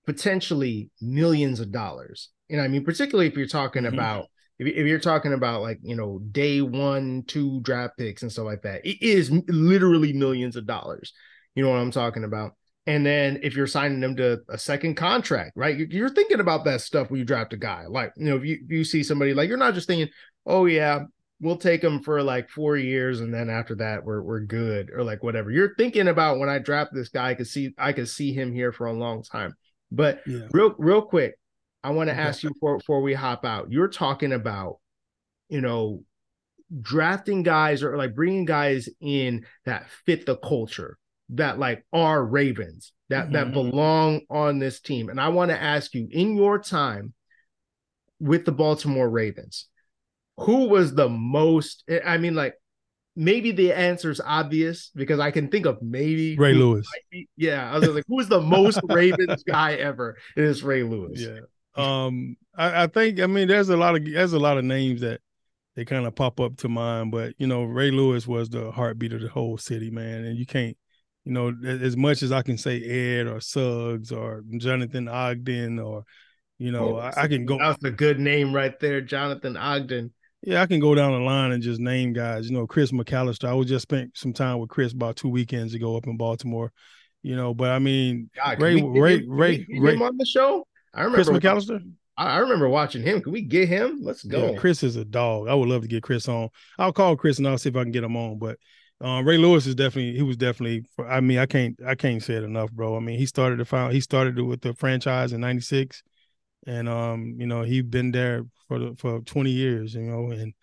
potentially 0.06 0.90
millions 1.02 1.60
of 1.60 1.72
dollars, 1.72 2.30
and 2.50 2.62
I 2.62 2.68
mean, 2.68 2.84
particularly 2.84 3.28
if 3.28 3.38
you're 3.38 3.48
talking 3.48 3.84
mm-hmm. 3.84 3.94
about 3.94 4.28
if, 4.60 4.68
if 4.68 4.86
you're 4.86 5.00
talking 5.00 5.34
about 5.34 5.62
like 5.62 5.80
you 5.82 5.96
know 5.96 6.20
day 6.32 6.62
one 6.62 7.24
two 7.28 7.62
draft 7.62 7.98
picks 7.98 8.22
and 8.22 8.32
stuff 8.32 8.46
like 8.46 8.62
that 8.62 8.86
it 8.86 9.02
is 9.02 9.32
literally 9.48 10.14
millions 10.14 10.56
of 10.56 10.68
dollars 10.68 11.14
you 11.56 11.64
know 11.64 11.70
what 11.70 11.80
i'm 11.80 11.92
talking 11.92 12.24
about 12.24 12.52
and 12.86 13.06
then 13.06 13.40
if 13.42 13.56
you're 13.56 13.68
signing 13.68 14.00
them 14.00 14.16
to 14.16 14.40
a 14.50 14.58
second 14.58 14.96
contract 14.96 15.54
right 15.56 15.78
you're 15.78 16.10
thinking 16.10 16.40
about 16.40 16.66
that 16.66 16.82
stuff 16.82 17.10
when 17.10 17.20
you 17.20 17.26
draft 17.26 17.54
a 17.54 17.58
guy 17.58 17.86
like 17.88 18.12
you 18.18 18.26
know 18.26 18.36
if 18.36 18.46
you, 18.46 18.60
if 18.64 18.70
you 18.72 18.84
see 18.84 19.02
somebody 19.02 19.34
like 19.34 19.48
you're 19.48 19.58
not 19.58 19.74
just 19.74 19.88
thinking 19.88 20.10
oh 20.46 20.66
yeah 20.66 21.00
we'll 21.42 21.58
take 21.58 21.82
them 21.82 22.02
for 22.02 22.22
like 22.22 22.50
four 22.50 22.76
years 22.76 23.22
and 23.22 23.34
then 23.34 23.50
after 23.50 23.76
that 23.76 24.04
we're, 24.04 24.22
we're 24.22 24.42
good 24.42 24.90
or 24.92 25.04
like 25.04 25.24
whatever 25.24 25.52
you're 25.52 25.76
thinking 25.76 26.08
about 26.08 26.38
when 26.38 26.50
i 26.50 26.60
draft 26.60 26.92
this 26.94 27.10
guy 27.10 27.30
i 27.30 27.34
could 27.34 27.48
see 27.48 27.74
i 27.78 27.94
could 27.94 28.10
see 28.10 28.34
him 28.34 28.54
here 28.54 28.72
for 28.72 28.88
a 28.88 28.94
long 28.94 29.24
time 29.24 29.54
but 29.92 30.22
yeah. 30.28 30.42
real 30.52 30.76
real 30.78 31.02
quick 31.02 31.36
I 31.84 31.92
want 31.92 32.10
to 32.10 32.14
okay. 32.14 32.22
ask 32.22 32.44
you 32.44 32.50
before, 32.50 32.78
before 32.78 33.02
we 33.02 33.14
hop 33.14 33.46
out. 33.46 33.72
You're 33.72 33.88
talking 33.88 34.34
about, 34.34 34.80
you 35.48 35.62
know, 35.62 36.04
drafting 36.82 37.44
guys 37.44 37.84
or 37.84 37.98
like 37.98 38.16
bringing 38.16 38.46
guys 38.46 38.90
in 39.02 39.46
that 39.66 39.90
fit 40.06 40.26
the 40.26 40.36
culture 40.38 40.98
that 41.30 41.58
like 41.58 41.86
are 41.94 42.24
Ravens 42.24 42.92
that 43.10 43.26
mm-hmm. 43.26 43.34
that 43.34 43.54
belong 43.54 44.22
on 44.30 44.60
this 44.60 44.80
team. 44.80 45.10
And 45.10 45.20
I 45.20 45.30
want 45.30 45.52
to 45.52 45.62
ask 45.62 45.94
you, 45.94 46.08
in 46.12 46.36
your 46.36 46.60
time 46.60 47.14
with 48.20 48.46
the 48.46 48.52
Baltimore 48.52 49.10
Ravens, 49.10 49.68
who 50.40 50.68
was 50.68 50.94
the 50.94 51.10
most? 51.10 51.84
I 52.06 52.18
mean, 52.18 52.36
like 52.36 52.56
maybe 53.16 53.52
the 53.52 53.74
answer 53.74 54.10
is 54.10 54.22
obvious 54.24 54.92
because 54.96 55.20
I 55.20 55.32
can 55.32 55.50
think 55.50 55.66
of 55.66 55.82
maybe 55.82 56.38
Ray 56.38 56.54
Lewis. 56.54 56.88
Be, 57.12 57.28
yeah, 57.36 57.70
I 57.72 57.78
was 57.78 57.90
like, 57.90 58.06
who 58.08 58.20
is 58.20 58.30
the 58.30 58.42
most 58.42 58.80
Ravens 58.86 59.44
guy 59.48 59.74
ever? 59.74 60.18
It 60.38 60.44
is 60.46 60.64
Ray 60.64 60.84
Lewis. 60.84 61.22
Yeah. 61.22 61.40
Um, 61.76 62.38
I, 62.58 62.84
I, 62.84 62.88
think 62.88 63.20
I 63.20 63.28
mean 63.28 63.48
there's 63.48 63.70
a 63.70 63.78
lot 63.78 63.96
of 63.96 64.06
there's 64.06 64.34
a 64.34 64.40
lot 64.40 64.58
of 64.58 64.64
names 64.64 65.02
that 65.02 65.22
they 65.76 65.86
kind 65.86 66.06
of 66.06 66.16
pop 66.16 66.40
up 66.40 66.58
to 66.58 66.70
mind, 66.70 67.12
but 67.12 67.34
you 67.38 67.48
know 67.48 67.64
Ray 67.64 67.92
Lewis 67.92 68.26
was 68.28 68.50
the 68.50 68.72
heartbeat 68.72 69.14
of 69.14 69.22
the 69.22 69.30
whole 69.30 69.58
city, 69.58 69.92
man, 69.92 70.26
and 70.26 70.38
you 70.38 70.46
can't, 70.46 70.78
you 71.26 71.34
know, 71.34 71.54
as 71.66 71.96
much 71.96 72.24
as 72.24 72.32
I 72.32 72.42
can 72.42 72.58
say 72.58 72.82
Ed 72.82 73.28
or 73.28 73.40
Suggs 73.40 74.12
or 74.12 74.44
Jonathan 74.58 75.08
Ogden 75.08 75.80
or, 75.80 76.04
you 76.58 76.72
know, 76.72 76.98
oh, 76.98 77.00
I, 77.00 77.24
I, 77.24 77.28
can 77.28 77.46
go. 77.46 77.58
That's 77.60 77.84
a 77.84 77.92
good 77.92 78.20
name 78.20 78.54
right 78.54 78.78
there, 78.80 79.02
Jonathan 79.02 79.56
Ogden. 79.56 80.12
Yeah, 80.42 80.62
I 80.62 80.68
can 80.68 80.80
go 80.80 80.96
down 80.96 81.12
the 81.12 81.20
line 81.20 81.52
and 81.52 81.62
just 81.62 81.82
name 81.82 82.14
guys. 82.14 82.50
You 82.50 82.56
know, 82.56 82.66
Chris 82.66 82.92
McAlister. 82.92 83.48
I 83.48 83.54
was 83.54 83.68
just 83.68 83.84
spent 83.84 84.18
some 84.18 84.34
time 84.34 84.60
with 84.60 84.70
Chris 84.70 84.94
about 84.94 85.18
two 85.18 85.30
weekends 85.30 85.74
ago 85.74 85.98
up 85.98 86.08
in 86.08 86.18
Baltimore 86.18 86.72
You 87.24 87.36
know, 87.36 87.54
but 87.54 87.72
I 87.72 87.80
mean, 87.80 88.30
God, 88.36 88.62
Ray, 88.62 88.82
we 88.82 89.00
Ray, 89.00 89.24
Ray, 89.28 89.66
Ray, 89.70 89.94
him 89.96 90.02
on 90.02 90.18
the 90.18 90.26
show. 90.26 90.66
I 90.94 91.04
remember 91.04 91.24
Chris 91.24 91.44
McAlister. 91.44 91.82
I, 92.18 92.36
I 92.36 92.38
remember 92.38 92.70
watching 92.70 93.02
him. 93.04 93.22
Can 93.22 93.32
we 93.34 93.42
get 93.42 93.68
him? 93.68 94.00
Let's 94.02 94.24
go. 94.24 94.52
Yeah, 94.52 94.58
Chris 94.58 94.82
is 94.84 94.96
a 94.96 95.06
dog. 95.06 95.48
I 95.48 95.54
would 95.56 95.68
love 95.68 95.82
to 95.82 95.88
get 95.88 96.04
Chris 96.04 96.28
on. 96.28 96.50
I'll 96.78 96.94
call 96.94 97.16
Chris 97.16 97.38
and 97.38 97.48
I'll 97.48 97.58
see 97.58 97.70
if 97.70 97.76
I 97.76 97.84
can 97.84 97.92
get 97.92 98.04
him 98.04 98.16
on. 98.16 98.40
But 98.40 98.58
um, 99.02 99.26
Ray 99.26 99.38
Lewis 99.38 99.66
is 99.66 99.76
definitely 99.76 100.16
he 100.16 100.24
was 100.24 100.38
definitely. 100.38 100.86
I 101.08 101.22
mean, 101.22 101.38
I 101.38 101.46
can't 101.46 101.80
I 101.86 101.96
can't 101.96 102.24
say 102.24 102.36
it 102.36 102.44
enough, 102.44 102.72
bro. 102.72 102.96
I 102.96 103.00
mean, 103.00 103.18
he 103.18 103.26
started 103.26 103.60
the 103.60 103.66
found 103.66 103.94
he 103.94 104.02
started 104.02 104.38
it 104.38 104.44
with 104.44 104.62
the 104.62 104.74
franchise 104.74 105.34
in 105.34 105.42
'96, 105.42 106.04
and 106.66 106.90
um, 106.90 107.36
you 107.38 107.48
know, 107.48 107.64
he 107.64 107.82
been 107.82 108.12
there 108.12 108.44
for 108.68 108.80
the, 108.80 108.96
for 108.98 109.22
20 109.22 109.52
years, 109.52 109.94
you 109.94 110.02
know, 110.02 110.32
and 110.32 110.54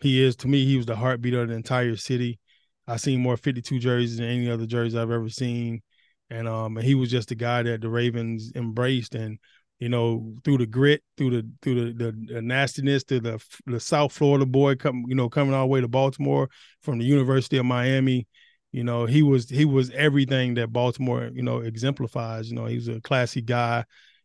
he 0.00 0.22
is 0.22 0.36
to 0.36 0.48
me 0.48 0.64
he 0.64 0.76
was 0.76 0.86
the 0.86 0.96
heartbeat 0.96 1.34
of 1.34 1.48
the 1.48 1.54
entire 1.54 1.96
city. 1.96 2.38
I 2.86 2.96
seen 2.96 3.20
more 3.20 3.36
52 3.36 3.78
jerseys 3.78 4.18
than 4.18 4.26
any 4.26 4.50
other 4.50 4.66
jersey 4.66 4.98
I've 4.98 5.10
ever 5.10 5.28
seen, 5.28 5.82
and 6.30 6.46
um, 6.48 6.76
and 6.76 6.86
he 6.86 6.94
was 6.94 7.10
just 7.10 7.28
the 7.30 7.34
guy 7.34 7.62
that 7.62 7.80
the 7.80 7.88
Ravens 7.88 8.52
embraced 8.54 9.14
and 9.14 9.38
you 9.80 9.88
know, 9.88 10.34
through 10.44 10.58
the 10.58 10.66
grit, 10.66 11.02
through 11.16 11.30
the 11.30 11.50
through 11.62 11.92
the, 11.92 12.04
the, 12.04 12.34
the 12.34 12.42
nastiness, 12.42 13.04
to 13.04 13.20
the 13.20 13.44
the 13.66 13.80
South 13.80 14.12
Florida 14.12 14.46
boy 14.46 14.76
coming, 14.76 15.04
you 15.08 15.14
know, 15.14 15.28
coming 15.28 15.52
all 15.52 15.64
the 15.64 15.66
way 15.66 15.80
to 15.80 15.88
Baltimore 15.88 16.48
from 16.82 16.98
the 16.98 17.04
University 17.04 17.56
of 17.58 17.66
Miami. 17.66 18.26
You 18.72 18.84
know, 18.84 19.06
he 19.06 19.22
was 19.22 19.48
he 19.48 19.64
was 19.64 19.90
everything 19.90 20.54
that 20.54 20.72
Baltimore, 20.72 21.30
you 21.32 21.42
know, 21.42 21.58
exemplifies. 21.58 22.48
You 22.48 22.56
know, 22.56 22.66
he 22.66 22.76
was 22.76 22.88
a 22.88 23.00
classy 23.00 23.42
guy. 23.42 23.84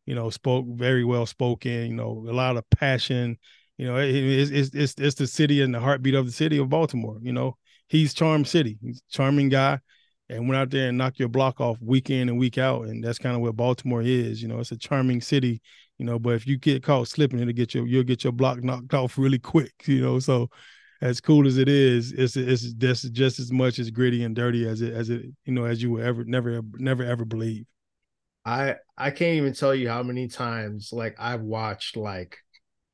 You 0.10 0.16
know, 0.16 0.32
spoke 0.32 0.66
very 0.68 1.04
well 1.06 1.28
spoken. 1.28 1.86
You 1.86 1.94
know, 1.94 2.26
a 2.28 2.34
lot 2.34 2.58
of 2.58 2.68
passion. 2.72 3.38
You 3.78 3.86
know, 3.86 3.98
it, 3.98 4.16
it's, 4.16 4.74
it's 4.74 4.96
it's 4.98 5.16
the 5.16 5.28
city 5.28 5.62
and 5.62 5.74
the 5.74 5.80
heartbeat 5.80 6.16
of 6.16 6.26
the 6.26 6.32
city 6.32 6.58
of 6.58 6.70
Baltimore. 6.70 7.20
You 7.22 7.32
know, 7.32 7.58
he's 7.90 8.16
Charm 8.16 8.44
City. 8.44 8.80
He's 8.82 9.04
charming 9.12 9.50
guy 9.50 9.80
and 10.28 10.48
went 10.48 10.60
out 10.60 10.72
there 10.72 10.90
and 10.90 10.98
knocked 10.98 11.20
your 11.20 11.30
block 11.30 11.62
off 11.62 11.78
week 11.80 12.10
in 12.10 12.28
and 12.28 12.40
week 12.40 12.58
out. 12.58 12.88
And 12.88 13.04
that's 13.04 13.20
kind 13.20 13.36
of 13.36 13.42
what 13.42 13.56
Baltimore 13.56 14.02
is. 14.02 14.42
You 14.42 14.48
know, 14.48 14.60
it's 14.60 14.72
a 14.72 14.78
charming 14.78 15.22
city, 15.22 15.62
you 16.00 16.06
know, 16.06 16.18
but 16.18 16.34
if 16.34 16.48
you 16.48 16.58
get 16.58 16.82
caught 16.82 17.08
slipping, 17.08 17.40
it'll 17.40 17.54
get 17.54 17.76
your 17.76 17.86
you'll 17.86 18.04
get 18.04 18.24
your 18.24 18.34
block 18.34 18.64
knocked 18.64 18.96
off 18.96 19.18
really 19.18 19.40
quick, 19.40 19.74
you 19.86 20.02
know. 20.02 20.18
So 20.18 20.50
as 21.02 21.22
cool 21.22 21.48
as 21.48 21.58
it 21.58 21.70
is, 21.70 22.14
it's 22.14 22.36
it's 22.36 22.74
just 22.74 23.12
just 23.14 23.40
as 23.40 23.52
much 23.52 23.78
as 23.78 23.92
gritty 23.92 24.24
and 24.24 24.36
dirty 24.36 24.68
as 24.68 24.82
it 24.82 24.94
as 24.94 25.12
it, 25.12 25.26
you 25.46 25.54
know, 25.54 25.66
as 25.66 25.84
you 25.84 25.92
would 25.92 26.04
ever 26.04 26.24
never 26.26 26.62
never 26.78 27.04
ever 27.04 27.26
believe. 27.26 27.66
I 28.50 28.76
I 28.98 29.12
can't 29.12 29.36
even 29.38 29.54
tell 29.54 29.76
you 29.76 29.90
how 29.90 30.02
many 30.04 30.28
times 30.28 30.90
like 30.92 31.16
I've 31.20 31.42
watched 31.42 31.96
like 31.96 32.38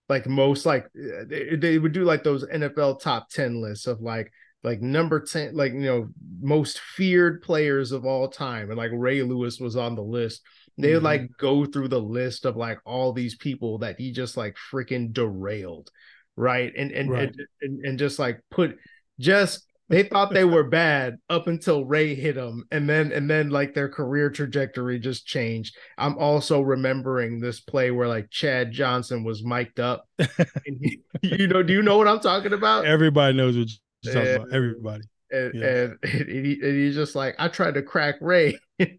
like 0.09 0.27
most 0.27 0.65
like 0.65 0.87
they, 0.93 1.55
they 1.55 1.77
would 1.79 1.93
do 1.93 2.03
like 2.03 2.23
those 2.23 2.43
NFL 2.45 2.95
top 2.99 3.29
10 3.29 3.61
lists 3.61 3.87
of 3.87 4.01
like 4.01 4.31
like 4.63 4.81
number 4.81 5.19
10 5.21 5.55
like 5.55 5.73
you 5.73 5.79
know 5.79 6.09
most 6.41 6.79
feared 6.79 7.41
players 7.41 7.91
of 7.91 8.05
all 8.05 8.27
time 8.27 8.69
and 8.69 8.77
like 8.77 8.91
Ray 8.93 9.21
Lewis 9.23 9.59
was 9.59 9.75
on 9.75 9.95
the 9.95 10.03
list 10.03 10.41
they 10.77 10.93
would 10.93 11.01
Mhm. 11.03 11.05
like 11.05 11.29
go 11.39 11.65
through 11.65 11.87
the 11.87 12.01
list 12.01 12.45
of 12.45 12.57
like 12.57 12.79
all 12.85 13.13
these 13.13 13.35
people 13.35 13.77
that 13.79 13.97
he 13.99 14.11
just 14.11 14.35
like 14.37 14.55
freaking 14.71 15.13
derailed 15.13 15.89
right 16.35 16.73
and 16.75 16.91
and, 16.91 17.09
Right. 17.09 17.29
and 17.29 17.47
and 17.61 17.85
and 17.85 17.99
just 17.99 18.19
like 18.19 18.41
put 18.51 18.77
just 19.19 19.64
they 19.89 20.03
thought 20.03 20.33
they 20.33 20.45
were 20.45 20.63
bad 20.69 21.17
up 21.29 21.47
until 21.47 21.85
Ray 21.85 22.15
hit 22.15 22.35
them 22.35 22.65
and 22.71 22.89
then 22.89 23.11
and 23.11 23.29
then 23.29 23.49
like 23.49 23.73
their 23.73 23.89
career 23.89 24.29
trajectory 24.29 24.99
just 24.99 25.25
changed 25.27 25.75
I'm 25.97 26.17
also 26.17 26.61
remembering 26.61 27.39
this 27.39 27.59
play 27.59 27.91
where 27.91 28.07
like 28.07 28.29
Chad 28.31 28.71
Johnson 28.71 29.23
was 29.23 29.43
mic'd 29.43 29.79
up 29.79 30.07
and 30.19 30.77
he, 30.81 30.99
you 31.21 31.47
know 31.47 31.61
do 31.63 31.73
you 31.73 31.81
know 31.81 31.97
what 31.97 32.07
I'm 32.07 32.19
talking 32.19 32.53
about 32.53 32.85
Everybody 32.85 33.35
knows 33.37 33.57
what 33.57 33.67
you're 34.03 34.13
talking 34.13 34.29
Yeah. 34.29 34.35
about. 34.35 34.53
Everybody. 34.53 35.03
and, 35.31 35.53
Yeah. 35.53 35.65
and, 35.67 35.97
and, 36.03 36.29
he, 36.45 36.53
and 36.61 36.75
he's 36.75 36.95
just 36.95 37.15
like, 37.15 37.35
I 37.39 37.47
tried 37.47 37.73
to 37.75 37.81
crack 37.83 38.15
Ray. 38.21 38.57
and 38.79 38.89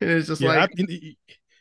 it's 0.00 0.28
just 0.28 0.40
Yeah, 0.40 0.48
like, 0.48 0.70
I, 0.78 0.84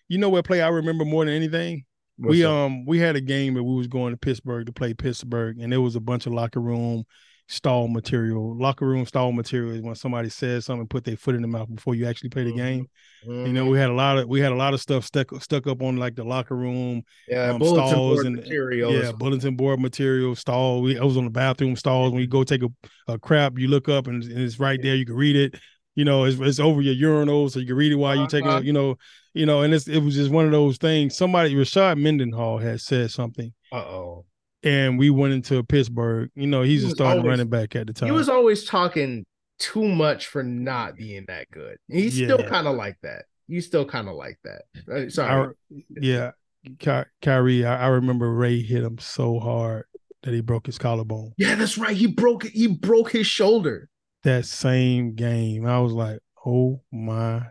you 0.08 0.18
know 0.18 0.30
what 0.30 0.46
play 0.46 0.62
I 0.62 0.68
remember 0.70 1.06
more 1.06 1.26
than 1.26 1.34
anything? 1.34 1.86
what's 2.18 2.32
we 2.32 2.46
up? 2.46 2.52
um 2.52 2.86
we 2.86 3.00
had 3.00 3.16
a 3.16 3.22
game 3.22 3.56
that 3.56 3.64
we 3.64 3.76
was 3.76 3.88
going 3.88 4.14
to 4.14 4.18
Pittsburgh 4.18 4.66
to 4.68 4.72
play 4.72 4.94
Pittsburgh, 4.94 5.60
and 5.60 5.72
there 5.72 5.82
was 5.82 5.96
a 5.96 6.00
bunch 6.00 6.26
of 6.26 6.34
locker 6.34 6.62
room 6.62 7.04
stall 7.48 7.88
material. 7.88 8.58
Locker 8.58 8.88
room 8.88 9.06
stall 9.06 9.32
material 9.32 9.76
is 9.76 9.82
when 9.82 9.96
somebody 9.96 10.30
says 10.30 10.66
something, 10.66 10.88
put 10.88 11.04
their 11.04 11.16
foot 11.18 11.36
in 11.36 11.42
the 11.44 11.48
mouth 11.48 11.74
before 11.74 11.94
you 11.94 12.08
actually 12.08 12.30
play 12.30 12.44
the 12.44 12.52
Mhm. 12.52 12.56
game. 12.58 12.90
Mhm. 13.28 13.48
You 13.48 13.54
know, 13.54 13.66
we 13.66 13.78
had 13.78 13.90
a 13.90 13.94
lot 13.94 14.18
of 14.18 14.28
we 14.28 14.40
had 14.40 14.52
a 14.52 14.56
lot 14.56 14.74
of 14.74 14.82
stuff 14.82 15.06
stuck 15.06 15.30
stuck 15.44 15.68
up 15.68 15.82
on 15.82 15.98
like 15.98 16.16
the 16.16 16.24
locker 16.24 16.56
room, 16.56 17.04
yeah, 17.28 17.52
um, 17.52 17.60
bulletin 17.60 17.88
stalls 17.88 18.16
board 18.16 18.26
and- 18.26 18.36
material. 18.38 18.92
yeah, 18.94 19.12
bulletin 19.12 19.56
board 19.56 19.80
material, 19.80 20.36
stall. 20.36 20.82
We 20.82 20.98
I 20.98 21.04
was 21.04 21.18
on 21.18 21.26
the 21.26 21.30
bathroom 21.30 21.76
stalls. 21.76 22.12
When 22.12 22.22
you 22.22 22.28
go 22.28 22.44
take 22.44 22.64
a, 22.64 22.70
a 23.08 23.20
crap, 23.20 23.60
you 23.60 23.68
look 23.68 23.90
up 23.90 24.08
and, 24.08 24.24
and 24.24 24.40
it's 24.40 24.60
right 24.60 24.82
there. 24.82 24.96
You 24.96 25.06
can 25.06 25.16
read 25.16 25.36
it. 25.36 25.56
You 25.98 26.04
know, 26.04 26.26
it's, 26.26 26.38
it's 26.42 26.60
over 26.60 26.82
your 26.82 26.94
urinal, 26.94 27.48
so 27.50 27.60
you 27.60 27.68
can 27.68 27.76
read 27.78 27.94
it 27.94 27.96
while 27.96 28.18
you 28.18 28.28
taking. 28.28 28.50
Uh-huh. 28.50 28.58
A, 28.58 28.64
you 28.64 28.74
know, 28.74 28.98
you 29.34 29.46
know, 29.46 29.62
and 29.62 29.74
it's 29.74 29.88
it 29.88 30.00
was 30.00 30.14
just 30.16 30.30
one 30.30 30.44
of 30.46 30.52
those 30.52 30.78
things. 30.78 31.16
Somebody, 31.16 31.54
Rashard 31.56 31.98
Mendenhall, 32.02 32.58
had 32.58 32.82
said 32.82 33.12
something, 33.12 33.54
Uh 33.72 33.78
oh. 33.78 34.26
And 34.66 35.00
we 35.00 35.10
went 35.10 35.34
into 35.34 35.64
Pittsburgh. 35.64 36.30
You 36.36 36.48
know, 36.48 36.62
he's 36.64 36.82
He 36.82 36.88
a 36.90 36.92
starting 36.92 37.20
always- 37.22 37.30
running 37.30 37.48
back 37.50 37.76
at 37.78 37.88
the 37.88 37.94
time. 37.94 38.08
He 38.08 38.12
was 38.12 38.28
always 38.28 38.66
talking 38.66 39.26
too 39.60 39.88
much 39.88 40.28
for 40.28 40.44
not 40.44 40.98
being 40.98 41.24
that 41.30 41.50
good. 41.52 41.78
He's 41.88 42.16
still 42.16 42.44
kind 42.44 42.68
of 42.68 42.76
like 42.76 42.98
that. 43.04 43.26
You 43.48 43.62
still 43.62 43.86
kind 43.86 44.10
of 44.10 44.16
like 44.16 44.38
that. 44.44 44.64
Uh, 44.92 45.08
Sorry. 45.10 45.54
I, 45.72 45.82
yeah, 46.02 46.32
Ky- 46.80 47.10
Kyrie. 47.22 47.64
I, 47.66 47.86
I 47.86 47.88
remember 47.88 48.34
Ray 48.34 48.62
hit 48.62 48.84
him 48.84 48.98
so 48.98 49.40
hard 49.40 49.86
that 50.24 50.34
he 50.34 50.42
broke 50.42 50.66
his 50.66 50.78
collarbone. 50.80 51.32
yeah, 51.38 51.54
that's 51.56 51.78
right. 51.78 51.96
He 51.96 52.08
broke. 52.08 52.44
He 52.44 52.68
broke 52.68 53.12
his 53.12 53.28
shoulder. 53.28 53.88
that 54.24 54.46
same 54.46 55.14
game, 55.14 55.68
I 55.68 55.80
was 55.80 55.94
like, 55.94 56.20
oh 56.46 56.82
my 56.92 57.44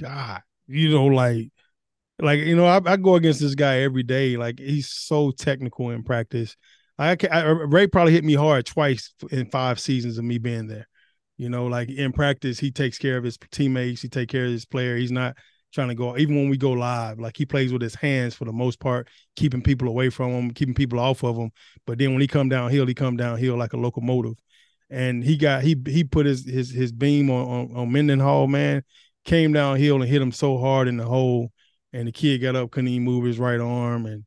God. 0.00 0.42
You 0.66 0.90
know, 0.90 1.06
like, 1.06 1.50
like, 2.22 2.40
you 2.40 2.56
know, 2.56 2.66
I, 2.66 2.80
I 2.84 2.96
go 2.96 3.14
against 3.14 3.40
this 3.40 3.54
guy 3.54 3.80
every 3.80 4.02
day. 4.02 4.36
Like, 4.36 4.58
he's 4.58 4.88
so 4.88 5.30
technical 5.30 5.90
in 5.90 6.02
practice. 6.02 6.56
I, 6.98 7.16
I 7.30 7.42
Ray 7.42 7.86
probably 7.86 8.12
hit 8.12 8.24
me 8.24 8.34
hard 8.34 8.66
twice 8.66 9.12
in 9.30 9.46
five 9.50 9.80
seasons 9.80 10.18
of 10.18 10.24
me 10.24 10.38
being 10.38 10.66
there. 10.66 10.86
You 11.38 11.48
know, 11.48 11.66
like 11.66 11.88
in 11.88 12.12
practice, 12.12 12.58
he 12.58 12.70
takes 12.70 12.98
care 12.98 13.16
of 13.16 13.24
his 13.24 13.38
teammates, 13.50 14.02
he 14.02 14.08
take 14.08 14.28
care 14.28 14.44
of 14.44 14.50
his 14.50 14.66
player. 14.66 14.96
He's 14.96 15.12
not 15.12 15.36
trying 15.72 15.88
to 15.88 15.94
go, 15.94 16.18
even 16.18 16.36
when 16.36 16.50
we 16.50 16.58
go 16.58 16.72
live, 16.72 17.18
like 17.18 17.36
he 17.36 17.46
plays 17.46 17.72
with 17.72 17.80
his 17.80 17.94
hands 17.94 18.34
for 18.34 18.44
the 18.44 18.52
most 18.52 18.80
part, 18.80 19.08
keeping 19.36 19.62
people 19.62 19.88
away 19.88 20.10
from 20.10 20.32
him, 20.32 20.50
keeping 20.50 20.74
people 20.74 20.98
off 20.98 21.22
of 21.22 21.36
him. 21.36 21.50
But 21.86 21.98
then 21.98 22.12
when 22.12 22.20
he 22.20 22.26
come 22.26 22.50
downhill, 22.50 22.86
he 22.86 22.94
come 22.94 23.16
downhill 23.16 23.56
like 23.56 23.72
a 23.72 23.78
locomotive 23.78 24.34
and 24.90 25.22
he 25.22 25.36
got 25.36 25.62
he 25.62 25.76
he 25.86 26.04
put 26.04 26.26
his 26.26 26.44
his 26.44 26.70
his 26.70 26.92
beam 26.92 27.30
on 27.30 27.46
on, 27.46 27.76
on 27.76 27.92
Mendenhall, 27.92 28.48
man, 28.48 28.82
came 29.24 29.52
downhill 29.52 30.02
and 30.02 30.10
hit 30.10 30.20
him 30.20 30.32
so 30.32 30.58
hard 30.58 30.88
in 30.88 30.96
the 30.96 31.04
hole, 31.04 31.52
and 31.92 32.08
the 32.08 32.12
kid 32.12 32.38
got 32.38 32.56
up, 32.56 32.70
couldn't 32.70 32.88
even 32.88 33.04
move 33.04 33.24
his 33.24 33.38
right 33.38 33.60
arm, 33.60 34.06
and 34.06 34.24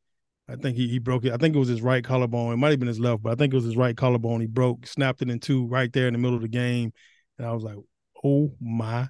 I 0.50 0.56
think 0.56 0.76
he 0.78 0.88
he 0.88 1.00
broke 1.00 1.26
it. 1.26 1.32
I 1.34 1.38
think 1.38 1.56
it 1.56 1.60
was 1.60 1.70
his 1.70 1.82
right 1.82 2.04
collarbone. 2.04 2.54
It 2.54 2.58
might 2.58 2.72
have 2.72 2.80
been 2.80 2.88
his 2.88 3.00
left, 3.00 3.24
but 3.24 3.32
I 3.32 3.36
think 3.36 3.54
it 3.54 3.56
was 3.56 3.66
his 3.66 3.78
right 3.78 3.96
collarbone. 3.96 4.42
He 4.42 4.48
broke, 4.48 4.86
snapped 4.88 5.22
it 5.22 5.30
in 5.30 5.40
two 5.40 5.68
right 5.68 5.92
there 5.94 6.08
in 6.08 6.14
the 6.14 6.20
middle 6.20 6.36
of 6.36 6.42
the 6.42 6.48
game, 6.48 6.92
and 7.38 7.48
I 7.48 7.52
was 7.54 7.64
like, 7.64 7.78
oh 8.24 8.52
my 8.60 9.08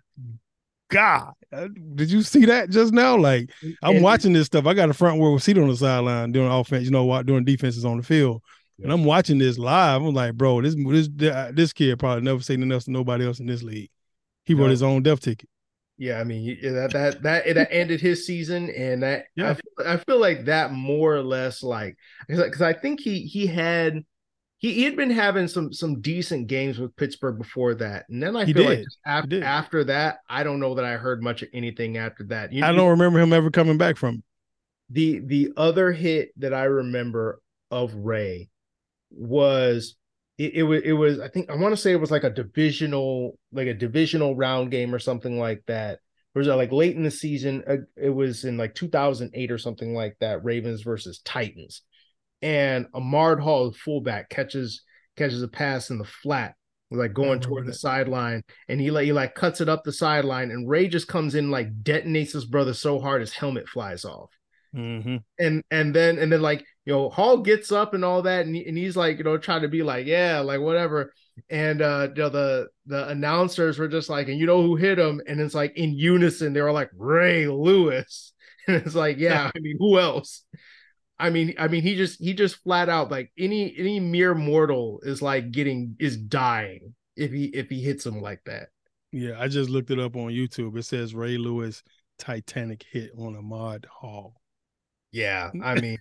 god, 0.90 1.34
Uh, 1.52 1.68
did 1.96 2.12
you 2.12 2.22
see 2.22 2.46
that 2.46 2.70
just 2.70 2.94
now? 2.94 3.18
Like 3.18 3.50
I'm 3.82 3.96
And- 3.96 4.04
watching 4.04 4.34
this 4.34 4.46
stuff. 4.48 4.66
I 4.68 4.74
got 4.74 4.90
a 4.90 4.94
front 4.94 5.20
row 5.20 5.38
seat 5.38 5.58
on 5.58 5.68
the 5.68 5.76
sideline 5.76 6.32
doing 6.32 6.52
offense, 6.52 6.86
you 6.86 6.92
know, 6.92 7.06
what 7.06 7.26
doing 7.26 7.44
defenses 7.46 7.86
on 7.86 7.98
the 7.98 8.04
field. 8.04 8.42
And 8.82 8.92
I'm 8.92 9.04
watching 9.06 9.38
this 9.38 9.58
live. 9.58 10.02
I'm 10.02 10.14
like, 10.14 10.34
bro, 10.36 10.62
this 10.62 10.76
this 10.78 11.08
this 11.54 11.74
kid 11.74 11.98
probably 12.00 12.24
never 12.24 12.42
seen 12.42 12.62
enough 12.62 12.84
to 12.86 12.92
nobody 12.92 13.26
else 13.26 13.40
in 13.40 13.46
this 13.46 13.64
league. 13.64 13.90
He 14.46 14.54
wrote 14.56 14.72
his 14.72 14.84
own 14.84 15.04
death 15.04 15.22
ticket. 15.22 15.48
Yeah, 15.98 16.20
I 16.20 16.24
mean 16.24 16.58
that 16.64 16.92
that 16.94 17.22
that 17.24 17.54
that 17.56 17.68
ended 17.72 18.02
his 18.02 18.26
season, 18.26 18.70
and 18.72 19.04
that 19.04 19.26
Yeah. 19.36 19.52
I, 19.52 19.54
feel, 19.54 19.88
I 19.88 19.98
feel 19.98 20.20
like 20.20 20.46
that 20.46 20.72
more 20.72 21.16
or 21.16 21.22
less 21.22 21.62
like 21.64 21.98
because 22.28 22.62
I 22.62 22.74
think 22.74 23.00
he 23.00 23.20
he 23.22 23.46
had 23.48 24.04
he, 24.58 24.74
he 24.74 24.84
had 24.84 24.96
been 24.96 25.12
having 25.12 25.48
some 25.48 25.72
some 25.72 26.02
decent 26.02 26.48
games 26.48 26.80
with 26.80 26.96
Pittsburgh 26.96 27.38
before 27.38 27.76
that, 27.76 28.06
and 28.10 28.22
then 28.24 28.36
I 28.36 28.46
He 28.46 28.54
feel 28.54 28.64
like 28.64 28.80
did. 28.80 28.86
just 28.86 28.98
after 29.06 29.44
after 29.44 29.84
that, 29.86 30.20
I 30.28 30.44
don't 30.44 30.60
know 30.60 30.76
that 30.76 30.86
I 30.86 30.98
heard 30.98 31.22
much 31.22 31.44
of 31.44 31.50
anything 31.54 31.98
after 31.98 32.24
that. 32.26 32.52
You, 32.54 32.64
I 32.64 32.72
don't 32.72 32.90
remember 32.90 33.20
him 33.20 33.34
ever 33.34 33.52
coming 33.52 33.78
back 33.78 33.98
from. 33.98 34.24
the 34.90 35.20
the 35.20 35.52
other 35.58 35.92
hit 35.92 36.32
that 36.40 36.54
I 36.54 36.64
remember 36.66 37.42
of 37.72 37.94
Ray 37.96 38.50
was 39.12 39.96
it, 40.46 40.54
it 40.56 40.64
was 40.64 40.82
it 40.84 40.94
was 40.94 41.20
I 41.20 41.28
think 41.30 41.50
I 41.50 41.56
want 41.56 41.74
to 41.74 41.78
say 41.82 41.92
it 41.92 42.00
was 42.02 42.12
like 42.12 42.24
a 42.24 42.30
divisional 42.30 43.38
like 43.52 43.68
a 43.68 43.74
divisional 43.74 44.36
round 44.36 44.72
game 44.72 44.94
or 44.94 45.00
something 45.00 45.40
like 45.40 45.64
that. 45.68 46.00
Or 46.36 46.40
was 46.40 46.48
it 46.48 46.54
like 46.54 46.72
late 46.72 46.96
in 46.96 47.04
the 47.04 47.12
season? 47.12 47.64
Uh, 47.68 47.78
It 47.96 48.10
was 48.10 48.44
in 48.44 48.58
like 48.58 48.74
2008 48.76 49.52
or 49.52 49.58
something 49.58 49.94
like 49.94 50.18
that. 50.20 50.44
Ravens 50.44 50.82
versus 50.82 51.20
Titans, 51.24 51.82
and 52.42 52.88
Ahmad 52.94 53.40
Hall, 53.40 53.72
fullback, 53.72 54.30
catches 54.30 54.84
catches 55.16 55.44
a 55.44 55.48
pass 55.48 55.90
in 55.92 56.00
the 56.00 56.06
flat, 56.06 56.56
like 56.92 57.14
going 57.14 57.40
toward 57.40 57.66
the 57.68 57.74
sideline, 57.74 58.44
and 58.68 58.82
he 58.82 58.92
like 58.92 59.06
he 59.06 59.14
like 59.14 59.36
cuts 59.36 59.62
it 59.62 59.70
up 59.70 59.84
the 59.84 59.94
sideline, 59.94 60.52
and 60.52 60.70
Ray 60.70 60.88
just 60.88 61.08
comes 61.08 61.36
in 61.36 61.52
like 61.52 61.84
detonates 61.84 62.34
his 62.34 62.46
brother 62.46 62.74
so 62.74 63.00
hard 63.00 63.22
his 63.22 63.34
helmet 63.34 63.68
flies 63.70 64.06
off 64.06 64.32
Mm-hmm. 64.76 65.18
and 65.38 65.64
and 65.70 65.96
then 65.96 66.18
and 66.18 66.32
then 66.32 66.42
like 66.42 66.66
you 66.86 66.94
know, 66.94 67.10
Hall 67.10 67.38
gets 67.38 67.72
up 67.72 67.94
and 67.94 68.04
all 68.04 68.22
that, 68.24 68.46
and, 68.46 68.56
and 68.56 68.78
he's 68.78 68.98
like, 68.98 69.18
you 69.18 69.24
know, 69.24 69.38
trying 69.38 69.62
to 69.62 69.68
be 69.68 69.84
like, 69.84 70.06
yeah, 70.06 70.40
like 70.40 70.60
whatever. 70.60 71.14
And 71.50 71.82
uh, 71.82 72.10
you 72.16 72.24
know, 72.24 72.30
the 72.30 72.68
the 72.86 73.08
announcers 73.08 73.80
were 73.80 73.88
just 73.88 74.10
like, 74.10 74.28
and 74.28 74.38
you 74.38 74.46
know 74.46 74.62
who 74.62 74.76
hit 74.76 75.00
him? 75.00 75.22
And 75.28 75.40
it's 75.40 75.56
like 75.56 75.78
in 75.78 75.94
unison, 75.94 76.54
they 76.54 76.62
were 76.62 76.72
like 76.72 76.92
Ray 76.96 77.48
Lewis. 77.48 78.32
And 78.66 78.78
it's 78.78 78.96
like, 78.96 79.18
yeah, 79.18 79.52
I 79.54 79.60
mean, 79.60 79.76
who 79.78 80.00
else? 80.00 80.46
I 81.20 81.32
mean, 81.32 81.54
I 81.60 81.68
mean, 81.68 81.84
he 81.84 81.98
just 81.98 82.22
he 82.22 82.34
just 82.34 82.64
flat 82.64 82.88
out 82.88 83.12
like 83.12 83.30
any 83.38 83.76
any 83.78 84.00
mere 84.00 84.34
mortal 84.34 85.02
is 85.04 85.22
like 85.22 85.52
getting 85.52 85.98
is 86.00 86.16
dying 86.16 86.96
if 87.18 87.32
he 87.34 87.46
if 87.46 87.70
he 87.70 87.82
hits 87.82 88.06
him 88.06 88.22
like 88.22 88.42
that. 88.46 88.70
Yeah, 89.12 89.40
I 89.40 89.50
just 89.50 89.70
looked 89.70 89.92
it 89.92 90.00
up 90.00 90.16
on 90.16 90.32
YouTube. 90.32 90.78
It 90.78 90.84
says 90.84 91.14
Ray 91.14 91.38
Lewis 91.38 91.84
Titanic 92.18 92.86
hit 92.90 93.12
on 93.18 93.36
Ahmad 93.36 93.86
Hall. 93.92 94.42
Yeah, 95.12 95.52
I 95.62 95.76
mean, 95.82 95.98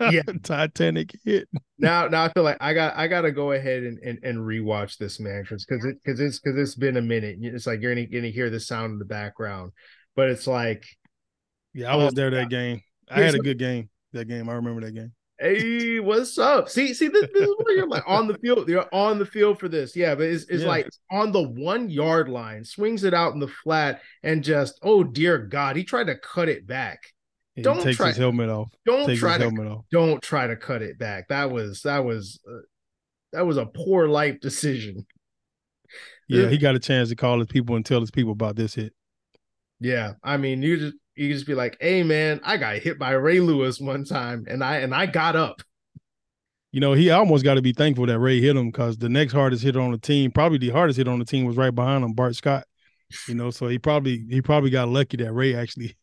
yeah, 0.00 0.22
Titanic 0.42 1.16
hit. 1.24 1.48
Now, 1.78 2.08
now 2.08 2.24
I 2.24 2.32
feel 2.32 2.42
like 2.42 2.58
I 2.60 2.74
got 2.74 2.96
I 2.96 3.08
got 3.08 3.22
to 3.22 3.32
go 3.32 3.52
ahead 3.52 3.82
and, 3.82 3.98
and 3.98 4.18
and 4.22 4.38
rewatch 4.38 4.98
this 4.98 5.20
man 5.20 5.42
because 5.42 5.64
it 5.84 5.96
because 6.02 6.20
it's 6.20 6.38
because 6.38 6.58
it's 6.58 6.74
been 6.74 6.96
a 6.96 7.02
minute. 7.02 7.38
It's 7.40 7.66
like 7.66 7.80
you're 7.80 7.94
gonna, 7.94 8.06
gonna 8.06 8.28
hear 8.28 8.50
the 8.50 8.60
sound 8.60 8.94
in 8.94 8.98
the 8.98 9.04
background, 9.04 9.72
but 10.14 10.30
it's 10.30 10.46
like, 10.46 10.86
yeah, 11.74 11.92
I 11.92 11.96
was 11.96 12.14
there 12.14 12.30
that 12.30 12.50
game. 12.50 12.82
I 13.08 13.20
had 13.20 13.34
a 13.34 13.38
good 13.38 13.58
game 13.58 13.88
that 14.16 14.26
game. 14.26 14.48
I 14.48 14.54
remember 14.54 14.80
that 14.82 14.92
game. 14.92 15.12
Hey, 15.38 16.00
what's 16.00 16.38
up? 16.38 16.70
See, 16.70 16.94
see, 16.94 17.08
this, 17.08 17.26
this 17.34 17.42
is 17.42 17.54
where 17.58 17.76
you're 17.76 17.88
like 17.88 18.04
on 18.06 18.26
the 18.26 18.38
field. 18.38 18.68
You're 18.68 18.88
on 18.92 19.18
the 19.18 19.26
field 19.26 19.60
for 19.60 19.68
this, 19.68 19.94
yeah. 19.94 20.14
But 20.14 20.24
it's, 20.24 20.44
it's 20.44 20.62
yeah. 20.62 20.68
like 20.68 20.88
on 21.10 21.30
the 21.30 21.42
one 21.42 21.90
yard 21.90 22.30
line, 22.30 22.64
swings 22.64 23.04
it 23.04 23.12
out 23.12 23.34
in 23.34 23.40
the 23.40 23.48
flat, 23.48 24.00
and 24.22 24.42
just 24.42 24.78
oh 24.82 25.04
dear 25.04 25.38
God, 25.38 25.76
he 25.76 25.84
tried 25.84 26.06
to 26.06 26.16
cut 26.16 26.48
it 26.48 26.66
back. 26.66 27.00
He 27.56 27.62
don't 27.62 27.82
takes 27.82 27.96
try, 27.96 28.08
his 28.08 28.18
helmet 28.18 28.50
off. 28.50 28.70
Don't 28.84 29.06
takes 29.06 29.18
try 29.18 29.38
to 29.38 29.46
off. 29.46 29.86
don't 29.90 30.22
try 30.22 30.46
to 30.46 30.56
cut 30.56 30.82
it 30.82 30.98
back. 30.98 31.28
That 31.28 31.50
was 31.50 31.80
that 31.82 32.04
was 32.04 32.38
uh, 32.46 32.60
that 33.32 33.46
was 33.46 33.56
a 33.56 33.64
poor 33.64 34.08
life 34.08 34.40
decision. 34.40 35.06
Yeah, 36.28 36.48
he 36.48 36.58
got 36.58 36.74
a 36.74 36.78
chance 36.78 37.08
to 37.08 37.16
call 37.16 37.38
his 37.38 37.48
people 37.48 37.74
and 37.76 37.86
tell 37.86 38.00
his 38.00 38.10
people 38.10 38.32
about 38.32 38.56
this 38.56 38.74
hit. 38.74 38.92
Yeah, 39.80 40.12
I 40.22 40.36
mean, 40.36 40.62
you 40.62 40.76
just 40.76 40.96
you 41.14 41.32
just 41.32 41.46
be 41.46 41.54
like, 41.54 41.78
"Hey, 41.80 42.02
man, 42.02 42.40
I 42.44 42.58
got 42.58 42.76
hit 42.76 42.98
by 42.98 43.12
Ray 43.12 43.40
Lewis 43.40 43.80
one 43.80 44.04
time, 44.04 44.44
and 44.48 44.62
I 44.62 44.78
and 44.78 44.94
I 44.94 45.06
got 45.06 45.34
up." 45.34 45.62
You 46.72 46.80
know, 46.80 46.92
he 46.92 47.08
almost 47.08 47.42
got 47.42 47.54
to 47.54 47.62
be 47.62 47.72
thankful 47.72 48.04
that 48.04 48.18
Ray 48.18 48.38
hit 48.38 48.54
him 48.54 48.70
because 48.70 48.98
the 48.98 49.08
next 49.08 49.32
hardest 49.32 49.62
hit 49.62 49.78
on 49.78 49.92
the 49.92 49.98
team, 49.98 50.30
probably 50.30 50.58
the 50.58 50.70
hardest 50.70 50.98
hit 50.98 51.08
on 51.08 51.18
the 51.18 51.24
team, 51.24 51.46
was 51.46 51.56
right 51.56 51.74
behind 51.74 52.04
him, 52.04 52.12
Bart 52.12 52.36
Scott. 52.36 52.66
You 53.28 53.34
know, 53.34 53.50
so 53.50 53.68
he 53.68 53.78
probably 53.78 54.26
he 54.28 54.42
probably 54.42 54.68
got 54.68 54.88
lucky 54.88 55.16
that 55.18 55.32
Ray 55.32 55.54
actually 55.54 55.96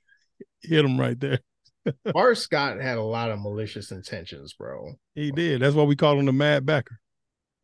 hit 0.61 0.85
him 0.85 0.99
right 0.99 1.19
there. 1.19 1.39
Bart 2.13 2.37
Scott 2.37 2.79
had 2.79 2.97
a 2.97 3.03
lot 3.03 3.31
of 3.31 3.41
malicious 3.41 3.91
intentions, 3.91 4.53
bro. 4.53 4.93
He 5.15 5.31
did. 5.31 5.61
That's 5.61 5.75
why 5.75 5.83
we 5.83 5.95
call 5.95 6.17
him 6.17 6.25
the 6.25 6.33
Mad 6.33 6.65
Backer. 6.65 6.99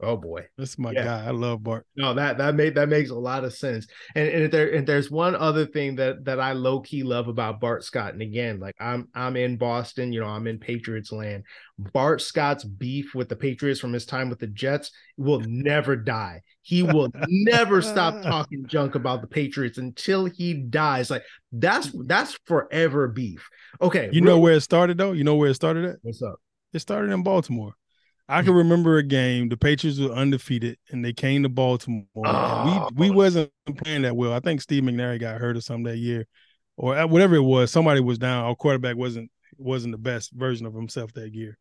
Oh 0.01 0.15
boy, 0.15 0.47
that's 0.57 0.79
my 0.79 0.91
yeah. 0.91 1.03
guy. 1.03 1.25
I 1.25 1.31
love 1.31 1.61
Bart. 1.61 1.85
No, 1.97 2.13
that 2.13 2.37
that 2.37 2.55
made 2.55 2.75
that 2.75 2.87
makes 2.87 3.09
a 3.09 3.15
lot 3.15 3.43
of 3.43 3.53
sense. 3.53 3.85
And 4.15 4.29
and 4.29 4.51
there 4.51 4.73
and 4.73 4.87
there's 4.87 5.11
one 5.11 5.35
other 5.35 5.65
thing 5.65 5.97
that 5.97 6.23
that 6.23 6.39
I 6.39 6.53
low 6.53 6.79
key 6.79 7.03
love 7.03 7.27
about 7.27 7.59
Bart 7.59 7.83
Scott. 7.83 8.13
And 8.13 8.21
again, 8.21 8.61
like 8.61 8.75
I'm 8.79 9.09
I'm 9.13 9.35
in 9.35 9.57
Boston, 9.57 10.13
you 10.13 10.21
know, 10.21 10.27
I'm 10.27 10.47
in 10.47 10.57
Patriots 10.57 11.11
land. 11.11 11.43
Bart 11.77 12.21
Scott's 12.21 12.63
beef 12.63 13.13
with 13.13 13.27
the 13.27 13.35
Patriots 13.35 13.81
from 13.81 13.91
his 13.91 14.05
time 14.05 14.29
with 14.29 14.39
the 14.39 14.47
Jets 14.47 14.91
will 15.17 15.41
never 15.41 15.97
die. 15.97 16.43
He 16.61 16.81
will 16.81 17.11
never 17.27 17.81
stop 17.81 18.21
talking 18.23 18.65
junk 18.67 18.95
about 18.95 19.19
the 19.19 19.27
Patriots 19.27 19.79
until 19.79 20.25
he 20.25 20.53
dies. 20.53 21.09
Like 21.09 21.23
that's 21.51 21.91
that's 22.05 22.37
forever 22.45 23.09
beef. 23.09 23.45
Okay, 23.81 24.09
you 24.13 24.21
know 24.21 24.39
where 24.39 24.53
it 24.53 24.61
started 24.61 24.97
though. 24.97 25.11
You 25.11 25.25
know 25.25 25.35
where 25.35 25.49
it 25.49 25.55
started 25.55 25.83
at. 25.83 25.97
What's 26.03 26.21
up? 26.21 26.39
It 26.71 26.79
started 26.79 27.11
in 27.11 27.21
Baltimore. 27.21 27.73
I 28.29 28.43
can 28.43 28.53
remember 28.53 28.97
a 28.97 29.03
game. 29.03 29.49
The 29.49 29.57
Patriots 29.57 29.99
were 29.99 30.11
undefeated, 30.11 30.77
and 30.91 31.03
they 31.03 31.13
came 31.13 31.41
to 31.41 31.49
Baltimore. 31.49 32.05
Oh. 32.15 32.89
we 32.93 33.09
we 33.09 33.15
wasn't 33.15 33.51
playing 33.77 34.03
that 34.03 34.15
well. 34.15 34.33
I 34.33 34.39
think 34.39 34.61
Steve 34.61 34.83
McNair 34.83 35.19
got 35.19 35.41
hurt 35.41 35.57
or 35.57 35.61
something 35.61 35.85
that 35.85 35.97
year, 35.97 36.27
or 36.77 37.07
whatever 37.07 37.35
it 37.35 37.41
was. 37.41 37.71
Somebody 37.71 38.01
was 38.01 38.19
down. 38.19 38.45
Our 38.45 38.55
quarterback 38.55 38.97
wasn't 38.97 39.31
wasn't 39.57 39.93
the 39.93 39.97
best 39.97 40.31
version 40.31 40.67
of 40.67 40.75
himself 40.75 41.11
that 41.13 41.33
year. 41.33 41.57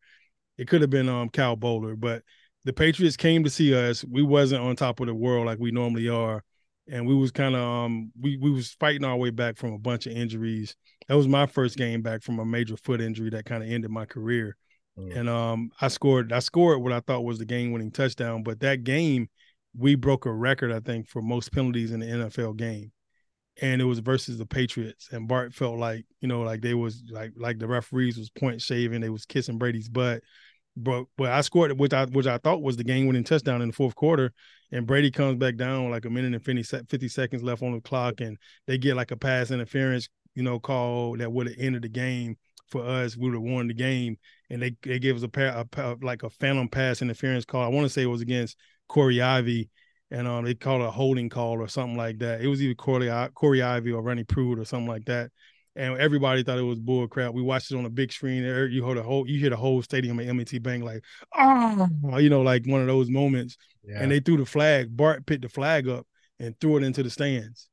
It 0.59 0.69
could 0.69 0.83
have 0.83 0.91
been 0.91 1.09
um 1.09 1.31
Kyle 1.31 1.57
Boller, 1.57 1.99
but 1.99 2.23
the 2.65 2.75
Patriots 2.75 3.17
came 3.17 3.45
to 3.45 3.51
see 3.51 3.75
us. 3.75 4.05
We 4.05 4.23
wasn't 4.23 4.63
on 4.63 4.77
top 4.77 5.01
of 5.01 5.07
the 5.07 5.15
world 5.15 5.47
like 5.47 5.59
we 5.59 5.71
normally 5.71 6.11
are, 6.11 6.45
and 6.87 7.07
we 7.07 7.15
was 7.15 7.31
kind 7.31 7.57
of 7.57 7.63
um 7.63 8.13
we 8.21 8.37
we 8.37 8.51
was 8.51 8.73
fighting 8.79 9.05
our 9.05 9.17
way 9.17 9.31
back 9.31 9.57
from 9.57 9.73
a 9.73 9.79
bunch 9.79 10.07
of 10.07 10.13
injuries. 10.13 10.77
That 11.09 11.17
was 11.17 11.29
my 11.29 11.47
first 11.47 11.79
game 11.79 12.03
back 12.03 12.23
from 12.23 12.39
a 12.41 12.45
major 12.45 12.77
foot 12.77 13.01
injury 13.01 13.31
that 13.31 13.47
kind 13.47 13.63
of 13.63 13.71
ended 13.71 13.91
my 13.91 14.05
career 14.05 14.55
Mm. 14.99 15.17
And 15.17 15.29
um, 15.29 15.71
I 15.81 15.89
scored. 15.89 16.33
I 16.33 16.41
scored 16.41 16.83
what 16.83 16.93
I 16.93 17.01
thought 17.01 17.25
was 17.25 17.39
the 17.39 17.45
game-winning 17.45 17.93
touchdown. 17.93 18.43
But 18.43 18.61
that 18.61 18.85
game, 18.85 19.29
we 19.77 19.95
broke 19.95 20.27
a 20.27 20.33
record, 20.33 20.73
I 20.73 20.81
think, 20.81 21.09
for 21.09 21.23
most 21.23 21.53
penalties 21.53 21.93
in 21.93 22.01
the 22.01 22.07
NFL 22.07 22.57
game, 22.57 22.93
and 23.61 23.81
it 23.81 23.85
was 23.85 24.01
versus 24.01 24.39
the 24.39 24.47
Patriots. 24.47 25.09
And 25.13 25.29
Bart 25.29 25.55
felt 25.55 25.79
like, 25.79 26.05
you 26.21 26.29
know, 26.29 26.43
like 26.43 26.61
they 26.61 26.75
was 26.75 27.03
like 27.11 27.33
like 27.37 27.59
the 27.59 27.69
referees 27.69 28.19
was 28.19 28.31
point 28.31 28.61
shaving, 28.61 29.01
they 29.01 29.11
was 29.11 29.25
kissing 29.25 29.59
Brady's 29.59 29.89
butt. 29.89 30.23
But 30.77 31.05
but 31.17 31.31
I 31.31 31.41
scored 31.41 31.79
which 31.79 31.93
I 31.93 32.07
which 32.07 32.27
I 32.27 32.39
thought 32.39 32.63
was 32.63 32.77
the 32.77 32.85
game-winning 32.85 33.25
touchdown 33.25 33.63
in 33.63 33.69
the 33.69 33.75
fourth 33.75 33.95
quarter, 33.95 34.33
and 34.73 34.87
Brady 34.87 35.11
comes 35.11 35.37
back 35.37 35.57
down 35.57 35.91
like 35.91 36.05
a 36.05 36.11
minute 36.11 36.35
and 36.35 36.45
50, 36.45 36.63
50 36.63 37.09
seconds 37.09 37.43
left 37.43 37.63
on 37.63 37.73
the 37.73 37.81
clock, 37.81 38.21
and 38.21 38.37
they 38.67 38.79
get 38.79 38.97
like 38.97 39.11
a 39.11 39.17
pass 39.17 39.51
interference, 39.51 40.09
you 40.35 40.43
know, 40.43 40.61
call 40.61 41.17
that 41.17 41.33
would 41.33 41.49
have 41.49 41.57
ended 41.59 41.83
the 41.83 41.89
game 41.89 42.37
for 42.69 42.85
us. 42.85 43.17
We 43.17 43.27
would 43.27 43.35
have 43.35 43.43
won 43.43 43.69
the 43.69 43.75
game 43.75 44.19
and 44.51 44.63
they 44.63 44.77
they 44.83 44.99
gave 44.99 45.17
us 45.17 45.23
a 45.23 45.29
pair 45.29 45.65
like 46.03 46.23
a 46.23 46.31
phantom 46.31 46.69
pass 46.69 47.03
interference 47.03 47.45
call. 47.45 47.65
I 47.65 47.69
want 47.69 47.85
to 47.85 47.91
say 47.91 48.03
it 48.03 48.07
was 48.07 48.21
against 48.21 48.57
Corey 48.89 49.21
Ivy, 49.21 49.71
and 50.11 50.27
um 50.27 50.45
they 50.45 50.55
called 50.55 50.83
a 50.83 50.91
holding 50.91 51.29
call 51.29 51.61
or 51.61 51.69
something 51.69 51.97
like 51.97 52.19
that. 52.19 52.41
It 52.41 52.49
was 52.49 52.63
either 52.63 52.75
Corey 52.75 53.11
Corey 53.35 53.63
Ivy 53.63 53.93
or 53.93 54.03
Ronnie 54.03 54.25
Prude 54.25 54.59
or 54.59 54.65
something 54.65 54.89
like 54.89 55.05
that. 55.07 55.31
And 55.77 55.97
everybody 55.99 56.43
thought 56.43 56.59
it 56.59 56.63
was 56.63 56.81
bull 56.81 57.07
crap. 57.07 57.33
We 57.33 57.43
watched 57.43 57.71
it 57.71 57.77
on 57.77 57.85
a 57.85 57.91
big 57.91 58.13
screen. 58.13 58.43
You 58.43 58.85
heard 58.85 58.99
a 58.99 59.03
whole, 59.03 59.29
you 59.29 59.39
hear 59.39 59.51
the 59.51 59.57
whole 59.57 59.81
stadium 59.81 60.19
at 60.19 60.27
M&T 60.27 60.59
Bank 60.59 60.83
like, 60.83 61.05
oh, 61.39 61.87
you 62.19 62.31
know, 62.31 62.43
like 62.43 62.67
one 62.67 62.81
of 62.81 62.89
those 62.89 63.09
moments. 63.09 63.57
Yeah. 63.85 64.03
And 64.03 64.11
they 64.11 64.19
threw 64.19 64.39
the 64.39 64.45
flag. 64.45 64.97
Bart 64.97 65.25
picked 65.25 65.43
the 65.43 65.49
flag 65.49 65.89
up 65.89 66.05
and 66.41 66.59
threw 66.59 66.79
it 66.79 66.83
into 66.83 67.05
the 67.05 67.11
stands. 67.11 67.69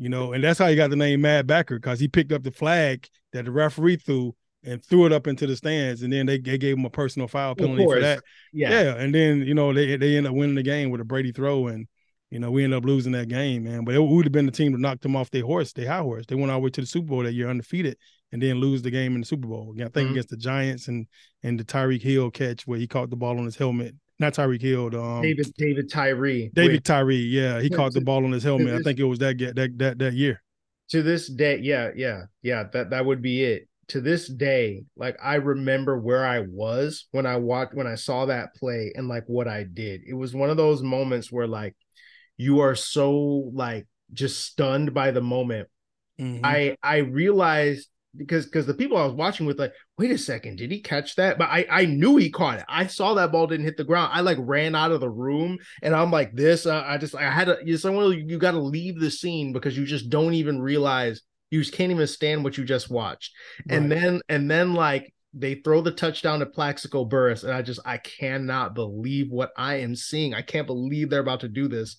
You 0.00 0.08
know, 0.08 0.32
and 0.32 0.42
that's 0.42 0.58
how 0.58 0.66
he 0.66 0.76
got 0.76 0.88
the 0.88 0.96
name 0.96 1.20
Mad 1.20 1.46
Backer 1.46 1.78
because 1.78 2.00
he 2.00 2.08
picked 2.08 2.32
up 2.32 2.42
the 2.42 2.50
flag 2.50 3.06
that 3.34 3.44
the 3.44 3.50
referee 3.50 3.96
threw 3.96 4.34
and 4.64 4.82
threw 4.82 5.04
it 5.04 5.12
up 5.12 5.26
into 5.26 5.46
the 5.46 5.54
stands, 5.54 6.00
and 6.00 6.10
then 6.10 6.24
they, 6.24 6.38
they 6.38 6.56
gave 6.56 6.78
him 6.78 6.86
a 6.86 6.90
personal 6.90 7.28
foul 7.28 7.54
penalty 7.54 7.84
for 7.84 8.00
that. 8.00 8.22
Yeah. 8.50 8.70
yeah, 8.70 8.94
and 8.94 9.14
then 9.14 9.42
you 9.42 9.52
know 9.52 9.74
they 9.74 9.96
they 9.96 10.16
end 10.16 10.26
up 10.26 10.32
winning 10.32 10.54
the 10.54 10.62
game 10.62 10.88
with 10.88 11.02
a 11.02 11.04
Brady 11.04 11.32
throw, 11.32 11.66
and 11.66 11.86
you 12.30 12.38
know 12.38 12.50
we 12.50 12.64
end 12.64 12.72
up 12.72 12.86
losing 12.86 13.12
that 13.12 13.28
game, 13.28 13.64
man. 13.64 13.84
But 13.84 13.94
it 13.94 14.02
would 14.02 14.24
have 14.24 14.32
been 14.32 14.46
the 14.46 14.52
team 14.52 14.72
that 14.72 14.78
knocked 14.78 15.02
them 15.02 15.16
off 15.16 15.30
their 15.30 15.44
horse, 15.44 15.74
their 15.74 15.86
high 15.86 16.00
horse. 16.00 16.24
They 16.24 16.34
went 16.34 16.50
all 16.50 16.60
the 16.60 16.64
way 16.64 16.70
to 16.70 16.80
the 16.80 16.86
Super 16.86 17.08
Bowl 17.08 17.22
that 17.24 17.34
year 17.34 17.50
undefeated, 17.50 17.98
and 18.32 18.40
then 18.40 18.58
lose 18.58 18.80
the 18.80 18.90
game 18.90 19.14
in 19.16 19.20
the 19.20 19.26
Super 19.26 19.48
Bowl. 19.48 19.72
Again, 19.74 19.88
I 19.88 19.90
think 19.90 20.06
mm-hmm. 20.06 20.12
against 20.12 20.30
the 20.30 20.38
Giants 20.38 20.88
and 20.88 21.08
and 21.42 21.60
the 21.60 21.64
Tyreek 21.64 22.00
Hill 22.00 22.30
catch 22.30 22.66
where 22.66 22.78
he 22.78 22.86
caught 22.86 23.10
the 23.10 23.16
ball 23.16 23.38
on 23.38 23.44
his 23.44 23.56
helmet. 23.56 23.94
Not 24.20 24.34
Tyreek 24.34 24.60
Hill, 24.60 24.94
um, 25.00 25.22
David 25.22 25.52
David 25.56 25.90
Tyree. 25.90 26.50
David 26.54 26.84
Tyree, 26.84 27.16
yeah, 27.16 27.60
he 27.60 27.70
caught 27.70 27.94
the 27.94 28.02
ball 28.02 28.24
on 28.24 28.32
his 28.32 28.44
helmet. 28.44 28.74
I 28.74 28.82
think 28.82 28.98
it 28.98 29.04
was 29.04 29.18
that 29.18 29.38
that 29.56 29.78
that 29.78 29.98
that 29.98 30.12
year. 30.12 30.42
To 30.90 31.02
this 31.02 31.28
day, 31.28 31.58
yeah, 31.58 31.90
yeah, 31.96 32.24
yeah. 32.42 32.64
That 32.72 32.90
that 32.90 33.06
would 33.06 33.22
be 33.22 33.42
it 33.44 33.68
to 33.90 34.00
this 34.00 34.28
day, 34.28 34.84
like 34.96 35.16
I 35.22 35.36
remember 35.36 35.98
where 35.98 36.24
I 36.24 36.40
was 36.40 37.06
when 37.10 37.26
I 37.26 37.36
walked 37.36 37.74
when 37.74 37.88
I 37.88 37.96
saw 37.96 38.26
that 38.26 38.54
play 38.54 38.92
and 38.94 39.08
like 39.08 39.24
what 39.26 39.48
I 39.48 39.64
did. 39.64 40.02
It 40.06 40.14
was 40.14 40.32
one 40.32 40.48
of 40.48 40.56
those 40.56 40.80
moments 40.82 41.32
where 41.32 41.48
like 41.48 41.74
you 42.36 42.60
are 42.60 42.76
so 42.76 43.50
like 43.52 43.88
just 44.12 44.44
stunned 44.44 44.94
by 44.94 45.10
the 45.10 45.20
moment. 45.20 45.68
Mm-hmm. 46.20 46.44
I 46.44 46.76
I 46.82 46.98
realized 46.98 47.88
because 48.16 48.46
because 48.46 48.66
the 48.66 48.74
people 48.74 48.96
I 48.96 49.04
was 49.04 49.14
watching 49.14 49.46
with 49.46 49.58
like, 49.58 49.72
wait 49.98 50.10
a 50.10 50.18
second, 50.18 50.56
did 50.56 50.70
he 50.70 50.80
catch 50.80 51.16
that? 51.16 51.38
But 51.38 51.48
I 51.50 51.66
I 51.70 51.84
knew 51.86 52.16
he 52.16 52.30
caught 52.30 52.58
it. 52.58 52.64
I 52.68 52.86
saw 52.86 53.14
that 53.14 53.32
ball 53.32 53.46
didn't 53.46 53.66
hit 53.66 53.76
the 53.76 53.84
ground. 53.84 54.10
I 54.12 54.20
like 54.20 54.38
ran 54.40 54.74
out 54.74 54.92
of 54.92 55.00
the 55.00 55.10
room 55.10 55.58
and 55.82 55.94
I'm 55.94 56.10
like 56.10 56.34
this. 56.34 56.66
Uh, 56.66 56.84
I 56.86 56.98
just 56.98 57.14
I 57.14 57.30
had 57.30 57.46
to. 57.46 57.58
You 57.64 57.76
someone 57.76 58.28
you 58.28 58.38
got 58.38 58.52
to 58.52 58.60
leave 58.60 58.98
the 58.98 59.10
scene 59.10 59.52
because 59.52 59.76
you 59.76 59.84
just 59.84 60.10
don't 60.10 60.34
even 60.34 60.60
realize 60.60 61.22
you 61.50 61.60
just 61.60 61.74
can't 61.74 61.92
even 61.92 62.06
stand 62.06 62.44
what 62.44 62.56
you 62.56 62.64
just 62.64 62.90
watched. 62.90 63.32
Right. 63.68 63.78
And 63.78 63.90
then 63.90 64.20
and 64.28 64.50
then 64.50 64.74
like 64.74 65.12
they 65.32 65.54
throw 65.54 65.80
the 65.80 65.92
touchdown 65.92 66.40
to 66.40 66.46
Plaxico 66.46 67.04
Burress, 67.04 67.44
and 67.44 67.52
I 67.52 67.62
just 67.62 67.80
I 67.84 67.98
cannot 67.98 68.74
believe 68.74 69.30
what 69.30 69.52
I 69.56 69.76
am 69.76 69.94
seeing. 69.94 70.34
I 70.34 70.42
can't 70.42 70.66
believe 70.66 71.08
they're 71.08 71.20
about 71.20 71.40
to 71.40 71.48
do 71.48 71.68
this. 71.68 71.96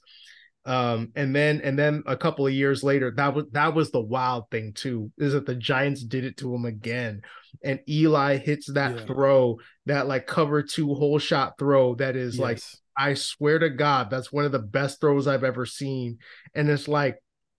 Um, 0.65 1.11
and 1.15 1.35
then 1.35 1.61
and 1.63 1.77
then 1.77 2.03
a 2.05 2.15
couple 2.15 2.45
of 2.45 2.53
years 2.53 2.83
later, 2.83 3.11
that 3.17 3.33
was 3.33 3.45
that 3.51 3.73
was 3.73 3.91
the 3.91 4.01
wild 4.01 4.49
thing 4.51 4.73
too, 4.73 5.11
is 5.17 5.33
that 5.33 5.45
the 5.45 5.55
Giants 5.55 6.03
did 6.03 6.23
it 6.23 6.37
to 6.37 6.53
him 6.53 6.65
again. 6.65 7.21
And 7.63 7.79
Eli 7.89 8.37
hits 8.37 8.71
that 8.73 8.95
yeah. 8.95 9.05
throw, 9.05 9.57
that 9.87 10.07
like 10.07 10.27
cover 10.27 10.61
two 10.61 10.93
hole 10.93 11.19
shot 11.19 11.57
throw 11.57 11.95
that 11.95 12.15
is 12.15 12.37
yes. 12.37 12.41
like 12.41 12.61
I 12.97 13.13
swear 13.15 13.59
to 13.59 13.69
God, 13.69 14.09
that's 14.09 14.31
one 14.31 14.45
of 14.45 14.51
the 14.51 14.59
best 14.59 15.01
throws 15.01 15.27
I've 15.27 15.43
ever 15.43 15.65
seen. 15.65 16.19
And 16.53 16.69
it's 16.69 16.87
like 16.87 17.17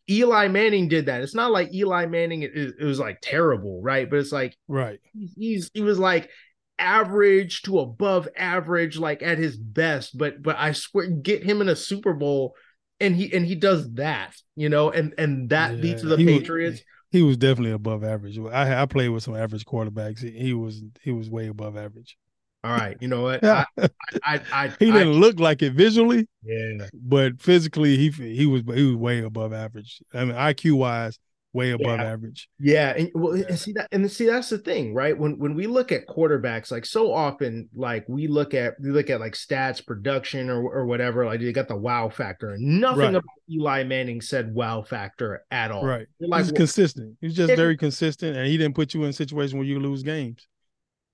Eli 0.09 0.49
Manning 0.49 0.89
did 0.89 1.07
that. 1.07 1.23
It's 1.23 1.35
not 1.35 1.51
like 1.51 1.73
Eli 1.75 2.07
Manning 2.07 2.43
it, 2.43 2.53
it 2.55 2.85
was 2.85 2.99
like 2.99 3.19
terrible, 3.23 3.81
right? 3.83 4.09
But 4.09 4.21
it's 4.21 4.33
like 4.33 4.57
right. 4.69 5.01
He's 5.37 5.71
he 5.75 5.81
was 5.81 5.99
like 5.99 6.31
average 6.79 7.63
to 7.63 7.79
above 7.79 8.29
average, 8.37 8.99
like 8.99 9.23
at 9.23 9.39
his 9.39 9.57
best. 9.57 10.17
But 10.17 10.43
but 10.43 10.57
I 10.59 10.73
swear, 10.73 11.07
get 11.09 11.45
him 11.45 11.61
in 11.61 11.69
a 11.69 11.77
Super 11.77 12.15
Bowl, 12.15 12.55
and 13.03 13.15
he 13.17 13.33
and 13.35 13.45
he 13.45 13.55
does 13.55 13.91
that, 13.95 14.35
you 14.57 14.69
know, 14.69 14.91
and 14.91 15.13
and 15.19 15.51
that 15.51 15.75
Yeah, 15.75 15.81
beats 15.83 16.03
the 16.03 16.17
he 16.17 16.25
was- 16.25 16.39
Patriots. 16.39 16.81
He 17.11 17.21
was 17.23 17.37
definitely 17.37 17.73
above 17.73 18.05
average. 18.05 18.39
I 18.39 18.83
I 18.83 18.87
played 18.87 19.11
with 19.11 19.23
some 19.23 19.37
average 19.37 19.67
quarterbacks. 19.67 20.21
He, 20.21 20.31
he 20.31 20.55
was 20.55 20.83
he 21.03 21.13
was 21.13 21.29
way 21.29 21.49
above 21.49 21.77
average. 21.77 22.17
All 22.65 22.71
right, 22.75 22.97
you 23.01 23.09
know 23.09 23.23
what? 23.23 23.43
Yeah. 23.43 23.65
I, 23.77 23.89
I, 24.25 24.41
I, 24.53 24.69
He 24.79 24.91
didn't 24.91 25.15
look 25.21 25.39
like 25.39 25.61
it 25.63 25.73
visually, 25.75 26.27
yeah, 26.43 26.87
but 26.95 27.43
physically 27.43 27.97
he 27.99 28.09
he 28.11 28.47
was 28.47 28.63
he 28.75 28.87
was 28.87 28.97
way 28.97 29.19
above 29.21 29.53
average. 29.53 30.01
I 30.15 30.25
mean 30.25 30.35
IQ 30.37 30.73
wise, 30.75 31.19
way 31.55 31.71
above 31.73 31.99
Yeah. 31.99 32.05
average. 32.05 32.49
Yeah, 32.59 32.95
and 32.97 33.11
well, 33.15 33.37
Yeah. 33.37 33.45
and 33.51 33.59
see 33.59 33.73
that, 33.75 33.89
and 33.93 34.11
see 34.11 34.27
that's 34.27 34.49
the 34.49 34.59
thing, 34.59 34.95
right? 34.95 35.17
When 35.19 35.39
when 35.39 35.55
we 35.55 35.67
look 35.67 35.93
at 35.93 36.07
quarterbacks, 36.07 36.71
like 36.71 36.87
so 36.87 37.13
often, 37.13 37.69
like 37.75 38.09
we 38.09 38.27
look 38.27 38.55
at 38.55 38.75
we 38.81 38.91
look 38.91 39.11
at 39.11 39.21
like 39.21 39.35
stats, 39.35 39.85
production, 39.85 40.49
or 40.49 40.63
or 40.63 40.87
whatever. 40.87 41.27
Like 41.27 41.41
they 41.41 41.53
got 41.53 41.69
the 41.69 41.77
wow 41.77 42.09
factor, 42.09 42.51
and 42.51 42.81
nothing 42.81 42.99
Right. 43.01 43.11
about 43.11 43.25
Eli 43.51 43.85
Manning 43.85 44.21
said 44.21 44.55
wow 44.55 44.83
factor 44.83 45.45
at 45.51 45.71
all. 45.71 45.85
Right. 45.85 46.07
You're 46.19 46.29
like, 46.31 46.45
He's 46.45 46.53
well, 46.53 46.57
consistent. 46.57 47.17
He's 47.21 47.35
just 47.35 47.55
very 47.55 47.77
consistent, 47.77 48.37
and 48.37 48.47
he 48.47 48.57
didn't 48.57 48.75
put 48.75 48.95
you 48.95 49.05
in 49.05 49.11
a 49.11 49.13
situation 49.13 49.59
where 49.59 49.67
you 49.67 49.79
lose 49.79 50.03
games. 50.03 50.49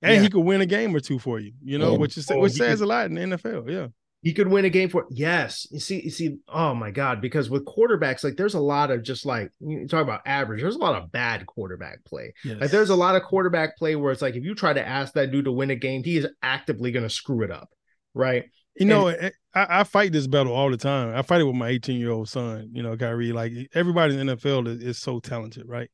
And 0.01 0.15
Yeah. 0.15 0.23
he 0.23 0.29
could 0.31 0.43
win 0.45 0.61
a 0.61 0.67
game 0.67 0.95
or 0.95 1.01
two 1.01 1.19
for 1.19 1.41
you, 1.41 1.53
you 1.61 1.77
know, 1.77 1.91
Oh, 1.95 1.99
which 1.99 2.17
is 2.17 2.31
oh, 2.31 2.39
which 2.39 2.53
says 2.53 2.79
could- 2.79 2.85
a 2.85 2.87
lot 2.87 3.07
in 3.07 3.15
the 3.17 3.23
NFL. 3.23 3.69
Yeah, 3.69 3.89
he 4.23 4.33
could 4.33 4.49
win 4.49 4.65
a 4.65 4.71
game 4.71 4.89
for 4.89 5.07
yes. 5.11 5.67
You 5.71 5.79
see, 5.79 6.03
you 6.03 6.11
see, 6.11 6.39
oh 6.49 6.75
my 6.75 6.91
god, 6.91 7.21
because 7.21 7.49
with 7.49 7.65
quarterbacks, 7.65 8.25
like 8.25 8.37
there's 8.37 8.55
a 8.55 8.61
lot 8.61 8.91
of 8.91 9.03
just 9.03 9.25
like 9.25 9.51
you 9.61 9.87
talk 9.87 10.03
about 10.03 10.23
average. 10.27 10.61
There's 10.61 10.75
a 10.75 10.81
lot 10.81 11.01
of 11.01 11.13
bad 11.13 11.47
quarterback 11.47 12.05
play. 12.05 12.35
yes. 12.45 12.61
Like 12.61 12.71
there's 12.71 12.91
a 12.91 12.97
lot 12.97 13.15
of 13.15 13.23
quarterback 13.23 13.77
play 13.77 13.95
where 13.95 14.11
it's 14.11 14.23
like 14.23 14.35
if 14.35 14.45
you 14.45 14.55
try 14.55 14.73
to 14.73 14.87
ask 14.87 15.15
that 15.15 15.31
dude 15.31 15.45
to 15.45 15.53
win 15.53 15.71
a 15.71 15.77
game, 15.77 16.03
he 16.03 16.17
is 16.17 16.27
actively 16.43 16.91
going 16.91 17.05
to 17.05 17.11
screw 17.11 17.45
it 17.45 17.53
up, 17.53 17.71
right? 18.13 18.47
You 18.77 18.87
know, 18.87 19.09
eh, 19.09 19.31
I, 19.55 19.81
I 19.81 19.85
fight 19.85 20.13
this 20.13 20.27
battle 20.27 20.53
all 20.53 20.71
the 20.71 20.77
time. 20.77 21.17
I 21.17 21.23
fight 21.23 21.41
it 21.41 21.45
with 21.45 21.57
my 21.57 21.69
18 21.69 22.01
year 22.01 22.11
old 22.11 22.29
son. 22.29 22.71
You 22.73 22.83
know, 22.83 22.97
Kyrie. 22.97 23.33
Like 23.33 23.53
everybody 23.73 24.19
in 24.19 24.27
the 24.27 24.37
NFL 24.37 24.67
is, 24.67 24.83
is 24.83 24.99
so 24.99 25.21
talented, 25.21 25.65
right? 25.69 25.91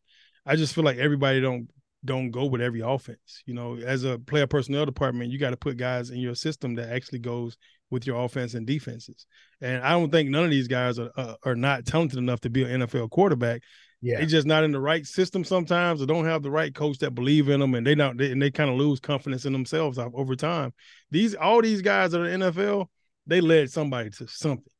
I 0.46 0.56
just 0.56 0.74
feel 0.74 0.84
like 0.84 0.98
everybody 0.98 1.40
don't 1.40 1.68
don't 2.04 2.30
go 2.30 2.46
with 2.46 2.60
every 2.60 2.80
offense. 2.80 3.42
You 3.46 3.54
know, 3.54 3.76
as 3.76 4.04
a 4.04 4.18
player 4.18 4.46
personnel 4.46 4.86
department, 4.86 5.30
you 5.30 5.38
got 5.38 5.50
to 5.50 5.56
put 5.56 5.76
guys 5.76 6.10
in 6.10 6.18
your 6.18 6.34
system 6.34 6.74
that 6.74 6.90
actually 6.90 7.20
goes 7.20 7.56
with 7.94 8.06
your 8.06 8.22
offense 8.22 8.52
and 8.52 8.66
defenses. 8.66 9.24
And 9.60 9.82
I 9.82 9.92
don't 9.92 10.10
think 10.10 10.28
none 10.28 10.44
of 10.44 10.50
these 10.50 10.68
guys 10.68 10.98
are 10.98 11.10
uh, 11.16 11.36
are 11.44 11.56
not 11.56 11.86
talented 11.86 12.18
enough 12.18 12.40
to 12.40 12.50
be 12.50 12.64
an 12.64 12.82
NFL 12.82 13.10
quarterback. 13.10 13.62
Yeah, 14.02 14.18
They're 14.18 14.26
just 14.26 14.46
not 14.46 14.64
in 14.64 14.72
the 14.72 14.80
right 14.80 15.06
system 15.06 15.44
sometimes, 15.44 16.02
or 16.02 16.06
don't 16.06 16.26
have 16.26 16.42
the 16.42 16.50
right 16.50 16.74
coach 16.74 16.98
that 16.98 17.12
believe 17.12 17.48
in 17.48 17.60
them, 17.60 17.74
and 17.74 17.86
they 17.86 17.94
don't. 17.94 18.18
They, 18.18 18.32
and 18.32 18.42
they 18.42 18.50
kind 18.50 18.68
of 18.68 18.76
lose 18.76 19.00
confidence 19.00 19.46
in 19.46 19.54
themselves 19.54 19.98
over 19.98 20.36
time. 20.36 20.74
These 21.10 21.34
all 21.34 21.62
these 21.62 21.80
guys 21.80 22.10
that 22.10 22.20
are 22.20 22.28
the 22.28 22.44
NFL, 22.50 22.88
they 23.26 23.40
led 23.40 23.70
somebody 23.70 24.10
to 24.10 24.28
something, 24.28 24.70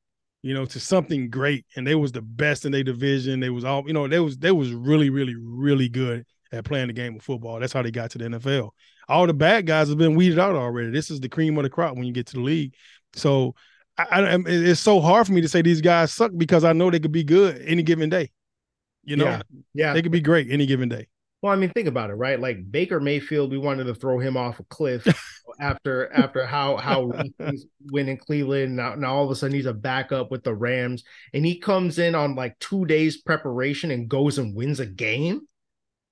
you 0.43 0.53
know, 0.53 0.67
to 0.67 0.81
something 0.81 1.31
great, 1.31 1.65
and 1.75 1.87
they 1.87 1.95
was 1.95 2.13
the 2.13 2.21
best 2.21 2.67
in 2.67 2.73
their 2.73 2.85
division. 2.85 3.41
They 3.41 3.49
was 3.49 3.65
all, 3.65 3.85
you 3.87 3.95
know, 3.95 4.07
they 4.09 4.21
was 4.21 4.37
they 4.37 4.53
was 4.53 4.73
really, 4.73 5.09
really, 5.09 5.37
really 5.37 5.89
good 5.89 6.27
at 6.53 6.65
playing 6.65 6.89
the 6.89 6.93
game 6.93 7.17
of 7.17 7.23
football. 7.23 7.61
That's 7.61 7.73
how 7.73 7.83
they 7.83 7.91
got 7.91 8.11
to 8.11 8.19
the 8.19 8.25
NFL. 8.25 8.71
All 9.09 9.27
the 9.27 9.35
bad 9.35 9.67
guys 9.67 9.89
have 9.89 9.99
been 9.99 10.15
weeded 10.15 10.39
out 10.39 10.55
already. 10.55 10.91
This 10.91 11.11
is 11.11 11.21
the 11.21 11.29
cream 11.29 11.57
of 11.59 11.65
the 11.65 11.71
crop 11.71 11.97
when 11.97 12.05
you 12.05 12.13
get 12.13 12.27
to 12.29 12.35
the 12.35 12.43
league. 12.43 12.75
So 13.15 13.55
I, 13.97 14.05
I, 14.23 14.39
it's 14.47 14.81
so 14.81 15.01
hard 15.01 15.27
for 15.27 15.33
me 15.33 15.41
to 15.41 15.49
say 15.49 15.63
these 15.63 15.81
guys 15.81 16.13
suck 16.13 16.33
because 16.37 16.65
I 16.65 16.73
know 16.73 16.91
they 16.91 17.01
could 17.01 17.13
be 17.13 17.25
good 17.25 17.63
any 17.65 17.83
given 17.83 18.09
day. 18.11 18.31
You 19.05 19.17
know, 19.17 19.25
Yeah. 19.27 19.43
yeah. 19.75 19.93
they 19.93 20.03
could 20.03 20.13
be 20.13 20.21
great 20.21 20.49
any 20.51 20.67
given 20.67 20.89
day. 20.89 21.09
Well, 21.43 21.53
I 21.53 21.57
mean, 21.57 21.69
think 21.71 21.89
about 21.89 22.09
it, 22.09 22.15
right? 22.15 22.41
Like 22.41 22.71
Baker 22.73 23.01
Mayfield, 23.01 23.51
we 23.51 23.59
wanted 23.59 23.85
to 23.85 23.95
throw 23.95 24.19
him 24.19 24.35
off 24.35 24.61
a 24.61 24.65
cliff 24.65 25.07
after 25.61 26.11
after 26.11 26.47
how 26.47 26.79
how 26.79 27.13
he's 27.51 27.67
winning 27.93 28.17
Cleveland. 28.17 28.75
Now, 28.77 28.95
now 28.95 29.15
all 29.17 29.25
of 29.27 29.31
a 29.31 29.37
sudden 29.37 29.55
he's 29.55 29.67
a 29.67 29.75
backup 29.75 30.31
with 30.31 30.43
the 30.43 30.55
Rams, 30.55 31.05
and 31.35 31.45
he 31.45 31.59
comes 31.61 31.99
in 31.99 32.15
on 32.15 32.35
like 32.35 32.59
two 32.61 32.87
days 32.87 33.21
preparation 33.21 33.91
and 33.91 34.09
goes 34.09 34.39
and 34.39 34.57
wins 34.57 34.81
a 34.81 34.87
game, 34.87 35.43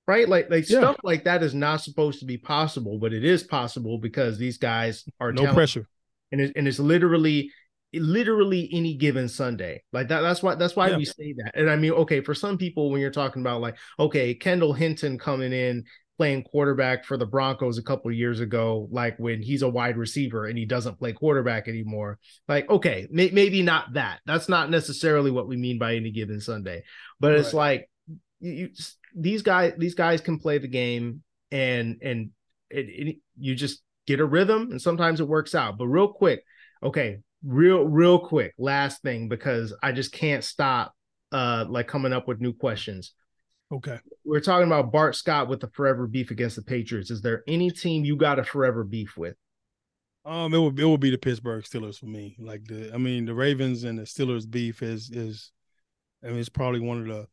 right? 0.06 0.28
Like 0.28 0.50
like 0.50 0.68
Yeah. 0.68 0.80
stuff 0.80 0.96
like 1.02 1.24
that 1.24 1.42
is 1.42 1.54
not 1.54 1.80
supposed 1.80 2.20
to 2.20 2.26
be 2.26 2.36
possible, 2.36 2.98
but 2.98 3.14
it 3.14 3.24
is 3.24 3.42
possible 3.42 3.96
because 3.96 4.36
these 4.36 4.58
guys 4.58 5.02
are 5.18 5.32
No 5.32 5.44
talented 5.44 5.54
pressure. 5.56 5.88
And 6.32 6.40
it's, 6.40 6.52
and 6.56 6.66
it's 6.66 6.78
literally 6.78 7.50
literally 7.94 8.68
any 8.72 8.94
given 8.94 9.28
Sunday. 9.28 9.82
Like 9.92 10.08
that 10.08 10.22
that's 10.22 10.42
why 10.42 10.54
that's 10.54 10.74
why 10.74 10.88
Yeah. 10.88 10.96
we 10.96 11.04
say 11.04 11.34
that. 11.44 11.52
And 11.54 11.70
I 11.70 11.76
mean, 11.76 11.92
okay, 11.92 12.20
for 12.22 12.34
some 12.34 12.56
people 12.58 12.90
when 12.90 13.00
you're 13.00 13.10
talking 13.10 13.42
about 13.42 13.60
like 13.60 13.76
okay, 13.98 14.34
Kendall 14.34 14.72
Hinton 14.72 15.18
coming 15.18 15.52
in 15.52 15.84
playing 16.18 16.42
quarterback 16.44 17.04
for 17.04 17.16
the 17.16 17.26
Broncos 17.26 17.78
a 17.78 17.82
couple 17.82 18.10
of 18.10 18.16
years 18.16 18.40
ago, 18.40 18.86
like 18.90 19.18
when 19.18 19.42
he's 19.42 19.62
a 19.62 19.68
wide 19.68 19.96
receiver 19.96 20.46
and 20.46 20.56
he 20.58 20.64
doesn't 20.64 20.98
play 20.98 21.12
quarterback 21.12 21.68
anymore. 21.68 22.18
Like, 22.48 22.68
okay, 22.70 23.08
may, 23.10 23.30
maybe 23.30 23.62
not 23.62 23.94
that. 23.94 24.20
That's 24.26 24.48
not 24.48 24.70
necessarily 24.70 25.30
what 25.30 25.48
we 25.48 25.56
mean 25.56 25.78
by 25.78 25.96
any 25.96 26.10
given 26.10 26.40
Sunday. 26.40 26.84
But 27.18 27.32
it's 27.32 27.52
like 27.54 27.90
you, 28.40 28.52
you 28.52 28.70
these 29.14 29.42
guys 29.42 29.74
these 29.78 29.94
guys 29.94 30.20
can 30.20 30.38
play 30.38 30.58
the 30.58 30.68
game 30.68 31.22
and 31.50 31.98
and 32.02 32.30
it, 32.70 32.86
it, 32.88 33.16
you 33.38 33.54
just 33.54 33.82
get 34.06 34.20
a 34.20 34.24
rhythm 34.24 34.70
and 34.70 34.80
sometimes 34.80 35.20
it 35.20 35.28
works 35.28 35.54
out. 35.54 35.78
But 35.78 35.86
real 35.86 36.08
quick, 36.08 36.44
okay, 36.82 37.18
real 37.44 37.84
real 37.84 38.18
quick, 38.18 38.54
last 38.58 39.02
thing 39.02 39.28
because 39.28 39.74
I 39.82 39.92
just 39.92 40.12
can't 40.12 40.44
stop 40.44 40.94
uh 41.30 41.64
like 41.68 41.88
coming 41.88 42.12
up 42.12 42.28
with 42.28 42.40
new 42.40 42.52
questions. 42.52 43.14
Okay. 43.72 43.98
We're 44.24 44.40
talking 44.40 44.66
about 44.66 44.92
Bart 44.92 45.16
Scott 45.16 45.48
with 45.48 45.60
the 45.60 45.68
forever 45.68 46.06
beef 46.06 46.30
against 46.30 46.56
the 46.56 46.62
Patriots. 46.62 47.10
Is 47.10 47.22
there 47.22 47.42
any 47.48 47.70
team 47.70 48.04
you 48.04 48.16
got 48.16 48.38
a 48.38 48.44
forever 48.44 48.84
beef 48.84 49.16
with? 49.16 49.34
Um, 50.24 50.54
it 50.54 50.58
would 50.58 50.78
it 50.78 50.84
would 50.84 51.00
be 51.00 51.10
the 51.10 51.18
Pittsburgh 51.18 51.64
Steelers 51.64 51.98
for 51.98 52.06
me. 52.06 52.36
Like 52.38 52.64
the, 52.64 52.92
I 52.94 52.98
mean, 52.98 53.24
the 53.24 53.34
Ravens 53.34 53.84
and 53.84 53.98
the 53.98 54.02
Steelers 54.02 54.48
beef 54.48 54.82
is 54.82 55.10
is, 55.10 55.50
I 56.22 56.28
mean, 56.28 56.38
it's 56.38 56.48
probably 56.48 56.80
one 56.80 57.00
of 57.00 57.06
the, 57.06 57.26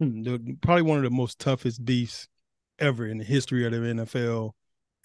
the 0.00 0.56
probably 0.60 0.82
one 0.82 0.98
of 0.98 1.04
the 1.04 1.10
most 1.10 1.38
toughest 1.38 1.84
beefs 1.84 2.28
ever 2.78 3.06
in 3.06 3.18
the 3.18 3.24
history 3.24 3.64
of 3.64 3.72
the 3.72 3.78
NFL. 3.78 4.52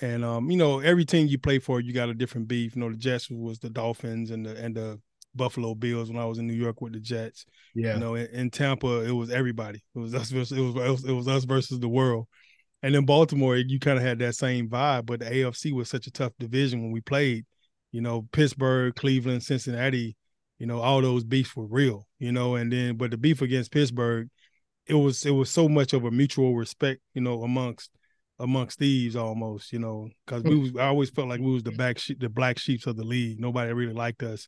And 0.01 0.25
um, 0.25 0.49
you 0.49 0.57
know, 0.57 0.79
every 0.79 1.05
team 1.05 1.27
you 1.27 1.37
play 1.37 1.59
for, 1.59 1.79
you 1.79 1.93
got 1.93 2.09
a 2.09 2.13
different 2.13 2.47
beef. 2.47 2.75
You 2.75 2.81
know, 2.81 2.89
the 2.89 2.97
Jets 2.97 3.29
was 3.29 3.59
the 3.59 3.69
Dolphins 3.69 4.31
and 4.31 4.45
the 4.45 4.55
and 4.57 4.75
the 4.75 4.99
Buffalo 5.35 5.75
Bills 5.75 6.09
when 6.09 6.19
I 6.19 6.25
was 6.25 6.39
in 6.39 6.47
New 6.47 6.53
York 6.53 6.81
with 6.81 6.93
the 6.93 6.99
Jets. 6.99 7.45
Yeah. 7.75 7.95
You 7.95 7.99
know, 7.99 8.15
in, 8.15 8.27
in 8.27 8.49
Tampa, 8.49 9.01
it 9.01 9.11
was 9.11 9.31
everybody. 9.31 9.83
It 9.95 9.99
was 9.99 10.13
us 10.13 10.29
versus 10.29 10.57
it 10.57 10.61
was, 10.61 10.75
it 10.75 10.89
was 10.89 11.05
it 11.05 11.11
was 11.11 11.27
us 11.27 11.43
versus 11.45 11.79
the 11.79 11.89
world. 11.89 12.27
And 12.81 12.95
in 12.95 13.05
Baltimore, 13.05 13.55
you 13.55 13.79
kind 13.79 13.97
of 13.97 14.03
had 14.03 14.19
that 14.19 14.35
same 14.35 14.67
vibe, 14.67 15.05
but 15.05 15.21
the 15.21 15.25
AFC 15.25 15.71
was 15.71 15.89
such 15.89 16.05
a 16.07 16.11
tough 16.11 16.33
division 16.37 16.81
when 16.81 16.91
we 16.91 16.99
played. 16.99 17.45
You 17.91 18.01
know, 18.01 18.27
Pittsburgh, 18.31 18.93
Cleveland, 18.95 19.43
Cincinnati, 19.43 20.17
you 20.59 20.65
know, 20.65 20.79
all 20.79 21.01
those 21.01 21.23
beefs 21.23 21.55
were 21.55 21.65
real, 21.65 22.07
you 22.19 22.31
know, 22.31 22.55
and 22.55 22.71
then 22.71 22.97
but 22.97 23.11
the 23.11 23.17
beef 23.17 23.41
against 23.41 23.71
Pittsburgh, 23.71 24.29
it 24.87 24.95
was 24.95 25.25
it 25.25 25.31
was 25.31 25.49
so 25.49 25.69
much 25.69 25.93
of 25.93 26.03
a 26.03 26.11
mutual 26.11 26.55
respect, 26.55 27.01
you 27.13 27.21
know, 27.21 27.43
amongst 27.43 27.91
amongst 28.39 28.79
thieves 28.79 29.15
almost, 29.15 29.71
you 29.71 29.79
know, 29.79 30.09
because 30.25 30.43
we 30.43 30.55
was 30.55 30.71
I 30.75 30.87
always 30.87 31.09
felt 31.09 31.29
like 31.29 31.39
we 31.39 31.51
was 31.51 31.63
the 31.63 31.71
back 31.71 31.97
sheep, 31.99 32.19
the 32.19 32.29
black 32.29 32.57
sheeps 32.57 32.87
of 32.87 32.97
the 32.97 33.03
league. 33.03 33.39
Nobody 33.39 33.71
really 33.73 33.93
liked 33.93 34.23
us. 34.23 34.47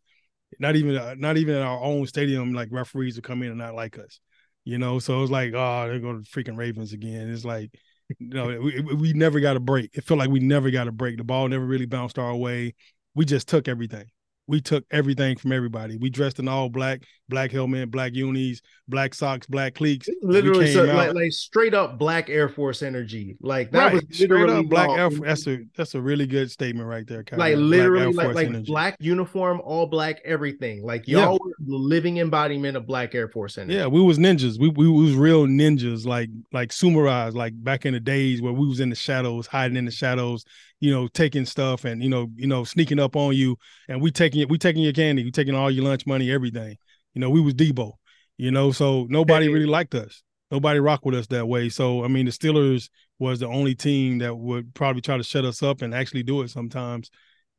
Not 0.60 0.76
even 0.76 0.96
uh, 0.98 1.16
not 1.18 1.38
even 1.38 1.56
in 1.56 1.62
our 1.62 1.82
own 1.82 2.06
stadium, 2.08 2.54
like 2.54 2.70
referees 2.72 3.16
would 3.16 3.24
come 3.24 3.44
in 3.44 3.50
and 3.50 3.58
not 3.58 3.76
like 3.76 3.98
us. 3.98 4.20
You 4.64 4.78
know, 4.80 5.00
so 5.00 5.18
it 5.18 5.22
was 5.22 5.32
like, 5.32 5.54
oh, 5.54 5.88
they're 5.88 6.00
going 6.00 6.24
to 6.24 6.30
freaking 6.30 6.58
Ravens 6.58 6.92
again. 6.92 7.30
It's 7.30 7.46
like, 7.46 7.72
you 8.20 8.30
know, 8.30 8.60
we, 8.60 8.82
we 8.82 9.14
never 9.14 9.40
got 9.40 9.56
a 9.56 9.60
break. 9.60 9.92
It 9.94 10.04
felt 10.04 10.18
like 10.18 10.30
we 10.30 10.40
never 10.40 10.72
got 10.72 10.88
a 10.88 10.92
break. 10.92 11.18
The 11.18 11.24
ball 11.24 11.48
never 11.48 11.66
really 11.66 11.86
bounced 11.86 12.18
our 12.18 12.36
way. 12.36 12.74
We 13.14 13.26
just 13.26 13.48
took 13.48 13.68
everything. 13.68 14.06
We 14.48 14.62
took 14.62 14.86
everything 14.92 15.38
from 15.38 15.52
everybody. 15.52 15.98
We 15.98 16.10
dressed 16.10 16.38
in 16.38 16.48
all 16.48 16.70
black, 16.70 17.02
black 17.30 17.52
helmet, 17.52 17.90
black 17.90 18.14
unis, 18.14 18.62
black 18.88 19.16
socks, 19.16 19.48
black 19.48 19.74
cleats. 19.74 20.08
Literally, 20.22 20.72
so, 20.72 20.84
like, 20.84 21.14
like 21.16 21.32
straight 21.32 21.74
up 21.74 21.98
black 21.98 22.30
Air 22.30 22.48
Force 22.48 22.84
energy. 22.84 23.38
Like 23.42 23.72
that 23.72 23.86
right, 23.86 23.94
was 23.94 24.04
straight 24.12 24.50
up 24.50 24.66
black 24.68 24.90
all- 24.90 24.98
Air 24.98 25.10
Force. 25.10 25.22
That's 25.26 25.48
a 25.48 25.58
that's 25.76 25.96
a 25.96 26.02
really 26.02 26.28
good 26.28 26.52
statement 26.52 26.88
right 26.88 27.08
there, 27.08 27.24
Kyle. 27.24 27.40
like 27.40 27.56
literally 27.56 28.06
Air 28.06 28.12
like, 28.12 28.36
like 28.36 28.48
energy. 28.48 28.72
black 28.72 28.98
uniform, 29.00 29.62
all 29.64 29.88
black, 29.88 30.22
everything. 30.24 30.84
Like 30.84 31.08
y'all 31.08 31.40
were 31.44 31.52
the 31.66 31.76
living 31.76 32.18
embodiment 32.18 32.78
of 32.78 32.86
black 32.86 33.16
Air 33.16 33.28
Force 33.28 33.58
energy. 33.58 33.76
Yeah, 33.76 33.88
we 33.88 34.02
was 34.02 34.20
ninjas. 34.20 34.60
We 34.60 34.70
we 34.70 34.88
was 34.88 35.16
real 35.16 35.48
ninjas, 35.48 36.06
like 36.06 36.30
like 36.52 36.70
samurais, 36.70 37.34
like 37.34 37.54
back 37.64 37.86
in 37.86 37.94
the 37.94 38.00
days 38.00 38.42
where 38.42 38.54
we 38.54 38.68
was 38.68 38.80
in 38.80 38.90
the 38.90 38.96
shadows, 38.96 39.48
hiding 39.48 39.78
in 39.78 39.86
the 39.86 39.92
shadows, 39.92 40.46
you 40.80 40.92
know, 40.92 41.08
taking 41.08 41.46
stuff 41.46 41.86
and 41.86 42.04
you 42.04 42.10
know, 42.10 42.28
you 42.36 42.48
know, 42.48 42.64
sneaking 42.64 43.00
up 43.00 43.16
on 43.16 43.36
you, 43.36 43.58
and 43.88 44.02
we 44.02 44.12
taking 44.12 44.42
it, 44.42 44.50
we 44.50 44.58
taking 44.58 44.84
your 44.84 44.94
candy, 44.94 45.24
we 45.24 45.32
taking 45.32 45.56
all 45.56 45.72
your 45.72 45.86
lunch 45.86 46.06
money, 46.06 46.32
everything. 46.32 46.78
You 47.14 47.22
know, 47.22 47.30
we 47.30 47.42
was 47.42 47.54
Debo. 47.54 47.94
You 48.38 48.52
know, 48.52 48.72
so 48.72 49.08
nobody 49.10 49.48
really 49.48 49.66
liked 49.66 49.96
us. 49.96 50.22
Nobody 50.52 50.80
rocked 50.80 51.06
with 51.06 51.16
us 51.16 51.28
that 51.28 51.48
way. 51.48 51.70
So 51.70 52.04
I 52.04 52.08
mean, 52.08 52.26
the 52.26 52.32
Steelers 52.32 52.90
was 53.20 53.40
the 53.40 53.48
only 53.48 53.76
team 53.76 54.20
that 54.20 54.36
would 54.36 54.74
probably 54.74 55.02
try 55.02 55.18
to 55.18 55.24
shut 55.24 55.46
us 55.46 55.64
up 55.64 55.82
and 55.82 55.94
actually 55.96 56.24
do 56.24 56.42
it 56.42 56.50
sometimes 56.50 57.10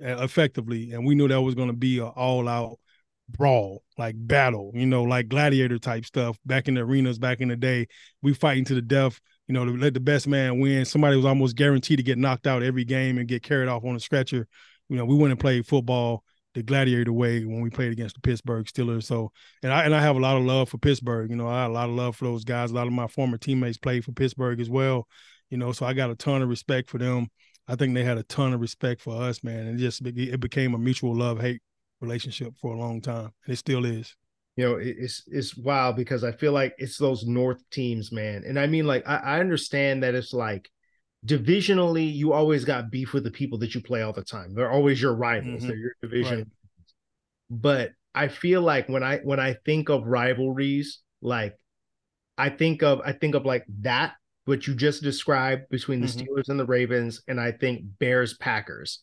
effectively, 0.00 0.92
and 0.92 1.06
we 1.06 1.14
knew 1.14 1.28
that 1.28 1.40
was 1.40 1.54
going 1.54 1.68
to 1.68 1.76
be 1.76 1.98
an 1.98 2.04
all 2.04 2.48
out 2.48 2.78
brawl, 3.28 3.82
like 3.98 4.14
battle, 4.16 4.70
you 4.74 4.86
know, 4.86 5.02
like 5.02 5.28
gladiator 5.28 5.78
type 5.78 6.04
stuff 6.04 6.38
back 6.44 6.68
in 6.68 6.74
the 6.74 6.82
arenas 6.82 7.18
back 7.18 7.40
in 7.40 7.48
the 7.48 7.56
day. 7.56 7.86
We 8.22 8.34
fighting 8.34 8.64
to 8.66 8.74
the 8.74 8.82
death, 8.82 9.20
you 9.46 9.54
know, 9.54 9.64
to 9.64 9.76
let 9.76 9.94
the 9.94 10.00
best 10.00 10.26
man 10.26 10.58
win. 10.58 10.84
Somebody 10.84 11.16
was 11.16 11.24
almost 11.24 11.56
guaranteed 11.56 11.98
to 11.98 12.02
get 12.02 12.18
knocked 12.18 12.46
out 12.46 12.62
every 12.62 12.84
game 12.84 13.18
and 13.18 13.28
get 13.28 13.42
carried 13.42 13.68
off 13.68 13.84
on 13.84 13.96
a 13.96 14.00
stretcher. 14.00 14.46
You 14.88 14.96
know, 14.96 15.04
we 15.04 15.14
went 15.14 15.32
and 15.32 15.40
played 15.40 15.66
football 15.66 16.24
the 16.54 16.62
gladiator 16.62 17.12
way 17.12 17.44
when 17.44 17.60
we 17.60 17.68
played 17.68 17.92
against 17.92 18.14
the 18.14 18.20
Pittsburgh 18.20 18.64
Steelers. 18.66 19.04
So, 19.04 19.30
and 19.62 19.72
I 19.72 19.84
and 19.84 19.94
I 19.94 20.00
have 20.00 20.16
a 20.16 20.20
lot 20.20 20.36
of 20.36 20.44
love 20.44 20.70
for 20.70 20.78
Pittsburgh. 20.78 21.30
You 21.30 21.36
know, 21.36 21.48
I 21.48 21.62
have 21.62 21.70
a 21.70 21.74
lot 21.74 21.88
of 21.88 21.94
love 21.94 22.16
for 22.16 22.24
those 22.24 22.44
guys. 22.44 22.70
A 22.70 22.74
lot 22.74 22.86
of 22.86 22.92
my 22.92 23.06
former 23.06 23.36
teammates 23.36 23.78
played 23.78 24.04
for 24.04 24.12
Pittsburgh 24.12 24.60
as 24.60 24.70
well. 24.70 25.06
You 25.50 25.58
know, 25.58 25.72
so 25.72 25.86
I 25.86 25.92
got 25.92 26.10
a 26.10 26.16
ton 26.16 26.42
of 26.42 26.48
respect 26.48 26.88
for 26.88 26.98
them. 26.98 27.28
I 27.68 27.76
think 27.76 27.94
they 27.94 28.04
had 28.04 28.18
a 28.18 28.22
ton 28.24 28.52
of 28.52 28.60
respect 28.60 29.00
for 29.00 29.20
us, 29.20 29.44
man, 29.44 29.66
and 29.66 29.78
just 29.78 30.04
it 30.06 30.40
became 30.40 30.74
a 30.74 30.78
mutual 30.78 31.14
love 31.14 31.40
hate 31.40 31.60
relationship 32.00 32.54
for 32.60 32.74
a 32.74 32.78
long 32.78 33.00
time, 33.00 33.32
and 33.44 33.52
it 33.52 33.56
still 33.56 33.84
is. 33.84 34.14
You 34.56 34.64
know, 34.64 34.76
it's 34.80 35.22
it's 35.26 35.56
wild 35.56 35.96
because 35.96 36.24
I 36.24 36.32
feel 36.32 36.52
like 36.52 36.74
it's 36.78 36.96
those 36.96 37.26
North 37.26 37.62
teams, 37.70 38.10
man, 38.10 38.42
and 38.46 38.58
I 38.58 38.66
mean, 38.66 38.86
like 38.86 39.06
I, 39.06 39.16
I 39.16 39.40
understand 39.40 40.02
that 40.02 40.14
it's 40.14 40.32
like 40.32 40.70
divisionally, 41.26 42.12
you 42.12 42.32
always 42.32 42.64
got 42.64 42.90
beef 42.90 43.12
with 43.12 43.24
the 43.24 43.30
people 43.30 43.58
that 43.58 43.74
you 43.74 43.82
play 43.82 44.02
all 44.02 44.12
the 44.12 44.24
time. 44.24 44.54
They're 44.54 44.70
always 44.70 45.00
your 45.00 45.14
rivals. 45.14 45.60
Mm-hmm. 45.60 45.68
They're 45.68 45.76
your 45.76 45.94
division. 46.00 46.38
Right. 46.38 46.48
But 47.50 47.90
I 48.14 48.28
feel 48.28 48.62
like 48.62 48.88
when 48.88 49.02
I 49.02 49.18
when 49.18 49.40
I 49.40 49.56
think 49.64 49.88
of 49.88 50.06
rivalries, 50.06 51.00
like 51.20 51.54
I 52.38 52.48
think 52.48 52.82
of 52.82 53.00
I 53.04 53.12
think 53.12 53.34
of 53.34 53.44
like 53.44 53.64
that 53.80 54.14
what 54.46 54.66
you 54.66 54.74
just 54.74 55.02
described 55.02 55.68
between 55.68 56.00
the 56.00 56.06
mm-hmm. 56.06 56.20
Steelers 56.20 56.48
and 56.48 56.58
the 56.58 56.66
Ravens, 56.66 57.22
and 57.28 57.40
I 57.40 57.52
think 57.52 57.82
Bears 57.98 58.34
Packers. 58.34 59.02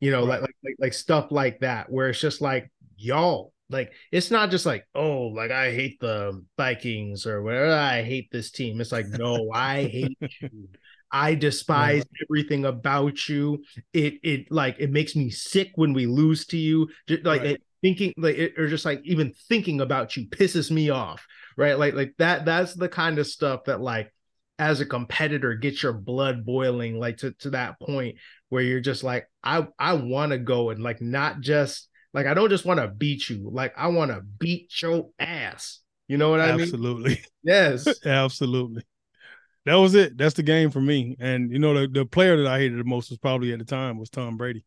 You 0.00 0.10
know, 0.10 0.26
right. 0.26 0.40
like, 0.40 0.56
like 0.64 0.76
like 0.78 0.92
stuff 0.92 1.30
like 1.30 1.60
that, 1.60 1.90
where 1.90 2.08
it's 2.08 2.20
just 2.20 2.40
like 2.40 2.70
y'all 2.96 3.53
like 3.70 3.92
it's 4.12 4.30
not 4.30 4.50
just 4.50 4.66
like 4.66 4.86
oh 4.94 5.28
like 5.28 5.50
i 5.50 5.72
hate 5.72 5.98
the 6.00 6.44
vikings 6.56 7.26
or 7.26 7.42
whatever 7.42 7.72
i 7.72 8.02
hate 8.02 8.30
this 8.30 8.50
team 8.50 8.80
it's 8.80 8.92
like 8.92 9.06
no 9.08 9.50
i 9.52 9.84
hate 9.84 10.16
you 10.40 10.68
I 11.14 11.34
despise 11.36 12.02
yeah. 12.12 12.24
everything 12.28 12.64
about 12.66 13.28
you. 13.28 13.62
It 13.92 14.14
it 14.22 14.50
like 14.50 14.76
it 14.78 14.90
makes 14.90 15.14
me 15.14 15.30
sick 15.30 15.70
when 15.76 15.94
we 15.94 16.06
lose 16.06 16.46
to 16.46 16.58
you. 16.58 16.88
Just, 17.06 17.24
like 17.24 17.40
right. 17.42 17.50
it, 17.52 17.62
thinking 17.80 18.12
like 18.16 18.36
it, 18.36 18.58
or 18.58 18.68
just 18.68 18.84
like 18.84 19.00
even 19.04 19.32
thinking 19.48 19.80
about 19.80 20.16
you 20.16 20.26
pisses 20.26 20.70
me 20.70 20.90
off. 20.90 21.24
Right? 21.56 21.78
Like 21.78 21.94
like 21.94 22.14
that 22.18 22.44
that's 22.44 22.74
the 22.74 22.88
kind 22.88 23.18
of 23.18 23.28
stuff 23.28 23.64
that 23.64 23.80
like 23.80 24.12
as 24.58 24.80
a 24.80 24.86
competitor 24.86 25.54
gets 25.54 25.82
your 25.82 25.92
blood 25.92 26.44
boiling 26.44 26.98
like 26.98 27.18
to, 27.18 27.32
to 27.32 27.50
that 27.50 27.78
point 27.80 28.16
where 28.48 28.62
you're 28.62 28.80
just 28.80 29.04
like 29.04 29.28
I 29.42 29.66
I 29.78 29.94
want 29.94 30.32
to 30.32 30.38
go 30.38 30.70
and 30.70 30.82
like 30.82 31.00
not 31.00 31.40
just 31.40 31.88
like 32.14 32.26
I 32.26 32.32
don't 32.32 32.48
just 32.48 32.64
want 32.64 32.80
to 32.80 32.88
beat 32.88 33.28
you 33.28 33.50
like 33.52 33.74
I 33.76 33.88
want 33.88 34.10
to 34.10 34.22
beat 34.22 34.80
your 34.80 35.10
ass. 35.18 35.80
You 36.08 36.16
know 36.16 36.30
what 36.30 36.40
I 36.40 36.50
Absolutely. 36.50 37.10
mean? 37.10 37.18
Absolutely. 37.18 37.24
Yes. 37.42 38.00
Absolutely 38.06 38.84
that 39.66 39.74
was 39.74 39.94
it. 39.94 40.16
That's 40.18 40.34
the 40.34 40.42
game 40.42 40.70
for 40.70 40.80
me. 40.80 41.16
And 41.18 41.50
you 41.50 41.58
know, 41.58 41.74
the, 41.74 41.88
the 41.88 42.04
player 42.04 42.36
that 42.36 42.46
I 42.46 42.58
hated 42.58 42.78
the 42.78 42.84
most 42.84 43.10
was 43.10 43.18
probably 43.18 43.52
at 43.52 43.58
the 43.58 43.64
time 43.64 43.98
was 43.98 44.10
Tom 44.10 44.36
Brady. 44.36 44.64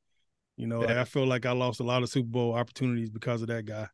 You 0.55 0.65
know, 0.65 0.81
yeah. 0.81 0.99
I 0.99 1.03
feel 1.03 1.27
like 1.27 1.45
I 1.45 1.51
lost 1.51 1.79
a 1.79 1.83
lot 1.83 2.01
of 2.01 2.09
Super 2.09 2.29
Bowl 2.29 2.53
opportunities 2.53 3.11
because 3.11 3.43
of 3.43 3.49
that 3.49 3.65
guy. 3.65 3.87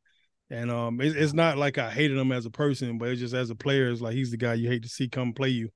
And 0.49 0.71
um, 0.71 1.01
it, 1.01 1.15
it's 1.17 1.33
not 1.33 1.57
like 1.57 1.77
I 1.77 1.91
hated 1.91 2.17
him 2.17 2.31
as 2.31 2.45
a 2.45 2.51
person, 2.51 2.97
but 2.97 3.09
it's 3.09 3.19
just 3.19 3.33
as 3.33 3.49
a 3.49 3.55
player, 3.55 3.89
it's 3.89 4.01
like 4.01 4.13
he's 4.13 4.31
the 4.31 4.37
guy 4.37 4.53
you 4.53 4.69
hate 4.69 4.83
to 4.83 4.89
see 4.89 5.09
come 5.09 5.33
play 5.33 5.49
you. 5.49 5.69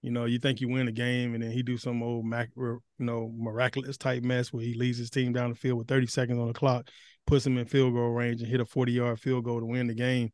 You 0.00 0.10
know, 0.10 0.24
you 0.24 0.40
think 0.40 0.60
you 0.60 0.68
win 0.68 0.88
a 0.88 0.92
game, 0.92 1.34
and 1.34 1.44
then 1.44 1.52
he 1.52 1.62
do 1.62 1.76
some 1.76 2.02
old, 2.02 2.24
mac, 2.24 2.50
you 2.56 2.80
know, 2.98 3.32
miraculous 3.36 3.96
type 3.96 4.24
mess 4.24 4.52
where 4.52 4.64
he 4.64 4.74
leads 4.74 4.98
his 4.98 5.10
team 5.10 5.32
down 5.32 5.50
the 5.50 5.54
field 5.54 5.78
with 5.78 5.86
30 5.86 6.08
seconds 6.08 6.40
on 6.40 6.48
the 6.48 6.52
clock, 6.52 6.88
puts 7.26 7.44
them 7.44 7.58
in 7.58 7.66
field 7.66 7.94
goal 7.94 8.10
range, 8.10 8.40
and 8.40 8.50
hit 8.50 8.60
a 8.60 8.66
40 8.66 8.92
yard 8.92 9.20
field 9.20 9.44
goal 9.44 9.60
to 9.60 9.66
win 9.66 9.86
the 9.86 9.94
game 9.94 10.30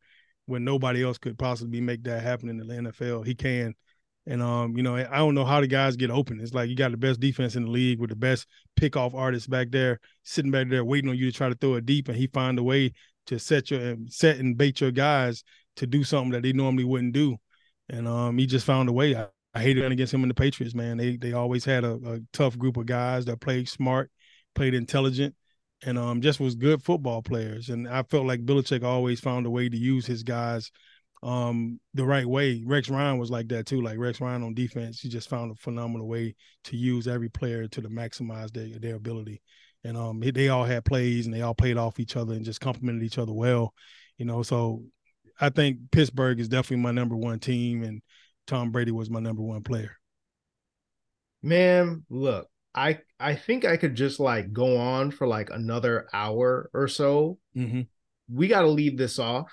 when 0.47 0.65
nobody 0.65 1.03
else 1.03 1.19
could 1.19 1.39
possibly 1.39 1.81
make 1.81 2.03
that 2.05 2.23
happen 2.23 2.49
in 2.49 2.57
the 2.57 2.65
NFL. 2.65 3.27
He 3.27 3.35
can. 3.35 3.75
And 4.27 4.43
um, 4.43 4.77
you 4.77 4.83
know, 4.83 4.95
I 4.95 5.17
don't 5.19 5.35
know 5.35 5.45
how 5.45 5.61
the 5.61 5.67
guys 5.67 5.97
get 5.97 6.11
open. 6.11 6.41
It's 6.41 6.53
like 6.53 6.69
you 6.69 6.77
got 6.77 6.91
the 6.91 6.99
best 6.99 7.19
defense 7.19 7.57
in 7.57 7.65
the 7.65 7.71
league 7.71 7.99
with 7.99 8.11
the 8.11 8.17
best 8.17 8.47
pickoff 8.79 9.15
artists 9.15 9.47
back 9.47 9.71
there, 9.71 10.01
sitting 10.23 10.51
back 10.51 10.69
there 10.69 10.85
waiting 10.85 11.09
on 11.09 11.17
you 11.17 11.31
to 11.31 11.37
try 11.37 11.49
to 11.49 11.55
throw 11.55 11.75
it 11.75 11.87
deep, 11.87 12.09
and 12.09 12.17
he 12.17 12.27
find 12.27 12.59
a 12.59 12.63
way 12.63 12.93
to 13.27 13.39
set 13.39 13.71
your 13.71 13.97
set 14.09 14.37
and 14.37 14.59
bait 14.59 14.81
your 14.83 14.91
guys 14.91 15.45
to 15.77 15.87
do 15.87 16.05
something 16.05 16.33
that 16.33 16.43
they 16.43 16.53
normally 16.53 16.85
wouldn't 16.85 17.15
do. 17.15 17.37
And 17.89 18.07
um, 18.07 18.37
he 18.37 18.47
just 18.47 18.67
found 18.67 18.91
a 18.91 18.93
way. 18.93 19.17
I, 19.17 19.29
I 19.55 19.63
hated 19.63 19.91
against 19.91 20.13
him 20.13 20.23
in 20.23 20.29
the 20.29 20.35
Patriots, 20.35 20.75
man. 20.75 20.99
They 20.99 21.17
they 21.17 21.33
always 21.33 21.65
had 21.65 21.85
a, 21.85 21.95
a 22.05 22.19
tough 22.35 22.59
group 22.59 22.77
of 22.77 22.85
guys 22.85 23.25
that 23.27 23.41
played 23.41 23.67
smart, 23.67 24.11
played 24.55 24.75
intelligent, 24.75 25.35
and 25.85 25.99
um, 25.99 26.21
just 26.21 26.41
was 26.41 26.55
good 26.55 26.83
football 26.83 27.23
players. 27.23 27.69
And 27.69 27.89
I 27.89 28.03
felt 28.03 28.27
like 28.27 28.45
Belichick 28.45 28.83
always 28.83 29.21
found 29.21 29.47
a 29.47 29.51
way 29.51 29.69
to 29.69 29.77
use 29.77 30.07
his 30.07 30.23
guys 30.23 30.71
um 31.23 31.81
the 31.95 32.05
right 32.05 32.27
way. 32.27 32.63
Rex 32.65 32.89
Ryan 32.89 33.19
was 33.19 33.31
like 33.31 33.49
that 33.49 33.67
too. 33.67 33.83
Like 33.83 33.99
Rex 33.99 34.21
Ryan 34.21 34.45
on 34.45 34.55
defense, 34.55 35.01
he 35.01 35.09
just 35.09 35.29
found 35.29 35.51
a 35.51 35.57
phenomenal 35.57 36.07
way 36.07 36.37
to 36.65 36.77
use 36.77 37.09
every 37.09 37.29
player 37.29 37.67
to 37.69 37.81
the 37.81 37.89
maximize 37.89 38.53
their 38.53 38.79
their 38.79 38.95
ability. 38.95 39.43
And 39.85 39.97
um 39.97 40.21
they 40.21 40.49
all 40.49 40.65
had 40.65 40.85
plays 40.85 41.27
and 41.27 41.35
they 41.35 41.43
all 41.43 41.55
played 41.55 41.77
off 41.77 41.99
each 41.99 42.17
other 42.17 42.35
and 42.35 42.45
just 42.45 42.61
complemented 42.61 43.03
each 43.03 43.19
other 43.19 43.33
well. 43.33 43.75
You 44.17 44.27
know, 44.27 44.43
so 44.43 44.85
I 45.41 45.51
think 45.51 45.91
Pittsburgh 45.91 46.41
is 46.41 46.49
definitely 46.49 46.83
my 46.83 46.93
number 46.93 47.17
one 47.17 47.39
team 47.39 47.83
and 47.83 48.03
Tom 48.47 48.71
Brady 48.71 48.93
was 48.93 49.11
my 49.11 49.21
number 49.21 49.43
one 49.43 49.63
player. 49.63 49.97
Man, 51.43 52.05
look, 52.09 52.49
I 52.75 53.01
I 53.21 53.35
think 53.35 53.65
I 53.65 53.77
could 53.77 53.95
just 53.95 54.21
like 54.21 54.53
go 54.53 54.77
on 54.77 55.11
for 55.11 55.27
like 55.27 55.51
another 55.51 56.09
hour 56.13 56.71
or 56.73 56.89
so. 56.89 57.39
Mm-hmm. 57.57 57.83
We 58.33 58.49
got 58.49 58.63
to 58.63 58.69
leave 58.69 58.97
this 58.97 59.19
off 59.19 59.51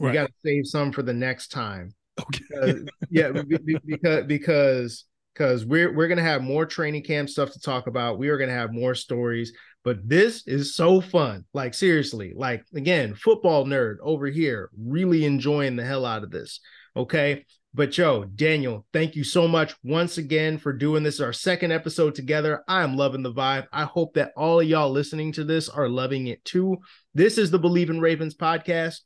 we 0.00 0.12
got 0.12 0.26
to 0.26 0.32
save 0.44 0.66
some 0.66 0.92
for 0.92 1.02
the 1.02 1.12
next 1.12 1.48
time. 1.48 1.94
Okay. 2.20 2.44
Because, 2.50 2.84
yeah, 3.10 3.30
because 3.32 4.24
because 4.26 5.04
because 5.34 5.64
we're 5.64 5.94
we're 5.94 6.08
gonna 6.08 6.22
have 6.22 6.42
more 6.42 6.66
training 6.66 7.04
camp 7.04 7.28
stuff 7.28 7.52
to 7.52 7.60
talk 7.60 7.86
about. 7.86 8.18
We 8.18 8.28
are 8.28 8.38
gonna 8.38 8.52
have 8.52 8.72
more 8.72 8.94
stories, 8.94 9.52
but 9.84 10.06
this 10.08 10.46
is 10.46 10.74
so 10.74 11.00
fun. 11.00 11.44
Like 11.54 11.74
seriously, 11.74 12.32
like 12.34 12.64
again, 12.74 13.14
football 13.14 13.64
nerd 13.64 13.96
over 14.02 14.26
here, 14.26 14.70
really 14.78 15.24
enjoying 15.24 15.76
the 15.76 15.84
hell 15.84 16.04
out 16.04 16.24
of 16.24 16.30
this. 16.30 16.60
Okay. 16.96 17.46
But 17.72 17.96
yo, 17.96 18.24
Daniel, 18.24 18.84
thank 18.92 19.14
you 19.14 19.22
so 19.22 19.46
much 19.46 19.74
once 19.84 20.18
again 20.18 20.58
for 20.58 20.72
doing 20.72 21.04
this. 21.04 21.20
Our 21.20 21.32
second 21.32 21.70
episode 21.70 22.16
together. 22.16 22.64
I 22.66 22.82
am 22.82 22.96
loving 22.96 23.22
the 23.22 23.32
vibe. 23.32 23.68
I 23.72 23.84
hope 23.84 24.14
that 24.14 24.32
all 24.36 24.58
of 24.58 24.66
y'all 24.66 24.90
listening 24.90 25.30
to 25.32 25.44
this 25.44 25.68
are 25.68 25.88
loving 25.88 26.26
it 26.26 26.44
too. 26.44 26.78
This 27.14 27.38
is 27.38 27.52
the 27.52 27.60
Bleav 27.60 27.88
in 27.88 28.00
Ravens 28.00 28.34
podcast. 28.34 28.96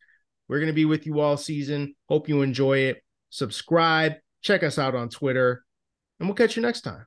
We're 0.49 0.61
going 0.61 0.69
to 0.69 0.73
be 0.73 0.87
with 0.87 1.05
you 1.07 1.21
all 1.21 1.37
season. 1.37 1.95
Hope 2.09 2.29
you 2.29 2.41
enjoy 2.41 2.79
it. 2.79 3.03
Subscribe, 3.29 4.15
check 4.43 4.63
us 4.63 4.79
out 4.79 4.95
on 4.95 5.09
Twitter, 5.11 5.65
and 6.19 6.29
we'll 6.29 6.37
catch 6.37 6.57
you 6.57 6.63
next 6.63 6.83
time. 6.83 7.07